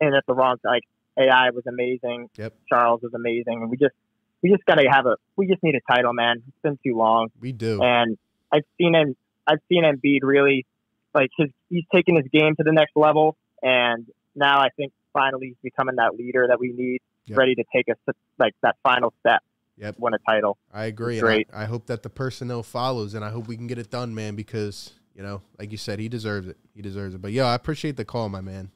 and 0.00 0.14
at 0.14 0.24
the 0.26 0.34
wrong 0.34 0.56
like 0.64 0.82
AI 1.18 1.50
was 1.50 1.64
amazing. 1.66 2.28
Yep. 2.36 2.54
Charles 2.68 3.02
was 3.02 3.12
amazing, 3.14 3.62
and 3.62 3.70
we 3.70 3.76
just 3.76 3.94
we 4.42 4.50
just 4.50 4.64
gotta 4.64 4.84
have 4.90 5.06
a 5.06 5.16
we 5.36 5.46
just 5.46 5.62
need 5.62 5.74
a 5.74 5.92
title, 5.92 6.12
man. 6.12 6.42
It's 6.46 6.56
been 6.62 6.78
too 6.84 6.96
long, 6.96 7.28
We 7.40 7.52
do. 7.52 7.82
and 7.82 8.16
I've 8.52 8.64
seen 8.80 8.94
him. 8.94 9.16
I've 9.46 9.58
seen 9.68 9.84
Embiid 9.84 10.20
really 10.22 10.66
like 11.14 11.30
his. 11.36 11.48
He's 11.70 11.84
taken 11.94 12.16
his 12.16 12.26
game 12.32 12.54
to 12.56 12.62
the 12.62 12.72
next 12.72 12.92
level, 12.96 13.36
and 13.62 14.06
now 14.34 14.60
I 14.60 14.68
think 14.76 14.92
finally 15.12 15.48
he's 15.48 15.56
becoming 15.72 15.96
that 15.96 16.14
leader 16.14 16.46
that 16.48 16.60
we 16.60 16.72
need, 16.72 17.00
Yep. 17.26 17.38
ready 17.38 17.54
to 17.56 17.64
take 17.74 17.88
us 17.90 17.96
to 18.08 18.14
like 18.38 18.54
that 18.62 18.76
final 18.82 19.12
step, 19.20 19.42
Yep. 19.78 19.96
win 19.98 20.14
a 20.14 20.18
title. 20.18 20.56
I 20.72 20.84
agree. 20.84 21.18
Great. 21.20 21.48
I, 21.52 21.62
I 21.62 21.64
hope 21.66 21.86
that 21.86 22.02
the 22.02 22.08
personnel 22.10 22.62
follows, 22.62 23.14
and 23.14 23.24
I 23.24 23.30
hope 23.30 23.48
we 23.48 23.56
can 23.56 23.66
get 23.66 23.78
it 23.78 23.90
done, 23.90 24.14
man. 24.14 24.36
Because 24.36 24.92
you 25.14 25.22
know, 25.24 25.42
like 25.58 25.72
you 25.72 25.78
said, 25.78 25.98
he 25.98 26.08
deserves 26.08 26.46
it. 26.46 26.56
He 26.74 26.80
deserves 26.82 27.14
it. 27.14 27.20
But 27.20 27.32
yeah, 27.32 27.46
I 27.46 27.54
appreciate 27.54 27.96
the 27.96 28.04
call, 28.04 28.28
my 28.28 28.40
man. 28.40 28.70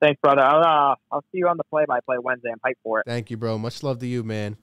Thanks, 0.00 0.20
brother. 0.20 0.42
I'll 0.42 0.92
uh, 0.92 0.94
I'll 1.10 1.24
see 1.32 1.38
you 1.38 1.48
on 1.48 1.56
the 1.56 1.64
play-by-play 1.64 2.16
Wednesday. 2.18 2.50
I'm 2.50 2.58
hyped 2.58 2.80
for 2.82 3.00
it. 3.00 3.06
Thank 3.06 3.30
you, 3.30 3.36
bro. 3.36 3.58
Much 3.58 3.82
love 3.82 3.98
to 4.00 4.06
you, 4.06 4.22
man. 4.22 4.56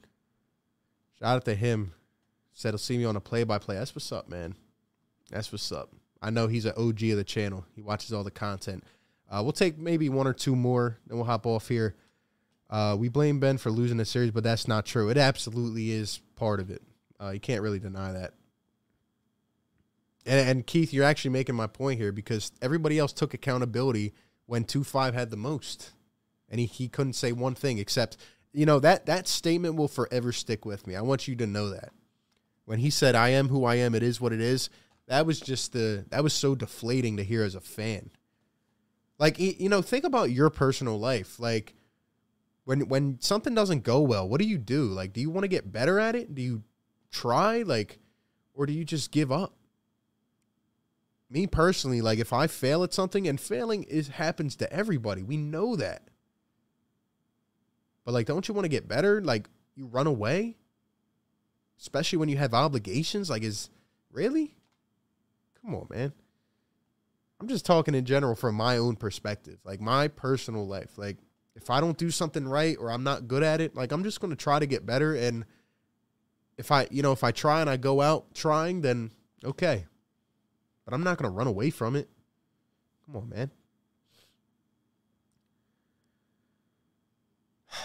Shout 1.20 1.38
out 1.38 1.46
to 1.46 1.56
him. 1.56 1.94
Said 2.54 2.70
he'll 2.70 2.78
see 2.78 2.98
me 2.98 3.06
on 3.06 3.16
a 3.16 3.22
play-by-play. 3.22 3.76
That's 3.76 3.96
what's 3.96 4.12
up, 4.12 4.30
man. 4.30 4.56
That's 5.32 5.52
what's 5.52 5.72
up. 5.72 5.90
I 6.22 6.30
know 6.30 6.48
he's 6.48 6.66
an 6.66 6.74
OG 6.78 7.04
of 7.04 7.18
the 7.18 7.24
channel. 7.24 7.66
He 7.76 7.82
watches 7.82 8.14
all 8.14 8.24
the 8.24 8.32
content. 8.32 8.84
Uh, 9.30 9.42
we'll 9.42 9.52
take 9.52 9.78
maybe 9.80 10.10
one 10.10 10.28
or 10.28 10.34
two 10.34 10.56
more, 10.56 11.00
then 11.08 11.18
we'll 11.18 11.26
hop 11.26 11.48
off 11.48 11.68
here. 11.68 11.96
Uh, 12.70 12.96
we 12.98 13.10
blame 13.10 13.40
Ben 13.40 13.58
for 13.58 13.72
losing 13.72 13.98
the 13.98 14.06
series, 14.06 14.32
but 14.32 14.44
that's 14.44 14.68
not 14.68 14.86
true. 14.86 15.10
It 15.10 15.18
absolutely 15.18 15.92
is 15.92 16.22
part 16.36 16.60
of 16.60 16.70
it. 16.70 16.82
Uh, 17.22 17.32
you 17.32 17.40
can't 17.40 17.62
really 17.62 17.80
deny 17.80 18.12
that. 18.12 18.34
And, 20.26 20.50
and 20.50 20.68
Keith, 20.68 20.94
you're 20.94 21.04
actually 21.04 21.32
making 21.32 21.56
my 21.56 21.68
point 21.68 22.00
here 22.00 22.12
because 22.12 22.52
everybody 22.62 23.00
else 23.00 23.12
took 23.12 23.34
accountability 23.34 24.14
when 24.46 24.64
two 24.64 24.84
five 24.84 25.14
had 25.14 25.30
the 25.30 25.38
most, 25.38 25.92
and 26.50 26.60
he, 26.60 26.66
he 26.66 26.88
couldn't 26.88 27.14
say 27.14 27.32
one 27.32 27.56
thing 27.56 27.78
except, 27.78 28.18
you 28.52 28.66
know 28.66 28.80
that 28.80 29.06
that 29.06 29.28
statement 29.28 29.76
will 29.76 29.88
forever 29.88 30.32
stick 30.32 30.66
with 30.66 30.86
me. 30.88 30.96
I 30.96 31.02
want 31.02 31.28
you 31.28 31.36
to 31.38 31.48
know 31.48 31.70
that 31.70 31.92
when 32.66 32.80
he 32.80 32.90
said, 32.90 33.16
"I 33.16 33.30
am 33.30 33.50
who 33.50 33.66
I 33.66 33.76
am. 33.76 33.96
It 33.96 34.04
is 34.04 34.22
what 34.22 34.34
it 34.34 34.42
is." 34.42 34.70
That 35.08 35.26
was 35.26 35.40
just 35.40 35.74
the 35.74 36.06
that 36.10 36.24
was 36.24 36.34
so 36.34 36.56
deflating 36.56 37.18
to 37.18 37.24
hear 37.24 37.44
as 37.44 37.56
a 37.56 37.62
fan. 37.62 38.12
Like 39.20 39.40
you 39.40 39.70
know, 39.70 39.82
think 39.82 40.06
about 40.06 40.32
your 40.32 40.50
personal 40.50 41.00
life. 41.00 41.40
Like 41.40 41.76
when 42.66 42.88
when 42.88 43.20
something 43.20 43.54
doesn't 43.54 43.84
go 43.84 44.02
well, 44.02 44.28
what 44.28 44.40
do 44.40 44.48
you 44.48 44.58
do? 44.58 44.86
Like, 44.86 45.14
do 45.14 45.22
you 45.22 45.30
want 45.30 45.44
to 45.44 45.50
get 45.50 45.72
better 45.72 46.00
at 46.00 46.16
it? 46.16 46.34
Do 46.34 46.42
you 46.42 46.64
try? 47.12 47.64
Like, 47.64 48.00
or 48.54 48.66
do 48.66 48.74
you 48.74 48.86
just 48.86 49.12
give 49.12 49.32
up? 49.32 49.56
Me 51.34 51.48
personally, 51.48 52.00
like 52.00 52.20
if 52.20 52.32
I 52.32 52.46
fail 52.46 52.84
at 52.84 52.94
something, 52.94 53.28
and 53.28 53.42
failing 53.42 53.82
is 53.84 54.08
happens 54.08 54.56
to 54.58 54.72
everybody, 54.72 55.24
we 55.24 55.36
know 55.36 55.76
that. 55.76 56.04
But 58.06 58.14
like, 58.14 58.28
don't 58.28 58.48
you 58.48 58.54
want 58.54 58.66
to 58.66 58.70
get 58.70 58.88
better? 58.88 59.20
Like, 59.20 59.50
you 59.76 59.88
run 59.88 60.06
away, 60.06 60.58
especially 61.80 62.20
when 62.20 62.30
you 62.30 62.38
have 62.38 62.54
obligations. 62.54 63.32
Like, 63.32 63.42
is 63.42 63.72
really? 64.12 64.54
Come 65.60 65.74
on, 65.74 65.88
man. 65.90 66.14
I'm 67.42 67.48
just 67.48 67.66
talking 67.66 67.96
in 67.96 68.06
general 68.06 68.36
from 68.36 68.54
my 68.54 68.78
own 68.78 68.96
perspective, 68.96 69.58
like 69.64 69.82
my 69.82 70.10
personal 70.10 70.68
life. 70.68 71.00
Like, 71.00 71.18
if 71.56 71.72
I 71.72 71.82
don't 71.82 71.98
do 71.98 72.12
something 72.12 72.48
right 72.48 72.78
or 72.80 72.92
I'm 72.92 73.04
not 73.04 73.28
good 73.28 73.42
at 73.42 73.60
it, 73.60 73.76
like 73.76 73.92
I'm 73.92 74.04
just 74.04 74.22
going 74.22 74.30
to 74.30 74.38
try 74.38 74.60
to 74.60 74.68
get 74.68 74.86
better. 74.86 75.16
And 75.16 75.46
if 76.60 76.72
I, 76.72 76.88
you 76.92 77.02
know, 77.02 77.12
if 77.12 77.24
I 77.24 77.32
try 77.32 77.60
and 77.62 77.70
I 77.72 77.78
go 77.78 78.02
out 78.02 78.36
trying, 78.36 78.82
then 78.82 79.10
okay. 79.44 79.86
But 80.86 80.94
I'm 80.94 81.04
not 81.04 81.18
going 81.18 81.32
to 81.32 81.36
run 81.36 81.48
away 81.48 81.70
from 81.70 81.96
it. 81.96 82.10
Come 83.06 83.16
on, 83.18 83.30
man. 83.30 83.52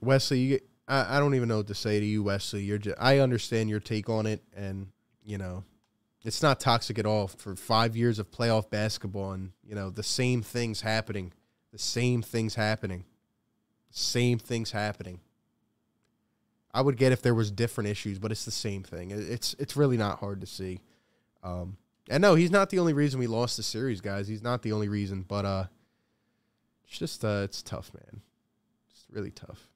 Wesley, 0.00 0.38
you, 0.40 0.60
I, 0.86 1.16
I 1.16 1.20
don't 1.20 1.34
even 1.34 1.48
know 1.48 1.58
what 1.58 1.66
to 1.68 1.74
say 1.74 2.00
to 2.00 2.06
you, 2.06 2.22
Wesley. 2.22 2.62
You're 2.62 2.78
just, 2.78 2.96
I 3.00 3.18
understand 3.18 3.70
your 3.70 3.80
take 3.80 4.08
on 4.08 4.26
it, 4.26 4.42
and 4.54 4.88
you 5.24 5.38
know, 5.38 5.64
it's 6.24 6.42
not 6.42 6.60
toxic 6.60 6.98
at 6.98 7.06
all. 7.06 7.28
For 7.28 7.56
five 7.56 7.96
years 7.96 8.18
of 8.18 8.30
playoff 8.30 8.70
basketball, 8.70 9.32
and 9.32 9.52
you 9.66 9.74
know, 9.74 9.90
the 9.90 10.02
same 10.02 10.42
things 10.42 10.82
happening, 10.82 11.32
the 11.72 11.78
same 11.78 12.22
things 12.22 12.54
happening, 12.54 13.04
same 13.90 14.38
things 14.38 14.72
happening. 14.72 15.20
I 16.72 16.82
would 16.82 16.96
get 16.96 17.12
if 17.12 17.22
there 17.22 17.34
was 17.34 17.50
different 17.52 17.88
issues, 17.88 18.18
but 18.18 18.32
it's 18.32 18.44
the 18.44 18.50
same 18.50 18.82
thing. 18.82 19.12
It's 19.12 19.54
it's 19.58 19.76
really 19.76 19.96
not 19.96 20.18
hard 20.18 20.40
to 20.40 20.46
see. 20.46 20.80
Um, 21.44 21.76
and 22.10 22.22
no, 22.22 22.34
he's 22.34 22.50
not 22.50 22.70
the 22.70 22.78
only 22.78 22.94
reason 22.94 23.20
we 23.20 23.26
lost 23.26 23.56
the 23.56 23.62
series, 23.62 24.00
guys. 24.00 24.26
He's 24.26 24.42
not 24.42 24.62
the 24.62 24.72
only 24.72 24.88
reason, 24.88 25.24
but 25.26 25.44
uh, 25.44 25.64
it's 26.88 26.98
just 26.98 27.24
uh, 27.24 27.42
it's 27.44 27.62
tough, 27.62 27.92
man. 27.94 28.22
It's 28.90 29.06
really 29.12 29.30
tough. 29.30 29.68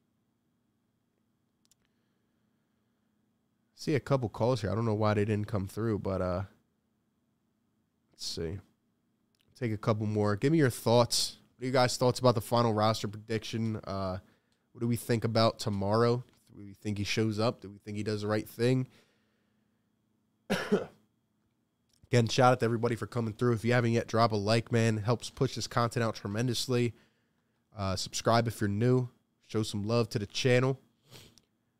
See 3.76 3.94
a 3.94 4.00
couple 4.00 4.28
calls 4.28 4.62
here. 4.62 4.72
I 4.72 4.74
don't 4.74 4.86
know 4.86 4.94
why 4.94 5.14
they 5.14 5.24
didn't 5.24 5.46
come 5.46 5.68
through, 5.68 6.00
but 6.00 6.20
uh, 6.20 6.42
let's 8.12 8.26
see. 8.26 8.58
Take 9.58 9.72
a 9.72 9.76
couple 9.76 10.06
more. 10.06 10.34
Give 10.36 10.50
me 10.50 10.58
your 10.58 10.70
thoughts. 10.70 11.36
What 11.56 11.64
are 11.64 11.66
you 11.66 11.72
guys' 11.72 11.96
thoughts 11.96 12.18
about 12.18 12.34
the 12.34 12.40
final 12.40 12.72
roster 12.72 13.08
prediction? 13.08 13.80
Uh, 13.84 14.18
what 14.72 14.80
do 14.80 14.88
we 14.88 14.96
think 14.96 15.24
about 15.24 15.58
tomorrow? 15.58 16.24
Do 16.52 16.60
we 16.60 16.72
think 16.74 16.98
he 16.98 17.04
shows 17.04 17.38
up? 17.38 17.60
Do 17.60 17.68
we 17.68 17.78
think 17.78 17.96
he 17.96 18.02
does 18.02 18.22
the 18.22 18.28
right 18.28 18.48
thing? 18.48 18.88
Again, 22.10 22.26
shout 22.26 22.52
out 22.52 22.60
to 22.60 22.64
everybody 22.64 22.96
for 22.96 23.06
coming 23.06 23.34
through. 23.34 23.52
If 23.52 23.64
you 23.64 23.74
haven't 23.74 23.92
yet, 23.92 24.06
drop 24.06 24.32
a 24.32 24.36
like, 24.36 24.72
man. 24.72 24.96
Helps 24.96 25.28
push 25.28 25.54
this 25.54 25.66
content 25.66 26.02
out 26.02 26.14
tremendously. 26.14 26.94
Uh, 27.76 27.96
subscribe 27.96 28.48
if 28.48 28.60
you're 28.60 28.68
new. 28.68 29.08
Show 29.46 29.62
some 29.62 29.86
love 29.86 30.08
to 30.10 30.18
the 30.18 30.26
channel. 30.26 30.80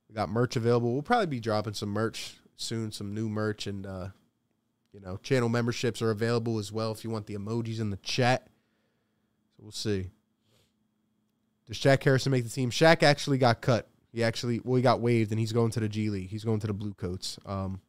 We 0.08 0.14
got 0.14 0.28
merch 0.28 0.56
available. 0.56 0.92
We'll 0.92 1.02
probably 1.02 1.26
be 1.26 1.40
dropping 1.40 1.74
some 1.74 1.90
merch 1.90 2.36
soon, 2.56 2.92
some 2.92 3.14
new 3.14 3.28
merch, 3.28 3.66
and 3.66 3.86
uh, 3.86 4.08
you 4.92 5.00
know, 5.00 5.16
channel 5.18 5.48
memberships 5.48 6.02
are 6.02 6.10
available 6.10 6.58
as 6.58 6.72
well 6.72 6.92
if 6.92 7.04
you 7.04 7.10
want 7.10 7.26
the 7.26 7.36
emojis 7.36 7.80
in 7.80 7.90
the 7.90 7.98
chat. 7.98 8.48
So 9.56 9.62
we'll 9.62 9.72
see. 9.72 10.10
Does 11.66 11.78
Shaq 11.78 12.02
Harrison 12.02 12.32
make 12.32 12.44
the 12.44 12.50
team? 12.50 12.70
Shaq 12.70 13.02
actually 13.02 13.38
got 13.38 13.60
cut. 13.60 13.88
He 14.12 14.24
actually, 14.24 14.60
well, 14.64 14.76
he 14.76 14.82
got 14.82 15.00
waived, 15.00 15.30
and 15.30 15.38
he's 15.38 15.52
going 15.52 15.70
to 15.72 15.80
the 15.80 15.88
G 15.88 16.08
League. 16.08 16.30
He's 16.30 16.44
going 16.44 16.60
to 16.60 16.66
the 16.66 16.72
Blue 16.72 16.94
Coats. 16.94 17.38
Um, 17.44 17.80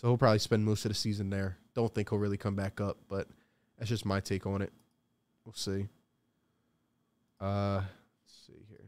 so 0.00 0.08
he'll 0.08 0.16
probably 0.16 0.38
spend 0.38 0.64
most 0.64 0.86
of 0.86 0.88
the 0.88 0.94
season 0.94 1.28
there. 1.28 1.58
Don't 1.74 1.94
think 1.94 2.08
he'll 2.08 2.18
really 2.18 2.38
come 2.38 2.54
back 2.54 2.80
up, 2.80 2.96
but 3.06 3.28
that's 3.76 3.90
just 3.90 4.06
my 4.06 4.18
take 4.18 4.46
on 4.46 4.62
it. 4.62 4.72
We'll 5.44 5.52
see. 5.52 5.88
Uh, 7.38 7.82
let's 7.82 8.46
see 8.46 8.64
here. 8.66 8.78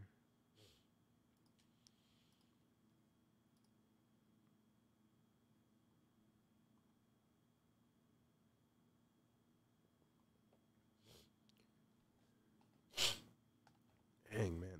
Dang, 14.33 14.59
man. 14.59 14.71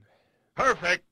Perfect. 0.55 1.05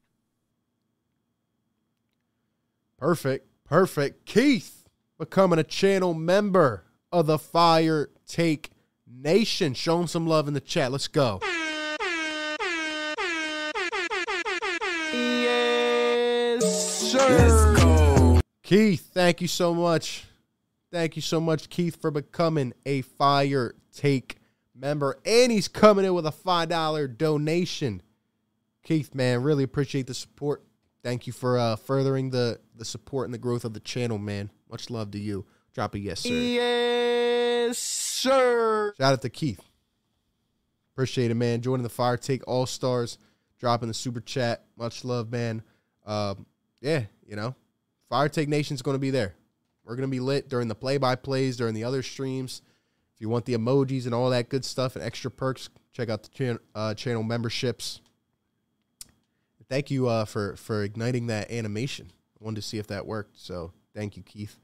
Perfect. 2.98 3.46
Perfect. 3.66 4.24
Keith 4.24 4.79
becoming 5.20 5.58
a 5.58 5.62
channel 5.62 6.14
member 6.14 6.82
of 7.12 7.26
the 7.26 7.38
Fire 7.38 8.08
Take 8.26 8.70
Nation. 9.06 9.74
Show 9.74 10.00
him 10.00 10.06
some 10.06 10.26
love 10.26 10.48
in 10.48 10.54
the 10.54 10.60
chat. 10.60 10.90
Let's 10.90 11.08
go. 11.08 11.40
Yes, 15.12 16.64
sir. 17.12 17.18
Let's 17.18 17.82
go. 17.82 18.40
Keith, 18.62 19.10
thank 19.12 19.42
you 19.42 19.48
so 19.48 19.74
much. 19.74 20.24
Thank 20.90 21.16
you 21.16 21.22
so 21.22 21.38
much, 21.38 21.68
Keith, 21.68 22.00
for 22.00 22.10
becoming 22.10 22.72
a 22.86 23.02
Fire 23.02 23.74
Take 23.94 24.38
member. 24.74 25.18
And 25.26 25.52
he's 25.52 25.68
coming 25.68 26.06
in 26.06 26.14
with 26.14 26.24
a 26.26 26.32
$5 26.32 27.18
donation. 27.18 28.00
Keith, 28.82 29.14
man, 29.14 29.42
really 29.42 29.64
appreciate 29.64 30.06
the 30.06 30.14
support. 30.14 30.64
Thank 31.02 31.26
you 31.26 31.32
for 31.32 31.58
uh, 31.58 31.76
furthering 31.76 32.30
the 32.30 32.60
the 32.76 32.84
support 32.84 33.26
and 33.26 33.34
the 33.34 33.38
growth 33.38 33.64
of 33.64 33.74
the 33.74 33.80
channel, 33.80 34.18
man. 34.18 34.50
Much 34.70 34.90
love 34.90 35.10
to 35.12 35.18
you. 35.18 35.46
Drop 35.74 35.94
a 35.94 35.98
yes, 35.98 36.20
sir. 36.20 36.30
Yes, 36.30 37.78
sir. 37.78 38.94
Shout 38.96 39.12
out 39.12 39.22
to 39.22 39.30
Keith. 39.30 39.60
Appreciate 40.94 41.30
it, 41.30 41.34
man. 41.34 41.60
Joining 41.60 41.82
the 41.82 41.88
Fire 41.88 42.16
Take 42.16 42.46
All 42.46 42.66
Stars, 42.66 43.18
dropping 43.58 43.88
the 43.88 43.94
super 43.94 44.20
chat. 44.20 44.64
Much 44.76 45.04
love, 45.04 45.30
man. 45.30 45.62
Um, 46.04 46.46
yeah, 46.80 47.04
you 47.24 47.36
know, 47.36 47.54
Fire 48.08 48.28
Take 48.28 48.48
Nation's 48.48 48.82
going 48.82 48.96
to 48.96 49.00
be 49.00 49.10
there. 49.10 49.34
We're 49.84 49.96
going 49.96 50.08
to 50.08 50.10
be 50.10 50.20
lit 50.20 50.48
during 50.48 50.68
the 50.68 50.74
play 50.74 50.98
by 50.98 51.16
plays, 51.16 51.56
during 51.56 51.74
the 51.74 51.84
other 51.84 52.02
streams. 52.02 52.62
If 53.14 53.20
you 53.20 53.28
want 53.28 53.44
the 53.44 53.54
emojis 53.54 54.06
and 54.06 54.14
all 54.14 54.30
that 54.30 54.48
good 54.48 54.64
stuff 54.64 54.96
and 54.96 55.04
extra 55.04 55.30
perks, 55.30 55.68
check 55.92 56.08
out 56.08 56.22
the 56.22 56.28
chan- 56.30 56.58
uh, 56.74 56.94
channel 56.94 57.22
memberships. 57.22 58.00
Thank 59.70 59.90
you 59.92 60.08
uh, 60.08 60.24
for 60.24 60.56
for 60.56 60.82
igniting 60.82 61.28
that 61.28 61.52
animation. 61.52 62.10
I 62.40 62.44
wanted 62.44 62.56
to 62.56 62.62
see 62.66 62.78
if 62.78 62.88
that 62.88 63.06
worked. 63.06 63.38
So 63.38 63.72
thank 63.94 64.16
you, 64.16 64.24
Keith. 64.24 64.58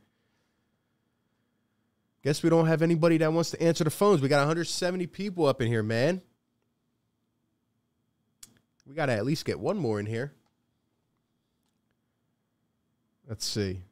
Guess 2.24 2.43
we 2.43 2.51
don't 2.51 2.66
have 2.66 2.83
anybody 2.83 3.19
that 3.19 3.33
wants 3.33 3.51
to 3.53 3.62
answer 3.62 3.85
the 3.85 3.91
phones. 3.91 4.20
We 4.20 4.28
got 4.28 4.41
170 4.41 5.07
people 5.07 5.47
up 5.47 5.62
in 5.62 5.69
here, 5.69 5.85
man. 5.85 6.23
We 8.85 8.95
got 8.97 9.07
to 9.07 9.12
at 9.12 9.24
least 9.24 9.45
get 9.45 9.61
one 9.61 9.78
more 9.78 10.01
in 10.01 10.07
here. 10.07 10.33
Let's 13.28 13.47
see. 13.47 13.83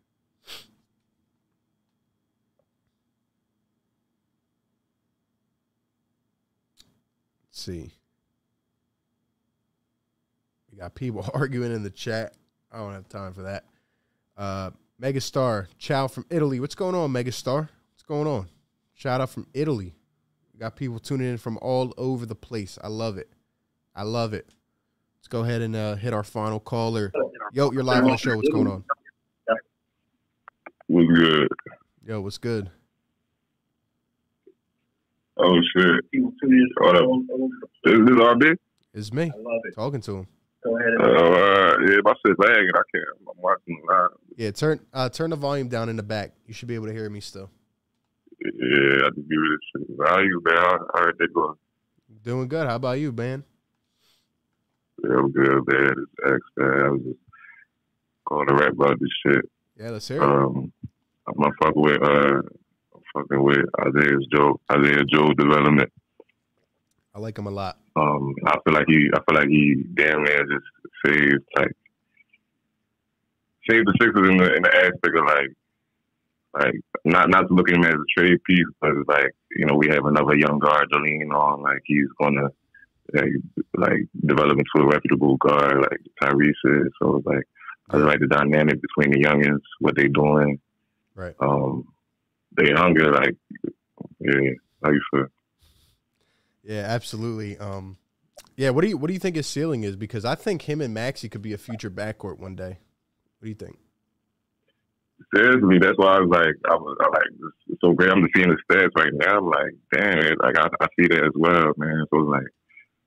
Let's 7.45 7.61
see. 7.61 7.93
We 10.75 10.81
got 10.81 10.95
people 10.95 11.25
arguing 11.35 11.73
in 11.73 11.83
the 11.83 11.91
chat. 11.91 12.35
I 12.73 12.79
don't 12.79 12.93
have 12.93 13.09
time 13.09 13.33
for 13.33 13.43
that. 13.43 13.65
Uh, 14.37 14.71
Megastar, 15.01 15.69
Chow 15.79 16.09
from 16.09 16.27
Italy. 16.31 16.59
What's 16.59 16.75
going 16.75 16.95
on, 16.97 17.13
Megastar? 17.13 17.69
What's 17.93 18.03
going 18.07 18.27
on? 18.27 18.49
Shout 18.95 19.21
out 19.21 19.31
from 19.31 19.47
Italy. 19.55 19.95
We 20.53 20.59
got 20.59 20.77
people 20.77 20.99
tuning 20.99 21.29
in 21.29 21.39
from 21.39 21.59
all 21.63 21.95
over 21.97 22.27
the 22.27 22.35
place. 22.35 22.79
I 22.83 22.89
love 22.89 23.19
it. 23.19 23.29
I 23.95 24.03
love 24.03 24.35
it. 24.35 24.49
Let's 25.19 25.29
go 25.29 25.43
ahead 25.43 25.63
and 25.63 25.77
uh, 25.77 25.95
hit 25.95 26.13
our 26.13 26.25
final 26.25 26.59
caller. 26.59 27.13
Yo, 27.53 27.71
you're 27.71 27.83
live 27.85 28.05
on 28.05 28.11
the 28.11 28.17
show. 28.17 28.37
What's 28.37 28.49
going 28.49 28.67
on? 28.67 28.85
Was 30.89 31.07
good. 31.17 31.49
Yo, 32.07 32.21
what's 32.21 32.39
good? 32.39 32.71
Oh 35.37 35.57
shit. 35.77 36.05
Hold 36.81 36.97
up. 36.97 37.05
Is 37.85 38.07
this 38.07 38.17
RB? 38.17 38.57
It's 38.93 39.13
me. 39.13 39.25
I 39.25 39.39
love 39.39 39.61
it. 39.65 39.75
Talking 39.75 40.01
to 40.03 40.19
him. 40.19 40.27
Uh, 40.66 40.70
uh, 40.70 41.77
yeah, 41.86 41.99
my 42.03 42.15
shit's 42.24 42.39
lagging. 42.39 42.70
I 42.74 42.82
can't. 42.95 43.28
I'm 43.28 43.36
watching 43.36 43.82
live. 43.89 44.09
Yeah, 44.36 44.51
turn 44.51 44.81
uh, 44.93 45.09
turn 45.09 45.31
the 45.31 45.36
volume 45.36 45.69
down 45.69 45.89
in 45.89 45.97
the 45.97 46.03
back. 46.03 46.32
You 46.47 46.55
should 46.55 46.69
be 46.69 46.74
able 46.74 46.86
to 46.86 46.93
hear 46.93 47.11
me 47.11 47.20
still. 47.20 47.51
Yeah, 48.41 49.07
I 49.07 49.09
just 49.11 49.28
give 49.28 49.39
it 49.39 49.78
a 49.78 49.78
shit. 49.78 49.89
How 50.07 50.20
you, 50.20 50.43
man? 50.45 50.57
How, 50.57 50.78
how 50.95 51.07
they 51.19 51.27
going? 51.32 51.57
Doing 52.23 52.49
good. 52.49 52.66
How 52.66 52.77
about 52.77 52.99
you, 52.99 53.12
man? 53.12 53.45
Yeah, 55.03 55.16
I'm 55.19 55.31
good, 55.32 55.62
man. 55.66 55.95
It's 55.99 56.32
X, 56.32 56.41
man. 56.57 56.81
I 56.81 56.89
was 56.91 57.01
just 57.05 57.19
calling 58.27 58.49
to 58.49 58.55
rap 58.55 58.73
about 58.73 58.99
this 59.01 59.11
shit. 59.24 59.45
Yeah, 59.78 59.91
let's 59.91 60.09
hear 60.09 60.23
it. 60.23 60.23
Um, 60.23 60.73
I'm 61.27 61.35
not 61.39 61.53
fucking 61.62 61.82
with, 61.82 62.03
uh, 62.03 62.43
I'm 62.95 63.03
fucking 63.15 63.43
with 63.43 63.66
Isaiah 63.81 64.19
Joe, 64.32 64.61
Isaiah 64.73 65.05
Joe 65.05 65.32
development. 65.35 65.91
I 67.15 67.19
like 67.19 67.39
him 67.39 67.47
a 67.47 67.51
lot. 67.51 67.78
Um, 67.97 68.35
I 68.47 68.59
feel 68.65 68.75
like 68.75 68.87
he, 68.89 69.09
I 69.15 69.19
feel 69.19 69.41
like 69.41 69.49
he 69.49 69.85
damn 69.95 70.25
near 70.25 70.45
just 70.45 70.66
saved 71.07 71.45
like 71.57 71.77
saved 73.69 73.87
the 73.87 73.95
Sixers 74.01 74.29
in 74.29 74.37
the 74.37 74.55
in 74.55 74.62
the 74.62 74.75
aspect 74.75 75.16
of 75.16 75.25
like 75.25 75.51
like 76.55 76.81
not 77.05 77.31
not 77.31 77.49
to 77.49 77.55
look 77.55 77.69
at 77.69 77.77
him 77.77 77.85
as 77.85 77.95
a 77.95 78.21
trade 78.21 78.43
piece, 78.45 78.66
but 78.81 78.91
it's 78.91 79.09
like 79.09 79.33
you 79.57 79.66
know 79.66 79.77
we 79.77 79.89
have 79.89 80.07
another 80.07 80.37
young 80.37 80.59
guard 80.59 80.89
to 80.93 80.99
lean 80.99 81.31
on. 81.33 81.62
Like 81.62 81.83
he's 81.85 82.09
gonna 82.21 82.49
like, 83.12 83.33
like 83.77 84.07
develop 84.27 84.59
into 84.59 84.85
a 84.85 84.87
reputable 84.87 85.37
guard, 85.37 85.83
like 85.83 86.01
Tyrese 86.23 86.51
is. 86.65 86.93
So 87.01 87.16
it's 87.16 87.27
like 87.27 87.45
I 87.91 87.97
like 87.99 88.21
the 88.21 88.27
dynamic 88.27 88.81
between 88.81 89.12
the 89.12 89.27
youngins, 89.27 89.61
what 89.81 89.95
they're 89.95 90.09
doing. 90.09 90.59
Right. 91.15 91.35
Um, 91.41 91.87
they 92.57 92.73
hungry, 92.73 93.11
like 93.11 93.37
yeah, 94.21 94.51
how 94.83 94.91
you 94.91 95.03
feel? 95.11 95.27
Yeah, 96.65 96.85
absolutely. 96.89 97.59
Um, 97.59 97.99
yeah. 98.57 98.70
What 98.70 98.82
do 98.82 98.89
you 98.89 98.97
What 98.97 99.09
do 99.09 99.15
you 99.15 99.20
think 99.20 99.36
his 99.36 99.47
ceiling 99.47 99.85
is? 99.85 99.97
Because 99.97 100.24
I 100.24 100.35
think 100.35 100.62
him 100.62 100.81
and 100.81 100.95
Maxey 100.95 101.28
could 101.28 101.43
be 101.43 101.53
a 101.53 101.59
future 101.59 101.91
backcourt 101.91 102.39
one 102.39 102.57
day. 102.57 102.78
What 103.39 103.45
do 103.45 103.49
you 103.49 103.55
think? 103.55 103.78
seriously, 105.35 105.78
that's 105.78 105.99
why 105.99 106.16
I 106.16 106.20
was 106.20 106.31
like, 106.31 106.55
I 106.70 106.74
was 106.74 106.97
I 107.01 107.09
like, 107.09 107.53
it's 107.69 107.81
so 107.81 107.93
great. 107.93 108.11
I'm 108.11 108.23
just 108.23 108.35
seeing 108.36 108.51
the 108.51 108.59
stats 108.66 108.95
right 108.97 109.12
now. 109.15 109.39
I'm 109.39 109.47
like, 109.47 109.74
damn, 109.93 110.19
it, 110.19 110.39
like 110.43 110.59
I, 110.59 110.69
I 110.81 110.86
see 110.99 111.09
that 111.09 111.24
as 111.24 111.35
well, 111.35 111.73
man. 111.77 112.05
So 112.11 112.20
it's 112.20 112.28
like, 112.28 112.51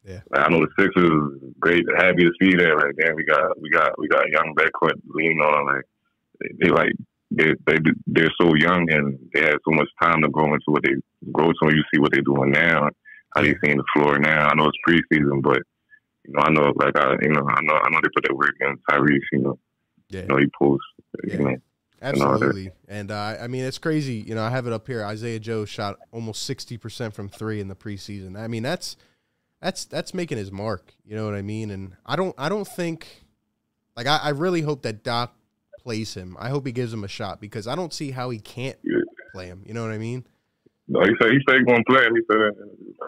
Yeah. 0.06 0.22
I 0.34 0.50
know 0.50 0.62
the 0.62 0.72
Sixers 0.80 1.54
great, 1.60 1.86
happy 1.98 2.24
to 2.24 2.32
see 2.42 2.56
that. 2.56 2.76
Like, 2.76 2.96
damn, 3.00 3.16
we 3.16 3.24
got 3.24 3.60
we 3.62 3.70
got 3.70 3.98
we 4.00 4.08
got 4.08 4.26
a 4.26 4.32
young 4.32 4.56
backcourt 4.56 5.00
lean 5.14 5.40
on. 5.42 5.66
Like, 5.66 5.86
they, 6.40 6.50
they 6.62 6.70
like 6.70 6.94
they 7.32 7.54
they 7.66 7.78
they're 8.08 8.34
so 8.40 8.54
young 8.56 8.88
and 8.90 9.20
they 9.34 9.42
have 9.42 9.60
so 9.68 9.76
much 9.76 9.90
time 10.02 10.22
to 10.22 10.30
grow 10.30 10.54
into 10.54 10.68
what 10.68 10.84
they 10.84 10.96
grow 11.32 11.48
to. 11.48 11.68
And 11.68 11.76
you 11.76 11.84
see 11.94 12.00
what 12.00 12.12
they're 12.12 12.22
doing 12.22 12.52
now, 12.52 12.90
how 13.38 13.42
they 13.44 13.56
seeing 13.64 13.78
the 13.78 13.84
floor 13.96 14.20
now. 14.20 14.48
I 14.50 14.56
know 14.56 14.68
it's 14.70 14.78
preseason, 14.88 15.42
but 15.42 15.62
you 16.26 16.34
know, 16.34 16.42
I 16.44 16.50
know 16.52 16.74
like 16.76 16.98
I 16.98 17.16
you 17.22 17.30
know 17.30 17.48
I 17.48 17.62
know 17.62 17.76
I 17.76 17.90
know 17.90 18.00
they 18.02 18.10
put 18.14 18.24
that 18.28 18.36
work 18.36 18.56
in 18.60 18.78
Tyrese. 18.90 19.20
You 19.32 19.40
know, 19.40 19.60
Yeah. 20.10 20.22
you 20.22 20.28
know 20.28 20.38
he 20.38 20.48
pulls 20.60 20.82
Yeah. 21.26 21.34
You 21.34 21.40
know, 21.44 21.56
and 22.02 22.22
all 22.22 22.32
that. 22.32 22.36
Absolutely. 22.36 22.72
And 22.88 23.10
uh, 23.12 23.38
I 23.42 23.48
mean, 23.48 23.64
it's 23.64 23.80
crazy. 23.80 24.24
You 24.28 24.36
know, 24.36 24.44
I 24.44 24.50
have 24.52 24.68
it 24.68 24.74
up 24.74 24.86
here. 24.86 25.04
Isaiah 25.04 25.40
Joe 25.40 25.66
shot 25.66 25.98
almost 26.12 26.44
sixty 26.44 26.78
percent 26.78 27.14
from 27.14 27.28
three 27.30 27.60
in 27.60 27.68
the 27.70 27.76
preseason. 27.76 28.38
I 28.38 28.48
mean, 28.48 28.64
that's 28.64 28.98
that's 29.62 29.86
that's 29.86 30.14
making 30.14 30.38
his 30.38 30.52
mark. 30.52 30.94
You 31.06 31.16
know 31.16 31.26
what 31.26 31.34
I 31.34 31.42
mean? 31.42 31.72
And 31.72 31.94
I 32.06 32.16
don't 32.16 32.36
I 32.38 32.50
don't 32.50 32.68
think 32.68 33.26
like 33.96 34.06
I, 34.08 34.18
I 34.24 34.30
really 34.30 34.62
hope 34.62 34.84
that 34.84 35.04
Doc 35.04 35.34
plays 35.80 36.14
him. 36.14 36.36
I 36.40 36.50
hope 36.50 36.66
he 36.66 36.72
gives 36.72 36.94
him 36.94 37.04
a 37.04 37.08
shot 37.08 37.40
because 37.42 37.68
I 37.68 37.74
don't 37.76 37.94
see 37.94 38.12
how 38.12 38.30
he 38.30 38.40
can't 38.40 38.78
play 39.34 39.48
him. 39.48 39.64
You 39.66 39.74
know 39.74 39.82
what 39.82 39.92
I 39.92 39.98
mean? 39.98 40.26
No, 40.88 41.02
he 41.02 41.12
said 41.20 41.32
he 41.32 41.40
said 41.48 41.60
he 41.60 41.66
gonna 41.66 41.84
play. 41.84 42.08
He 42.14 42.22
said 42.30 42.38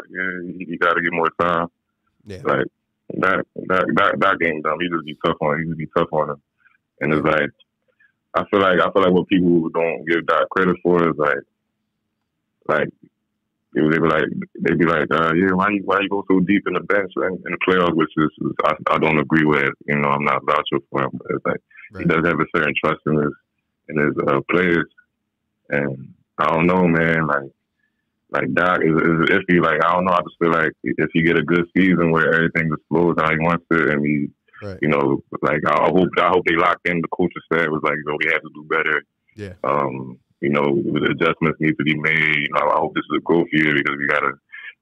yeah, 0.10 0.54
he, 0.58 0.66
he 0.72 0.78
got 0.78 0.94
to 0.94 1.02
get 1.02 1.14
more 1.14 1.30
time. 1.40 1.68
Yeah. 2.26 2.42
Like 2.44 2.66
that 3.16 3.46
that 3.68 3.86
that 3.96 4.20
that 4.20 4.40
game 4.40 4.62
dumb. 4.62 4.80
He 4.80 4.90
just 4.90 5.06
be 5.06 5.18
tough 5.26 5.38
on. 5.42 5.60
He 5.60 5.66
just 5.66 5.78
be 5.78 5.88
tough 5.98 6.12
on 6.12 6.32
him. 6.32 6.42
And 7.02 7.14
it's 7.14 7.26
like 7.26 7.50
I 8.36 8.44
feel 8.50 8.60
like 8.60 8.80
I 8.80 8.92
feel 8.92 9.04
like 9.04 9.14
what 9.14 9.28
people 9.28 9.70
don't 9.70 10.06
give 10.06 10.26
Doc 10.28 10.50
credit 10.50 10.78
for 10.84 11.10
is 11.10 11.18
like 11.18 11.40
like 12.68 12.90
they 13.74 13.82
be 13.82 14.08
like 14.08 14.24
they 14.60 14.76
be 14.76 14.86
like 14.86 15.08
uh, 15.12 15.34
yeah 15.34 15.54
why 15.54 15.70
you 15.70 15.82
why 15.86 16.00
you 16.02 16.10
go 16.10 16.24
so 16.28 16.40
deep 16.42 16.64
in 16.68 16.74
the 16.74 16.80
bench 16.82 17.12
and 17.16 17.38
in 17.46 17.52
the 17.52 17.58
playoffs 17.68 17.96
which 17.96 18.10
is, 18.18 18.30
is 18.42 18.52
I, 18.64 18.74
I 18.92 18.98
don't 18.98 19.20
agree 19.20 19.46
with 19.46 19.70
you 19.88 19.96
know 19.96 20.10
I'm 20.10 20.24
not 20.24 20.46
vouching 20.46 20.80
for 20.90 21.04
him 21.04 21.12
but 21.14 21.28
it's 21.30 21.46
like 21.46 21.62
he 21.98 22.06
does 22.06 22.26
have 22.26 22.40
a 22.40 22.46
certain 22.56 22.74
trust 22.84 23.02
in 23.06 23.16
his 23.16 23.34
in 23.90 23.98
his 23.98 24.16
uh, 24.28 24.40
players 24.50 24.88
and 25.70 26.14
I 26.38 26.48
don't 26.48 26.68
know 26.68 26.88
man 26.88 27.28
like 27.28 27.52
like 28.32 28.54
Doc 28.54 28.82
is, 28.84 28.96
is 28.96 29.30
iffy. 29.38 29.62
Like 29.62 29.84
I 29.84 29.94
don't 29.94 30.06
know. 30.06 30.12
I 30.14 30.22
just 30.22 30.38
feel 30.40 30.52
like 30.52 30.72
if 30.84 31.10
you 31.14 31.24
get 31.26 31.40
a 31.40 31.44
good 31.44 31.66
season 31.76 32.12
where 32.12 32.34
everything 32.34 32.70
just 32.70 32.88
flows 32.90 33.16
how 33.18 33.30
he 33.32 33.38
wants 33.40 33.66
it, 33.72 33.90
and 33.90 34.06
he, 34.06 34.30
Right. 34.62 34.78
you 34.82 34.90
know, 34.90 35.24
like 35.42 35.62
I 35.66 35.88
hope 35.90 36.10
I 36.20 36.28
hope 36.28 36.44
they 36.46 36.56
locked 36.56 36.88
in. 36.88 37.00
The 37.02 37.08
coaching 37.10 37.42
staff 37.46 37.70
was 37.70 37.82
like, 37.84 37.96
you 37.96 38.04
know, 38.06 38.18
we 38.24 38.32
have 38.32 38.42
to 38.42 38.50
do 38.54 38.66
better." 38.70 39.04
Yeah. 39.36 39.54
Um, 39.64 40.20
you 40.42 40.50
know, 40.50 40.64
the 40.64 41.12
adjustments 41.16 41.60
need 41.62 41.78
to 41.78 41.84
be 41.84 41.96
made. 41.98 42.36
You 42.36 42.50
know, 42.54 42.70
I 42.70 42.76
hope 42.80 42.94
this 42.94 43.06
is 43.10 43.18
a 43.18 43.22
growth 43.22 43.48
year 43.54 43.74
because 43.74 43.96
we 43.98 44.08
gotta, 44.08 44.32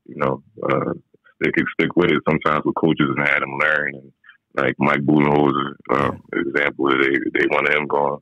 you 0.08 0.16
know, 0.18 0.44
uh, 0.64 0.94
stick 1.42 1.54
stick 1.80 1.96
with 1.96 2.12
it. 2.12 2.22
Sometimes 2.28 2.66
with 2.66 2.76
coaches 2.76 3.10
and 3.16 3.20
had 3.28 3.42
them 3.42 3.58
learn. 3.62 3.94
And 3.96 4.12
like 4.56 4.76
Mike 4.80 5.02
Budenholzer, 5.02 5.76
um, 5.92 6.22
example, 6.34 6.90
they 6.90 7.14
they 7.40 7.46
wanted 7.52 7.76
him 7.78 7.86
gone. 7.88 8.20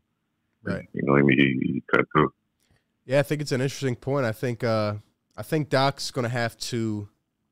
Right. 0.64 0.88
You 0.94 1.04
know, 1.04 1.16
he, 1.28 1.36
he 1.62 1.84
cut 1.94 2.06
through. 2.12 2.34
Yeah, 3.06 3.20
I 3.20 3.24
think 3.24 3.42
it's 3.42 3.52
an 3.54 3.62
interesting 3.62 3.96
point. 3.96 4.26
I 4.26 4.32
think 4.32 4.64
uh, 4.64 4.96
I 5.38 5.44
think 5.44 5.70
Doc's 5.70 6.12
going 6.12 6.24
to 6.24 6.30
have 6.30 6.58
to 6.58 7.10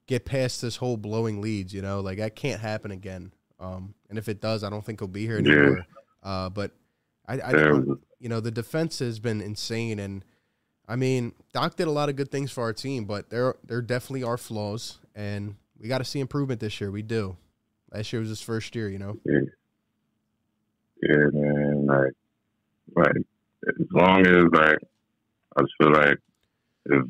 get 0.08 0.26
past 0.26 0.62
this 0.62 0.78
whole 0.78 0.98
blowing 0.98 1.42
leads. 1.42 1.74
You 1.74 1.82
know, 1.82 2.00
like 2.02 2.18
that 2.18 2.36
can't 2.36 2.62
happen 2.62 2.92
again. 2.92 3.32
Um, 3.60 3.94
and 4.10 4.18
if 4.18 4.28
it 4.28 4.42
does, 4.42 4.64
I 4.64 4.70
don't 4.70 4.84
think 4.86 5.00
he'll 5.00 5.08
be 5.08 5.26
here 5.26 5.40
Yeah. 5.40 5.52
anymore. 5.54 5.86
Uh, 6.22 6.50
but 6.50 6.72
I, 7.28 7.40
I 7.40 7.52
Yeah. 7.52 7.80
you 8.20 8.30
know, 8.30 8.40
the 8.40 8.52
defense 8.52 9.00
has 9.00 9.20
been 9.20 9.42
insane, 9.42 10.00
and 10.00 10.24
I 10.88 10.96
mean, 10.98 11.34
Doc 11.54 11.76
did 11.76 11.88
a 11.88 11.92
lot 11.92 12.10
of 12.10 12.16
good 12.16 12.32
things 12.32 12.52
for 12.52 12.62
our 12.62 12.74
team, 12.74 13.06
but 13.06 13.30
there 13.30 13.56
there 13.64 13.82
definitely 13.82 14.24
are 14.24 14.38
flaws, 14.38 15.00
and 15.16 15.56
we 15.80 15.88
got 15.88 16.00
to 16.00 16.06
see 16.06 16.20
improvement 16.20 16.60
this 16.60 16.80
year. 16.82 16.92
We 16.92 17.02
do. 17.02 17.38
Last 17.92 18.12
year 18.12 18.20
was 18.22 18.30
his 18.30 18.42
first 18.42 18.76
year, 18.76 18.90
you 18.90 19.00
know. 19.00 19.18
Yeah. 19.26 19.40
Yeah, 21.02 21.26
man. 21.34 21.86
Like, 21.86 22.14
like 22.96 23.16
as 23.68 23.88
long 23.92 24.26
as 24.26 24.46
like, 24.52 24.78
I 25.58 25.64
feel 25.78 25.92
like 25.92 26.18
if 26.86 27.06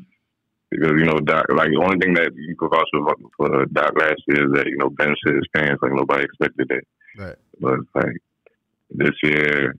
because 0.74 0.94
you 0.98 1.04
know 1.04 1.18
Doc, 1.20 1.46
like 1.54 1.70
the 1.70 1.82
only 1.82 1.98
thing 1.98 2.14
that 2.14 2.30
you 2.34 2.56
could 2.58 2.70
vouch 2.70 2.88
for, 3.36 3.66
Doc 3.66 3.92
last 3.96 4.22
year 4.26 4.46
is 4.46 4.52
that 4.54 4.66
you 4.66 4.76
know 4.78 4.90
Ben 4.90 5.14
shit 5.22 5.36
his 5.36 5.48
pants 5.54 5.82
like 5.82 5.92
nobody 5.92 6.24
expected 6.24 6.68
that. 6.68 6.84
Right. 7.16 7.36
But 7.60 7.78
like 7.94 8.16
this 8.90 9.14
year, 9.22 9.76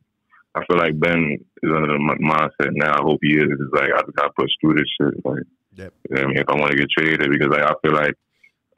I 0.56 0.64
feel 0.66 0.78
like 0.78 1.00
Ben 1.00 1.38
is 1.64 1.72
under 1.72 1.88
the 1.88 2.00
mindset 2.00 2.72
now. 2.74 2.94
I 2.96 3.04
hope 3.04 3.20
he 3.22 3.36
is. 3.36 3.44
It's 3.44 3.74
like 3.74 3.92
I 3.92 4.02
got 4.16 4.32
to 4.32 4.38
push 4.38 4.52
through 4.62 4.76
this 4.76 4.90
shit. 5.00 5.26
Like, 5.26 5.44
Yep. 5.76 5.94
you 6.10 6.16
know 6.16 6.22
what 6.22 6.24
I 6.24 6.28
mean, 6.28 6.38
if 6.38 6.50
I 6.50 6.56
want 6.56 6.72
to 6.72 6.78
get 6.78 6.90
traded, 6.98 7.30
because 7.30 7.52
like 7.52 7.68
I 7.68 7.74
feel 7.84 7.92
like, 7.92 8.16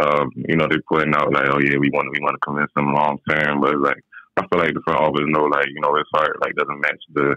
um, 0.02 0.32
you 0.34 0.58
know, 0.58 0.66
they're 0.68 0.82
putting 0.90 1.14
out 1.14 1.32
like, 1.32 1.46
oh 1.46 1.62
yeah, 1.62 1.78
we 1.78 1.94
want 1.94 2.10
we 2.10 2.26
want 2.26 2.34
to 2.34 2.42
convince 2.42 2.72
them 2.76 2.94
long 2.94 3.20
term, 3.30 3.62
but 3.62 3.78
like 3.78 4.02
I 4.38 4.42
feel 4.48 4.60
like 4.60 4.74
the 4.74 4.82
front 4.82 5.02
office 5.02 5.22
know 5.30 5.46
like 5.46 5.68
you 5.70 5.82
know 5.82 5.94
his 5.94 6.10
heart 6.14 6.42
like 6.42 6.56
doesn't 6.56 6.82
match 6.82 7.02
the, 7.14 7.36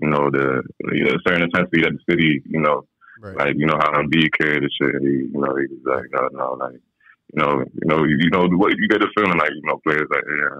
you 0.00 0.08
know 0.08 0.30
the 0.30 0.62
you 0.92 1.04
know, 1.04 1.16
certain 1.26 1.42
intensity 1.44 1.82
that 1.82 1.92
the 1.92 2.12
city, 2.12 2.42
you 2.48 2.60
know, 2.60 2.86
Right. 3.22 3.36
like 3.36 3.54
you 3.56 3.66
know 3.66 3.78
how 3.78 3.92
Embiid 3.92 4.30
carried 4.36 4.64
the 4.64 4.70
shit. 4.76 5.00
He, 5.00 5.30
you 5.32 5.40
know, 5.40 5.54
he's 5.56 5.70
like, 5.86 6.06
no, 6.10 6.28
no, 6.32 6.52
like, 6.54 6.80
you 7.32 7.36
know, 7.40 7.60
you 7.60 7.86
know, 7.86 8.02
you, 8.02 8.16
you 8.18 8.30
know, 8.30 8.48
what 8.48 8.74
you 8.76 8.88
get 8.88 9.00
the 9.00 9.08
feeling 9.16 9.38
like, 9.38 9.50
you 9.54 9.62
know, 9.64 9.80
players 9.86 10.08
like, 10.10 10.24
yeah, 10.26 10.58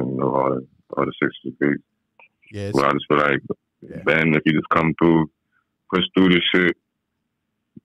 and 0.00 0.10
you 0.12 0.16
know, 0.16 0.34
all 0.34 0.50
the 0.54 0.66
all 0.96 1.04
the 1.04 1.12
six 1.22 1.34
degrees. 1.44 1.80
yeah, 2.50 2.70
Well, 2.72 2.86
I 2.86 2.92
just 2.92 3.04
feel 3.08 3.18
like 3.18 3.42
Yeah. 3.82 4.02
Ben, 4.04 4.34
if 4.34 4.42
he 4.46 4.52
just 4.52 4.68
come 4.70 4.94
through, 4.98 5.30
push 5.92 6.04
through 6.16 6.30
this 6.30 6.42
shit, 6.54 6.76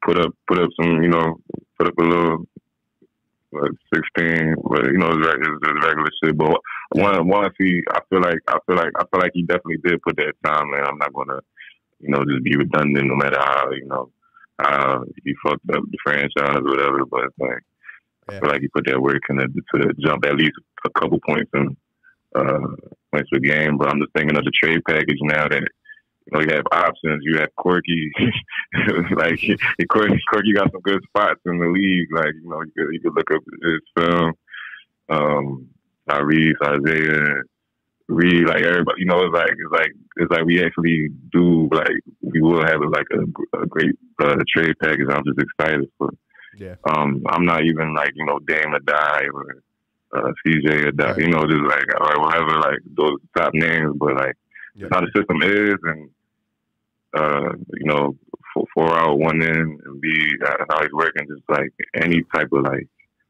put 0.06 0.18
up, 0.18 0.34
put 0.48 0.60
up 0.60 0.70
some, 0.82 1.04
you 1.04 1.10
know, 1.10 1.36
put 1.78 1.88
up 1.90 1.98
a 2.00 2.04
little. 2.04 2.48
Like 3.56 3.70
sixteen, 3.94 4.56
but 4.68 4.86
you 4.86 4.98
know 4.98 5.12
it's, 5.12 5.28
it's 5.28 5.86
regular 5.86 6.10
shit. 6.24 6.36
But 6.36 6.60
one, 6.94 7.28
once 7.28 7.54
he, 7.60 7.84
I 7.91 8.00
feel 8.10 8.20
like, 8.20 8.40
I 8.48 8.58
feel 8.66 8.76
like, 8.76 8.90
I 8.98 9.04
feel 9.06 9.22
like 9.22 9.30
he 9.36 9.44
definitely 9.44 9.78
did 9.84 10.02
put 10.02 10.16
that 10.18 10.34
time 10.44 10.74
in. 10.74 10.84
I'm 10.84 10.98
not 10.98 11.14
gonna, 11.14 11.40
you 12.04 12.10
know, 12.10 12.24
just 12.26 12.44
be 12.44 12.56
redundant 12.56 13.08
no 13.08 13.16
matter 13.16 13.40
how, 13.40 13.72
you 13.72 13.86
know, 13.86 14.12
how 14.60 15.04
he 15.24 15.34
fucked 15.44 15.70
up 15.74 15.84
the 15.90 15.98
franchise 16.04 16.58
or 16.58 16.64
whatever. 16.64 17.06
But 17.06 17.32
like, 17.40 17.64
I 18.30 18.40
feel 18.40 18.50
like 18.50 18.62
he 18.62 18.68
put 18.68 18.86
that 18.88 19.02
work 19.02 19.22
in 19.30 19.38
to, 19.38 19.48
to 19.48 19.94
jump 20.00 20.26
at 20.26 20.36
least 20.36 20.54
a 20.86 20.90
couple 21.00 21.20
points 21.26 21.52
in 21.54 21.76
uh, 22.36 22.60
points 23.12 23.30
per 23.32 23.40
game. 23.40 23.78
But 23.78 23.90
I'm 23.90 24.00
just 24.00 24.14
thinking 24.14 24.38
of 24.38 24.44
the 24.44 24.52
trade 24.52 24.82
package 24.88 25.20
now 25.22 25.48
that 25.48 25.62
you 25.62 26.32
know 26.32 26.42
you 26.42 26.56
have 26.56 26.66
options. 26.72 27.24
You 27.24 27.40
have 27.40 27.56
Corky, 27.56 28.12
like 29.16 29.40
Corky, 29.90 30.20
Corky 30.32 30.54
got 30.54 30.72
some 30.72 30.82
good 30.82 31.04
spots 31.08 31.42
in 31.46 31.60
the 31.60 31.68
league. 31.68 32.10
Like 32.12 32.34
you 32.42 32.50
know 32.50 32.62
you 32.62 32.72
could 32.76 32.94
you 32.94 33.00
could 33.02 33.16
look 33.16 33.32
up 33.32 33.42
his 33.64 33.82
film. 33.98 34.34
Um, 35.10 35.68
Tyrese, 36.10 36.56
Isaiah, 36.62 37.44
Reed, 38.14 38.48
like 38.48 38.61
everybody. 38.61 39.02
You 39.02 39.06
know 39.07 39.22
it's 39.26 39.34
like 39.34 39.52
it's 39.52 39.72
like 39.72 39.91
it's 40.18 40.31
like 40.31 40.45
we 40.45 40.64
actually 40.64 41.10
do 41.31 41.69
like 41.72 41.98
we 42.22 42.41
will 42.41 42.64
have 42.65 42.80
like 42.98 43.07
a, 43.14 43.22
a 43.61 43.65
great 43.65 43.95
uh, 44.22 44.35
trade 44.53 44.76
package. 44.81 45.07
I'm 45.10 45.23
just 45.26 45.40
excited 45.40 45.90
for. 45.98 46.10
yeah, 46.57 46.76
Um, 46.85 47.23
I'm 47.30 47.45
not 47.45 47.64
even 47.64 47.94
like 47.94 48.11
you 48.15 48.26
know 48.26 48.40
Dame 48.40 48.73
or 48.76 48.80
Die 48.80 49.23
or 49.34 49.45
uh, 50.15 50.31
CJ 50.45 50.85
or 50.88 50.91
Die. 50.91 51.11
Right. 51.11 51.18
You 51.19 51.30
know, 51.30 51.44
just 51.45 51.64
like 51.73 51.85
or 51.99 52.22
whatever, 52.22 52.53
like 52.60 52.80
those 52.95 53.18
top 53.35 53.53
names. 53.53 53.95
But 53.98 54.15
like 54.15 54.38
Yeah. 54.76 54.88
how 54.91 55.02
the 55.02 55.11
system 55.15 55.41
is, 55.44 55.76
and 55.84 56.10
uh, 57.15 57.53
you 57.80 57.85
know, 57.85 58.15
four, 58.53 58.65
four 58.73 58.98
out, 58.98 59.19
one 59.19 59.41
in, 59.41 59.80
and 59.85 60.02
be 60.02 60.15
that's 60.41 60.64
how 60.69 60.81
he's 60.81 60.91
working. 60.94 61.27
Just 61.27 61.48
like 61.49 61.72
any 61.95 62.23
type 62.34 62.49
of 62.52 62.64
like 62.64 62.88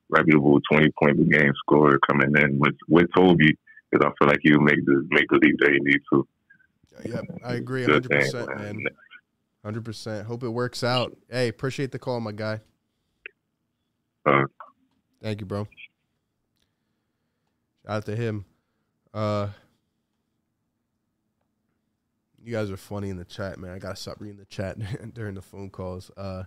reputable 0.10 0.60
20 0.72 0.90
point 1.02 1.30
game 1.32 1.52
scorer 1.60 1.98
coming 2.10 2.34
in 2.38 2.60
with 2.60 2.76
with 2.88 3.08
Toby, 3.16 3.58
because 3.94 4.06
I 4.06 4.12
feel 4.18 4.28
like 4.28 4.40
he'll 4.42 4.60
make 4.60 4.84
the 4.86 5.08
make 5.10 5.28
the 5.30 5.40
leap 5.42 5.56
that 5.60 5.72
you 5.72 5.80
need 5.84 6.02
to. 6.12 6.28
yeah. 7.06 7.22
I 7.44 7.56
agree, 7.56 7.84
hundred 7.84 8.10
percent, 8.10 8.50
man. 8.58 8.80
Hundred 9.64 9.86
percent. 9.86 10.28
Hope 10.28 10.44
it 10.44 10.50
works 10.50 10.84
out. 10.84 11.16
Hey, 11.30 11.48
appreciate 11.48 11.92
the 11.92 12.00
call, 12.00 12.20
my 12.20 12.32
guy. 12.32 12.60
Uh, 14.26 14.44
Thank 15.22 15.42
you, 15.42 15.46
bro. 15.46 15.68
Shout 17.86 17.96
out 17.98 18.06
to 18.06 18.16
him. 18.16 18.46
Uh, 19.14 19.50
you 22.44 22.52
guys 22.52 22.70
are 22.72 22.78
funny 22.78 23.10
in 23.10 23.18
the 23.18 23.26
chat, 23.26 23.58
man. 23.58 23.72
I 23.72 23.80
gotta 23.80 23.96
stop 23.96 24.20
reading 24.20 24.40
the 24.40 24.46
chat 24.46 24.78
during 25.14 25.36
the 25.36 25.42
phone 25.42 25.70
calls. 25.70 26.12
Uh, 26.18 26.44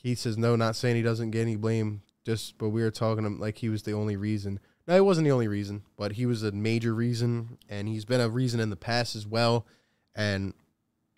Keith 0.00 0.18
says 0.18 0.38
no, 0.38 0.56
not 0.56 0.76
saying 0.76 0.96
he 0.96 1.02
doesn't 1.02 1.32
get 1.32 1.42
any 1.42 1.56
blame. 1.56 2.02
Just, 2.24 2.58
but 2.58 2.68
we 2.68 2.82
were 2.82 2.90
talking 2.90 3.24
to 3.24 3.26
him 3.26 3.40
like 3.40 3.58
he 3.58 3.68
was 3.68 3.82
the 3.82 3.92
only 3.92 4.16
reason. 4.16 4.60
No, 4.88 4.96
it 4.96 5.04
wasn't 5.04 5.26
the 5.26 5.32
only 5.32 5.48
reason, 5.48 5.82
but 5.98 6.12
he 6.12 6.24
was 6.24 6.42
a 6.42 6.50
major 6.50 6.94
reason, 6.94 7.58
and 7.68 7.86
he's 7.86 8.06
been 8.06 8.22
a 8.22 8.28
reason 8.30 8.58
in 8.58 8.70
the 8.70 8.76
past 8.76 9.14
as 9.14 9.26
well. 9.26 9.66
And 10.14 10.54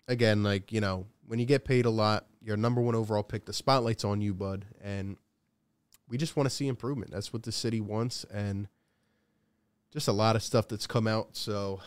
again, 0.09 0.43
like 0.43 0.73
you 0.73 0.81
know, 0.81 1.05
when 1.25 1.39
you 1.39 1.45
get 1.45 1.63
paid 1.63 1.85
a 1.85 1.89
lot, 1.89 2.25
you're 2.43 2.57
number 2.57 2.81
one 2.81 2.95
overall 2.95 3.23
pick. 3.23 3.45
The 3.45 3.53
spotlight's 3.53 4.03
on 4.03 4.19
you, 4.19 4.33
bud, 4.33 4.65
and 4.83 5.15
we 6.09 6.17
just 6.17 6.35
want 6.35 6.49
to 6.49 6.55
see 6.55 6.67
improvement. 6.67 7.11
That's 7.11 7.31
what 7.31 7.43
the 7.43 7.53
city 7.53 7.79
wants, 7.79 8.25
and 8.25 8.67
just 9.89 10.09
a 10.09 10.13
lot 10.13 10.35
of 10.35 10.43
stuff 10.43 10.67
that's 10.67 10.85
come 10.85 11.07
out. 11.07 11.37
So 11.37 11.79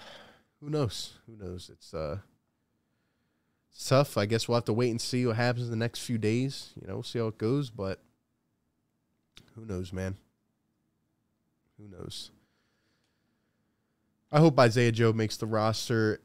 who 0.60 0.70
knows? 0.70 1.18
Who 1.26 1.36
knows? 1.36 1.68
It's 1.70 1.92
uh, 1.92 2.20
it's 3.70 3.86
tough. 3.86 4.16
I 4.16 4.24
guess 4.24 4.48
we'll 4.48 4.56
have 4.56 4.64
to 4.64 4.72
wait 4.72 4.88
and 4.88 5.00
see 5.00 5.26
what 5.26 5.36
happens 5.36 5.66
in 5.66 5.70
the 5.70 5.76
next 5.76 5.98
few 5.98 6.16
days. 6.16 6.70
You 6.80 6.88
know, 6.88 6.94
we'll 6.94 7.02
see 7.02 7.18
how 7.18 7.26
it 7.26 7.36
goes. 7.36 7.68
But 7.68 8.00
who 9.54 9.66
knows, 9.66 9.92
man? 9.92 10.16
Who 11.84 11.96
knows? 11.96 12.30
I 14.32 14.40
hope 14.40 14.58
Isaiah 14.58 14.92
Joe 14.92 15.12
makes 15.12 15.36
the 15.36 15.46
roster 15.46 16.20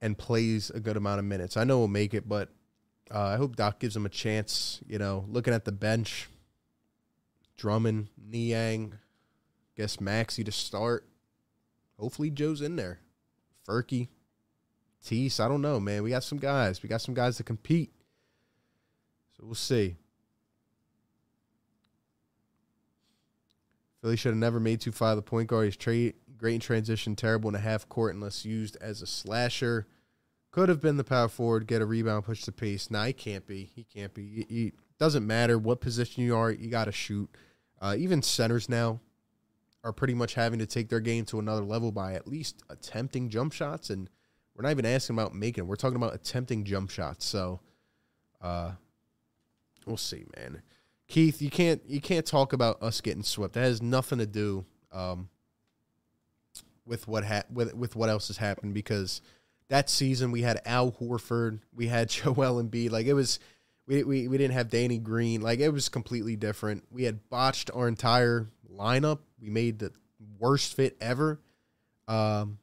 and 0.00 0.16
plays 0.16 0.70
a 0.70 0.80
good 0.80 0.96
amount 0.96 1.18
of 1.18 1.24
minutes. 1.24 1.56
I 1.56 1.64
know 1.64 1.80
he'll 1.80 1.88
make 1.88 2.14
it, 2.14 2.28
but 2.28 2.48
uh, 3.14 3.20
I 3.20 3.36
hope 3.36 3.56
Doc 3.56 3.78
gives 3.78 3.94
him 3.94 4.06
a 4.06 4.10
chance. 4.10 4.80
You 4.86 4.98
know, 4.98 5.24
looking 5.28 5.54
at 5.54 5.64
the 5.64 5.72
bench, 5.72 6.28
Drummond, 7.56 8.08
Niang, 8.16 8.98
guess 9.76 10.00
Maxey 10.00 10.44
to 10.44 10.52
start. 10.52 11.06
Hopefully 11.98 12.30
Joe's 12.30 12.62
in 12.62 12.76
there. 12.76 13.00
Furky, 13.68 14.08
Tease, 15.04 15.38
I 15.38 15.46
don't 15.46 15.62
know, 15.62 15.78
man. 15.78 16.02
We 16.02 16.10
got 16.10 16.24
some 16.24 16.38
guys. 16.38 16.82
We 16.82 16.88
got 16.88 17.02
some 17.02 17.14
guys 17.14 17.36
to 17.36 17.44
compete. 17.44 17.92
So 19.36 19.44
we'll 19.44 19.54
see. 19.54 19.96
Philly 24.02 24.16
should 24.16 24.30
have 24.32 24.38
never 24.38 24.60
made 24.60 24.80
too 24.80 24.92
far 24.92 25.14
the 25.14 25.22
point 25.22 25.48
guard. 25.48 25.66
He's 25.66 25.76
tra- 25.76 26.12
great 26.36 26.54
in 26.54 26.60
transition, 26.60 27.14
terrible 27.16 27.48
in 27.48 27.54
a 27.54 27.60
half 27.60 27.88
court 27.88 28.14
unless 28.14 28.44
used 28.44 28.76
as 28.80 29.00
a 29.00 29.06
slasher. 29.06 29.86
Could 30.50 30.68
have 30.68 30.80
been 30.80 30.96
the 30.98 31.04
power 31.04 31.28
forward, 31.28 31.66
get 31.66 31.80
a 31.80 31.86
rebound, 31.86 32.24
push 32.24 32.44
the 32.44 32.52
pace. 32.52 32.90
Nah, 32.90 33.04
he 33.06 33.12
can't 33.12 33.46
be. 33.46 33.70
He 33.74 33.84
can't 33.84 34.12
be. 34.12 34.44
He, 34.48 34.54
he- 34.54 34.72
doesn't 34.98 35.26
matter 35.26 35.58
what 35.58 35.80
position 35.80 36.22
you 36.22 36.36
are, 36.36 36.52
you 36.52 36.70
got 36.70 36.84
to 36.84 36.92
shoot. 36.92 37.28
Uh, 37.80 37.96
even 37.98 38.22
centers 38.22 38.68
now 38.68 39.00
are 39.82 39.92
pretty 39.92 40.14
much 40.14 40.34
having 40.34 40.60
to 40.60 40.66
take 40.66 40.88
their 40.88 41.00
game 41.00 41.24
to 41.24 41.40
another 41.40 41.62
level 41.64 41.90
by 41.90 42.12
at 42.12 42.28
least 42.28 42.62
attempting 42.70 43.28
jump 43.28 43.52
shots. 43.52 43.90
And 43.90 44.08
we're 44.54 44.62
not 44.62 44.70
even 44.70 44.86
asking 44.86 45.16
about 45.16 45.34
making. 45.34 45.66
We're 45.66 45.74
talking 45.74 45.96
about 45.96 46.14
attempting 46.14 46.62
jump 46.62 46.88
shots. 46.90 47.24
So 47.24 47.58
uh, 48.40 48.72
we'll 49.86 49.96
see, 49.96 50.24
man. 50.36 50.62
Keith, 51.12 51.42
you 51.42 51.50
can't 51.50 51.82
you 51.86 52.00
can't 52.00 52.24
talk 52.24 52.54
about 52.54 52.82
us 52.82 53.02
getting 53.02 53.22
swept. 53.22 53.52
That 53.52 53.64
has 53.64 53.82
nothing 53.82 54.18
to 54.18 54.24
do 54.24 54.64
um, 54.90 55.28
with 56.86 57.06
what 57.06 57.22
ha- 57.22 57.42
with 57.52 57.74
with 57.74 57.94
what 57.94 58.08
else 58.08 58.28
has 58.28 58.38
happened 58.38 58.72
because 58.72 59.20
that 59.68 59.90
season 59.90 60.30
we 60.30 60.40
had 60.40 60.62
Al 60.64 60.90
Horford, 60.90 61.60
we 61.74 61.88
had 61.88 62.08
Joel 62.08 62.62
Embiid. 62.62 62.92
Like 62.92 63.04
it 63.04 63.12
was, 63.12 63.40
we, 63.86 64.02
we 64.04 64.26
we 64.26 64.38
didn't 64.38 64.54
have 64.54 64.70
Danny 64.70 64.96
Green. 64.96 65.42
Like 65.42 65.60
it 65.60 65.68
was 65.68 65.90
completely 65.90 66.34
different. 66.34 66.84
We 66.90 67.04
had 67.04 67.28
botched 67.28 67.70
our 67.74 67.88
entire 67.88 68.48
lineup. 68.74 69.18
We 69.38 69.50
made 69.50 69.80
the 69.80 69.92
worst 70.38 70.72
fit 70.72 70.96
ever. 70.98 71.42
Um, 72.08 72.56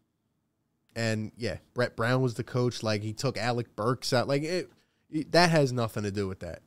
and 0.96 1.34
yeah, 1.38 1.58
Brett 1.76 1.96
Brown 1.96 2.24
was 2.24 2.34
the 2.34 2.44
coach. 2.44 2.82
Like 2.82 3.04
he 3.04 3.14
took 3.14 3.38
Alec 3.38 3.76
Burks 3.76 4.12
out. 4.12 4.28
Like 4.28 4.42
it, 4.42 4.72
it 5.12 5.34
that 5.34 5.52
has 5.52 5.72
nothing 5.72 6.02
to 6.02 6.10
do 6.10 6.28
with 6.28 6.40
that. 6.40 6.64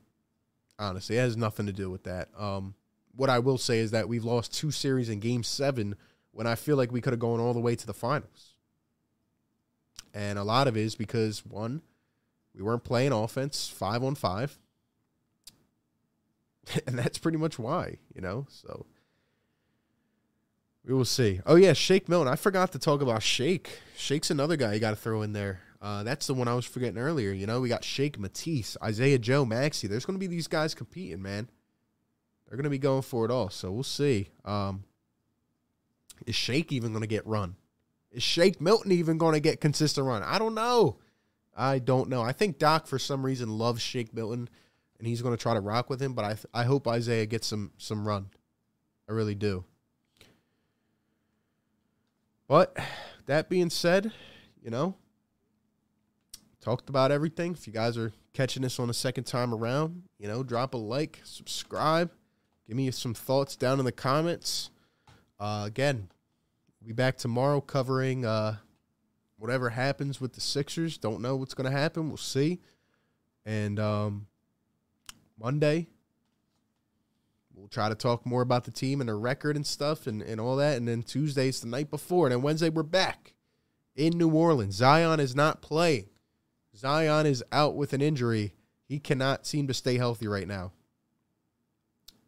Honestly, 0.78 1.16
it 1.16 1.20
has 1.20 1.36
nothing 1.36 1.66
to 1.66 1.72
do 1.72 1.90
with 1.90 2.04
that. 2.04 2.28
Um, 2.36 2.74
what 3.14 3.30
I 3.30 3.38
will 3.38 3.58
say 3.58 3.78
is 3.78 3.90
that 3.90 4.08
we've 4.08 4.24
lost 4.24 4.54
two 4.54 4.70
series 4.70 5.08
in 5.08 5.20
Game 5.20 5.42
Seven 5.42 5.96
when 6.32 6.46
I 6.46 6.54
feel 6.54 6.76
like 6.76 6.90
we 6.90 7.00
could 7.00 7.12
have 7.12 7.20
gone 7.20 7.40
all 7.40 7.54
the 7.54 7.60
way 7.60 7.76
to 7.76 7.86
the 7.86 7.94
finals. 7.94 8.54
And 10.14 10.38
a 10.38 10.44
lot 10.44 10.68
of 10.68 10.76
it 10.76 10.80
is 10.80 10.94
because 10.94 11.44
one, 11.44 11.82
we 12.54 12.62
weren't 12.62 12.84
playing 12.84 13.12
offense 13.12 13.68
five 13.68 14.02
on 14.02 14.14
five. 14.14 14.58
and 16.86 16.98
that's 16.98 17.18
pretty 17.18 17.38
much 17.38 17.58
why, 17.58 17.98
you 18.14 18.20
know? 18.20 18.46
So 18.48 18.86
we 20.84 20.94
will 20.94 21.04
see. 21.04 21.40
Oh 21.46 21.56
yeah, 21.56 21.72
Shake 21.72 22.08
Milton. 22.08 22.32
I 22.32 22.36
forgot 22.36 22.72
to 22.72 22.78
talk 22.78 23.02
about 23.02 23.22
Shake. 23.22 23.80
Shake's 23.96 24.30
another 24.30 24.56
guy 24.56 24.74
you 24.74 24.80
got 24.80 24.90
to 24.90 24.96
throw 24.96 25.22
in 25.22 25.32
there. 25.32 25.60
Uh, 25.82 26.04
that's 26.04 26.28
the 26.28 26.34
one 26.34 26.46
I 26.46 26.54
was 26.54 26.64
forgetting 26.64 26.96
earlier. 26.96 27.32
You 27.32 27.44
know, 27.44 27.60
we 27.60 27.68
got 27.68 27.82
Shake, 27.82 28.16
Matisse, 28.16 28.76
Isaiah 28.84 29.18
Joe, 29.18 29.44
Maxey. 29.44 29.88
There's 29.88 30.04
going 30.04 30.14
to 30.14 30.20
be 30.20 30.28
these 30.28 30.46
guys 30.46 30.74
competing, 30.74 31.20
man. 31.20 31.50
They're 32.46 32.56
going 32.56 32.64
to 32.64 32.70
be 32.70 32.78
going 32.78 33.02
for 33.02 33.24
it 33.24 33.32
all. 33.32 33.50
So 33.50 33.72
we'll 33.72 33.82
see. 33.82 34.28
Um, 34.44 34.84
is 36.24 36.36
Shake 36.36 36.70
even 36.70 36.92
going 36.92 37.02
to 37.02 37.08
get 37.08 37.26
run? 37.26 37.56
Is 38.12 38.22
Shake 38.22 38.60
Milton 38.60 38.92
even 38.92 39.18
going 39.18 39.34
to 39.34 39.40
get 39.40 39.60
consistent 39.60 40.06
run? 40.06 40.22
I 40.22 40.38
don't 40.38 40.54
know. 40.54 40.98
I 41.56 41.80
don't 41.80 42.08
know. 42.08 42.22
I 42.22 42.32
think 42.32 42.58
Doc, 42.58 42.86
for 42.86 42.98
some 42.98 43.26
reason, 43.26 43.58
loves 43.58 43.82
Shake 43.82 44.14
Milton, 44.14 44.48
and 44.98 45.08
he's 45.08 45.20
going 45.20 45.36
to 45.36 45.42
try 45.42 45.54
to 45.54 45.60
rock 45.60 45.90
with 45.90 46.00
him. 46.00 46.12
But 46.12 46.24
I, 46.24 46.34
th- 46.34 46.46
I 46.54 46.62
hope 46.62 46.86
Isaiah 46.86 47.26
gets 47.26 47.48
some 47.48 47.72
some 47.76 48.06
run. 48.06 48.26
I 49.08 49.12
really 49.12 49.34
do. 49.34 49.64
But 52.46 52.76
that 53.26 53.48
being 53.48 53.70
said, 53.70 54.12
you 54.62 54.70
know, 54.70 54.94
talked 56.62 56.88
about 56.88 57.10
everything. 57.10 57.52
If 57.52 57.66
you 57.66 57.72
guys 57.72 57.98
are 57.98 58.12
catching 58.32 58.62
this 58.62 58.78
on 58.78 58.88
the 58.88 58.94
second 58.94 59.24
time 59.24 59.52
around, 59.52 60.04
you 60.18 60.28
know, 60.28 60.42
drop 60.42 60.72
a 60.74 60.78
like, 60.78 61.20
subscribe, 61.24 62.10
give 62.66 62.76
me 62.76 62.90
some 62.92 63.12
thoughts 63.12 63.56
down 63.56 63.78
in 63.78 63.84
the 63.84 63.92
comments. 63.92 64.70
Uh, 65.38 65.64
again, 65.66 66.08
we'll 66.80 66.88
be 66.88 66.94
back 66.94 67.18
tomorrow 67.18 67.60
covering 67.60 68.24
uh, 68.24 68.56
whatever 69.36 69.70
happens 69.70 70.20
with 70.20 70.34
the 70.34 70.40
Sixers. 70.40 70.96
Don't 70.96 71.20
know 71.20 71.36
what's 71.36 71.54
going 71.54 71.70
to 71.70 71.76
happen. 71.76 72.08
We'll 72.08 72.16
see. 72.16 72.60
And 73.44 73.80
um, 73.80 74.26
Monday, 75.36 75.88
we'll 77.52 77.66
try 77.66 77.88
to 77.88 77.96
talk 77.96 78.24
more 78.24 78.40
about 78.40 78.62
the 78.62 78.70
team 78.70 79.00
and 79.00 79.08
the 79.08 79.16
record 79.16 79.56
and 79.56 79.66
stuff 79.66 80.06
and, 80.06 80.22
and 80.22 80.40
all 80.40 80.54
that. 80.56 80.76
And 80.76 80.86
then 80.86 81.02
Tuesday's 81.02 81.60
the 81.60 81.66
night 81.66 81.90
before. 81.90 82.26
And 82.26 82.32
then 82.32 82.42
Wednesday, 82.42 82.68
we're 82.68 82.84
back 82.84 83.34
in 83.96 84.16
New 84.16 84.30
Orleans. 84.30 84.76
Zion 84.76 85.18
is 85.18 85.34
not 85.34 85.60
playing. 85.60 86.06
Zion 86.76 87.26
is 87.26 87.44
out 87.52 87.76
with 87.76 87.92
an 87.92 88.00
injury. 88.00 88.54
He 88.88 88.98
cannot 88.98 89.46
seem 89.46 89.66
to 89.68 89.74
stay 89.74 89.96
healthy 89.96 90.26
right 90.26 90.46
now. 90.46 90.72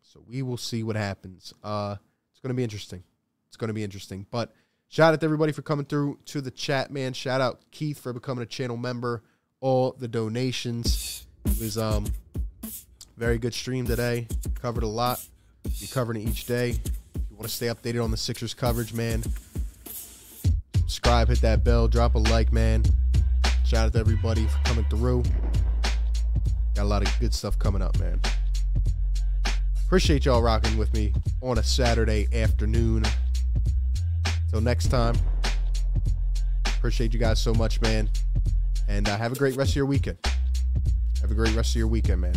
So 0.02 0.22
we 0.28 0.42
will 0.42 0.56
see 0.56 0.82
what 0.82 0.96
happens. 0.96 1.52
Uh, 1.62 1.96
it's 2.30 2.40
going 2.40 2.50
to 2.50 2.54
be 2.54 2.62
interesting. 2.62 3.02
It's 3.48 3.56
going 3.56 3.68
to 3.68 3.74
be 3.74 3.84
interesting. 3.84 4.26
But 4.30 4.54
shout 4.88 5.14
out 5.14 5.20
to 5.20 5.24
everybody 5.24 5.52
for 5.52 5.62
coming 5.62 5.86
through 5.86 6.18
to 6.26 6.40
the 6.40 6.50
chat, 6.50 6.90
man. 6.90 7.12
Shout 7.12 7.40
out 7.40 7.60
Keith 7.70 8.00
for 8.00 8.12
becoming 8.12 8.42
a 8.42 8.46
channel 8.46 8.76
member. 8.76 9.22
All 9.60 9.92
the 9.98 10.08
donations. 10.08 11.26
It 11.46 11.60
was 11.60 11.78
um 11.78 12.06
very 13.16 13.38
good 13.38 13.54
stream 13.54 13.86
today. 13.86 14.26
Covered 14.60 14.82
a 14.82 14.88
lot. 14.88 15.20
Be 15.80 15.86
covering 15.86 16.22
it 16.22 16.28
each 16.28 16.46
day. 16.46 16.70
If 16.70 17.22
you 17.30 17.36
want 17.36 17.48
to 17.48 17.54
stay 17.54 17.66
updated 17.66 18.02
on 18.02 18.10
the 18.10 18.16
Sixers 18.16 18.54
coverage, 18.54 18.92
man, 18.92 19.22
subscribe, 20.80 21.28
hit 21.28 21.40
that 21.40 21.64
bell, 21.64 21.88
drop 21.88 22.14
a 22.14 22.18
like, 22.18 22.52
man. 22.52 22.82
Shout 23.64 23.86
out 23.86 23.92
to 23.94 23.98
everybody 23.98 24.46
for 24.46 24.58
coming 24.64 24.84
through. 24.90 25.22
Got 26.74 26.82
a 26.82 26.84
lot 26.84 27.02
of 27.02 27.08
good 27.18 27.32
stuff 27.32 27.58
coming 27.58 27.80
up, 27.80 27.98
man. 27.98 28.20
Appreciate 29.86 30.26
y'all 30.26 30.42
rocking 30.42 30.76
with 30.76 30.92
me 30.92 31.14
on 31.40 31.56
a 31.56 31.62
Saturday 31.62 32.28
afternoon. 32.34 33.04
Till 34.50 34.60
next 34.60 34.88
time. 34.88 35.16
Appreciate 36.66 37.14
you 37.14 37.18
guys 37.18 37.40
so 37.40 37.54
much, 37.54 37.80
man. 37.80 38.10
And 38.86 39.08
uh, 39.08 39.16
have 39.16 39.32
a 39.32 39.36
great 39.36 39.56
rest 39.56 39.70
of 39.70 39.76
your 39.76 39.86
weekend. 39.86 40.18
Have 41.22 41.30
a 41.30 41.34
great 41.34 41.56
rest 41.56 41.70
of 41.70 41.76
your 41.76 41.88
weekend, 41.88 42.20
man. 42.20 42.34